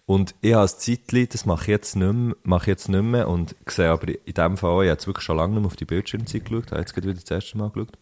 Und 0.05 0.35
ich 0.41 0.53
habe 0.53 0.63
ein 0.63 0.77
Zeitchen, 0.77 1.27
das 1.29 1.45
mache 1.45 1.63
ich 1.63 1.67
jetzt 1.69 1.95
nicht 1.95 2.13
mehr, 2.13 2.35
mache 2.43 2.63
ich 2.63 2.67
jetzt 2.67 2.89
nicht 2.89 3.01
mehr 3.01 3.27
und 3.27 3.55
sehe 3.65 3.89
aber 3.89 4.09
in 4.09 4.33
dem 4.33 4.57
Fall, 4.57 4.71
ich 4.71 4.77
habe 4.77 4.85
jetzt 4.85 5.07
wirklich 5.07 5.25
schon 5.25 5.37
lange 5.37 5.53
nicht 5.53 5.61
mehr 5.61 5.67
auf 5.67 5.75
die 5.75 5.85
Bildschirmzeit 5.85 6.45
geschaut, 6.45 6.71
habe 6.71 6.81
jetzt 6.81 6.93
gerade 6.93 7.07
wieder 7.07 7.19
das 7.19 7.31
erste 7.31 7.57
Mal 7.57 7.69
geschaut. 7.69 7.97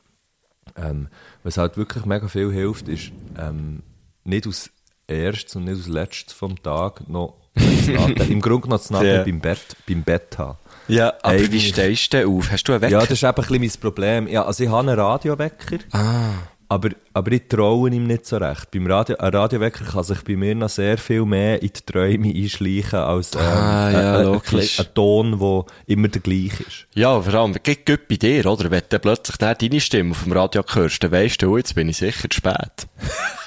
Ähm, 0.75 1.07
was 1.43 1.57
halt 1.57 1.77
wirklich 1.77 2.05
mega 2.05 2.27
viel 2.27 2.51
hilft, 2.51 2.87
ist, 2.87 3.11
ähm, 3.37 3.83
nicht 4.23 4.47
aus 4.47 4.69
erstes 5.07 5.55
und 5.55 5.65
nicht 5.65 5.77
als 5.77 5.87
letztes 5.87 6.33
vom 6.33 6.61
Tag 6.61 7.07
noch 7.09 7.35
im 8.29 8.41
Grunde 8.41 8.69
noch 8.69 8.77
das 8.77 8.89
Nattel 8.91 9.15
Ja. 9.15 9.23
beim 9.23 9.39
Bett, 9.41 9.59
beim 9.87 10.03
Bett 10.03 10.37
haben. 10.37 10.57
Ja, 10.87 11.13
aber 11.21 11.37
wie 11.39 11.43
Eigentlich- 11.45 11.69
stehst 11.69 12.13
du 12.13 12.27
auf? 12.27 12.51
Hast 12.51 12.63
du 12.63 12.73
einen 12.73 12.81
Wecker? 12.81 12.93
Ja, 12.93 12.99
das 13.01 13.11
ist 13.11 13.23
eben 13.23 13.29
ein 13.29 13.35
bisschen 13.35 13.59
mein 13.59 13.71
Problem. 13.81 14.27
Ja, 14.27 14.45
also 14.45 14.63
ich 14.63 14.69
habe 14.69 14.79
einen 14.91 14.99
Radiowecker, 14.99 15.77
ah, 15.91 16.29
aber, 16.69 16.89
aber 17.13 17.31
ich 17.31 17.47
traue 17.47 17.89
ihm 17.89 18.05
nicht 18.05 18.27
so 18.27 18.37
recht. 18.37 18.69
Beim 18.69 18.85
Radio, 18.85 19.17
ein 19.17 19.33
Radiowecker 19.33 19.85
kann 19.85 20.03
sich 20.03 20.23
bei 20.23 20.35
mir 20.35 20.53
noch 20.53 20.69
sehr 20.69 20.99
viel 20.99 21.25
mehr 21.25 21.61
in 21.61 21.71
die 21.75 21.81
Träume 21.81 22.29
einschleichen 22.29 22.99
als 22.99 23.33
ähm, 23.33 23.41
Ah, 23.41 23.91
ja, 23.91 24.17
ein, 24.19 24.27
ein, 24.27 24.41
ein, 24.77 24.93
Ton, 24.93 25.39
der 25.39 25.65
immer 25.87 26.07
der 26.07 26.21
gleiche 26.21 26.63
ist. 26.63 26.85
ja, 26.93 27.19
vor 27.19 27.33
allem, 27.33 27.55
geht 27.63 28.07
bei 28.07 28.15
dir, 28.15 28.45
oder? 28.45 28.69
Wenn 28.69 28.83
du 28.87 28.99
plötzlich 28.99 29.37
deine 29.37 29.81
Stimme 29.81 30.11
auf 30.11 30.23
dem 30.23 30.31
Radio 30.31 30.63
hörst, 30.67 31.03
dann 31.03 31.11
weisst 31.11 31.41
du, 31.41 31.57
jetzt 31.57 31.73
bin 31.73 31.89
ich 31.89 31.97
sicher 31.97 32.29
zu 32.29 32.37
spät. 32.37 32.87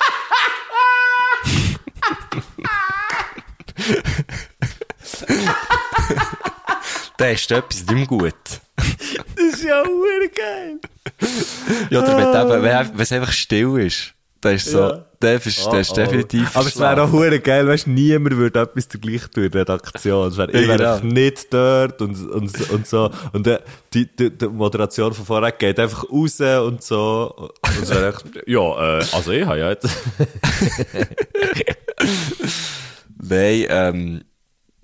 da 7.16 7.28
ist 7.28 7.50
etwas 7.50 7.86
nicht 7.86 8.08
gut. 8.08 8.34
Das 9.36 9.44
ist 9.54 9.64
ja 9.64 9.82
geil. 9.82 10.78
Ja, 11.90 12.02
oder 12.02 12.16
wenn, 12.16 12.28
eben- 12.52 12.62
wenn, 12.94 13.00
es 13.00 13.12
einfach 13.12 13.32
still 13.32 13.78
ist, 13.78 14.14
dann 14.40 14.54
ist 14.56 14.66
so, 14.66 14.78
Ja. 14.80 15.04
der 15.20 15.34
ist, 15.44 15.66
der 15.66 15.80
ist 15.80 15.96
definitiv 15.96 16.56
Aber 16.56 16.66
es 16.66 16.78
wäre 16.78 17.02
auch 17.02 17.12
hure 17.12 17.38
geil, 17.38 17.66
weißt 17.66 17.86
du, 17.86 17.90
niemand 17.90 18.36
würde 18.36 18.60
etwas 18.60 18.88
dergleichen 18.88 19.30
tun 19.30 19.44
in 19.44 19.50
der 19.52 19.60
Redaktion. 19.62 20.28
Es 20.28 20.36
wäre, 20.36 20.50
ich 20.50 20.66
wäre 20.66 20.82
Ja. 20.82 20.94
einfach 20.94 21.04
nicht 21.04 21.52
dort 21.54 22.02
und, 22.02 22.28
und, 22.30 22.70
und 22.70 22.86
so. 22.86 23.10
Und 23.32 23.46
äh, 23.46 23.60
die, 23.94 24.06
die, 24.16 24.30
die 24.36 24.48
Moderation 24.48 25.12
von 25.14 25.24
vorher 25.24 25.52
geht 25.52 25.78
einfach 25.78 26.04
raus 26.10 26.40
und 26.40 26.82
so. 26.82 27.50
Und 27.62 27.82
es 27.82 27.90
wäre 27.90 28.08
echt, 28.08 28.24
ja, 28.48 28.98
äh, 28.98 29.04
also 29.12 29.30
ich 29.30 29.46
habe 29.46 29.58
ja 29.60 29.70
jetzt. 29.70 29.88
Nein, 33.22 33.66
ähm, 33.68 34.24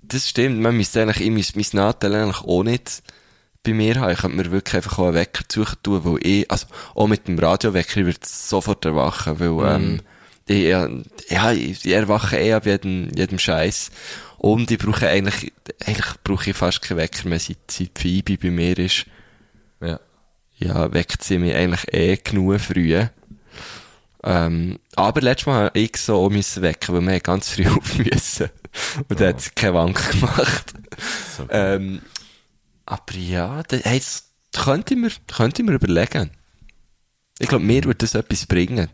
das 0.01 0.29
stimmt. 0.29 0.59
Man 0.61 0.75
müsste 0.77 1.01
eigentlich, 1.01 1.21
ich 1.21 1.31
müsste 1.31 1.57
mein 1.59 1.67
Nadel 1.73 2.15
eigentlich 2.15 2.41
auch 2.43 2.63
nicht 2.63 3.03
bei 3.63 3.73
mir 3.73 3.95
haben. 3.99 4.11
Ich 4.11 4.19
könnte 4.19 4.37
mir 4.37 4.51
wirklich 4.51 4.75
einfach 4.75 4.99
auch 4.99 5.07
einen 5.07 5.15
Wecker 5.15 5.43
suchen 5.51 5.77
tun, 5.83 6.01
weil 6.03 6.25
ich, 6.25 6.51
also, 6.51 6.67
auch 6.95 7.07
mit 7.07 7.27
dem 7.27 7.39
Radiowecker, 7.39 7.99
ich 7.99 8.05
würde 8.05 8.19
sofort 8.23 8.85
erwachen, 8.85 9.39
weil, 9.39 9.75
ähm, 9.75 10.01
ich, 10.47 10.63
ja, 10.63 11.51
ich 11.51 11.85
ich 11.85 11.91
erwache 11.91 12.37
eh 12.37 12.53
ab 12.53 12.65
jedem, 12.65 13.09
jedem 13.15 13.37
Scheiß. 13.37 13.91
Und 14.37 14.71
ich 14.71 14.77
brauche 14.77 15.07
eigentlich, 15.07 15.51
eigentlich 15.85 16.23
brauche 16.23 16.49
ich 16.49 16.55
fast 16.55 16.81
keinen 16.81 16.97
Wecker 16.97 17.27
mehr, 17.27 17.39
seit, 17.39 17.69
seit 17.69 17.99
Phoebe 17.99 18.37
bei 18.37 18.49
mir 18.49 18.77
ist. 18.77 19.05
Ja. 19.81 19.99
Ja, 20.57 20.91
weckt 20.93 21.23
sie 21.23 21.37
mich 21.37 21.55
eigentlich 21.55 21.93
eh 21.93 22.17
genug 22.17 22.59
früh. 22.59 23.01
Ähm, 24.23 24.79
aber 24.95 25.21
letztes 25.21 25.47
Mal 25.47 25.65
habe 25.65 25.79
ich 25.79 25.95
so 25.97 26.17
auch 26.17 26.29
müssen 26.29 26.61
wecken, 26.63 26.95
weil 26.95 27.13
wir 27.13 27.19
ganz 27.19 27.49
früh 27.49 27.67
auf 27.77 27.97
müssen. 27.97 28.49
Und 29.07 29.19
dann 29.19 29.29
hat 29.29 29.41
sie 29.41 29.51
keine 29.51 29.73
Wank 29.75 30.11
gemacht. 30.11 30.73
ähm, 31.49 32.01
aber 32.89 33.13
ja, 33.15 33.63
da, 33.63 33.77
hey, 33.77 33.99
das 33.99 34.25
könnte 34.51 34.95
ich 34.95 34.99
mir, 34.99 35.11
könnte 35.27 35.61
ich 35.61 35.67
mir 35.67 35.75
überlegen. 35.75 36.31
Ich 37.39 37.47
glaube, 37.47 37.63
mir 37.63 37.83
würde 37.85 37.99
das 37.99 38.15
etwas 38.15 38.45
bringen. 38.45 38.89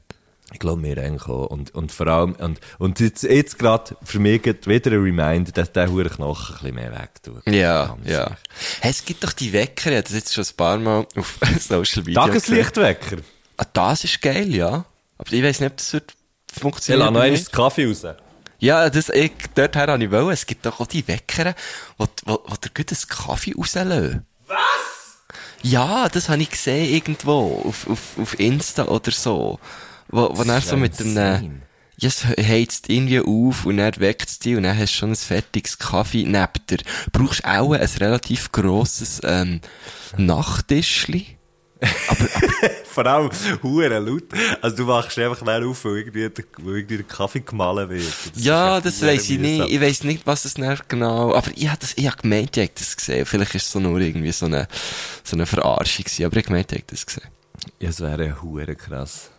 Ich 0.53 0.59
glaube 0.59 0.79
mir 0.79 0.97
eigentlich 1.01 1.25
auch. 1.27 1.47
Und, 1.47 1.73
und 1.73 1.91
vor 1.91 2.05
allem, 2.07 2.33
und, 2.33 2.59
und 2.77 2.99
jetzt, 2.99 3.23
jetzt 3.23 3.57
gerade 3.57 3.97
für 4.03 4.19
mich 4.19 4.45
wieder 4.45 4.91
ein 4.91 5.01
Reminder, 5.01 5.51
dass 5.51 5.71
der 5.71 5.89
hure 5.89 6.09
Knochen 6.09 6.55
ein 6.55 6.59
bisschen 6.61 6.75
mehr 6.75 6.91
weg 6.91 7.23
tut. 7.23 7.41
Ja, 7.47 7.97
ja. 8.05 8.37
Hey, 8.81 8.91
es 8.91 9.03
gibt 9.03 9.23
doch 9.23 9.33
die 9.33 9.51
Wecker, 9.53 9.89
ich 9.89 9.97
habe 9.97 10.03
das 10.03 10.13
jetzt 10.13 10.33
schon 10.33 10.43
ein 10.43 10.55
paar 10.55 10.77
Mal 10.77 11.07
auf 11.15 11.39
Social 11.59 12.03
Media. 12.03 12.21
Tageslichtwecker. 12.25 13.17
Ah, 13.57 13.65
das 13.73 14.03
ist 14.03 14.21
geil, 14.21 14.53
ja. 14.53 14.85
Aber 15.17 15.33
ich 15.33 15.41
weiss 15.41 15.59
nicht, 15.59 15.71
ob 15.71 15.77
das 15.77 15.93
wird 15.93 16.13
Ich 16.53 16.61
funktionieren. 16.61 17.13
lasse 17.13 17.31
noch 17.31 17.37
den 17.37 17.51
Kaffee 17.51 17.87
raus. 17.87 18.05
Ja, 18.59 18.89
das, 18.89 19.09
ich, 19.09 19.31
dorthin 19.53 19.81
habe 19.81 20.03
ich 20.03 20.11
wollen. 20.11 20.31
Es 20.31 20.45
gibt 20.45 20.65
doch 20.65 20.79
auch 20.79 20.87
die 20.87 21.07
Wecker, 21.07 21.55
wo, 21.97 22.07
wo, 22.25 22.39
wo 22.45 22.55
der 22.55 22.71
gut 22.73 22.91
einen 22.91 23.07
Kaffee 23.09 23.53
rauslösen. 23.55 24.25
Was? 24.47 24.57
Ja, 25.61 26.09
das 26.09 26.29
habe 26.29 26.41
ich 26.41 26.51
gesehen 26.51 26.93
irgendwo, 26.93 27.63
auf, 27.65 27.89
auf, 27.89 28.17
auf 28.19 28.39
Insta 28.39 28.85
oder 28.85 29.11
so. 29.11 29.59
Wo, 30.09 30.29
wo 30.37 30.43
er 30.43 30.61
so 30.61 30.77
mit 30.77 30.99
einem, 31.01 31.61
ja, 31.97 32.07
es 32.07 32.25
heizt 32.25 32.89
irgendwie 32.89 33.19
auf 33.19 33.65
und 33.65 33.77
dann 33.77 33.97
weckt 33.97 34.29
es 34.29 34.39
dich 34.39 34.55
und 34.55 34.63
dann 34.63 34.77
hast 34.77 34.93
du 34.93 34.97
schon 34.97 35.11
ein 35.11 35.15
fertiges 35.15 35.79
Kaffee 35.79 36.23
neben 36.23 36.65
dir. 36.69 36.77
Brauchst 37.11 37.45
auch 37.45 37.73
ein 37.73 37.89
relativ 37.99 38.51
grosses, 38.51 39.21
ähm, 39.23 39.61
Nachttischli. 40.17 41.37
Vor 42.95 43.05
allem, 43.07 43.29
hure 43.61 43.99
laut. 43.99 44.23
Also, 44.61 44.77
du 44.77 44.87
wachst 44.87 45.19
einfach 45.19 45.43
dann 45.43 45.65
auf, 45.65 45.83
weil 45.83 45.97
irgendwie, 45.97 46.29
der, 46.29 46.45
weil 46.59 46.77
irgendwie 46.77 46.95
der 46.95 47.05
Kaffee 47.05 47.41
gemahlen 47.41 47.89
wird. 47.89 48.05
Das 48.33 48.41
Ja, 48.41 48.79
das 48.79 49.01
weiss 49.01 49.29
ich 49.29 49.37
nicht. 49.37 49.69
Ich 49.69 49.81
weiss 49.81 50.05
nicht, 50.05 50.25
was 50.25 50.45
es 50.45 50.53
dann 50.53 50.79
genau, 50.87 51.35
aber 51.35 51.51
ich 51.53 51.67
hab 51.67 51.77
das, 51.77 51.91
ich 51.97 52.07
hab 52.07 52.21
gemeint, 52.21 52.55
ich 52.55 52.69
hab 52.69 52.75
das 52.75 52.95
gesehen. 52.95 53.25
Vielleicht 53.25 53.53
ist 53.53 53.63
es 53.63 53.71
so 53.73 53.81
nur 53.81 53.99
irgendwie 53.99 54.31
so 54.31 54.45
eine, 54.45 54.69
so 55.25 55.35
eine 55.35 55.45
Verarschung 55.45 56.05
gewesen, 56.05 56.25
aber 56.25 56.37
ich 56.37 56.45
gemeint, 56.45 56.71
ich 56.71 56.79
hab 56.79 56.87
das 56.87 57.05
gesehen. 57.05 57.27
Ja, 57.81 57.89
es 57.89 57.99
wäre 57.99 58.41
hure 58.41 58.75
krass. 58.77 59.29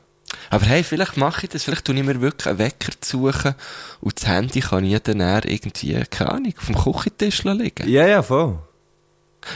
Aber 0.50 0.66
hey, 0.66 0.84
vielleicht 0.84 1.16
mache 1.16 1.46
ich 1.46 1.48
das, 1.48 1.64
vielleicht 1.64 1.86
tue 1.86 1.94
ich 1.94 2.04
mir 2.04 2.20
wirklich 2.20 2.48
einen 2.48 2.58
Wecker 2.58 2.92
zu 3.00 3.30
suchen 3.30 3.54
und 4.02 4.20
das 4.20 4.28
Handy 4.28 4.60
kann 4.60 4.84
ich 4.84 4.98
dann 5.00 5.20
irgendwie, 5.20 6.04
keine 6.10 6.30
Ahnung, 6.30 6.54
auf 6.58 6.66
dem 6.66 6.76
Küchentisch 6.76 7.42
liegen. 7.44 7.88
Ja, 7.88 8.06
ja, 8.06 8.22
voll. 8.22 8.58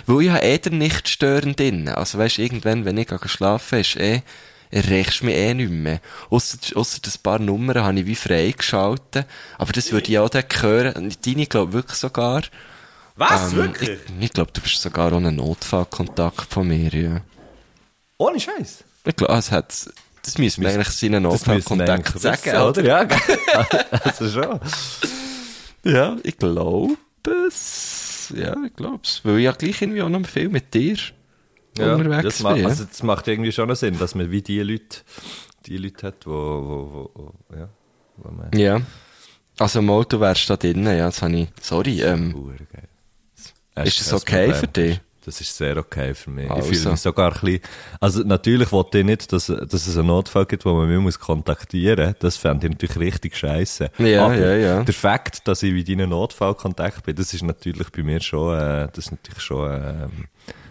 Weil 0.06 0.22
ich 0.22 0.30
habe 0.30 0.42
eh 0.42 0.58
den 0.58 0.78
nicht 0.78 1.08
störend 1.08 1.58
drin. 1.58 1.88
Also 1.88 2.18
weisst, 2.18 2.38
irgendwann, 2.38 2.84
wenn 2.84 2.98
ich 2.98 3.08
schlafen, 3.26 3.80
ist 3.80 3.96
eh, 3.96 4.22
erreichst 4.70 5.20
du 5.20 5.26
mich 5.26 5.36
eh 5.36 5.54
nicht 5.54 5.70
mehr. 5.70 6.00
Ausser, 6.30 6.58
ausser 6.76 6.98
das 7.02 7.18
paar 7.18 7.38
Nummern 7.38 7.82
habe 7.82 8.00
ich 8.00 8.06
wie 8.06 8.14
freigeschaltet. 8.14 9.26
Aber 9.58 9.72
das 9.72 9.92
würde 9.92 10.10
ich 10.10 10.18
auch 10.18 10.28
dann 10.28 10.44
hören. 10.60 10.94
Und 10.94 11.26
Deine, 11.26 11.46
glaube 11.46 11.72
wirklich 11.72 11.98
sogar. 11.98 12.42
Was? 13.16 13.52
Ähm, 13.52 13.58
wirklich? 13.58 13.98
Ich, 14.18 14.24
ich 14.24 14.32
glaube, 14.32 14.50
du 14.52 14.60
bist 14.60 14.80
sogar 14.80 15.12
ein 15.12 15.34
Notfallkontakt 15.36 16.52
von 16.52 16.68
mir, 16.68 16.90
ja. 16.90 17.20
Ohne 18.18 18.38
Scheiß. 18.38 18.84
Ich 19.04 19.16
glaube, 19.16 19.34
es 19.34 19.50
hat, 19.50 19.74
das 20.22 20.38
müssen 20.38 20.62
wir 20.62 20.70
eigentlich 20.70 20.88
seinen 20.88 21.22
Notfallkontakt 21.22 22.18
sagen, 22.20 22.44
wissen, 22.44 22.56
oder? 22.56 22.84
Ja, 22.84 23.08
also 24.04 24.28
schon. 24.28 24.60
Ja, 25.84 26.16
ich 26.22 26.36
glaube 26.36 26.96
es. 27.46 28.09
Ja, 28.34 28.56
ich 28.64 28.74
glaube 28.74 29.00
es. 29.04 29.20
Weil 29.24 29.38
ich 29.38 29.44
ja 29.44 29.52
gleich 29.52 29.82
irgendwie 29.82 30.02
auch 30.02 30.08
noch 30.08 30.26
viel 30.26 30.48
mit 30.48 30.72
dir 30.74 30.96
Ja, 31.78 31.94
unterwegs 31.94 32.38
das, 32.38 32.54
bin. 32.54 32.66
also, 32.66 32.84
das 32.84 33.02
macht 33.02 33.28
irgendwie 33.28 33.52
schon 33.52 33.74
Sinn, 33.74 33.98
dass 33.98 34.14
man 34.14 34.30
wie 34.30 34.42
die 34.42 34.60
Leute, 34.60 34.98
die 35.66 35.76
Leute 35.76 36.06
hat, 36.08 36.26
wo, 36.26 36.32
wo, 36.32 37.10
wo, 37.14 37.34
wo 37.48 37.56
ja, 37.56 37.68
wo 38.16 38.30
man... 38.30 38.50
Ja. 38.52 38.80
Also 39.58 39.80
im 39.80 39.90
Auto 39.90 40.18
wärst 40.20 40.48
du 40.48 40.52
da 40.54 40.56
drinnen, 40.56 40.96
ja, 40.96 41.06
das 41.06 41.20
habe 41.22 41.36
ich, 41.36 41.48
sorry, 41.60 42.00
ähm. 42.02 42.34
Ist 43.84 44.00
das 44.00 44.12
okay 44.12 44.52
für 44.54 44.66
dich? 44.66 45.00
Das 45.30 45.40
ist 45.40 45.56
sehr 45.56 45.76
okay 45.76 46.12
für 46.12 46.28
mich. 46.28 46.50
Also. 46.50 46.68
Ich 46.68 46.78
fühle 46.78 46.90
mich 46.90 47.00
sogar 47.00 47.32
ein 47.32 47.40
bisschen, 47.40 47.60
also 48.00 48.22
natürlich 48.24 48.72
wollte 48.72 48.98
ich 48.98 49.04
nicht, 49.04 49.32
dass, 49.32 49.46
dass 49.46 49.86
es 49.86 49.96
einen 49.96 50.08
Notfall 50.08 50.44
gibt, 50.44 50.64
wo 50.64 50.74
man 50.74 50.88
mich 50.88 50.98
muss 50.98 51.20
kontaktieren 51.20 52.08
muss. 52.08 52.16
Das 52.18 52.36
fände 52.36 52.66
ich 52.66 52.72
natürlich 52.72 52.98
richtig 52.98 53.36
scheiße. 53.36 53.92
Ja, 53.98 54.24
Aber 54.24 54.36
ja, 54.36 54.56
ja. 54.56 54.82
der 54.82 54.92
Fakt, 54.92 55.46
dass 55.46 55.62
ich 55.62 55.72
wie 55.72 55.84
deinen 55.84 56.10
Notfallkontakt 56.10 57.04
bin, 57.04 57.14
das 57.14 57.32
ist 57.32 57.44
natürlich 57.44 57.90
bei 57.90 58.02
mir 58.02 58.20
schon, 58.20 58.58
äh, 58.58 58.88
das 58.92 59.06
ist 59.06 59.12
natürlich 59.12 59.40
schon, 59.40 59.70
ähm, 59.72 60.10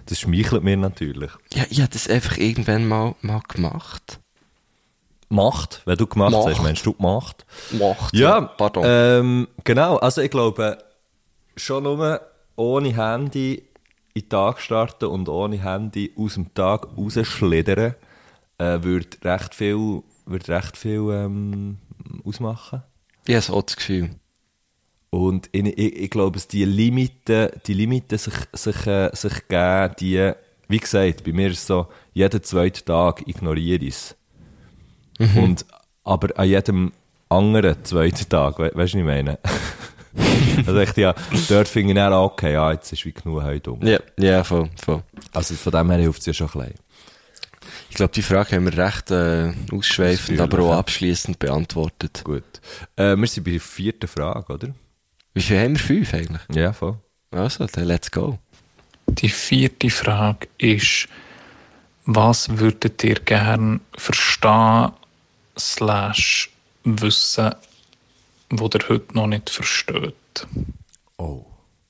das 0.08 0.20
schmeichelt 0.20 0.62
mir 0.62 0.76
natürlich. 0.76 1.32
ja, 1.54 1.64
ich 1.70 1.80
habe 1.80 1.92
das 1.94 2.10
einfach 2.10 2.38
irgendwann 2.38 2.86
mal, 2.86 3.16
mal 3.22 3.40
gemacht. 3.48 4.20
Macht, 5.30 5.84
wenn 5.86 5.96
du 5.96 6.06
gemacht 6.06 6.34
Macht. 6.34 6.50
hast, 6.50 6.62
meinst 6.62 6.86
du 6.86 6.92
gemacht? 6.92 7.46
Macht. 7.72 8.14
Ja, 8.14 8.42
Pardon. 8.42 8.84
Ähm, 8.86 9.48
genau. 9.64 9.96
Also 9.98 10.20
ich 10.22 10.32
glaube, 10.32 10.80
schon 11.56 11.84
nur 11.84 12.20
ohne 12.58 12.94
Handy 12.94 13.69
in 14.20 14.26
den 14.26 14.30
Tag 14.30 14.60
starten 14.60 15.06
und 15.06 15.30
ohne 15.30 15.64
Handy 15.64 16.14
aus 16.18 16.36
dem 16.36 16.54
Tag 16.54 16.88
rausschlittern, 16.98 17.96
äh, 18.58 18.84
würde 18.84 19.08
recht 19.24 19.56
viel, 19.56 20.04
würde 20.26 20.48
recht 20.50 20.78
viel 20.78 21.10
ähm, 21.12 21.78
ausmachen. 22.24 22.84
ich 23.26 23.36
habe 23.36 23.44
so 23.44 23.62
das 23.62 23.76
Gefühl. 23.76 24.10
Und 25.12 25.50
ich, 25.52 25.66
ich, 25.66 25.96
ich 25.96 26.10
glaube, 26.10 26.34
dass 26.34 26.48
die 26.48 26.66
Limiten, 26.66 27.50
die 27.66 27.74
Limiten 27.74 28.18
sich, 28.18 28.34
sich, 28.54 28.88
äh, 28.88 29.10
sich 29.14 29.48
geben, 29.48 29.96
die, 30.00 30.32
wie 30.68 30.78
gesagt, 30.78 31.24
bei 31.24 31.32
mir 31.32 31.48
ist 31.48 31.60
es 31.60 31.68
so, 31.68 31.88
jeden 32.14 32.44
zweiten 32.44 32.86
Tag 32.86 33.28
ignoriere 33.28 33.84
ich 33.84 33.96
es. 33.96 34.16
Und, 35.36 35.66
aber 36.04 36.38
an 36.38 36.48
jedem 36.48 36.92
anderen 37.28 37.84
zweiten 37.84 38.30
Tag, 38.30 38.60
we 38.60 38.72
weißt 38.74 38.76
du, 38.76 38.78
was 38.78 38.94
ich 38.96 39.04
meine? 39.04 39.40
also 40.66 40.80
echt, 40.80 40.98
ja, 40.98 41.14
dort 41.48 41.68
finde 41.68 41.92
ich 41.92 41.96
dann 41.96 42.14
auch, 42.14 42.32
okay, 42.32 42.54
ja, 42.54 42.72
jetzt 42.72 42.92
ist 42.92 43.06
wie 43.06 43.12
genug 43.12 43.44
heute 43.44 43.72
um. 43.72 43.86
Ja, 43.86 44.00
ja, 44.18 44.44
voll, 44.44 44.70
voll. 44.84 45.04
Also 45.34 45.56
von 45.56 45.72
dem 45.72 45.92
her 45.92 46.00
hilft 46.00 46.22
es 46.22 46.26
ja 46.28 46.34
schon 46.34 46.48
ein 46.48 46.60
bisschen. 46.60 46.76
Ich 47.90 47.96
glaube, 47.96 48.14
die 48.14 48.22
Frage 48.22 48.56
haben 48.56 48.66
wir 48.66 48.78
recht 48.78 49.12
äh, 49.12 49.52
ausschweifend, 49.72 50.40
aber 50.40 50.60
auch 50.60 50.78
abschließend 50.78 51.40
beantwortet. 51.40 52.22
Gut. 52.24 52.44
Äh, 52.96 53.16
wir 53.16 53.28
sind 53.28 53.44
bei 53.44 53.52
der 53.52 53.60
vierten 53.60 54.08
Frage, 54.08 54.54
oder? 54.54 54.70
Wie 55.34 55.42
viel 55.42 55.60
haben 55.60 55.74
wir? 55.74 55.80
Fünf 55.80 56.14
eigentlich? 56.14 56.42
Ja, 56.54 56.74
voll. 56.74 56.98
Also, 57.32 57.66
dann 57.66 57.86
let's 57.86 58.12
go. 58.12 58.40
Die 59.08 59.30
vierte 59.30 59.90
Frage 59.90 60.48
ist, 60.58 61.08
was 62.06 62.58
würdet 62.58 63.04
ihr 63.04 63.16
gern 63.16 63.82
verstehen 63.98 64.92
slash 65.58 66.50
wissen 66.84 67.54
wo 68.50 68.70
ihr 68.74 68.90
heute 68.90 69.16
noch 69.16 69.28
nicht 69.28 69.50
versteht? 69.50 70.48
Oh. 71.18 71.46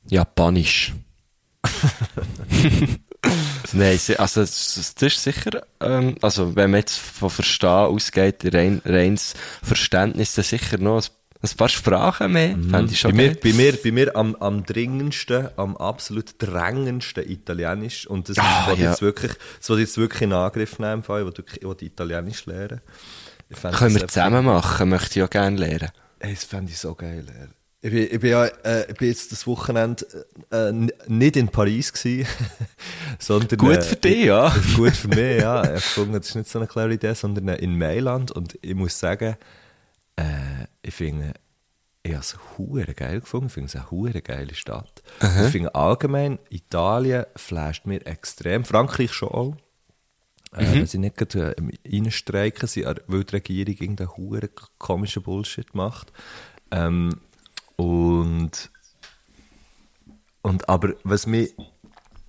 Japanisch. 0.10 0.93
Nein, 3.74 3.99
also 4.18 4.41
das, 4.41 4.78
ist 4.78 5.24
sicher, 5.24 5.62
ähm, 5.80 6.16
also 6.22 6.55
wenn 6.55 6.72
man 6.72 6.80
jetzt 6.80 6.97
von 6.97 7.30
Verstehen 7.30 7.70
ausgeht, 7.70 8.53
rein, 8.53 8.82
reines 8.86 9.36
Verständnis, 9.62 10.34
dann 10.34 10.45
sicher 10.45 10.78
noch 10.80 11.03
ein, 11.03 11.10
ein 11.41 11.57
paar 11.57 11.70
Sprachen 11.70 12.32
mehr, 12.32 12.57
fände 12.70 12.91
ich 12.91 12.99
schon 12.99 13.12
Bei 13.12 13.18
mir, 13.18 13.36
bei 13.36 13.53
mir, 13.53 13.74
bei 13.84 13.91
mir 13.91 14.16
am, 14.16 14.36
am 14.36 14.66
dringendsten, 14.66 15.49
am 15.57 15.78
absolut 15.78 16.36
drängendsten 16.39 17.30
Italienisch. 17.30 18.07
Und 18.07 18.30
das 18.30 18.39
Ah, 18.39 18.62
ist, 18.62 18.72
was 18.72 18.80
ja. 18.80 18.89
jetzt 18.89 19.01
wirklich, 19.01 19.34
das 19.60 19.70
will 19.70 19.78
ich 19.78 19.88
jetzt 19.88 19.97
wirklich 19.97 20.22
in 20.24 20.34
Angriff 20.34 20.80
nehmen, 20.80 21.03
du 21.03 21.43
ich 21.53 21.62
will 21.62 21.76
Italienisch 21.82 22.45
lernen. 22.47 22.82
Können 23.74 23.95
wir 23.95 24.07
zusammen 24.07 24.45
machen, 24.45 24.89
möchte 24.89 25.20
ich 25.20 25.26
auch 25.26 25.30
gerne 25.30 25.57
lernen. 25.57 25.89
Ey, 26.20 26.34
das 26.34 26.43
fände 26.43 26.72
ich 26.72 26.78
so 26.78 26.93
geil. 26.95 27.26
Ich 27.82 27.91
bin, 27.91 28.07
ich 28.11 28.20
bin 28.20 28.30
ja, 28.32 28.45
äh, 28.45 28.91
ich 28.91 28.97
bin 28.97 29.07
jetzt 29.07 29.32
das 29.32 29.47
Wochenende 29.47 30.05
äh, 30.51 30.67
n- 30.70 30.91
nicht 31.07 31.38
in 31.38 31.47
Paris 31.47 31.93
gewesen, 31.93 32.28
sondern... 33.20 33.57
Gut 33.57 33.78
äh, 33.78 33.82
für 33.82 33.95
dich, 33.95 34.26
ja. 34.26 34.53
Gut 34.76 34.95
für 34.95 35.07
mich, 35.07 35.41
ja. 35.41 35.63
Ich 35.76 35.84
gefunden, 35.84 36.13
das 36.13 36.28
ist 36.28 36.36
nicht 36.36 36.49
so 36.49 36.59
eine 36.59 36.67
clevere 36.67 36.93
Idee, 36.95 37.13
sondern 37.13 37.47
äh, 37.47 37.55
in 37.55 37.78
Mailand. 37.78 38.32
Und 38.32 38.59
ich 38.61 38.76
muss 38.76 38.99
sagen, 38.99 39.38
äh, 40.17 40.24
ich 40.82 40.93
finde, 40.93 41.34
ich 42.03 42.11
habe 42.11 42.22
es 42.22 42.36
hure 42.57 42.93
geil 42.93 43.22
gefunden. 43.22 43.47
Ich 43.47 43.53
finde 43.53 43.67
es 43.67 43.76
eine 43.78 43.89
hure 43.91 44.22
geile 44.22 44.55
Stadt. 44.55 45.01
Und 45.22 45.45
Ich 45.45 45.51
finde 45.51 45.74
allgemein, 45.74 46.38
Italien 46.49 47.26
flasht 47.38 47.86
mir 47.86 48.05
extrem. 48.05 48.65
Frankreich 48.65 49.13
schon 49.13 49.30
auch. 49.30 49.55
Äh, 50.56 50.74
Wenn 50.74 50.88
sie 50.88 50.97
nicht 50.97 51.16
gerade 51.18 51.56
äh, 51.58 51.95
reinstreiken, 51.95 52.68
sie, 52.68 52.84
weil 53.08 53.24
die 53.24 53.36
Regierung 53.36 53.76
irgendeinen 53.80 54.18
hure 54.18 54.50
komischen 54.80 55.22
Bullshit 55.24 55.74
macht. 55.76 56.12
Ähm, 56.72 57.20
und, 57.76 58.70
und 60.41 60.68
aber 60.70 60.93
was 61.04 61.28
mich 61.28 61.54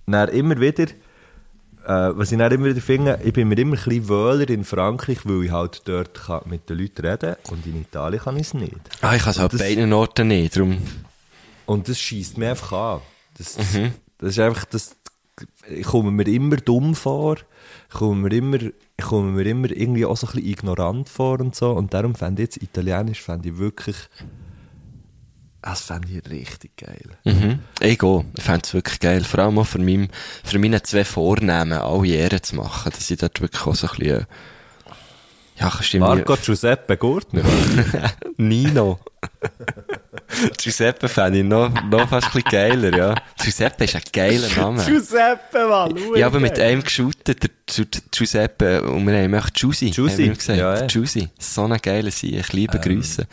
dann 0.05 0.29
immer 0.29 0.59
wieder, 0.59 0.83
äh, 0.83 2.11
was 2.15 2.31
ich 2.31 2.37
dann 2.37 2.51
immer 2.51 2.67
wieder 2.67 2.81
finde, 2.81 3.19
ich 3.23 3.33
bin 3.33 3.47
mir 3.47 3.57
immer 3.57 3.75
ein 3.77 3.83
bisschen 3.83 4.07
wohler 4.09 4.49
in 4.49 4.63
Frankreich, 4.65 5.19
weil 5.25 5.45
ich 5.45 5.51
halt 5.51 5.81
dort 5.85 6.13
kann 6.13 6.41
mit 6.45 6.69
den 6.69 6.77
Leuten 6.79 7.05
reden 7.05 7.35
und 7.49 7.65
in 7.65 7.81
Italien 7.81 8.21
kann 8.21 8.35
ich 8.37 8.47
es 8.47 8.53
nicht. 8.53 8.75
Ah, 9.01 9.15
ich 9.15 9.21
kann 9.23 9.31
es 9.31 9.37
Das- 9.37 9.57
beiden 9.57 9.91
Orten 9.93 10.27
nicht, 10.27 10.55
darum, 10.55 10.77
Und 11.65 11.87
das 11.87 11.99
schießt 11.99 12.37
mir 12.37 12.51
einfach 12.51 12.71
an. 12.73 13.01
Das, 13.37 13.55
das, 13.55 13.73
Mhm. 13.73 13.93
das 14.17 14.29
ist 14.31 14.39
einfach, 14.39 14.65
das, 14.65 14.95
ich 15.69 15.83
komme 15.85 16.11
mir 16.11 16.27
immer 16.27 16.57
dumm 16.57 16.93
vor, 16.95 17.37
ich 17.91 17.97
komme 17.97 18.29
mir 18.29 18.35
immer, 18.35 18.57
ich 18.57 19.03
komme 19.03 19.31
mir 19.31 19.45
immer 19.45 19.69
irgendwie 19.69 20.05
auch 20.05 20.15
so 20.15 20.25
ein 20.27 20.33
bisschen 20.33 20.49
ignorant 20.49 21.09
vor 21.09 21.41
und 21.41 21.55
so. 21.55 21.71
Und 21.71 21.93
darum 21.93 22.15
fände 22.15 22.41
ich 22.41 22.47
jetzt 22.47 22.63
Italienisch 22.63 23.21
fände 23.21 23.49
ich 23.49 23.57
wirklich, 23.57 23.97
das 25.61 25.81
fände 25.81 26.07
ich 26.09 26.29
richtig 26.29 26.77
geil. 26.77 27.17
mhm. 27.25 27.59
ich. 27.81 28.01
Ich 28.01 28.43
fände 28.43 28.61
es 28.63 28.73
wirklich 28.73 28.99
geil, 28.99 29.23
vor 29.25 29.41
allem 29.41 29.59
auch 29.59 29.65
für, 29.65 29.79
meinem, 29.79 30.07
für 30.43 30.57
meine 30.57 30.81
zwei 30.83 31.03
Vornamen 31.03 31.73
alle 31.73 32.07
Ehren 32.07 32.41
zu 32.41 32.55
machen, 32.55 32.93
dass 32.95 33.11
ich 33.11 33.19
dort 33.19 33.41
wirklich 33.41 33.67
auch 33.67 33.75
so 33.75 33.87
ein 33.87 33.97
bisschen, 33.97 34.25
ja, 35.57 35.99
Marco 35.99 36.37
Giuseppe 36.37 36.95
Gurtner. 36.95 37.43
Nino. 38.37 38.99
Giuseppe 40.57 41.07
fände 41.09 41.39
ich 41.39 41.45
noch, 41.45 41.69
noch 41.83 42.07
fast 42.09 42.27
ein 42.27 42.31
bisschen 42.33 42.51
geiler, 42.51 42.97
ja. 42.97 43.15
Giuseppe 43.43 43.83
ist 43.83 43.95
ein 43.95 44.01
geiler 44.11 44.47
Name. 44.55 44.83
Giuseppe, 44.85 45.67
Mann. 45.67 45.95
Ja, 46.15 46.27
aber 46.27 46.39
mit 46.39 46.59
einem 46.59 46.83
geschootet, 46.83 47.43
der 47.43 47.49
Gi- 47.65 47.87
Giuseppe, 48.11 48.81
und 48.83 49.05
wir 49.07 49.21
haben 49.21 49.35
auch 49.35 49.49
Giussi. 49.53 49.89
Giussi, 49.91 50.25
haben 50.27 50.37
gesagt. 50.37 50.59
ja, 50.59 50.79
ja. 50.79 50.87
Giussi. 50.87 51.29
So 51.39 51.65
ein 51.65 51.77
geiler 51.81 52.11
Sein. 52.11 52.33
Ich 52.35 52.53
liebe 52.53 52.79
Grüße. 52.79 53.27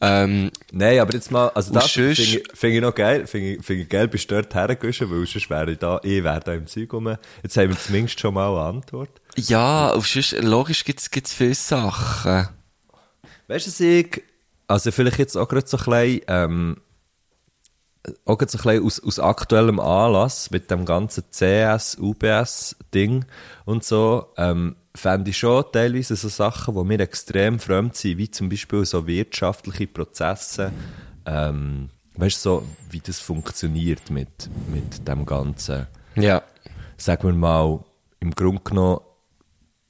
Ähm, 0.00 0.50
Nein, 0.72 0.98
aber 0.98 1.14
jetzt 1.14 1.30
mal, 1.30 1.48
also 1.54 1.70
Und 1.72 1.76
das 1.76 1.90
finde 1.92 2.12
ich, 2.12 2.42
find 2.52 2.74
ich 2.74 2.80
noch 2.82 2.94
geil, 2.94 3.26
finde 3.26 3.52
ich, 3.54 3.64
find 3.64 3.82
ich 3.82 3.88
geil, 3.88 4.06
bist 4.08 4.30
du 4.30 4.34
dort 4.34 4.52
hergegangen, 4.54 4.94
weil 5.10 5.26
sonst 5.26 5.48
wäre 5.48 5.70
ich 5.72 5.78
da, 5.78 5.98
ich 6.02 6.22
wäre 6.22 6.40
da 6.40 6.52
im 6.52 6.66
Zeug 6.66 6.92
rum. 6.92 7.16
Jetzt 7.42 7.56
haben 7.56 7.70
wir 7.70 7.78
zumindest 7.78 8.20
schon 8.20 8.34
mal 8.34 8.50
eine 8.50 8.76
Antwort. 8.76 9.08
ja, 9.36 9.90
auf 9.92 10.06
sonst, 10.06 10.32
logisch 10.42 10.84
gibt's, 10.84 11.10
gibt's 11.10 11.32
viele 11.32 11.54
Sachen. 11.54 12.48
Weißt 13.48 13.80
du, 13.80 13.84
ich, 13.84 14.22
also 14.66 14.90
vielleicht 14.90 15.18
jetzt 15.18 15.36
auch 15.36 15.48
gerade 15.48 15.66
so 15.66 15.76
ein 15.76 15.84
bisschen, 15.84 16.20
ähm, 16.28 16.76
auch 18.24 18.36
gerade 18.38 18.50
so 18.52 18.58
ein 18.58 18.62
bisschen 18.64 18.84
aus, 18.84 19.00
aus 19.02 19.18
aktuellem 19.18 19.80
Anlass 19.80 20.50
mit 20.50 20.70
dem 20.70 20.84
ganzen 20.84 21.24
CS, 21.30 21.96
UBS-Ding 21.98 23.24
und 23.64 23.84
so, 23.84 24.26
ähm, 24.36 24.76
fände 24.94 25.30
ich 25.30 25.38
schon 25.38 25.64
teilweise 25.72 26.14
so 26.16 26.28
Sachen, 26.28 26.74
die 26.74 26.84
mir 26.84 27.00
extrem 27.00 27.58
fremd 27.58 27.96
sind, 27.96 28.18
wie 28.18 28.30
zum 28.30 28.48
Beispiel 28.48 28.84
so 28.84 29.06
wirtschaftliche 29.06 29.86
Prozesse, 29.86 30.70
ähm, 31.26 31.88
weißt 32.16 32.36
du, 32.44 32.50
so, 32.50 32.66
wie 32.90 33.00
das 33.00 33.18
funktioniert 33.18 34.10
mit, 34.10 34.48
mit 34.72 35.06
dem 35.08 35.26
ganzen, 35.26 35.86
Ja. 36.14 36.42
sagen 36.96 37.24
wir 37.28 37.32
mal, 37.34 37.80
im 38.20 38.30
Grunde 38.32 38.62
genommen, 38.62 39.00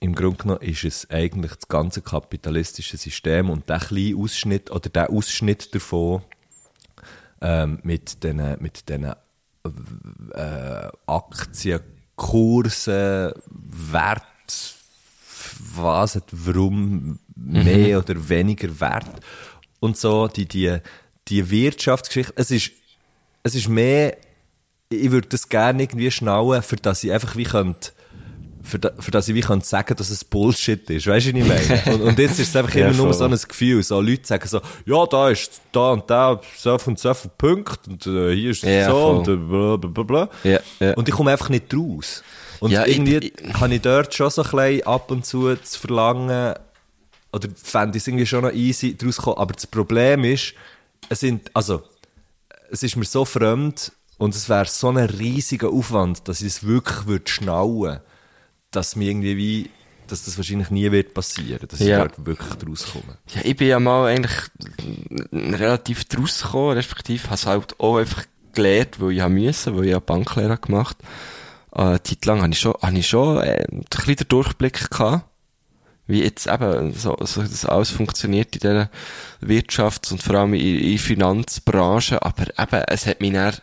im 0.00 0.14
Grunde 0.14 0.36
genommen 0.36 0.62
ist 0.62 0.84
es 0.84 1.10
eigentlich 1.10 1.54
das 1.54 1.68
ganze 1.68 2.02
kapitalistische 2.02 2.96
System 2.96 3.50
und 3.50 3.68
der 3.68 3.78
kleine 3.78 4.16
Ausschnitt 4.16 4.70
oder 4.70 4.90
der 4.90 5.10
Ausschnitt 5.10 5.74
davon 5.74 6.22
ähm, 7.40 7.78
mit 7.82 8.22
den 8.22 8.56
mit 8.60 8.88
den 8.88 9.04
äh, 9.04 9.14
Aktienkursen, 11.06 13.32
Wert, 13.48 14.22
was 15.74 16.16
hat 16.16 16.24
warum 16.30 17.18
mehr 17.34 17.98
oder 17.98 18.28
weniger 18.28 18.80
Wert 18.80 19.10
und 19.80 19.96
so 19.96 20.28
die 20.28 20.46
die 20.46 20.78
die 21.28 21.50
Wirtschaftsgeschichte. 21.50 22.34
Es 22.36 22.50
ist 22.50 22.72
es 23.42 23.54
ist 23.54 23.68
mehr 23.68 24.16
ich 24.90 25.10
würde 25.10 25.28
das 25.28 25.48
gerne 25.48 25.82
irgendwie 25.82 26.10
schnallen, 26.10 26.62
für 26.62 26.76
dass 26.76 27.04
ich 27.04 27.12
einfach 27.12 27.36
wie 27.36 27.44
könnte, 27.44 27.92
für, 28.64 28.78
da, 28.78 28.90
für 28.98 29.10
dass 29.10 29.28
ich 29.28 29.34
wie 29.34 29.42
sagen, 29.62 29.94
dass 29.96 30.10
es 30.10 30.24
Bullshit 30.24 30.88
ist. 30.90 31.06
Weißt 31.06 31.26
du, 31.26 31.32
was 31.34 31.40
ich 31.40 31.68
meine? 31.68 31.82
Und, 31.94 32.00
und 32.02 32.18
jetzt 32.18 32.38
ist 32.40 32.48
es 32.48 32.56
einfach 32.56 32.74
Ja, 32.74 32.88
immer 32.88 32.96
nur 32.96 33.14
so 33.14 33.24
ein 33.24 33.30
Gefühl. 33.30 33.82
So 33.82 34.00
Leute 34.00 34.26
sagen 34.26 34.48
so, 34.48 34.60
ja, 34.86 35.06
da 35.06 35.28
ist 35.30 35.60
da 35.70 35.92
und 35.92 36.08
da 36.10 36.40
so 36.56 36.78
und 36.86 36.98
so 36.98 37.12
viel 37.14 37.30
Punkte 37.36 37.90
und 37.90 38.06
äh, 38.06 38.34
hier 38.34 38.50
ist 38.50 38.64
es 38.64 38.70
Ja, 38.70 38.90
so 38.90 38.92
voll. 38.92 39.16
und 39.18 39.28
äh, 39.28 39.36
bla, 39.36 39.76
bla, 39.76 40.02
bla. 40.02 40.28
Ja, 40.50 40.58
ja. 40.80 40.94
Und 40.94 41.08
ich 41.08 41.14
komme 41.14 41.30
einfach 41.30 41.48
nicht 41.50 41.72
raus. 41.74 42.22
Und 42.60 42.70
Ja, 42.70 42.86
ich- 42.86 42.96
irgendwie 42.98 43.16
ich- 43.28 43.52
kann 43.52 43.70
ich 43.72 43.82
dort 43.82 44.14
schon 44.14 44.30
so 44.30 44.42
ein 44.42 44.50
bisschen 44.50 44.86
ab 44.86 45.10
und 45.10 45.26
zu 45.26 45.54
zu 45.56 45.78
verlangen, 45.80 46.54
oder 47.32 47.48
fände 47.62 47.96
ich 47.98 48.02
es 48.04 48.08
irgendwie 48.08 48.26
schon 48.26 48.44
noch 48.44 48.52
easy, 48.52 48.96
daraus 48.96 49.16
kommen. 49.18 49.38
Aber 49.38 49.52
das 49.52 49.66
Problem 49.66 50.24
ist, 50.24 50.54
es 51.08 51.20
sind, 51.20 51.50
also, 51.54 51.82
es 52.70 52.82
ist 52.82 52.96
mir 52.96 53.04
so 53.04 53.24
fremd 53.24 53.92
und 54.18 54.34
es 54.34 54.48
wäre 54.48 54.66
so 54.66 54.88
ein 54.88 54.96
riesiger 54.96 55.68
Aufwand, 55.70 56.26
dass 56.28 56.40
ich 56.40 56.46
es 56.46 56.64
wirklich 56.66 57.06
würde 57.06 57.28
schnallen, 57.30 58.00
dass 58.76 58.96
mir 58.96 59.10
irgendwie 59.10 59.36
wie, 59.36 59.70
dass 60.06 60.24
das 60.24 60.36
wahrscheinlich 60.36 60.70
nie 60.70 60.90
wird 60.90 61.14
passieren, 61.14 61.66
dass 61.68 61.80
Ja. 61.80 62.04
ich 62.04 62.12
dort 62.12 62.26
wirklich 62.26 62.54
draus 62.54 62.86
komme. 62.92 63.16
Ja, 63.34 63.40
ich 63.44 63.56
bin 63.56 63.68
ja 63.68 63.80
mal 63.80 64.06
eigentlich 64.08 64.32
relativ 65.32 66.04
draus 66.06 66.42
gekommen, 66.42 66.72
respektive 66.76 67.24
habe 67.24 67.34
es 67.34 67.46
halt 67.46 67.80
auch 67.80 67.98
einfach 67.98 68.24
gelernt, 68.52 69.00
weil 69.00 69.12
ich 69.12 69.20
haben 69.20 69.34
müssen, 69.34 69.76
weil 69.76 69.84
ich 69.84 69.90
ja 69.90 69.98
Banklehrer 70.00 70.56
gemacht 70.58 70.96
habe. 71.72 71.88
Eine 71.90 72.02
Zeit 72.02 72.24
lang 72.26 72.42
habe 72.42 72.52
ich 72.52 72.60
schon, 72.60 72.74
habe 72.80 72.98
ich 72.98 73.08
schon 73.08 73.38
äh, 73.38 73.64
ein 73.70 73.84
bisschen 73.90 74.16
den 74.16 74.28
Durchblick 74.28 74.90
gehabt, 74.90 75.24
wie 76.06 76.22
jetzt 76.22 76.46
eben 76.46 76.92
so, 76.92 77.16
so 77.22 77.42
das 77.42 77.64
alles 77.64 77.90
funktioniert 77.90 78.54
in 78.54 78.60
dieser 78.60 78.90
Wirtschafts- 79.40 80.12
und 80.12 80.22
vor 80.22 80.36
allem 80.36 80.54
in, 80.54 80.78
in 80.78 80.98
Finanzbranche, 80.98 82.22
aber 82.22 82.46
eben, 82.58 82.84
es 82.88 83.06
hat 83.06 83.20
mich 83.20 83.32
dann 83.32 83.54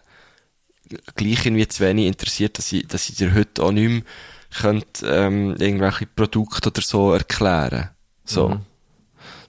gleich 1.16 1.46
irgendwie 1.46 1.68
zu 1.68 1.84
wenig 1.86 2.08
interessiert, 2.08 2.58
dass 2.58 2.72
ich, 2.74 2.86
dass 2.88 3.08
ich 3.08 3.16
dir 3.16 3.34
heute 3.34 3.64
auch 3.64 3.72
nicht 3.72 3.90
mehr 3.90 4.02
könnte, 4.52 5.06
ähm, 5.08 5.56
irgendwelche 5.58 6.06
Produkte 6.06 6.70
oder 6.70 6.82
so 6.82 7.14
erklären. 7.14 7.90
So. 8.26 8.60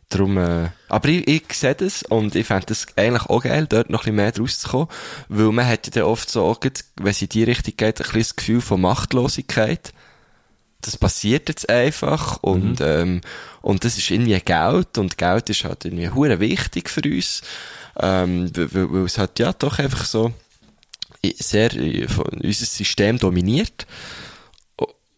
Darum, 0.08 0.36
äh, 0.36 0.68
aber 0.88 1.08
ich, 1.08 1.26
ich 1.26 1.54
sehe 1.54 1.74
das 1.74 2.02
und 2.02 2.34
ich 2.34 2.46
fände 2.46 2.66
das 2.66 2.86
eigentlich 2.96 3.24
auch 3.26 3.42
geil, 3.42 3.66
dort 3.66 3.88
noch 3.88 4.00
ein 4.00 4.02
bisschen 4.02 4.16
mehr 4.16 4.32
draus 4.32 4.58
zu 4.58 4.68
kommen, 4.68 4.88
weil 5.28 5.52
man 5.52 5.66
hat 5.66 5.86
ja 5.86 5.92
dann 5.92 6.02
oft 6.02 6.28
so, 6.28 6.44
auch 6.44 6.60
wenn 6.62 7.10
es 7.10 7.22
in 7.22 7.28
die 7.30 7.44
Richtung 7.44 7.74
geht, 7.76 7.98
ein 7.98 8.04
bisschen 8.04 8.20
das 8.20 8.36
Gefühl 8.36 8.60
von 8.60 8.82
Machtlosigkeit. 8.82 9.94
Das 10.82 10.98
passiert 10.98 11.48
jetzt 11.48 11.70
einfach 11.70 12.42
und, 12.42 12.80
ähm, 12.82 13.22
und 13.62 13.84
das 13.84 13.96
ist 13.96 14.10
irgendwie 14.10 14.38
Geld 14.40 14.98
und 14.98 15.16
Geld 15.16 15.48
ist 15.48 15.64
halt 15.64 15.84
irgendwie 15.84 16.10
hure 16.10 16.40
wichtig 16.40 16.90
für 16.90 17.02
uns, 17.04 17.40
ähm, 17.98 18.50
weil, 18.54 18.92
weil 18.92 19.04
es 19.04 19.16
halt 19.16 19.38
ja 19.38 19.52
doch 19.52 19.78
einfach 19.78 20.04
so 20.04 20.32
sehr 21.22 21.72
äh, 21.74 22.08
von 22.08 22.26
unser 22.26 22.66
System 22.66 23.18
dominiert. 23.18 23.86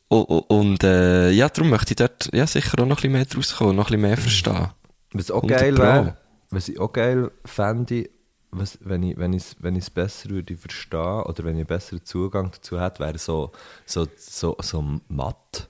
Und 0.08 0.84
äh, 0.84 1.30
ja, 1.30 1.48
darum 1.48 1.70
möchte 1.70 1.92
ich 1.92 1.96
dort 1.96 2.28
ja, 2.32 2.46
sicher 2.46 2.78
auch 2.80 2.86
noch 2.86 2.98
ein 2.98 3.10
bisschen 3.10 3.12
mehr 3.12 3.24
draus 3.24 3.56
kommen, 3.56 3.76
noch 3.76 3.86
ein 3.90 3.92
bisschen 3.92 4.00
mehr 4.02 4.16
verstehen. 4.16 4.68
Was 5.12 5.30
auch 5.30 5.42
100 5.42 5.58
geil 5.60 5.78
wäre, 5.78 6.16
was 6.50 6.68
ich 6.68 6.78
auch 6.78 6.92
geil 6.92 7.30
fände, 7.44 8.10
was, 8.50 8.78
wenn 8.82 9.02
ich 9.02 9.16
wenn 9.18 9.32
ich 9.32 9.44
wenn 9.60 9.74
ich 9.76 9.84
es 9.84 9.90
besser 9.90 10.30
würde 10.30 10.56
verstehen 10.56 11.22
oder 11.24 11.44
wenn 11.44 11.54
ich 11.54 11.60
einen 11.60 11.66
besseren 11.66 12.04
Zugang 12.04 12.50
dazu 12.52 12.80
hätte, 12.80 13.00
wäre 13.00 13.18
so 13.18 13.52
so 13.86 14.06
so 14.16 14.56
so 14.60 14.82
Mathe. 15.08 15.68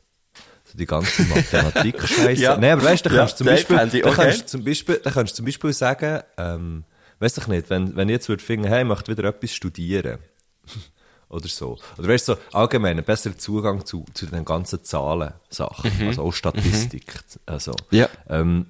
die 0.74 0.86
ganze 0.86 1.22
Mathematik-Scheiße. 1.28 2.42
Ja. 2.42 2.56
Nein, 2.58 2.72
aber 2.72 2.84
weißt 2.84 3.06
du, 3.06 3.10
da 3.10 3.14
Ja, 3.14 3.20
kannst 3.20 3.34
du 3.40 3.44
zum 3.44 3.46
Beispiel, 3.46 3.76
ich 3.92 4.02
kannst 4.10 4.40
geil. 4.40 4.46
zum 4.46 4.64
Beispiel, 4.64 5.00
da 5.02 5.10
kannst 5.10 5.32
du 5.32 5.36
zum 5.36 5.44
Beispiel 5.46 5.72
sagen, 5.72 6.22
ähm, 6.36 6.84
weißt 7.20 7.38
du 7.46 7.50
nicht, 7.50 7.70
wenn, 7.70 7.94
wenn 7.96 8.08
ich 8.08 8.14
jetzt 8.14 8.28
würde 8.28 8.42
finden, 8.42 8.66
hey, 8.66 8.82
ich 8.82 8.88
möchte 8.88 9.16
wieder 9.16 9.28
etwas 9.28 9.52
studieren. 9.54 10.18
Oder 11.34 11.48
so. 11.48 11.78
Oder 11.98 12.08
weißt 12.08 12.28
du, 12.28 12.34
so 12.34 12.38
allgemein 12.52 12.92
einen 12.96 13.04
besseren 13.04 13.38
Zugang 13.38 13.84
zu, 13.84 14.04
zu 14.14 14.26
den 14.26 14.44
ganzen 14.44 14.84
Zahlen-Sachen. 14.84 15.90
Also 16.06 16.22
auch 16.22 16.32
Statistik. 16.32 17.12
Also, 17.46 17.72
Mhm. 17.90 17.98
Ja. 17.98 18.08
ähm, 18.28 18.66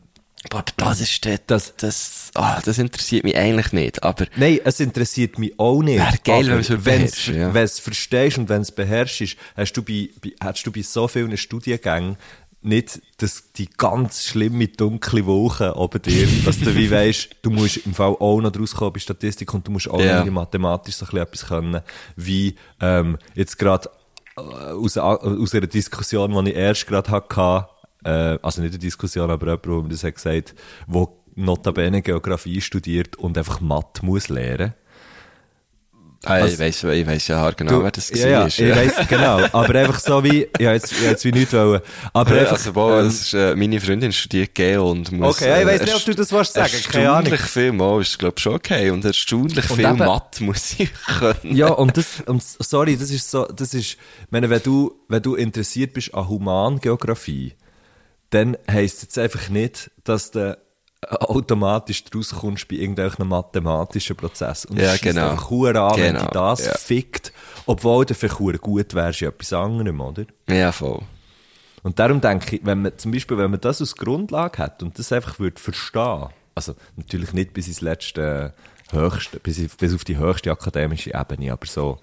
Boah, 0.50 0.58
aber 0.58 0.72
das 0.76 1.00
ist 1.00 1.24
das, 1.24 1.40
das, 1.46 1.74
das, 1.78 2.30
ah, 2.34 2.60
das 2.62 2.76
interessiert 2.76 3.24
mich 3.24 3.34
eigentlich 3.34 3.72
nicht, 3.72 4.02
aber 4.02 4.26
Nein, 4.36 4.60
es 4.62 4.78
interessiert 4.78 5.38
mich 5.38 5.58
auch 5.58 5.80
nicht. 5.82 5.98
Wäre 5.98 6.18
geil, 6.22 6.46
wenn 6.48 6.62
wenn's- 6.62 6.84
beherrschst, 6.84 7.28
ja. 7.28 7.54
Wenn 7.54 7.62
es 7.64 7.78
verstehst 7.78 8.36
und 8.36 8.50
wenn 8.50 8.60
es 8.60 8.70
beherrschst, 8.70 9.36
hast 9.56 9.72
du 9.72 9.82
bei, 9.82 10.10
bei, 10.22 10.32
hast 10.42 10.66
du 10.66 10.70
bei 10.70 10.82
so 10.82 11.08
vielen 11.08 11.34
Studiengängen 11.38 12.16
nicht 12.64 13.00
das, 13.18 13.52
die 13.52 13.68
ganz 13.76 14.24
schlimme 14.24 14.68
dunkle 14.68 15.26
Wolke 15.26 15.74
oben 15.76 16.00
dir, 16.02 16.26
dass 16.44 16.58
du 16.58 16.74
wie 16.74 16.90
weisst, 16.90 17.30
du 17.42 17.50
musst 17.50 17.78
im 17.78 17.94
Fall 17.94 18.16
auch 18.18 18.40
noch 18.40 18.50
draus 18.52 18.74
kommen 18.74 18.92
bei 18.94 19.00
Statistik 19.00 19.52
und 19.54 19.66
du 19.66 19.72
musst 19.72 19.88
auch 19.88 20.00
Ja. 20.00 20.24
noch 20.24 20.32
mathematisch 20.32 20.96
so 20.96 21.04
ein 21.04 21.10
bisschen 21.10 21.22
etwas 21.26 21.46
können, 21.46 21.80
wie 22.16 22.54
ähm, 22.80 23.18
jetzt 23.34 23.58
gerade 23.58 23.90
äh, 24.36 24.40
aus, 24.40 24.96
aus 24.96 25.54
einer 25.54 25.66
Diskussion, 25.66 26.44
die 26.44 26.50
ich 26.50 26.56
erst 26.56 26.86
gerade 26.86 27.10
hatte, 27.10 27.68
äh, 28.04 28.38
also 28.42 28.60
nicht 28.62 28.70
eine 28.72 28.78
Diskussion, 28.78 29.30
aber 29.30 29.46
jemand, 29.46 29.64
der 29.66 29.72
mir 29.82 29.88
das 29.90 30.04
hat 30.04 30.14
gesagt, 30.14 30.54
wo 30.86 31.20
notabene 31.36 32.00
Geografie 32.02 32.60
studiert 32.60 33.16
und 33.16 33.36
einfach 33.36 33.60
Mathe 33.60 34.04
muss 34.06 34.28
lernen. 34.28 34.74
Ah, 36.26 36.38
ich 36.38 36.42
Also- 36.44 36.59
weiss, 36.59 36.84
ich 36.84 37.06
weiss 37.06 37.28
ja 37.28 37.51
genau, 37.51 37.82
wer 37.82 37.90
das 37.90 38.10
ja, 38.10 38.28
ja, 38.28 38.40
war. 38.40 38.46
ich 38.48 38.59
weiss, 38.60 39.09
genau. 39.09 39.38
Aber 39.52 39.74
einfach 39.74 39.98
so 40.01 40.22
wie, 40.24 40.48
ja, 40.59 40.72
jetzt, 40.72 40.92
ich 40.92 41.02
jetzt 41.02 41.24
wie 41.24 41.32
nicht 41.32 41.52
wollen. 41.52 41.80
Aber 42.12 42.34
Ja, 42.34 42.40
einfach, 42.40 42.52
also, 42.52 42.72
boah, 42.72 42.98
ähm, 43.01 43.05
das 43.06 43.14
ist, 43.14 43.34
äh, 43.34 43.55
meine 43.56 43.80
Freundin 43.80 44.12
studiert 44.12 44.55
Geo 44.55 44.90
und 44.90 45.12
muss... 45.12 45.36
Okay, 45.36 45.48
ja, 45.51 45.60
ich 45.60 45.66
weiss 45.66 45.80
äh, 45.80 45.84
nicht, 45.84 45.96
ob 45.96 46.05
du 46.05 46.14
das 46.14 46.32
willst 46.32 46.52
sagen, 46.55 46.72
keine 46.90 47.10
Ahnung. 47.10 47.32
Erstaunlich 47.32 47.40
viel, 47.51 47.72
mal 47.72 48.01
ist, 48.01 48.18
glaub 48.18 48.40
schon 48.40 48.55
okay. 48.55 48.90
Und 48.90 49.05
erstaunlich 49.05 49.70
Und 49.70 49.76
viel 49.76 49.84
eben- 49.84 49.98
Mathe 49.98 50.44
muss 50.44 50.74
ich 50.78 50.90
können. 51.18 51.55
ja, 51.56 51.68
und 51.68 51.96
das, 51.96 52.06
und 52.26 52.42
sorry, 52.42 52.96
das 52.96 53.10
ist 53.10 53.30
so, 53.30 53.44
das 53.46 53.74
ist, 53.74 53.84
ich 53.92 53.98
meine, 54.30 54.51
wenn 54.51 54.62
du, 54.62 54.92
wenn 55.09 55.22
du 55.22 55.34
interessiert 55.34 55.92
bist 55.92 56.14
an 56.14 56.28
Humangeografie, 56.28 57.55
dann 58.30 58.56
heisst 58.70 58.96
es 58.96 59.02
jetzt 59.02 59.18
einfach 59.18 59.48
nicht, 59.48 59.90
dass 60.02 60.30
du 60.32 60.59
automatisch 61.10 62.05
draus 62.05 62.31
kommst 62.35 62.68
bei 62.68 62.76
irgendwelchen 62.76 63.26
mathematischen 63.28 64.16
Prozessen. 64.16 64.70
Und 64.72 64.81
Ja, 64.81 64.97
genau. 64.97 65.31
einfach 65.31 65.51
an, 65.51 65.97
wenn 65.98 66.14
Genau, 66.14 66.20
dich 66.20 66.28
das 66.31 66.66
ja. 66.66 66.74
fickt, 66.76 67.32
obwohl 67.66 68.05
du 68.06 68.14
vielleicht 68.14 68.60
gut 68.60 68.94
wärst 68.94 69.22
in 69.22 69.28
etwas 69.28 69.52
anderem, 69.52 70.01
oder? 70.01 70.24
Ja, 70.48 70.72
voll. 70.72 71.01
Und 71.82 71.98
darum 71.98 72.20
denke 72.20 72.56
ich, 72.56 72.64
wenn 72.64 72.82
man 72.82 72.93
zum 72.97 73.12
Beispiel, 73.12 73.36
wenn 73.39 73.51
man 73.51 73.60
das 73.60 73.81
als 73.81 73.94
Grundlage 73.94 74.59
hat 74.59 74.82
und 74.82 74.98
das 74.98 75.12
einfach 75.12 75.39
würde 75.39 75.60
verstehen, 75.60 76.28
also 76.55 76.74
natürlich 76.97 77.32
nicht 77.32 77.52
bis 77.52 77.66
ins 77.68 77.81
letzte 77.81 78.55
höchste, 78.90 79.40
bis, 79.40 79.62
auf- 79.64 79.76
bis 79.76 79.94
auf 79.94 80.05
die 80.05 80.16
höchste 80.16 80.51
akademische 80.51 81.12
Ebene, 81.14 81.52
aber 81.52 81.66
so 81.66 81.98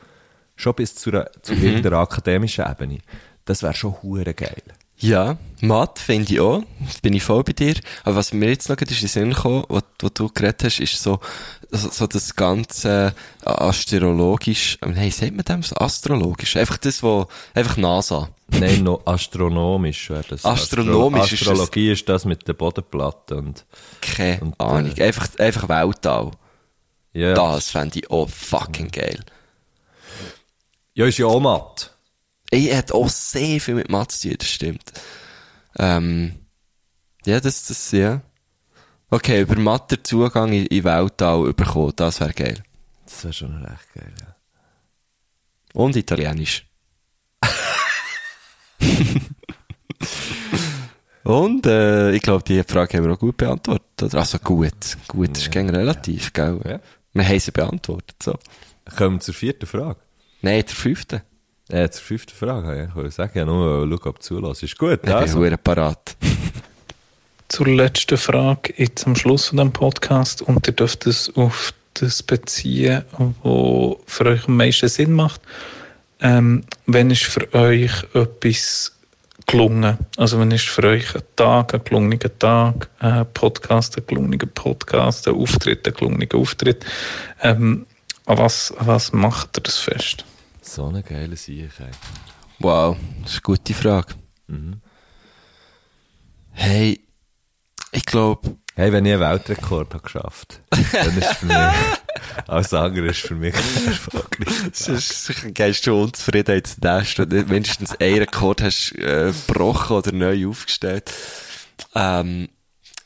schon 0.56 0.76
bis 0.76 0.94
zu, 0.96 1.10
einer, 1.10 1.28
zu 1.42 1.54
Mhm. 1.54 1.94
akademischen 1.94 2.66
Ebene, 2.70 3.00
das 3.46 3.64
wäre 3.64 3.74
schon 3.74 3.96
hure 4.04 4.34
geil. 4.34 4.62
Ja, 5.02 5.38
Mathe 5.62 6.02
finde 6.02 6.34
ich 6.34 6.40
auch. 6.40 6.64
Bin 7.02 7.14
ich 7.14 7.24
voll 7.24 7.44
bei 7.44 7.54
dir. 7.54 7.74
Aber 8.04 8.16
was 8.18 8.34
mir 8.34 8.50
jetzt 8.50 8.70
noch 8.70 8.78
gerade 8.78 8.92
in 8.94 9.00
den 9.00 9.08
Sinn 9.08 9.34
gekommen, 9.34 9.64
was, 9.68 9.84
was 10.00 10.14
du 10.14 10.30
geredet 10.30 10.64
hast, 10.64 10.80
ist 10.80 11.02
so, 11.02 11.20
so, 11.72 11.90
so 11.90 12.08
das 12.08 12.36
ganze 12.36 13.14
äh, 13.44 13.50
astrologisch, 13.50 14.78
äh, 14.82 14.88
nein, 14.90 15.10
sagt 15.12 15.34
man 15.36 15.44
dem 15.46 15.64
so? 15.64 15.76
Astrologisch? 15.76 16.56
Einfach 16.56 16.78
das, 16.78 17.02
wo, 17.04 17.28
einfach 17.54 17.78
NASA. 17.78 18.30
Nein, 18.50 18.84
noch 18.84 19.06
astronomisch 19.08 20.10
wäre 20.10 20.24
das. 20.30 20.46
Astronomisch 20.46 21.32
ist 21.34 21.42
das- 21.42 21.48
Astrologie 21.50 21.92
ist 21.94 22.08
das 22.10 22.26
mit 22.26 22.48
der 22.48 22.54
Bodenplatte 22.54 23.38
und 23.38 23.66
Keine 24.02 24.42
Und, 24.42 24.54
äh, 24.60 24.64
Ahnung. 24.64 24.94
Einfach, 25.00 25.28
einfach 25.40 25.70
Weltall. 25.70 26.32
ja. 27.14 27.34
Das 27.34 27.70
fände 27.72 28.00
ich 28.00 28.12
auch 28.12 28.30
fucking 28.30 28.90
geil. 28.92 29.20
Ja, 30.94 31.06
ist 31.06 31.18
ja 31.18 31.26
auch 31.28 31.40
matt. 31.40 31.91
Ich 32.52 32.74
hat 32.76 32.92
auch 32.92 33.10
sehr 33.10 33.60
viel 33.62 33.76
mit 33.76 33.90
Mathe 33.90 34.14
zu 34.16 34.28
tun, 34.28 34.38
das 34.38 34.50
stimmt. 34.50 34.92
Ähm, 35.80 36.36
ja, 37.26 37.40
das, 37.40 37.66
das, 37.68 37.92
ja. 37.92 38.22
Okay, 39.10 39.42
über 39.42 39.56
Mathe 39.56 40.04
Zugang 40.04 40.52
in, 40.52 40.66
in 40.66 40.84
Weltall 40.84 41.54
bekommen, 41.54 41.94
das 41.96 42.20
wäre 42.20 42.34
geil. 42.34 42.62
Das 43.06 43.24
wäre 43.24 43.34
schon 43.34 43.64
recht 43.64 43.94
geil, 43.94 44.14
ja. 44.20 44.36
Und 45.74 45.96
Italienisch. 45.96 46.68
Und 51.24 51.66
äh, 51.66 52.12
ich 52.12 52.22
glaube, 52.22 52.44
die 52.44 52.62
Frage 52.64 52.98
haben 52.98 53.06
wir 53.06 53.14
auch 53.14 53.20
gut 53.20 53.38
beantwortet. 53.38 54.14
Also 54.14 54.40
gut. 54.40 54.98
Gut 55.08 55.38
ist 55.38 55.52
gegen 55.52 55.70
relativ, 55.70 56.34
gell? 56.34 56.60
Ja. 56.66 56.82
Wir 57.14 57.28
haben 57.28 57.40
sie 57.40 57.52
beantwortet. 57.52 58.22
So. 58.22 58.38
Kommen 58.98 59.18
wir 59.18 59.22
zur 59.22 59.36
vierten 59.36 59.66
Frage. 59.66 60.00
Nein, 60.42 60.66
der 60.66 60.76
fünfte. 60.76 61.24
Äh, 61.72 61.90
zur 61.90 62.04
fünften 62.04 62.36
Frage, 62.36 62.92
ja. 62.96 63.04
Ich 63.04 63.14
sagen, 63.14 63.38
ja, 63.38 63.46
nur 63.46 63.88
schauen, 63.88 64.10
ob 64.10 64.20
du 64.20 64.22
zulässt. 64.22 64.64
Ist 64.64 64.78
gut, 64.78 64.94
Ich 64.94 65.02
bin 65.02 65.14
also. 65.14 65.58
parat. 65.64 66.18
zur 67.52 67.68
letzten 67.68 68.18
Frage 68.18 68.74
jetzt 68.78 69.06
am 69.06 69.16
Schluss 69.16 69.48
von 69.48 69.58
dem 69.58 69.74
Podcast 69.74 70.42
und 70.42 70.68
ihr 70.68 70.74
dürft 70.74 71.06
es 71.06 71.36
auf 71.36 71.74
das 71.96 72.24
beziehen, 72.24 73.04
was 73.44 73.98
für 74.06 74.26
euch 74.26 74.48
am 74.48 74.58
meisten 74.58 74.88
Sinn 74.88 75.14
macht. 75.14 75.42
Ähm, 76.22 76.64
wenn 76.86 77.12
ist 77.12 77.24
für 77.24 77.54
euch 77.54 77.92
etwas 78.14 78.94
gelungen? 79.48 79.98
Also 80.18 80.40
wenn 80.40 80.52
ist 80.52 80.70
für 80.70 80.84
euch 80.84 81.14
ein 81.16 81.24
Tag, 81.36 81.74
ein 81.74 81.84
gelungener 81.84 82.40
Tag, 82.40 82.90
ein 83.00 83.26
Podcast, 83.34 83.98
ein 83.98 84.06
gelungener 84.08 84.46
Podcast, 84.46 85.28
ein 85.28 85.36
Auftritt, 85.36 85.86
ein 85.86 85.94
gelungener 85.94 86.34
Auftritt. 86.36 86.86
Ähm, 87.42 87.86
an 88.28 88.38
was, 88.38 88.74
an 88.78 88.88
was 88.88 89.12
macht 89.12 89.58
ihr 89.58 89.64
das 89.64 89.78
fest? 89.78 90.24
So 90.74 90.86
eine 90.86 91.04
geile 91.04 91.36
Sicherheit. 91.36 91.98
Wow, 92.60 92.96
das 93.24 93.32
ist 93.32 93.38
eine 93.40 93.42
gute 93.42 93.74
Frage. 93.74 94.14
Hey, 96.52 97.02
ich 97.92 98.06
glaube, 98.06 98.56
Hey, 98.76 98.94
wenn 98.94 99.06
ich 99.06 99.12
einen 99.12 99.22
Weltrekord 99.22 99.94
habe 99.94 100.02
geschafft 100.02 100.62
dann 100.94 101.18
ist 101.18 101.36
für 101.36 101.46
mich, 101.46 101.58
alles 102.48 102.74
andere 102.74 103.08
ist 103.08 103.20
für 103.20 103.36
mich 103.36 103.54
ein 103.54 103.88
erfolgreich. 103.88 104.56
sonst 104.72 105.54
gehst 105.54 105.88
du 105.88 106.04
unzufrieden 106.04 106.56
ins 106.56 106.78
Nest, 106.78 107.20
wenn 107.20 107.30
du 107.30 107.44
mindestens 107.44 108.00
einen 108.00 108.20
Rekord 108.20 108.62
hast 108.62 108.94
äh, 108.94 109.34
gebrochen 109.48 109.98
oder 109.98 110.14
neu 110.14 110.48
aufgestellt. 110.48 111.12
Ähm, 111.96 112.48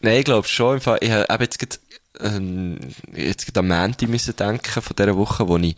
nein, 0.01 0.19
ich 0.19 0.25
glaube 0.25 0.47
schon. 0.47 0.75
Im 0.75 0.81
Fall, 0.81 0.99
ich 1.01 1.09
habe 1.09 1.43
jetzt 1.43 1.57
gerade, 1.57 1.77
ähm, 2.19 2.79
jetzt 3.15 3.47
gerade 3.47 3.59
am 3.61 3.69
Montag 3.69 4.07
müssen 4.07 4.35
denken 4.35 4.81
von 4.83 4.95
dieser 4.95 5.17
Woche, 5.17 5.47
wo 5.47 5.57
ich, 5.57 5.75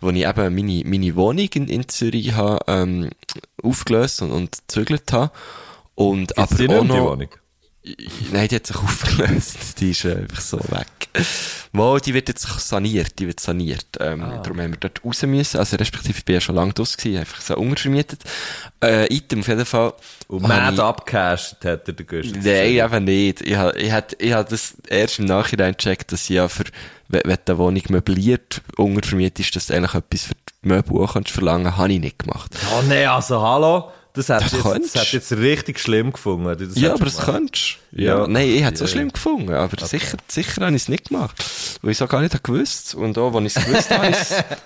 wo 0.00 0.10
ich 0.10 0.26
eben 0.26 0.54
meine, 0.54 0.82
meine 0.84 1.16
Wohnung 1.16 1.48
in, 1.54 1.68
in 1.68 1.88
Zürich 1.88 2.32
habe, 2.34 2.60
ähm, 2.66 3.10
aufgelöst 3.62 4.22
und, 4.22 4.30
und 4.32 4.58
gezügelt 4.66 5.12
habe. 5.12 5.30
Und 5.94 6.34
Gibt's 6.34 6.56
die 6.56 6.64
aber 6.68 6.72
nicht 6.72 6.72
auch 6.74 6.80
um 6.80 6.88
die 6.88 6.94
noch, 6.94 7.10
Wohnung? 7.10 7.28
Nein, 8.32 8.48
die 8.48 8.56
hat 8.56 8.66
sich 8.66 8.76
aufgelöst. 8.82 9.80
Die 9.80 9.90
ist 9.92 10.04
äh, 10.04 10.16
einfach 10.16 10.40
so 10.40 10.58
weg. 10.58 10.86
Mal, 11.72 11.98
die 12.00 12.12
wird 12.14 12.28
jetzt 12.28 12.42
saniert. 12.60 13.18
Die 13.18 13.26
wird 13.26 13.40
saniert. 13.40 13.86
Ähm, 13.98 14.22
Ah. 14.22 14.38
Darum 14.42 14.60
haben 14.60 14.72
wir 14.72 14.78
dort 14.78 15.02
raus 15.04 15.22
müssen. 15.22 15.58
Also, 15.58 15.76
respektive, 15.76 16.16
ich 16.18 16.24
bin 16.24 16.34
ja 16.34 16.40
schon 16.42 16.54
lange 16.56 16.72
draus 16.74 16.96
gewesen. 16.96 17.18
Einfach 17.20 17.40
so 17.40 17.56
untervermietet. 17.56 18.20
Äh, 18.84 19.12
Item 19.14 19.40
auf 19.40 19.48
jeden 19.48 19.64
Fall. 19.64 19.94
Und 20.28 20.42
mad 20.42 20.74
ich- 20.74 20.80
abgecasht 20.80 21.56
hat 21.64 21.88
er 21.88 21.94
den 21.94 22.06
Güst. 22.06 22.36
Nein, 22.36 22.44
eben 22.74 23.04
nicht. 23.04 23.40
Ich 23.40 23.56
habe, 23.56 23.76
ich 23.78 23.90
hab, 23.90 24.12
ich 24.20 24.32
hab 24.32 24.48
das 24.50 24.74
erst 24.88 25.18
im 25.18 25.24
Nachhinein 25.24 25.72
gecheckt, 25.76 26.12
dass 26.12 26.24
ich 26.24 26.36
ja 26.36 26.48
für, 26.48 26.64
wenn, 27.10 27.22
wenn 27.24 27.38
die 27.46 27.58
Wohnung 27.58 27.82
möbliert 27.88 28.62
untervermietet 28.76 29.40
ist, 29.40 29.56
dass 29.56 29.66
du 29.66 29.74
eigentlich 29.74 29.94
etwas 29.94 30.22
für 30.24 30.34
die 30.34 30.68
Möbel 30.68 30.98
auch 31.02 31.14
kannst 31.14 31.30
verlangen, 31.30 31.76
habe 31.76 31.92
ich 31.92 32.00
nicht 32.00 32.18
gemacht. 32.20 32.50
Oh 32.72 32.82
nee, 32.88 33.04
also 33.06 33.40
hallo? 33.40 33.90
Das 34.12 34.28
hat, 34.28 34.42
Das 34.42 34.52
jetzt, 34.52 34.96
das 34.96 35.12
jetzt 35.12 35.32
richtig 35.32 35.78
schlimm 35.78 36.12
gefunden. 36.12 36.44
du 36.58 36.64
ja, 36.80 36.94
aber 36.94 37.04
das 37.04 37.18
könntest 37.18 37.78
du. 37.92 38.02
Ja. 38.02 38.18
Ja. 38.18 38.26
Nein, 38.26 38.48
ich 38.48 38.60
hätte 38.64 38.72
es 38.74 38.78
so 38.80 38.84
Ja. 38.86 38.90
schlimm 38.90 39.12
gefunden, 39.12 39.54
aber 39.54 39.86
sicher, 39.86 40.16
sicher 40.26 40.62
habe 40.66 40.74
ich 40.74 40.82
es 40.82 40.88
nicht 40.88 41.10
gemacht. 41.10 41.36
Weil 41.80 41.92
ich 41.92 41.98
es 41.98 42.02
auch 42.02 42.08
gar 42.08 42.20
nicht 42.20 42.34
habe 42.34 42.42
gewusst. 42.42 42.96
Und 42.96 43.16
auch, 43.18 43.32
wenn 43.34 43.46
ich 43.46 43.54
es 43.54 43.64
gewusst 43.64 43.88
habe, 43.90 44.02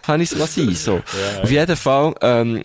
habe 0.06 0.22
ich 0.22 0.30
es- 0.30 0.32
ich 0.32 0.38
lassen. 0.38 0.74
So. 0.74 1.02
Auf 1.42 1.50
jeden 1.50 1.76
Fall, 1.76 2.14
ähm, 2.22 2.62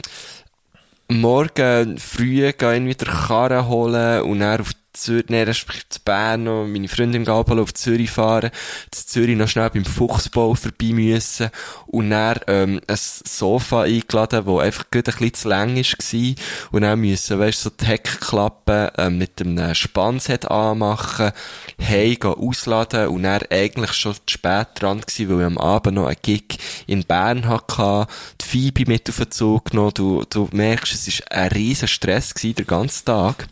morgen 1.09 1.97
früh 1.97 2.51
gehen 2.53 2.85
wir 2.87 2.95
den 2.95 3.07
Karren 3.07 3.67
holen 3.67 4.21
und 4.23 4.39
dann 4.39 4.61
auf 4.61 4.71
Zürich, 4.93 5.25
nee, 5.29 5.43
respektive 5.43 5.89
zu 5.89 5.99
Bern 6.03 6.43
noch, 6.43 6.65
meine 6.65 6.87
Freundin 6.87 7.25
Gabalo 7.25 7.63
auf 7.63 7.73
Zürich 7.73 8.11
fahren, 8.11 8.51
zu 8.91 9.05
Zürich 9.05 9.37
noch 9.37 9.47
schnell 9.47 9.69
beim 9.69 9.85
Fuchsbau 9.85 10.55
vorbei 10.55 10.91
müssen 10.93 11.49
und 11.87 12.09
dann, 12.09 12.39
ähm, 12.47 12.81
ein 12.87 12.97
Sofa 12.97 13.83
eingeladen, 13.83 14.45
wo 14.45 14.59
einfach 14.59 14.85
gut 14.91 15.07
ein 15.07 15.13
bisschen 15.13 15.33
zu 15.33 15.49
lang 15.49 15.75
war 15.75 16.35
und 16.71 16.81
dann 16.81 16.99
müssen, 16.99 17.39
weißt 17.39 17.61
so 17.61 17.69
die 17.69 17.85
Heckklappe, 17.85 18.93
ähm, 18.97 19.17
mit 19.17 19.41
einem 19.41 19.75
Spannset 19.75 20.45
anmachen, 20.49 21.31
hey, 21.77 22.15
gehen 22.15 22.33
ausladen 22.33 23.09
und 23.09 23.23
dann 23.23 23.43
eigentlich 23.49 23.93
schon 23.93 24.15
zu 24.15 24.21
spät 24.27 24.67
dran 24.75 25.01
gewesen, 25.01 25.29
weil 25.29 25.39
ich 25.39 25.45
am 25.45 25.57
Abend 25.57 25.95
noch 25.95 26.07
einen 26.07 26.17
Gig 26.21 26.57
in 26.87 27.03
Bern 27.03 27.47
hatte, 27.47 28.07
die 28.41 28.45
Phoebe 28.45 28.85
mit 28.87 29.09
auf 29.09 29.17
den 29.17 29.31
Zug 29.31 29.65
genommen, 29.65 29.93
du, 29.93 30.23
du 30.29 30.49
merkst, 30.51 30.93
es 30.93 31.21
war 31.21 31.31
ein 31.31 31.51
riesen 31.51 31.87
Stress 31.87 32.33
gewesen, 32.33 32.55
den 32.55 32.67
ganzen 32.67 33.05
Tag. 33.05 33.47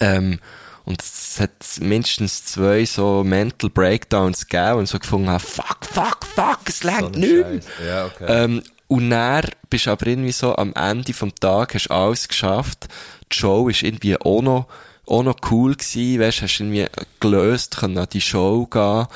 Ähm, 0.00 0.38
und 0.84 1.02
es 1.02 1.40
hat 1.40 1.50
mindestens 1.80 2.44
zwei 2.44 2.84
so 2.84 3.24
Mental 3.24 3.70
Breakdowns 3.70 4.46
gegeben 4.46 4.78
und 4.80 4.88
so 4.88 4.98
gefunden, 4.98 5.28
habe, 5.28 5.40
fuck, 5.44 5.84
fuck, 5.84 6.24
fuck, 6.24 6.58
es 6.66 6.80
So 6.80 6.88
längt 6.88 7.14
ein 7.16 7.20
nicht. 7.20 7.66
Ja, 7.84 8.06
okay. 8.06 8.24
Ähm, 8.28 8.62
und 8.88 9.10
dann 9.10 9.44
bist 9.68 9.86
du 9.86 9.90
aber 9.90 10.06
irgendwie 10.06 10.30
so 10.32 10.54
am 10.54 10.72
Ende 10.74 11.12
vom 11.12 11.34
Tag, 11.34 11.74
hast 11.74 11.90
alles 11.90 12.28
geschafft. 12.28 12.86
Die 13.32 13.36
Show 13.36 13.68
ist 13.68 13.82
irgendwie 13.82 14.16
auch 14.16 14.42
noch, 14.42 14.68
auch 15.06 15.24
noch 15.24 15.36
cool 15.50 15.74
gewesen, 15.74 16.20
weißt, 16.20 16.42
hast 16.42 16.60
irgendwie 16.60 16.86
gelöst, 17.18 17.78
können 17.78 17.98
an 17.98 18.06
die 18.12 18.20
Show 18.20 18.66
gehen. 18.66 19.06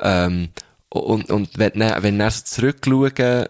Ähm, 0.00 0.48
und, 0.90 1.30
und 1.30 1.58
wenn, 1.58 1.72
dann- 1.80 2.02
wenn 2.04 2.18
dann 2.20 2.30
so 2.30 2.42
zurückschauen, 2.44 3.46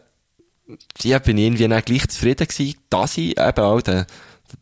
ja, 1.03 1.19
bin 1.19 1.37
ich 1.39 1.45
irgendwie 1.45 1.69
dann 1.69 1.83
gleich 1.85 2.09
zufrieden 2.09 2.47
gewesen, 2.47 2.79
dass 2.89 3.19
ich 3.19 3.39
eben 3.39 3.61
auch 3.65 3.83
den, 3.83 4.07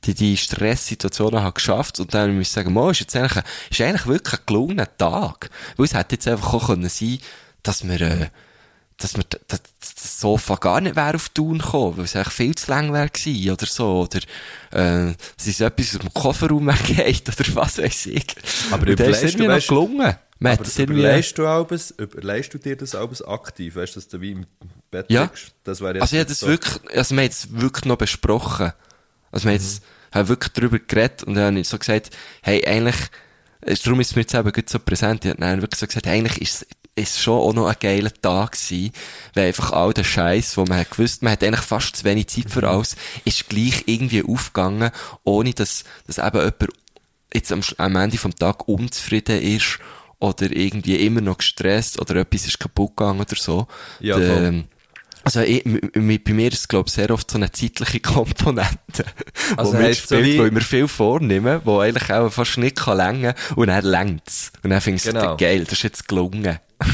die, 0.05 0.15
die 0.15 0.37
Stresssituationen 0.37 1.41
habe 1.43 1.53
geschafft 1.55 2.01
und 2.01 2.13
dann 2.15 2.37
muss 2.37 2.49
ich 2.49 2.53
sagen, 2.53 2.73
mo, 2.73 2.91
ist 2.91 3.01
jetzt 3.01 3.15
eigentlich, 3.17 3.37
ein- 3.37 3.45
ist 3.71 3.81
eigentlich 3.81 4.07
wirklich 4.07 4.41
ein 4.41 4.47
gelungener 4.47 4.97
Tag. 4.97 5.51
Weil 5.77 5.87
es 5.87 5.95
hätte 5.95 6.15
jetzt 6.17 6.29
einfach 6.29 6.55
auch 6.55 6.67
können 6.69 6.89
sein, 6.89 7.19
dass 7.63 7.87
wir, 7.87 8.01
äh, 8.01 8.29
dass 8.99 9.17
wir 9.17 9.25
d- 9.25 9.39
d- 9.51 9.57
das 9.81 10.21
Sofa 10.21 10.55
gar 10.57 10.81
nicht 10.81 10.97
wäre 10.97 11.15
auf 11.17 11.29
Tun 11.29 11.59
gekommen, 11.59 11.99
weil 11.99 12.05
es 12.07 12.17
eigentlich 12.17 12.33
viel 12.35 12.55
zu 12.55 12.71
lang 12.71 12.93
wäre 12.93 13.09
gewesen, 13.11 13.51
oder 13.51 13.67
so, 13.67 14.01
oder, 14.03 14.21
äh, 14.73 15.15
es 15.39 15.47
ist 15.47 15.61
etwas 15.61 15.95
aus 15.95 16.01
dem 16.01 16.15
Kofferraum 16.15 16.67
weggeht, 16.67 17.25
oder 17.41 17.55
was 17.57 17.79
weiß 17.79 18.07
ich. 18.07 18.27
Aber 18.71 18.89
Und 18.89 18.99
dann 18.99 19.11
ist 19.11 19.23
irgendwie 19.23 19.47
noch 19.49 19.67
gelungen. 19.67 20.17
Man 20.39 20.53
Aber 20.59 20.83
überlegst 20.83 21.39
du, 21.39 21.47
alles, 21.47 21.93
überlegst 21.93 22.53
du 22.53 22.59
dir 22.59 22.77
das 22.77 22.95
alles 22.95 23.23
aktiv? 23.23 23.75
Weißt 23.77 23.97
du, 23.97 24.01
dass 24.01 24.09
du 24.09 24.21
wie 24.21 24.33
im 24.33 24.47
Bett 24.91 25.07
Ja. 25.11 25.23
liegst? 25.23 25.53
Das 25.65 25.81
wäre 25.81 25.95
jetzt 25.95 26.03
Also, 26.03 26.17
nicht 26.17 26.31
das 26.31 26.43
wirklich, 26.43 26.95
also, 26.95 27.15
wir 27.15 27.23
haben 27.23 27.31
es 27.31 27.49
wirklich 27.53 27.85
noch 27.87 27.97
besprochen. 27.97 28.73
Also, 29.33 29.45
wir 29.45 29.53
haben 29.53 29.61
es, 29.61 29.81
haben 30.13 30.29
wirklich 30.29 30.53
darüber 30.53 30.79
geredet 30.79 31.23
und 31.25 31.35
dann 31.35 31.47
habe 31.47 31.61
ich 31.61 31.69
so 31.69 31.79
gesagt, 31.79 32.11
hey, 32.43 32.67
eigentlich, 32.67 32.97
darum 33.85 34.01
ist 34.01 34.11
es 34.11 34.17
mir 34.17 34.23
jetzt 34.23 34.35
eben 34.35 34.53
gut 34.53 34.69
so 34.69 34.79
präsent. 34.79 35.25
Ich 35.25 35.31
habe 35.31 35.41
dann 35.41 35.63
wirklich 35.63 35.81
so 35.81 35.87
gesagt, 35.87 36.07
eigentlich 36.07 36.41
ist 36.41 36.63
es, 36.63 36.67
ist 36.99 37.21
schon 37.21 37.39
auch 37.39 37.53
noch 37.53 37.67
ein 37.67 37.77
geiler 37.79 38.13
Tag 38.13 38.53
gewesen, 38.53 38.91
weil 39.35 39.49
einfach 39.49 39.73
all 39.73 39.93
der 39.93 40.05
Scheiß, 40.05 40.57
wo 40.57 40.65
man 40.65 40.79
hat 40.79 40.91
gewusst, 40.91 41.23
man 41.23 41.33
hat 41.33 41.45
eigentlich 41.45 41.61
fast 41.61 41.97
zu 41.97 42.05
wenig 42.05 42.29
Zeit 42.29 42.51
für 42.51 42.67
alles, 42.67 42.97
ist 43.25 43.49
gleich 43.49 43.85
irgendwie 43.87 44.25
aufgegangen, 44.25 44.91
ohne 45.23 45.53
dass, 45.53 45.85
dass 46.07 46.19
eben 46.19 46.39
jemand 46.39 46.69
jetzt 47.35 47.53
am, 47.53 47.61
am 47.77 47.97
Ende 47.97 48.17
vom 48.17 48.35
Tag 48.35 48.67
unzufrieden 48.67 49.43
ist 49.43 49.79
oder 50.19 50.51
irgendwie 50.51 50.97
immer 50.97 51.21
noch 51.21 51.39
gestresst 51.39 52.01
oder 52.01 52.17
etwas 52.17 52.47
ist 52.47 52.59
kaputt 52.59 52.97
gegangen 52.97 53.21
oder 53.21 53.37
so. 53.37 53.67
Ja, 54.01 54.19
Der-. 54.19 54.65
Also 55.27 55.41
ich, 55.41 55.63
bei 55.65 56.33
mir 56.33 56.53
ist 56.53 56.61
es, 56.61 56.69
glaube 56.69 56.87
ich, 56.89 56.95
sehr 56.95 57.11
oft 57.11 57.31
so 57.31 57.37
eine 57.37 57.51
zeitliche 57.51 58.01
Komponente, 58.15 59.05
Also 59.57 59.73
wo 59.75 59.79
heisst 59.79 60.09
so 60.09 60.15
mitspielt, 60.15 60.25
wie- 60.25 60.39
wo 60.41 60.45
ich 60.47 60.53
mir 60.53 60.61
viel 60.61 60.89
vornehme, 60.89 61.61
wo 61.65 61.81
eigentlich 61.81 62.11
auch 62.13 62.31
fast 62.31 62.57
nicht 62.59 62.77
kann 62.77 62.97
längen 62.97 63.35
und 63.57 63.67
dann 63.67 63.85
längt's. 63.85 64.53
Und 64.63 64.71
dann 64.71 64.81
findest 64.81 65.07
du 65.09 65.13
Genau. 65.13 65.37
geil, 65.37 65.65
das 65.65 65.73
ist 65.75 65.83
jetzt 65.83 66.09
gelungen. 66.09 66.59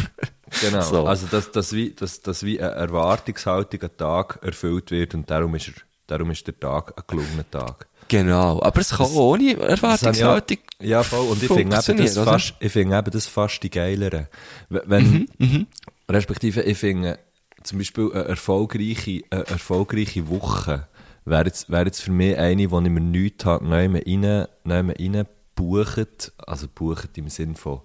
Genau. 0.60 0.82
So. 0.82 1.06
Also, 1.06 1.26
dass, 1.28 1.50
dass, 1.50 1.72
wie, 1.72 1.94
dass, 1.94 2.20
dass 2.20 2.42
wie 2.44 2.60
eine 2.60 2.72
Erwartungshaltung 2.72 3.82
an 3.84 3.90
Tag 3.96 4.38
erfüllt 4.42 4.90
wird 4.90 5.14
und 5.14 5.30
darum 5.30 5.54
ist, 5.54 5.68
er, 5.68 5.74
darum 6.06 6.30
ist 6.30 6.46
der 6.46 6.60
Tag 6.60 6.92
ein 6.94 7.04
gelungener 7.06 7.50
Tag. 7.50 7.86
Genau. 8.08 8.62
Aber 8.62 8.80
es 8.82 8.90
kann 8.90 9.06
ohne 9.12 9.54
Das 9.54 9.62
ich 9.64 9.68
Erwartungshaltung 9.70 10.58
ja, 10.80 10.86
ja, 10.86 11.02
voll. 11.02 11.26
Und 11.26 11.42
ich 11.42 11.48
finde 11.48 11.74
eben, 11.82 11.96
das 12.04 12.18
fast, 12.18 12.54
ich 12.60 12.70
finde 12.70 12.98
eben 12.98 13.10
das 13.10 13.26
fast 13.26 13.62
die 13.62 13.70
geileren. 13.70 14.28
W- 14.68 14.80
Wenn, 14.84 15.26
Mhm, 15.38 15.66
respektive, 16.10 16.60
ich 16.64 16.76
finde, 16.76 17.18
zum 17.64 17.78
Beispiel 17.78 18.10
eine 18.12 18.24
erfolgreiche, 18.24 19.22
eine 19.30 19.46
erfolgreiche 19.46 20.28
Woche 20.28 20.88
wäre 21.24 21.46
jetzt, 21.46 21.70
wäre 21.70 21.86
jetzt 21.86 22.00
für 22.00 22.12
mich 22.12 22.36
eine, 22.36 22.70
wo 22.70 22.80
ich 22.80 22.88
mir 22.88 23.00
nichts 23.00 23.44
habe, 23.44 23.64
neu 23.64 23.88
rein, 23.88 24.46
rein 24.64 25.26
bucht, 25.54 26.32
also 26.38 26.66
bucht 26.74 27.16
im 27.18 27.28
Sinn 27.28 27.54
von, 27.54 27.80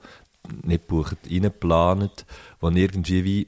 nicht 0.63 0.87
bucht, 0.87 1.17
reinplanet, 1.29 2.25
wo 2.59 2.69
ich 2.69 2.77
irgendwie 2.77 3.23
wie 3.23 3.47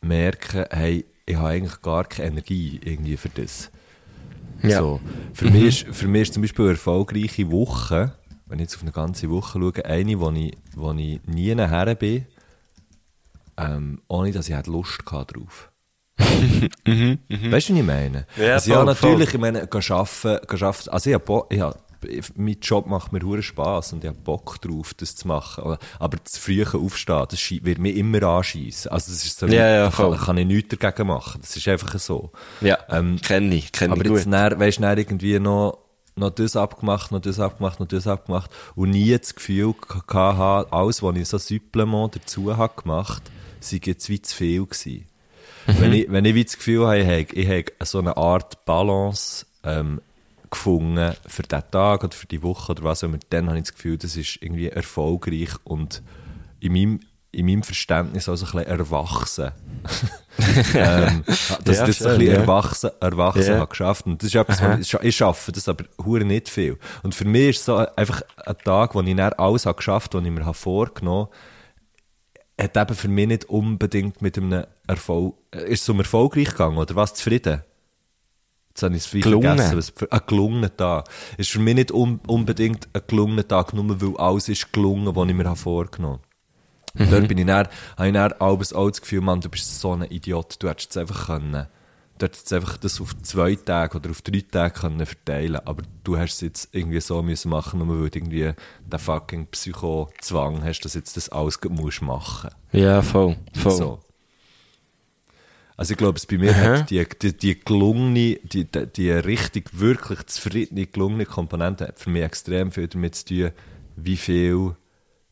merke, 0.00 0.68
hey, 0.70 1.04
ich 1.26 1.36
habe 1.36 1.48
eigentlich 1.48 1.82
gar 1.82 2.04
keine 2.04 2.28
Energie 2.28 2.80
irgendwie 2.82 3.16
für 3.16 3.28
das. 3.30 3.70
Ja. 4.62 4.78
So. 4.78 5.00
Für, 5.32 5.50
mich 5.50 5.86
ist, 5.86 5.96
für 5.96 6.08
mich 6.08 6.22
ist 6.22 6.34
zum 6.34 6.42
Beispiel 6.42 6.64
eine 6.64 6.72
erfolgreiche 6.72 7.50
Woche, 7.50 8.14
wenn 8.46 8.58
ich 8.58 8.64
jetzt 8.64 8.76
auf 8.76 8.82
eine 8.82 8.92
ganze 8.92 9.28
Woche 9.30 9.58
schaue, 9.58 9.84
eine, 9.84 10.20
wo 10.20 10.30
ich, 10.30 10.56
wo 10.74 10.92
ich 10.92 11.20
nie 11.26 11.54
nachher 11.54 11.94
bin, 11.94 12.26
ähm, 13.58 14.00
ohne 14.08 14.30
dass 14.32 14.48
ich 14.48 14.54
hätte 14.56 14.70
Lust 14.70 15.00
hatte 15.10 15.34
drauf. 15.34 15.70
Weißt 16.18 16.68
du, 16.84 17.50
was 17.52 17.68
ich 17.70 17.82
meine? 17.82 18.26
Ja, 18.36 18.54
also, 18.54 18.70
ja, 18.70 18.76
voll, 18.78 18.86
natürlich, 18.86 19.34
ich 19.34 19.40
meine, 19.40 19.66
gehen 19.66 19.82
arbeiten, 19.92 20.46
gehen 20.46 20.62
arbeiten, 20.62 20.88
also 20.90 21.10
ich 21.10 21.14
habe, 21.14 21.46
ich 21.50 21.60
habe 21.60 21.78
mein 22.36 22.56
Job 22.60 22.86
macht 22.86 23.12
mir 23.12 23.22
hure 23.22 23.42
Spass 23.42 23.92
und 23.92 24.04
ich 24.04 24.08
habe 24.08 24.18
Bock 24.20 24.60
drauf, 24.60 24.94
das 24.94 25.16
zu 25.16 25.26
machen. 25.26 25.76
Aber 25.98 26.16
das 26.22 26.38
frühe 26.38 26.64
Aufstehen, 26.72 27.24
das 27.28 27.50
wird 27.50 27.78
mir 27.78 27.92
immer 27.94 28.22
anschiessen. 28.22 28.92
Also 28.92 29.10
das 29.12 29.24
ist 29.24 29.38
so, 29.38 29.46
Ja, 29.46 29.68
ja, 29.68 29.84
da 29.86 29.90
kann, 29.90 29.92
voll. 30.14 30.16
kann 30.16 30.38
ich 30.38 30.46
nichts 30.46 30.76
dagegen 30.78 31.08
machen. 31.08 31.40
Das 31.40 31.56
ist 31.56 31.66
einfach 31.66 31.98
so. 31.98 32.30
Ja, 32.60 32.78
Ähm, 32.88 33.18
kenne 33.20 33.54
ich, 33.54 33.72
kenne 33.72 33.94
ich 33.96 34.00
aber 34.00 34.14
jetzt, 34.14 34.28
dann, 34.30 34.60
weißt 34.60 34.78
du, 34.78 34.84
irgendwie 34.84 35.38
noch, 35.40 35.78
noch 36.14 36.30
das 36.30 36.54
abgemacht, 36.56 37.10
noch 37.10 37.20
das 37.20 37.40
abgemacht, 37.40 37.80
noch 37.80 37.88
das 37.88 38.06
abgemacht 38.06 38.50
und 38.76 38.90
nie 38.90 39.16
das 39.18 39.34
Gefühl 39.34 39.74
gehabt 40.06 40.72
alles, 40.72 41.02
was 41.02 41.16
ich 41.16 41.28
so 41.28 41.38
Supplement 41.38 42.14
dazu 42.14 42.56
habe 42.56 42.80
gemacht, 42.80 43.22
sei 43.60 43.80
jetzt 43.84 44.08
wie 44.08 44.20
zu 44.22 44.34
viel 44.36 44.64
gewesen. 44.66 45.06
Wenn 45.66 45.92
ich, 45.92 46.10
wenn 46.10 46.24
ich 46.24 46.34
wie 46.34 46.44
das 46.44 46.56
Gefühl 46.56 46.86
habe, 46.86 46.98
ich 46.98 47.48
habe, 47.48 47.64
so 47.84 47.98
eine 47.98 48.16
Art 48.16 48.64
Balance, 48.64 49.44
ähm, 49.64 50.00
gefunden 50.50 51.14
für 51.26 51.42
diesen 51.42 51.70
Tag 51.70 52.04
oder 52.04 52.16
für 52.16 52.26
die 52.26 52.42
Woche 52.42 52.72
oder 52.72 52.82
was 52.84 53.04
auch 53.04 53.08
immer, 53.08 53.18
dann 53.28 53.48
habe 53.48 53.58
ich 53.58 53.64
das 53.64 53.74
Gefühl, 53.74 53.98
das 53.98 54.16
ist 54.16 54.38
irgendwie 54.40 54.68
erfolgreich 54.68 55.50
und 55.64 56.02
in 56.60 56.72
meinem, 56.72 57.00
in 57.32 57.44
meinem 57.46 57.62
Verständnis 57.62 58.28
auch 58.30 58.36
so 58.36 58.46
ein 58.46 58.52
bisschen 58.52 58.66
erwachsen. 58.66 59.50
ähm, 60.74 61.24
dass 61.26 61.46
Ja, 61.56 61.62
das 61.64 61.76
so 61.76 61.82
ein 61.84 61.92
schön, 61.92 62.18
bisschen 62.18 62.22
ja. 62.34 62.40
erwachsen, 62.40 62.90
erwachsen 63.00 63.46
Ja. 63.52 63.58
habe 63.58 63.66
geschafft. 63.68 64.06
Und 64.06 64.22
das 64.22 64.28
ist 64.28 64.34
etwas, 64.36 64.62
was 64.62 64.80
ich, 64.80 64.94
ich 64.94 65.16
schaffe 65.16 65.52
das 65.52 65.68
aber 65.68 65.84
hure 66.02 66.24
nicht 66.24 66.48
viel. 66.48 66.78
Und 67.02 67.14
für 67.14 67.26
mich 67.26 67.50
ist 67.50 67.64
so 67.66 67.76
einfach 67.76 68.22
ein 68.46 68.56
Tag, 68.64 68.94
wo 68.94 69.02
ich 69.02 69.16
dann 69.16 69.32
alles 69.34 69.66
habe 69.66 69.76
geschafft 69.76 70.14
habe, 70.14 70.22
was 70.24 70.28
ich 70.28 70.34
mir 70.34 70.46
habe 70.46 70.54
vorgenommen 70.54 71.26
habe, 71.26 71.36
hat 72.60 72.76
eben 72.76 72.94
für 72.94 73.08
mich 73.08 73.28
nicht 73.28 73.44
unbedingt 73.46 74.20
mit 74.20 74.36
einem 74.36 74.64
Erfolg, 74.86 75.36
äh, 75.54 75.72
ist 75.72 75.82
es 75.82 75.88
um 75.88 75.98
erfolgreich 75.98 76.50
gegangen, 76.50 76.78
oder 76.78 76.96
was? 76.96 77.14
Zufrieden? 77.14 77.62
Jetzt 78.68 78.82
habe 78.82 78.96
ich 78.96 79.04
es 79.04 79.10
Gelungen. 79.10 79.56
vergessen. 79.56 79.76
Was 79.76 79.90
für, 79.90 80.10
ein 80.10 80.20
gelungener 80.26 80.76
Tag. 80.76 81.08
Ist 81.36 81.50
für 81.50 81.58
mich 81.58 81.74
nicht 81.74 81.92
un, 81.92 82.20
unbedingt 82.26 82.88
ein 82.92 83.02
gelungener 83.06 83.46
Tag, 83.46 83.74
nur 83.74 84.00
weil 84.00 84.16
alles 84.16 84.48
ist 84.48 84.72
gelungen, 84.72 85.14
was 85.14 85.28
ich 85.28 85.34
mir 85.34 85.44
habe 85.44 85.56
vorgenommen 85.56 86.20
habe. 86.20 86.28
Und 87.04 87.12
dort 87.12 87.28
bin 87.28 87.38
ich 87.38 87.46
dann, 87.46 87.68
habe 87.96 88.08
ich 88.08 88.14
dann 88.14 88.32
auch 88.40 88.58
das 88.58 89.00
Gefühl, 89.00 89.20
Mann, 89.20 89.40
du 89.40 89.48
bist 89.48 89.80
so 89.80 89.92
ein 89.92 90.02
Idiot, 90.02 90.56
du 90.58 90.68
hättest 90.68 90.90
es 90.90 90.96
einfach 90.96 91.26
können. 91.26 91.66
Du 92.18 92.26
hättest 92.26 92.50
jetzt 92.50 92.52
einfach 92.52 92.76
das 92.78 93.00
auf 93.00 93.16
zwei 93.22 93.54
Tage 93.54 93.96
oder 93.96 94.10
auf 94.10 94.22
drei 94.22 94.40
Tage 94.40 94.80
können 94.80 95.06
verteilen 95.06 95.56
aber 95.56 95.82
du 96.04 96.18
hast 96.18 96.34
es 96.34 96.40
jetzt 96.40 96.68
irgendwie 96.72 97.00
so 97.00 97.22
müssen 97.22 97.48
machen, 97.50 97.78
nur 97.78 97.88
weil 97.88 98.10
du 98.10 98.18
irgendwie 98.18 98.52
den 98.84 98.98
fucking 98.98 99.46
Psycho-Zwang 99.46 100.64
hast, 100.64 100.80
dass 100.80 100.94
jetzt 100.94 101.16
das 101.16 101.28
alles 101.28 101.60
musst 101.68 102.02
machen 102.02 102.50
Ja, 102.72 103.02
voll, 103.02 103.36
voll. 103.54 103.72
so. 103.72 104.00
Also 105.78 105.92
ich 105.92 105.98
glaube, 105.98 106.18
es 106.18 106.26
bei 106.26 106.38
mir 106.38 106.50
Aha. 106.50 106.80
hat 106.80 106.90
die, 106.90 107.06
die, 107.22 107.36
die 107.36 107.60
gelungene, 107.60 108.40
die, 108.42 108.64
die, 108.64 108.86
die 108.96 109.10
richtig, 109.12 109.78
wirklich 109.78 110.26
zufriedene, 110.26 110.86
gelungene 110.86 111.24
Komponente 111.24 111.86
hat 111.86 112.00
für 112.00 112.10
mich 112.10 112.24
extrem 112.24 112.72
viel 112.72 112.88
damit 112.88 113.14
zu 113.14 113.24
tun, 113.26 113.50
wie 113.94 114.16
viel, 114.16 114.74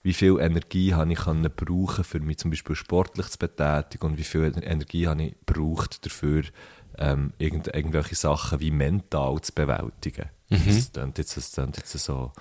wie 0.05 0.13
viel 0.13 0.39
Energie 0.39 0.95
habe 0.95 1.13
ich 1.13 1.19
können 1.19 1.51
brauchen, 1.51 2.05
für 2.05 2.21
mich 2.21 2.39
zum 2.39 2.53
Beispiel 2.53 2.77
sportlich 2.77 3.27
zu 3.27 3.39
betätigen 3.39 4.07
und 4.07 4.19
wie 4.19 4.23
viel 4.23 4.53
Energie 4.63 5.09
habe 5.09 5.25
ich 5.25 5.35
braucht 5.47 6.07
dafür, 6.07 6.45
ähm, 6.98 7.32
irgend, 7.39 7.68
irgendwelche 7.68 8.14
Sachen 8.14 8.60
wie 8.60 8.70
mental 8.70 9.40
zu 9.40 9.52
bewältigen. 9.52 10.31
Das 10.48 10.93
klingt 10.93 11.18
jetzt, 11.18 11.36
das 11.36 11.52
klingt 11.52 11.77
jetzt 11.77 11.93
so, 11.93 12.32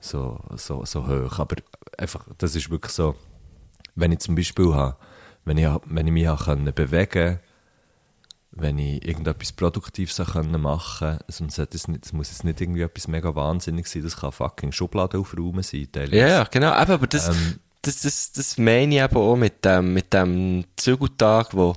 so, 0.00 0.40
so, 0.56 0.84
so 0.84 1.06
hoch, 1.06 1.38
aber 1.38 1.56
einfach, 1.96 2.26
das 2.38 2.56
ist 2.56 2.70
wirklich 2.70 2.92
so, 2.92 3.14
wenn 3.94 4.12
ich 4.12 4.18
zum 4.18 4.34
Beispiel 4.34 4.74
habe, 4.74 4.96
wenn 5.44 5.58
ich, 5.58 5.68
wenn 5.86 6.06
ich 6.06 6.12
mich 6.12 6.26
habe 6.26 6.72
bewegen 6.72 7.40
wenn 8.56 8.78
ich 8.78 9.04
irgendetwas 9.06 9.52
Produktives 9.52 10.18
machen 10.18 11.18
sollte 11.28 11.76
es 11.76 11.88
nicht, 11.88 12.06
es 12.06 12.12
muss 12.12 12.30
jetzt 12.30 12.44
nicht 12.44 12.60
irgendwie 12.60 12.82
etwas 12.82 13.08
mega 13.08 13.34
wahnsinnig 13.34 13.86
sein, 13.86 14.02
das 14.02 14.16
kann 14.16 14.32
fucking 14.32 14.72
Schublade 14.72 15.18
aufräumen 15.18 15.62
sein, 15.62 15.88
teilweise. 15.90 16.16
Ja, 16.16 16.44
genau. 16.44 16.72
Eben, 16.80 16.92
aber 16.92 17.06
das, 17.06 17.28
Ähm. 17.28 17.58
das, 17.82 18.02
das, 18.02 18.32
das 18.32 18.58
meine 18.58 18.94
ich 18.94 19.02
eben 19.02 19.16
auch 19.16 19.36
mit 19.36 19.64
dem, 19.64 19.92
mit 19.92 20.12
dem 20.12 20.64
Zügeltag, 20.76 21.48
wo, 21.52 21.74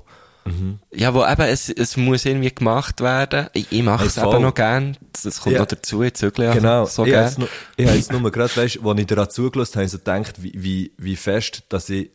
ja, 0.92 1.14
wo 1.14 1.24
eben, 1.24 1.42
es, 1.42 1.68
es 1.68 1.96
muss 1.96 2.24
irgendwie 2.24 2.54
gemacht 2.54 3.00
werden. 3.00 3.48
Ich, 3.52 3.70
ich 3.70 3.82
mache 3.82 4.00
Hey, 4.00 4.06
es 4.08 4.14
voll. 4.18 4.34
eben 4.34 4.42
noch 4.44 4.54
gern. 4.54 4.96
Das 5.22 5.40
kommt 5.40 5.54
Ja. 5.54 5.60
noch 5.60 5.66
dazu, 5.68 6.02
ich 6.02 6.14
zügle 6.14 6.44
ja 6.46 6.54
Genau, 6.54 6.84
so 6.86 7.04
ich 7.04 7.14
habe 7.14 7.24
jetzt, 7.24 7.38
nur- 7.38 7.48
ich 7.76 7.86
habe 7.86 7.96
jetzt 7.96 8.12
nur 8.12 8.30
gerade, 8.30 8.56
weißt, 8.56 8.78
als 8.84 9.00
ich 9.00 9.06
daran 9.06 9.30
zugelassen 9.30 9.76
habe, 9.76 9.88
so 9.88 9.98
gedacht, 9.98 10.42
wie, 10.42 10.52
wie, 10.56 10.92
wie 10.98 11.16
fest, 11.16 11.64
dass 11.68 11.88
ich, 11.90 12.10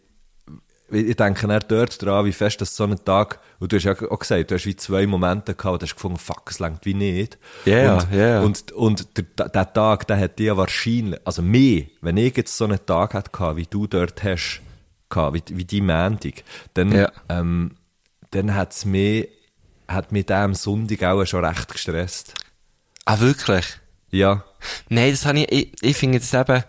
ich 0.91 1.15
denke 1.15 1.47
dann 1.47 1.63
dort 1.67 2.01
dran, 2.03 2.25
wie 2.25 2.31
fest 2.33 2.61
das 2.61 2.75
so 2.75 2.83
ein 2.83 3.03
Tag, 3.03 3.39
und 3.59 3.71
du 3.71 3.77
hast 3.77 3.83
ja 3.85 3.93
auch 3.93 4.19
gesagt, 4.19 4.51
du 4.51 4.55
hast 4.55 4.65
wie 4.65 4.75
zwei 4.75 5.07
Momente 5.07 5.55
gehabt, 5.55 5.81
du 5.81 5.85
hast 5.85 5.95
gefunden, 5.95 6.19
fuck, 6.19 6.51
es 6.51 6.59
längt 6.59 6.85
wie 6.85 6.93
nicht. 6.93 7.37
Ja, 7.65 7.77
ja, 7.79 7.93
und, 7.95 8.11
ja, 8.11 8.27
ja. 8.27 8.41
Und, 8.41 8.71
und 8.73 9.07
der, 9.17 9.49
der 9.49 9.73
Tag, 9.73 10.05
der 10.07 10.19
hat 10.19 10.37
dir 10.37 10.55
wahrscheinlich, 10.57 11.19
also 11.25 11.41
mehr, 11.41 11.83
wenn 12.01 12.17
ich 12.17 12.35
jetzt 12.37 12.55
so 12.55 12.65
einen 12.65 12.85
Tag 12.85 13.13
hätte 13.15 13.31
gehabt, 13.31 13.57
wie 13.57 13.65
du 13.65 13.87
dort 13.87 14.23
hast, 14.23 14.61
gehabt, 15.09 15.33
wie, 15.49 15.57
wie 15.57 15.65
die 15.65 15.81
Montag, 15.81 16.43
dann, 16.75 16.91
Ja. 16.91 17.11
ähm, 17.29 17.71
dann 18.33 18.55
hat 18.55 18.73
es 18.73 18.85
mich, 18.85 19.29
hat 19.87 20.11
mich 20.11 20.25
der 20.25 20.37
am 20.39 20.53
Sonntag 20.55 21.03
auch 21.03 21.25
schon 21.25 21.45
recht 21.45 21.71
gestresst. 21.71 22.33
Ah, 23.05 23.19
wirklich? 23.19 23.65
Ja. 24.09 24.43
Nein, 24.89 25.11
das 25.11 25.25
habe 25.25 25.39
ich, 25.39 25.51
ich, 25.51 25.73
ich 25.81 25.97
finde 25.97 26.19
das 26.19 26.33
eben, 26.33 26.63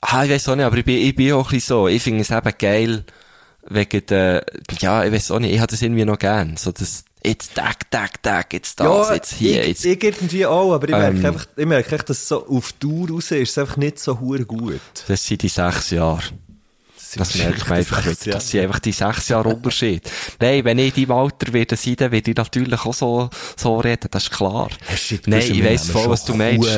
ah, 0.00 0.24
ich 0.24 0.30
weiß 0.30 0.48
auch 0.48 0.56
nicht, 0.56 0.64
aber 0.64 0.76
ich 0.76 0.84
bin, 0.84 0.96
ich 0.98 1.14
bin 1.14 1.32
auch 1.32 1.46
ein 1.46 1.54
bisschen 1.54 1.76
so, 1.76 1.88
ich 1.88 2.02
finde 2.02 2.20
es 2.20 2.30
eben 2.30 2.52
geil, 2.58 3.04
wegen 3.68 4.06
der, 4.06 4.44
ja, 4.78 5.04
ich 5.04 5.12
weiß 5.12 5.30
auch 5.32 5.38
nicht, 5.38 5.52
ich 5.52 5.60
habe 5.60 5.70
das 5.70 5.82
irgendwie 5.82 6.04
noch 6.04 6.18
gern, 6.18 6.56
so 6.56 6.72
das, 6.72 7.04
jetzt 7.24 7.54
tag, 7.54 7.90
tag, 7.90 8.22
tag, 8.22 8.52
jetzt 8.52 8.80
das, 8.80 9.10
jetzt 9.10 9.32
hier, 9.32 9.62
ich, 9.62 9.68
jetzt, 9.68 9.84
ich 9.84 10.02
irgendwie 10.02 10.46
auch, 10.46 10.72
aber 10.72 10.88
ich 10.88 10.94
merke 10.94 11.18
Ähm. 11.18 11.26
einfach, 11.26 11.46
ich 11.56 11.66
merke 11.66 11.94
echt, 11.94 12.08
dass 12.08 12.28
so 12.28 12.46
auf 12.46 12.72
Tour 12.74 13.10
raus 13.10 13.30
ist 13.30 13.50
es 13.50 13.58
einfach 13.58 13.76
nicht 13.76 13.98
so 13.98 14.20
hure 14.20 14.44
gut. 14.44 14.80
das 15.08 15.26
sind 15.26 15.42
die 15.42 15.48
sechs 15.48 15.90
Jahre. 15.90 16.22
Das 17.16 17.34
merkt 17.36 17.68
man 17.68 17.78
einfach 17.78 18.04
nicht. 18.04 18.26
nicht. 18.26 18.34
Das 18.34 18.48
sind 18.48 18.60
einfach 18.62 18.78
die 18.78 18.92
sechs 18.92 19.28
Jahre 19.28 19.48
Unterschied. 19.48 20.08
Nein, 20.40 20.64
wenn 20.64 20.78
ich 20.78 20.96
in 20.96 21.06
deinem 21.06 21.18
Alter 21.18 21.52
werde 21.52 21.76
sein, 21.76 21.96
dann 21.96 22.12
werde 22.12 22.30
ich 22.30 22.36
natürlich 22.36 22.80
auch 22.84 22.94
so, 22.94 23.30
so 23.56 23.78
reden, 23.78 24.08
das 24.10 24.24
ist 24.24 24.30
klar. 24.30 24.68
Shit, 24.96 25.26
Nein, 25.26 25.40
ich 25.40 25.64
weiss 25.64 25.90
voll, 25.90 26.08
was 26.08 26.24
du 26.24 26.34
meinst. 26.34 26.68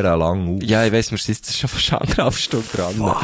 Ja, 0.62 0.84
ich 0.86 0.92
weiss, 0.92 1.10
wir 1.10 1.18
sitzen 1.18 1.52
schon 1.52 1.68
fast 1.68 1.92
anderthalb 1.92 2.34
Stunden 2.34 2.68
dran. 2.74 3.16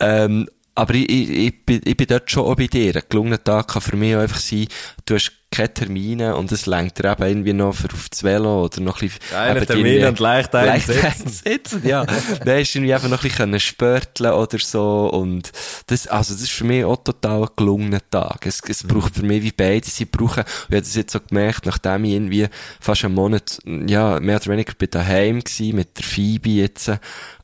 Ähm, 0.00 0.48
aber 0.78 0.94
ich, 0.94 1.08
ich, 1.08 1.30
ich, 1.30 1.66
bin, 1.66 1.80
ich 1.84 1.96
bin 1.96 2.06
dort 2.06 2.30
schon 2.30 2.44
auch 2.44 2.54
bei 2.54 2.66
dir. 2.68 2.94
Ein 2.94 3.02
gelungener 3.08 3.42
Tag 3.42 3.68
kann 3.68 3.82
für 3.82 3.96
mich 3.96 4.14
auch 4.14 4.20
einfach 4.20 4.38
sein, 4.38 4.66
du 5.06 5.14
hast 5.14 5.32
keine 5.50 5.72
Termine 5.72 6.36
und 6.36 6.52
es 6.52 6.66
lenkt 6.66 6.98
dir 6.98 7.10
eben 7.10 7.22
irgendwie 7.22 7.52
noch 7.54 7.74
für 7.74 7.88
auf 7.92 8.10
das 8.10 8.22
Velo 8.22 8.64
oder 8.64 8.82
noch 8.82 9.00
ein 9.00 9.08
bisschen... 9.08 9.20
Keine 9.30 9.64
Termine 9.64 10.08
und 10.08 10.18
leicht 10.20 10.52
leicht 10.52 10.86
sitzen. 10.86 11.86
ja. 11.86 12.04
Dann 12.04 12.58
hast 12.58 12.74
du 12.74 12.78
irgendwie 12.78 12.92
einfach 12.94 13.08
noch 13.08 13.24
ein 13.24 13.28
bisschen 13.30 13.58
spörteln 13.60 14.32
oder 14.34 14.58
so 14.58 15.08
und 15.10 15.50
das, 15.86 16.06
also 16.06 16.34
das 16.34 16.42
ist 16.42 16.52
für 16.52 16.64
mich 16.64 16.84
auch 16.84 17.02
total 17.02 17.42
ein 17.44 17.48
gelungener 17.56 18.02
Tag. 18.10 18.46
Es, 18.46 18.60
es 18.68 18.84
Mhm. 18.84 18.88
braucht 18.88 19.16
für 19.16 19.24
mich 19.24 19.42
wie 19.42 19.52
beide, 19.52 19.88
sie 19.88 20.04
brauchen, 20.04 20.44
ich 20.46 20.64
habe 20.74 20.80
das 20.80 20.94
jetzt 20.94 21.12
so 21.12 21.20
gemerkt, 21.20 21.64
nachdem 21.66 22.04
ich 22.04 22.12
irgendwie 22.12 22.46
fast 22.78 23.04
einen 23.06 23.14
Monat, 23.14 23.58
ja, 23.64 24.20
mehr 24.20 24.36
oder 24.36 24.52
weniger 24.52 24.74
bei 24.78 24.86
daheim 24.86 25.42
gsi 25.42 25.72
mit 25.72 25.96
der 25.96 26.04
Phoebe 26.04 26.50
jetzt, 26.50 26.92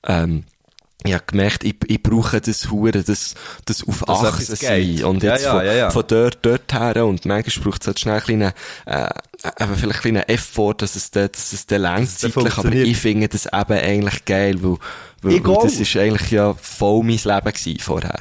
ähm, 0.06 0.44
ich 1.06 1.12
habe 1.12 1.24
gemerkt, 1.26 1.64
ich, 1.64 1.76
ich 1.86 2.02
brauche 2.02 2.40
das 2.40 2.70
Hure, 2.70 2.92
das, 2.92 3.34
das 3.66 3.86
auf 3.86 4.02
etwas 4.02 4.48
geht. 4.48 4.58
sein. 4.58 5.04
Und 5.04 5.22
jetzt 5.22 5.44
ja, 5.44 5.52
von, 5.52 5.66
ja, 5.66 5.72
ja. 5.74 5.90
von 5.90 6.04
dort, 6.06 6.38
dort 6.40 6.72
her. 6.72 7.04
Und 7.04 7.26
manchmal 7.26 7.64
braucht 7.64 7.82
es 7.82 7.86
halt 7.88 8.00
schnell 8.00 8.14
einen 8.14 8.24
kleinen, 8.24 8.52
äh, 8.86 9.62
eben 9.62 9.76
vielleicht 9.76 9.84
einen 9.84 10.14
kleinen 10.14 10.28
Effort, 10.28 10.74
dass 10.78 10.96
es 10.96 11.10
dann, 11.10 11.28
dass 11.30 11.52
es 11.52 11.66
dann 11.66 11.82
längt 11.82 12.04
Dass 12.04 12.12
es 12.14 12.20
dann 12.20 12.32
zeitlich. 12.32 12.58
Aber 12.58 12.72
ich 12.72 12.96
finde 12.96 13.28
das 13.28 13.44
eben 13.44 13.78
eigentlich 13.78 14.24
geil, 14.24 14.56
weil, 14.62 14.78
weil, 15.20 15.44
weil 15.44 15.62
das 15.62 15.74
ist 15.74 15.94
eigentlich 15.94 16.30
ja 16.30 16.54
voll 16.54 17.02
mein 17.02 17.18
Leben 17.22 17.52
gewesen 17.52 17.78
vorher. 17.80 18.20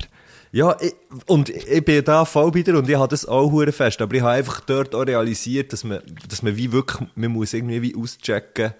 Ja, 0.52 0.78
ich, 0.80 0.94
und 1.26 1.50
ich 1.50 1.84
bin 1.86 2.04
da 2.04 2.26
voll 2.26 2.54
wieder 2.54 2.78
und 2.78 2.88
ich 2.88 2.96
habe 2.96 3.08
das 3.08 3.26
auch 3.26 3.50
hure 3.50 3.72
fest, 3.72 4.02
aber 4.02 4.14
ich 4.14 4.22
habe 4.22 4.34
einfach 4.34 4.60
dort 4.60 4.94
auch 4.94 5.02
realisiert, 5.02 5.74
dass 5.74 5.84
man, 5.84 6.02
dass 6.30 6.44
man 6.44 6.56
wie 6.56 6.72
wirklich, 6.72 7.08
man 7.16 7.32
muss 7.32 7.54
irgendwie 7.54 7.82
wie 7.82 7.96
auschecken, 7.96 8.74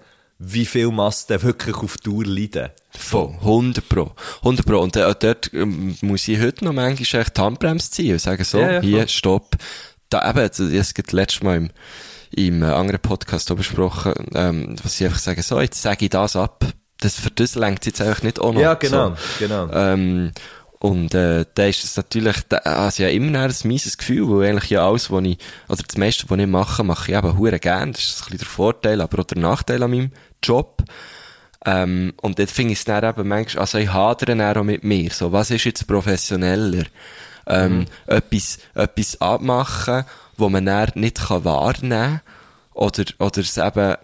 wie 0.46 0.66
viel 0.66 0.88
Masse 0.90 1.26
der 1.28 1.42
wirklich 1.42 1.76
auf 1.76 1.96
Tour 1.98 2.24
leiden. 2.24 2.70
Voll. 2.90 3.34
100 3.40 3.88
Pro. 3.88 4.12
100 4.40 4.66
Pro. 4.66 4.78
Und 4.78 4.96
äh, 4.96 5.14
dort 5.18 5.52
ähm, 5.52 5.96
muss 6.02 6.28
ich 6.28 6.40
heute 6.40 6.64
noch 6.64 6.72
manchmal 6.72 7.22
echt 7.22 7.36
die 7.36 7.40
Handbremse 7.40 7.90
ziehen 7.90 8.12
und 8.12 8.18
sagen 8.20 8.44
so, 8.44 8.58
Ja, 8.58 8.72
ja, 8.72 8.80
hier, 8.80 9.08
stopp. 9.08 9.56
Da 10.10 10.28
eben, 10.28 10.40
also, 10.40 10.64
es 10.66 10.94
gerade 10.94 11.16
letztes 11.16 11.42
Mal 11.42 11.56
im, 11.56 11.70
im 12.30 12.62
äh, 12.62 12.66
anderen 12.66 13.00
Podcast 13.00 13.50
auch 13.50 13.56
besprochen, 13.56 14.12
ähm, 14.34 14.76
was 14.82 15.00
ich 15.00 15.06
einfach 15.06 15.18
sage, 15.18 15.42
so, 15.42 15.60
jetzt 15.60 15.80
sage 15.80 16.04
ich 16.04 16.10
das 16.10 16.36
ab. 16.36 16.64
Das, 17.00 17.18
für 17.18 17.30
das 17.30 17.54
lenkt 17.54 17.86
jetzt 17.86 18.00
einfach 18.00 18.22
nicht 18.22 18.40
auch 18.40 18.52
noch. 18.52 18.60
Ja, 18.60 18.74
genau, 18.74 19.10
So. 19.10 19.16
genau. 19.38 19.68
Ähm, 19.72 20.32
und 20.84 21.14
äh, 21.14 21.46
da 21.54 21.64
ist 21.64 21.82
es 21.82 21.96
natürlich, 21.96 22.36
da, 22.48 22.58
also 22.58 23.04
ja 23.04 23.08
immer 23.08 23.38
ein 23.40 23.54
mieses 23.64 23.96
Gefühl, 23.96 24.28
weil 24.28 24.50
eigentlich 24.50 24.68
ja 24.68 24.86
alles, 24.86 25.10
was 25.10 25.24
ich, 25.24 25.38
oder 25.66 25.82
das 25.82 25.96
meiste, 25.96 26.28
was 26.28 26.38
ich 26.38 26.46
mache, 26.46 26.84
mache 26.84 27.10
ich 27.10 27.16
eben 27.16 27.38
hure 27.38 27.58
gern. 27.58 27.92
Das 27.92 28.04
ist 28.04 28.12
ein 28.12 28.24
bisschen 28.24 28.38
der 28.38 28.46
Vorteil, 28.46 29.00
aber 29.00 29.20
auch 29.20 29.24
der 29.24 29.38
Nachteil 29.38 29.82
an 29.82 29.90
meinem 29.90 30.12
Job. 30.46 30.82
Ähm, 31.66 32.12
und 32.20 32.38
dort 32.38 32.50
finde 32.50 32.72
ich 32.72 32.80
es 32.80 32.84
dann 32.84 33.04
eben 33.04 33.26
manchmal, 33.26 33.62
also 33.62 33.78
ich 33.78 33.92
hadere 33.92 34.36
dann 34.36 34.56
auch 34.56 34.62
mit 34.62 34.84
mir. 34.84 35.10
So, 35.10 35.32
was 35.32 35.50
ist 35.50 35.64
jetzt 35.64 35.86
professioneller? 35.86 36.84
Ähm, 37.46 37.86
etwas, 38.06 38.58
etwas 38.74 39.20
abmachen, 39.20 40.04
wo 40.36 40.48
man 40.48 40.66
dann 40.66 40.90
nicht 40.94 41.26
kann 41.26 41.44
wahrnehmen 41.44 41.90
kann, 41.90 42.20
oder, 42.72 43.04
oder 43.18 43.38
es 43.38 43.56
eben 43.56 43.94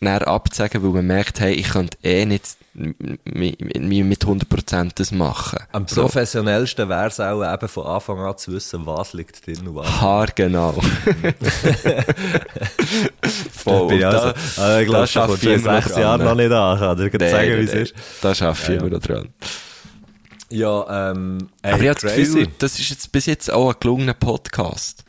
dann 0.00 0.22
abzusagen, 0.22 0.82
weil 0.82 0.90
man 0.90 1.06
merkt, 1.06 1.40
hey, 1.40 1.54
ich 1.54 1.70
könnte 1.70 1.98
eh 2.02 2.24
nicht 2.24 2.56
mit 2.74 4.24
100% 4.24 4.90
das 4.96 5.12
machen. 5.12 5.60
Am 5.72 5.86
So. 5.86 6.02
professionellsten 6.02 6.88
wäre 6.88 7.06
es 7.06 7.20
auch 7.20 7.42
eben 7.44 7.68
von 7.68 7.86
Anfang 7.86 8.18
an 8.18 8.36
zu 8.36 8.52
wissen, 8.52 8.84
was 8.84 9.12
liegt 9.12 9.46
drin 9.46 9.68
und 9.68 9.76
was. 9.76 10.00
Haar, 10.00 10.26
genau. 10.34 10.72
Voll. 13.52 13.94
Und 13.94 14.04
also, 14.04 14.18
da- 14.18 14.34
also 14.62 14.78
ich 14.80 14.86
glaube, 14.86 14.92
da 14.92 15.00
das 15.00 15.10
schaffe 15.12 15.34
ich 15.34 15.42
schon 15.42 15.52
in 15.52 15.60
sechs 15.62 15.96
Jahren 15.96 16.18
ne? 16.20 16.24
noch 16.26 16.34
nicht 16.34 16.52
an. 16.52 16.78
Kann 16.78 16.96
dir 16.98 17.18
Nee, 17.18 17.30
sagen, 17.30 17.48
wie 17.58 17.64
es 17.64 17.72
ist. 17.72 17.94
Da 18.20 18.34
schaffe 18.34 18.62
ich 18.62 18.68
Ja, 18.80 18.84
immer 18.86 18.96
noch 18.96 19.02
dran. 19.02 19.28
Ja, 20.50 21.10
ähm, 21.10 21.48
ey, 21.62 21.72
Aber 21.72 21.82
ich 21.82 21.88
habe 21.88 22.00
das. 22.00 22.14
Gefühl, 22.16 22.48
das 22.58 22.78
ist 22.78 22.90
jetzt 22.90 23.12
bis 23.12 23.26
jetzt 23.26 23.50
auch 23.52 23.70
ein 23.70 23.76
gelungener 23.80 24.14
Podcast. 24.14 25.04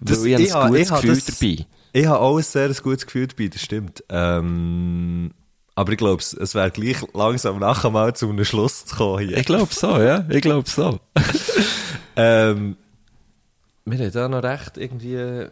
Das- 0.00 0.20
Weil 0.22 0.40
ich, 0.40 0.46
ich 0.48 0.54
habe 0.54 0.64
ein 0.66 0.70
gutes 0.72 0.90
Gefühl 0.90 1.14
das- 1.14 1.24
dabei. 1.26 1.66
Ich 1.92 2.06
habe 2.06 2.20
auch 2.20 2.36
ein 2.36 2.42
sehr 2.42 2.68
gutes 2.68 3.06
Gefühl 3.06 3.26
dabei, 3.26 3.48
das 3.48 3.62
stimmt. 3.62 4.04
Ähm, 4.10 5.30
aber 5.76 5.92
ich 5.92 5.98
glaube, 5.98 6.20
es 6.22 6.54
wäre 6.54 6.70
gleich 6.70 6.96
langsam 7.14 7.60
nachher 7.60 7.90
mal 7.90 8.16
zu 8.16 8.28
einem 8.28 8.44
Schluss 8.44 8.86
zu 8.86 8.96
kommen 8.96 9.28
hier. 9.28 9.36
Ich 9.36 9.44
glaube 9.44 9.72
so, 9.72 10.00
ja. 10.00 10.24
Ich 10.28 10.42
glaube 10.42 10.68
so. 10.68 10.98
Ähm, 12.18 12.78
wir 13.84 13.98
haben 13.98 14.10
da 14.10 14.26
noch 14.26 14.42
recht 14.42 14.78
irgendwie, 14.78 15.48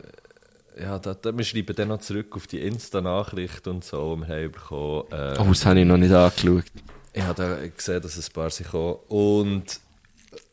ja, 0.80 0.98
da, 0.98 1.12
da, 1.12 1.36
wir 1.36 1.44
schreiben 1.44 1.76
dann 1.76 1.88
noch 1.88 2.01
zurück 2.01 2.34
auf 2.34 2.46
die 2.46 2.59
Insta-Nachricht 2.60 3.68
und 3.68 3.84
so, 3.84 4.16
wir 4.16 4.26
haben 4.26 4.51
bekommen. 4.52 5.05
Äh, 5.12 5.36
Oh, 5.38 5.44
das 5.48 5.66
habe 5.66 5.80
ich 5.80 5.86
noch 5.86 5.98
nicht 5.98 6.14
angeschaut. 6.14 6.64
Ich 7.12 7.22
habe 7.22 7.34
da 7.34 7.56
gesehen, 7.66 8.01
dass 8.01 8.16
ein 8.16 8.32
paar 8.32 8.48
sich 8.48 8.66
kommen. 8.68 8.96
Und, 9.09 9.78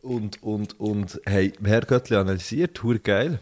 und, 0.01 0.43
und, 0.43 0.79
und, 0.81 1.21
hey, 1.25 1.53
Herr 1.63 1.81
Göttli 1.85 2.17
analysiert, 2.17 2.83
hure 2.83 2.99
geil. 2.99 3.39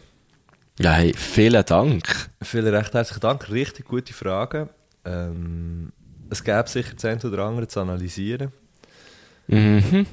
Ja, 0.78 0.92
hey, 0.92 1.12
vielen 1.12 1.64
Dank. 1.64 2.30
Vielen 2.40 2.72
recht 2.72 2.94
herzlichen 2.94 3.20
Dank, 3.20 3.50
richtig 3.50 3.86
gute 3.86 4.12
Fragen. 4.12 4.70
Ähm, 5.04 5.92
es 6.30 6.44
gäbe 6.44 6.68
sicher 6.68 6.94
das 6.94 7.04
eine 7.04 7.20
oder 7.22 7.44
andere 7.44 7.68
zu 7.68 7.80
analysieren. 7.80 8.52
Mhm. 9.48 10.06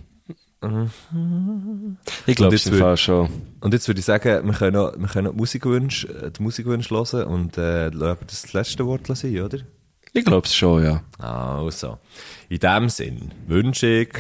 Ich 2.26 2.36
glaube 2.36 2.56
es 2.56 2.68
Fall 2.68 2.98
schon. 2.98 3.30
Und 3.62 3.74
jetzt 3.74 3.88
würde 3.88 4.00
ich 4.00 4.06
sagen, 4.06 4.46
wir 4.46 4.54
können 4.54 4.74
noch, 4.74 4.94
wir 4.98 5.08
können 5.08 5.26
noch 5.26 5.32
die 5.34 5.38
Musikwünsche, 5.38 6.08
äh, 6.08 6.32
die 6.32 6.42
Musikwünsche 6.42 6.96
hören 6.96 7.24
und 7.26 7.58
äh, 7.58 7.92
das 7.92 8.54
letzte 8.54 8.86
Wort 8.86 9.06
sein, 9.08 9.40
oder? 9.40 9.60
Ich 10.14 10.26
glaube 10.26 10.48
es 10.48 10.56
schon, 10.56 10.84
ja. 10.84 11.04
Also, 11.20 12.00
in 12.50 12.60
dem 12.60 12.90
Sinn 12.90 13.32
wünsche 13.46 13.88
ich, 13.88 14.14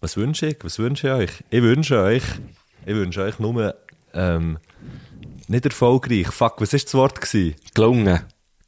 was 0.00 0.16
wünsche 0.18 0.48
ich, 0.48 0.58
was 0.62 0.78
wünsche 0.78 1.06
ich 1.06 1.12
euch? 1.14 1.44
Ich 1.48 1.62
wünsche 1.62 2.02
euch, 2.02 2.24
ich 2.84 2.94
wünsche 2.94 3.22
euch 3.22 3.38
nur, 3.38 3.74
ähm, 4.12 4.58
nicht 5.48 5.64
erfolgreich, 5.64 6.26
fuck, 6.26 6.60
was 6.60 6.72
war 6.72 6.80
das 6.80 6.94
Wort? 6.94 7.20
Gewesen? 7.20 7.54
Gelungen. 7.72 8.20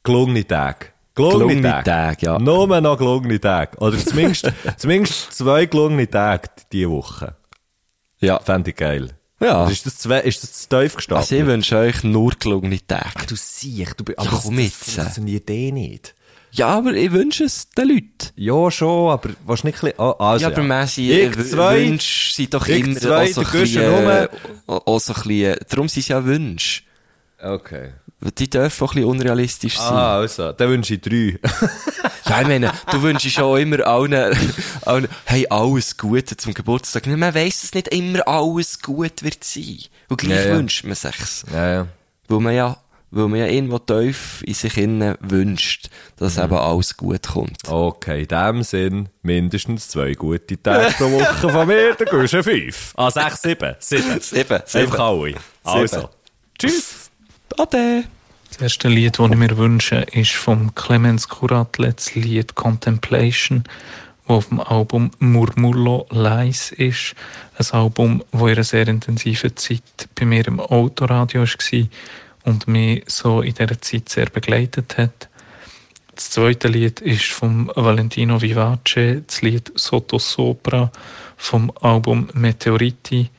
Gelungene 0.03 0.47
Tage. 0.47 0.87
Gelungene 1.19 1.83
Tage, 1.83 2.25
ja. 2.25 2.39
Nur 2.39 2.81
noch 2.81 2.97
gelungene 2.97 3.39
Tage. 3.39 3.77
Oder 3.77 3.97
zumindest, 3.97 4.51
zumindest 4.77 5.33
zwei 5.33 5.65
gelungene 5.65 6.09
Tage 6.09 6.47
diese 6.71 6.89
Woche. 6.89 7.35
Ja. 8.19 8.39
Fände 8.39 8.71
ich 8.71 8.75
geil. 8.75 9.09
Ja. 9.41 9.63
Oder 9.63 9.71
ist 9.71 9.85
das, 9.85 9.97
zwei, 9.97 10.19
ist 10.19 10.43
das 10.43 10.67
zu 10.67 10.69
tief 10.69 10.95
gestapelt? 10.95 11.23
Also 11.23 11.35
ich 11.35 11.45
wünsche 11.45 11.77
euch 11.77 12.03
nur 12.03 12.31
gelungene 12.37 12.79
Tage. 12.85 13.11
Ach, 13.15 13.25
du 13.25 13.35
siehst, 13.35 13.99
du 13.99 14.03
bist, 14.03 14.17
Ja, 14.21 14.29
aber 14.29 14.39
komm 14.43 14.59
jetzt. 14.59 14.87
das 14.87 14.95
funktioniert 14.95 15.49
eh 15.49 15.71
nicht. 15.71 16.15
Ja, 16.51 16.67
aber 16.69 16.93
ich 16.93 17.11
wünsche 17.11 17.43
es 17.43 17.69
den 17.69 17.89
Leuten. 17.89 18.31
Ja, 18.35 18.71
schon, 18.71 19.11
aber 19.11 19.29
was 19.45 19.63
nicht 19.63 19.75
ein 19.83 19.91
bisschen, 19.91 19.99
ah, 19.99 20.15
also, 20.17 20.47
ja, 20.47 20.51
aber 20.51 20.63
Messi, 20.63 21.11
Ich 21.11 21.37
äh, 21.37 21.45
zwei, 21.45 21.87
Wünsche 21.87 22.33
sind 22.33 22.53
doch 22.53 22.67
ich 22.67 22.83
immer 22.85 22.99
zwei, 22.99 23.23
auch 23.29 23.33
so 23.33 23.41
ein 23.41 23.51
bisschen, 23.51 23.93
rum. 23.93 24.07
äh, 24.09 24.27
auch 24.67 24.99
so 24.99 25.13
ein 25.13 25.21
bisschen, 25.21 25.55
darum 25.69 25.87
sind 25.87 26.01
es 26.01 26.07
ja 26.07 26.25
Wünsche. 26.25 26.81
Okay. 27.41 27.93
Die 28.37 28.49
dürfen 28.49 28.83
auch 28.83 28.91
ein 28.91 28.95
bisschen 28.95 29.09
unrealistisch 29.09 29.77
sein. 29.77 29.93
Ah, 29.93 30.17
also, 30.17 30.51
dann 30.51 30.69
wünsche 30.69 30.95
ich 30.95 31.01
drei. 31.01 31.39
Ja, 32.25 32.41
ich 32.41 32.47
meine, 32.47 32.71
du 32.91 33.01
wünschst 33.01 33.39
auch 33.39 33.55
immer 33.55 33.87
allen, 33.87 34.37
allen 34.85 35.07
hey, 35.25 35.47
alles 35.49 35.97
Gute 35.97 36.37
zum 36.37 36.53
Geburtstag. 36.53 37.07
Man 37.07 37.33
weiss, 37.33 37.61
dass 37.61 37.73
nicht 37.73 37.87
immer 37.87 38.27
alles 38.27 38.79
gut 38.83 39.23
wird 39.23 39.43
sein. 39.43 39.79
Und 40.09 40.17
gleich 40.21 40.45
Ja, 40.45 40.51
ja. 40.51 40.57
wünscht 40.57 40.83
man 40.83 40.93
sich's. 40.93 41.43
ja, 41.51 41.71
ja. 41.73 41.87
Weil 42.27 42.39
man 42.39 42.53
ja, 42.53 42.77
weil 43.09 43.27
man 43.29 43.39
ja 43.39 43.47
irgendwo 43.47 43.79
tief 43.79 44.43
in 44.45 44.53
sich 44.53 44.77
innen 44.77 45.15
wünscht, 45.21 45.89
dass 46.17 46.37
Mhm. 46.37 46.43
eben 46.43 46.57
alles 46.57 46.95
gut 46.97 47.27
kommt. 47.29 47.67
Okay, 47.67 48.21
in 48.21 48.27
dem 48.27 48.61
Sinn, 48.61 49.09
mindestens 49.23 49.87
zwei 49.87 50.13
gute 50.13 50.61
Tage 50.61 50.93
pro 50.97 51.09
Woche 51.11 51.49
von 51.49 51.67
mir, 51.67 51.95
dann 51.95 52.07
gehst 52.19 52.33
du 52.33 52.43
fünf. 52.43 52.93
Ah, 52.95 53.09
sechs, 53.09 53.41
sieben. 53.41 53.75
Sieben. 53.79 54.19
Sieben, 54.21 54.61
sieben. 54.67 54.83
Einfach 54.83 54.99
alle. 54.99 55.33
Also. 55.63 56.09
Tschüss. 56.59 57.08
Ade! 57.57 58.03
Das 58.49 58.61
erste 58.61 58.87
Lied, 58.87 59.19
das 59.19 59.29
ich 59.29 59.37
mir 59.37 59.57
wünsche, 59.57 59.97
ist 60.11 60.31
vom 60.31 60.73
Clemens 60.75 61.27
Kuratlet, 61.27 61.97
das 61.97 62.15
Lied 62.15 62.55
Contemplation, 62.55 63.63
das 63.63 64.35
auf 64.35 64.47
dem 64.49 64.59
Album 64.59 65.11
Murmullo 65.19 66.07
Leis 66.09 66.71
ist. 66.71 67.15
Ein 67.57 67.65
Album, 67.71 68.23
das 68.31 68.41
in 68.41 68.47
einer 68.47 68.63
sehr 68.63 68.87
intensiven 68.87 69.55
Zeit 69.55 70.09
bei 70.15 70.25
mir 70.25 70.47
im 70.47 70.59
Autoradio 70.59 71.41
war 71.41 71.87
und 72.43 72.67
mich 72.67 73.03
so 73.07 73.41
in 73.41 73.53
dieser 73.53 73.81
Zeit 73.81 74.09
sehr 74.09 74.27
begleitet 74.27 74.97
hat. 74.97 75.29
Das 76.15 76.31
zweite 76.31 76.67
Lied 76.67 76.99
ist 77.01 77.25
vom 77.25 77.71
Valentino 77.75 78.41
Vivace, 78.41 79.23
das 79.25 79.41
Lied 79.41 79.71
Sotto 79.75 80.19
Sopra 80.19 80.91
vom 81.37 81.71
Album 81.81 82.29
Meteoriti. 82.33 83.29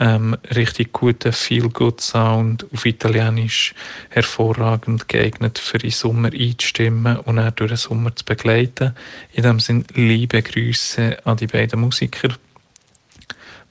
Ähm, 0.00 0.36
richtig 0.54 0.92
guter 0.92 1.32
Feel-Good-Sound 1.32 2.66
auf 2.72 2.84
Italienisch, 2.84 3.74
hervorragend 4.10 5.08
geeignet 5.08 5.58
für 5.60 5.78
den 5.78 5.90
Sommer 5.90 6.30
einzustimmen 6.32 7.18
und 7.18 7.38
auch 7.38 7.52
durch 7.52 7.70
den 7.70 7.76
Sommer 7.76 8.14
zu 8.16 8.24
begleiten. 8.24 8.94
In 9.32 9.44
dem 9.44 9.60
Sinne 9.60 9.84
liebe 9.94 10.42
Grüße 10.42 11.18
an 11.24 11.36
die 11.36 11.46
beiden 11.46 11.80
Musiker. 11.80 12.30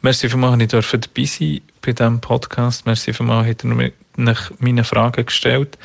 Merci 0.02 0.30
vielmals, 0.30 0.54
dass 0.54 0.64
ich 0.64 0.68
dürfen 0.70 1.02
dabei 1.02 1.26
sein 1.26 1.62
bei 1.82 1.92
diesem 1.92 2.22
Podcast. 2.22 2.86
Merci 2.86 3.14
vielmals, 3.14 3.50
habt 3.50 3.64
ihr 3.66 3.70
mir 3.70 3.92
nach 4.16 4.52
meine 4.60 4.84
Fragen 4.86 5.26
gestellt. 5.26 5.78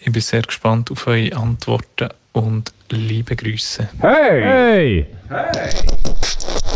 Ich 0.00 0.12
bin 0.12 0.22
sehr 0.22 0.42
gespannt 0.42 0.90
auf 0.90 1.06
eure 1.06 1.34
Antworten 1.36 2.10
und 2.32 2.72
liebe 2.90 3.34
Grüße. 3.34 3.88
Hey! 4.00 5.06
Du, 5.28 5.34
du, 5.34 6.75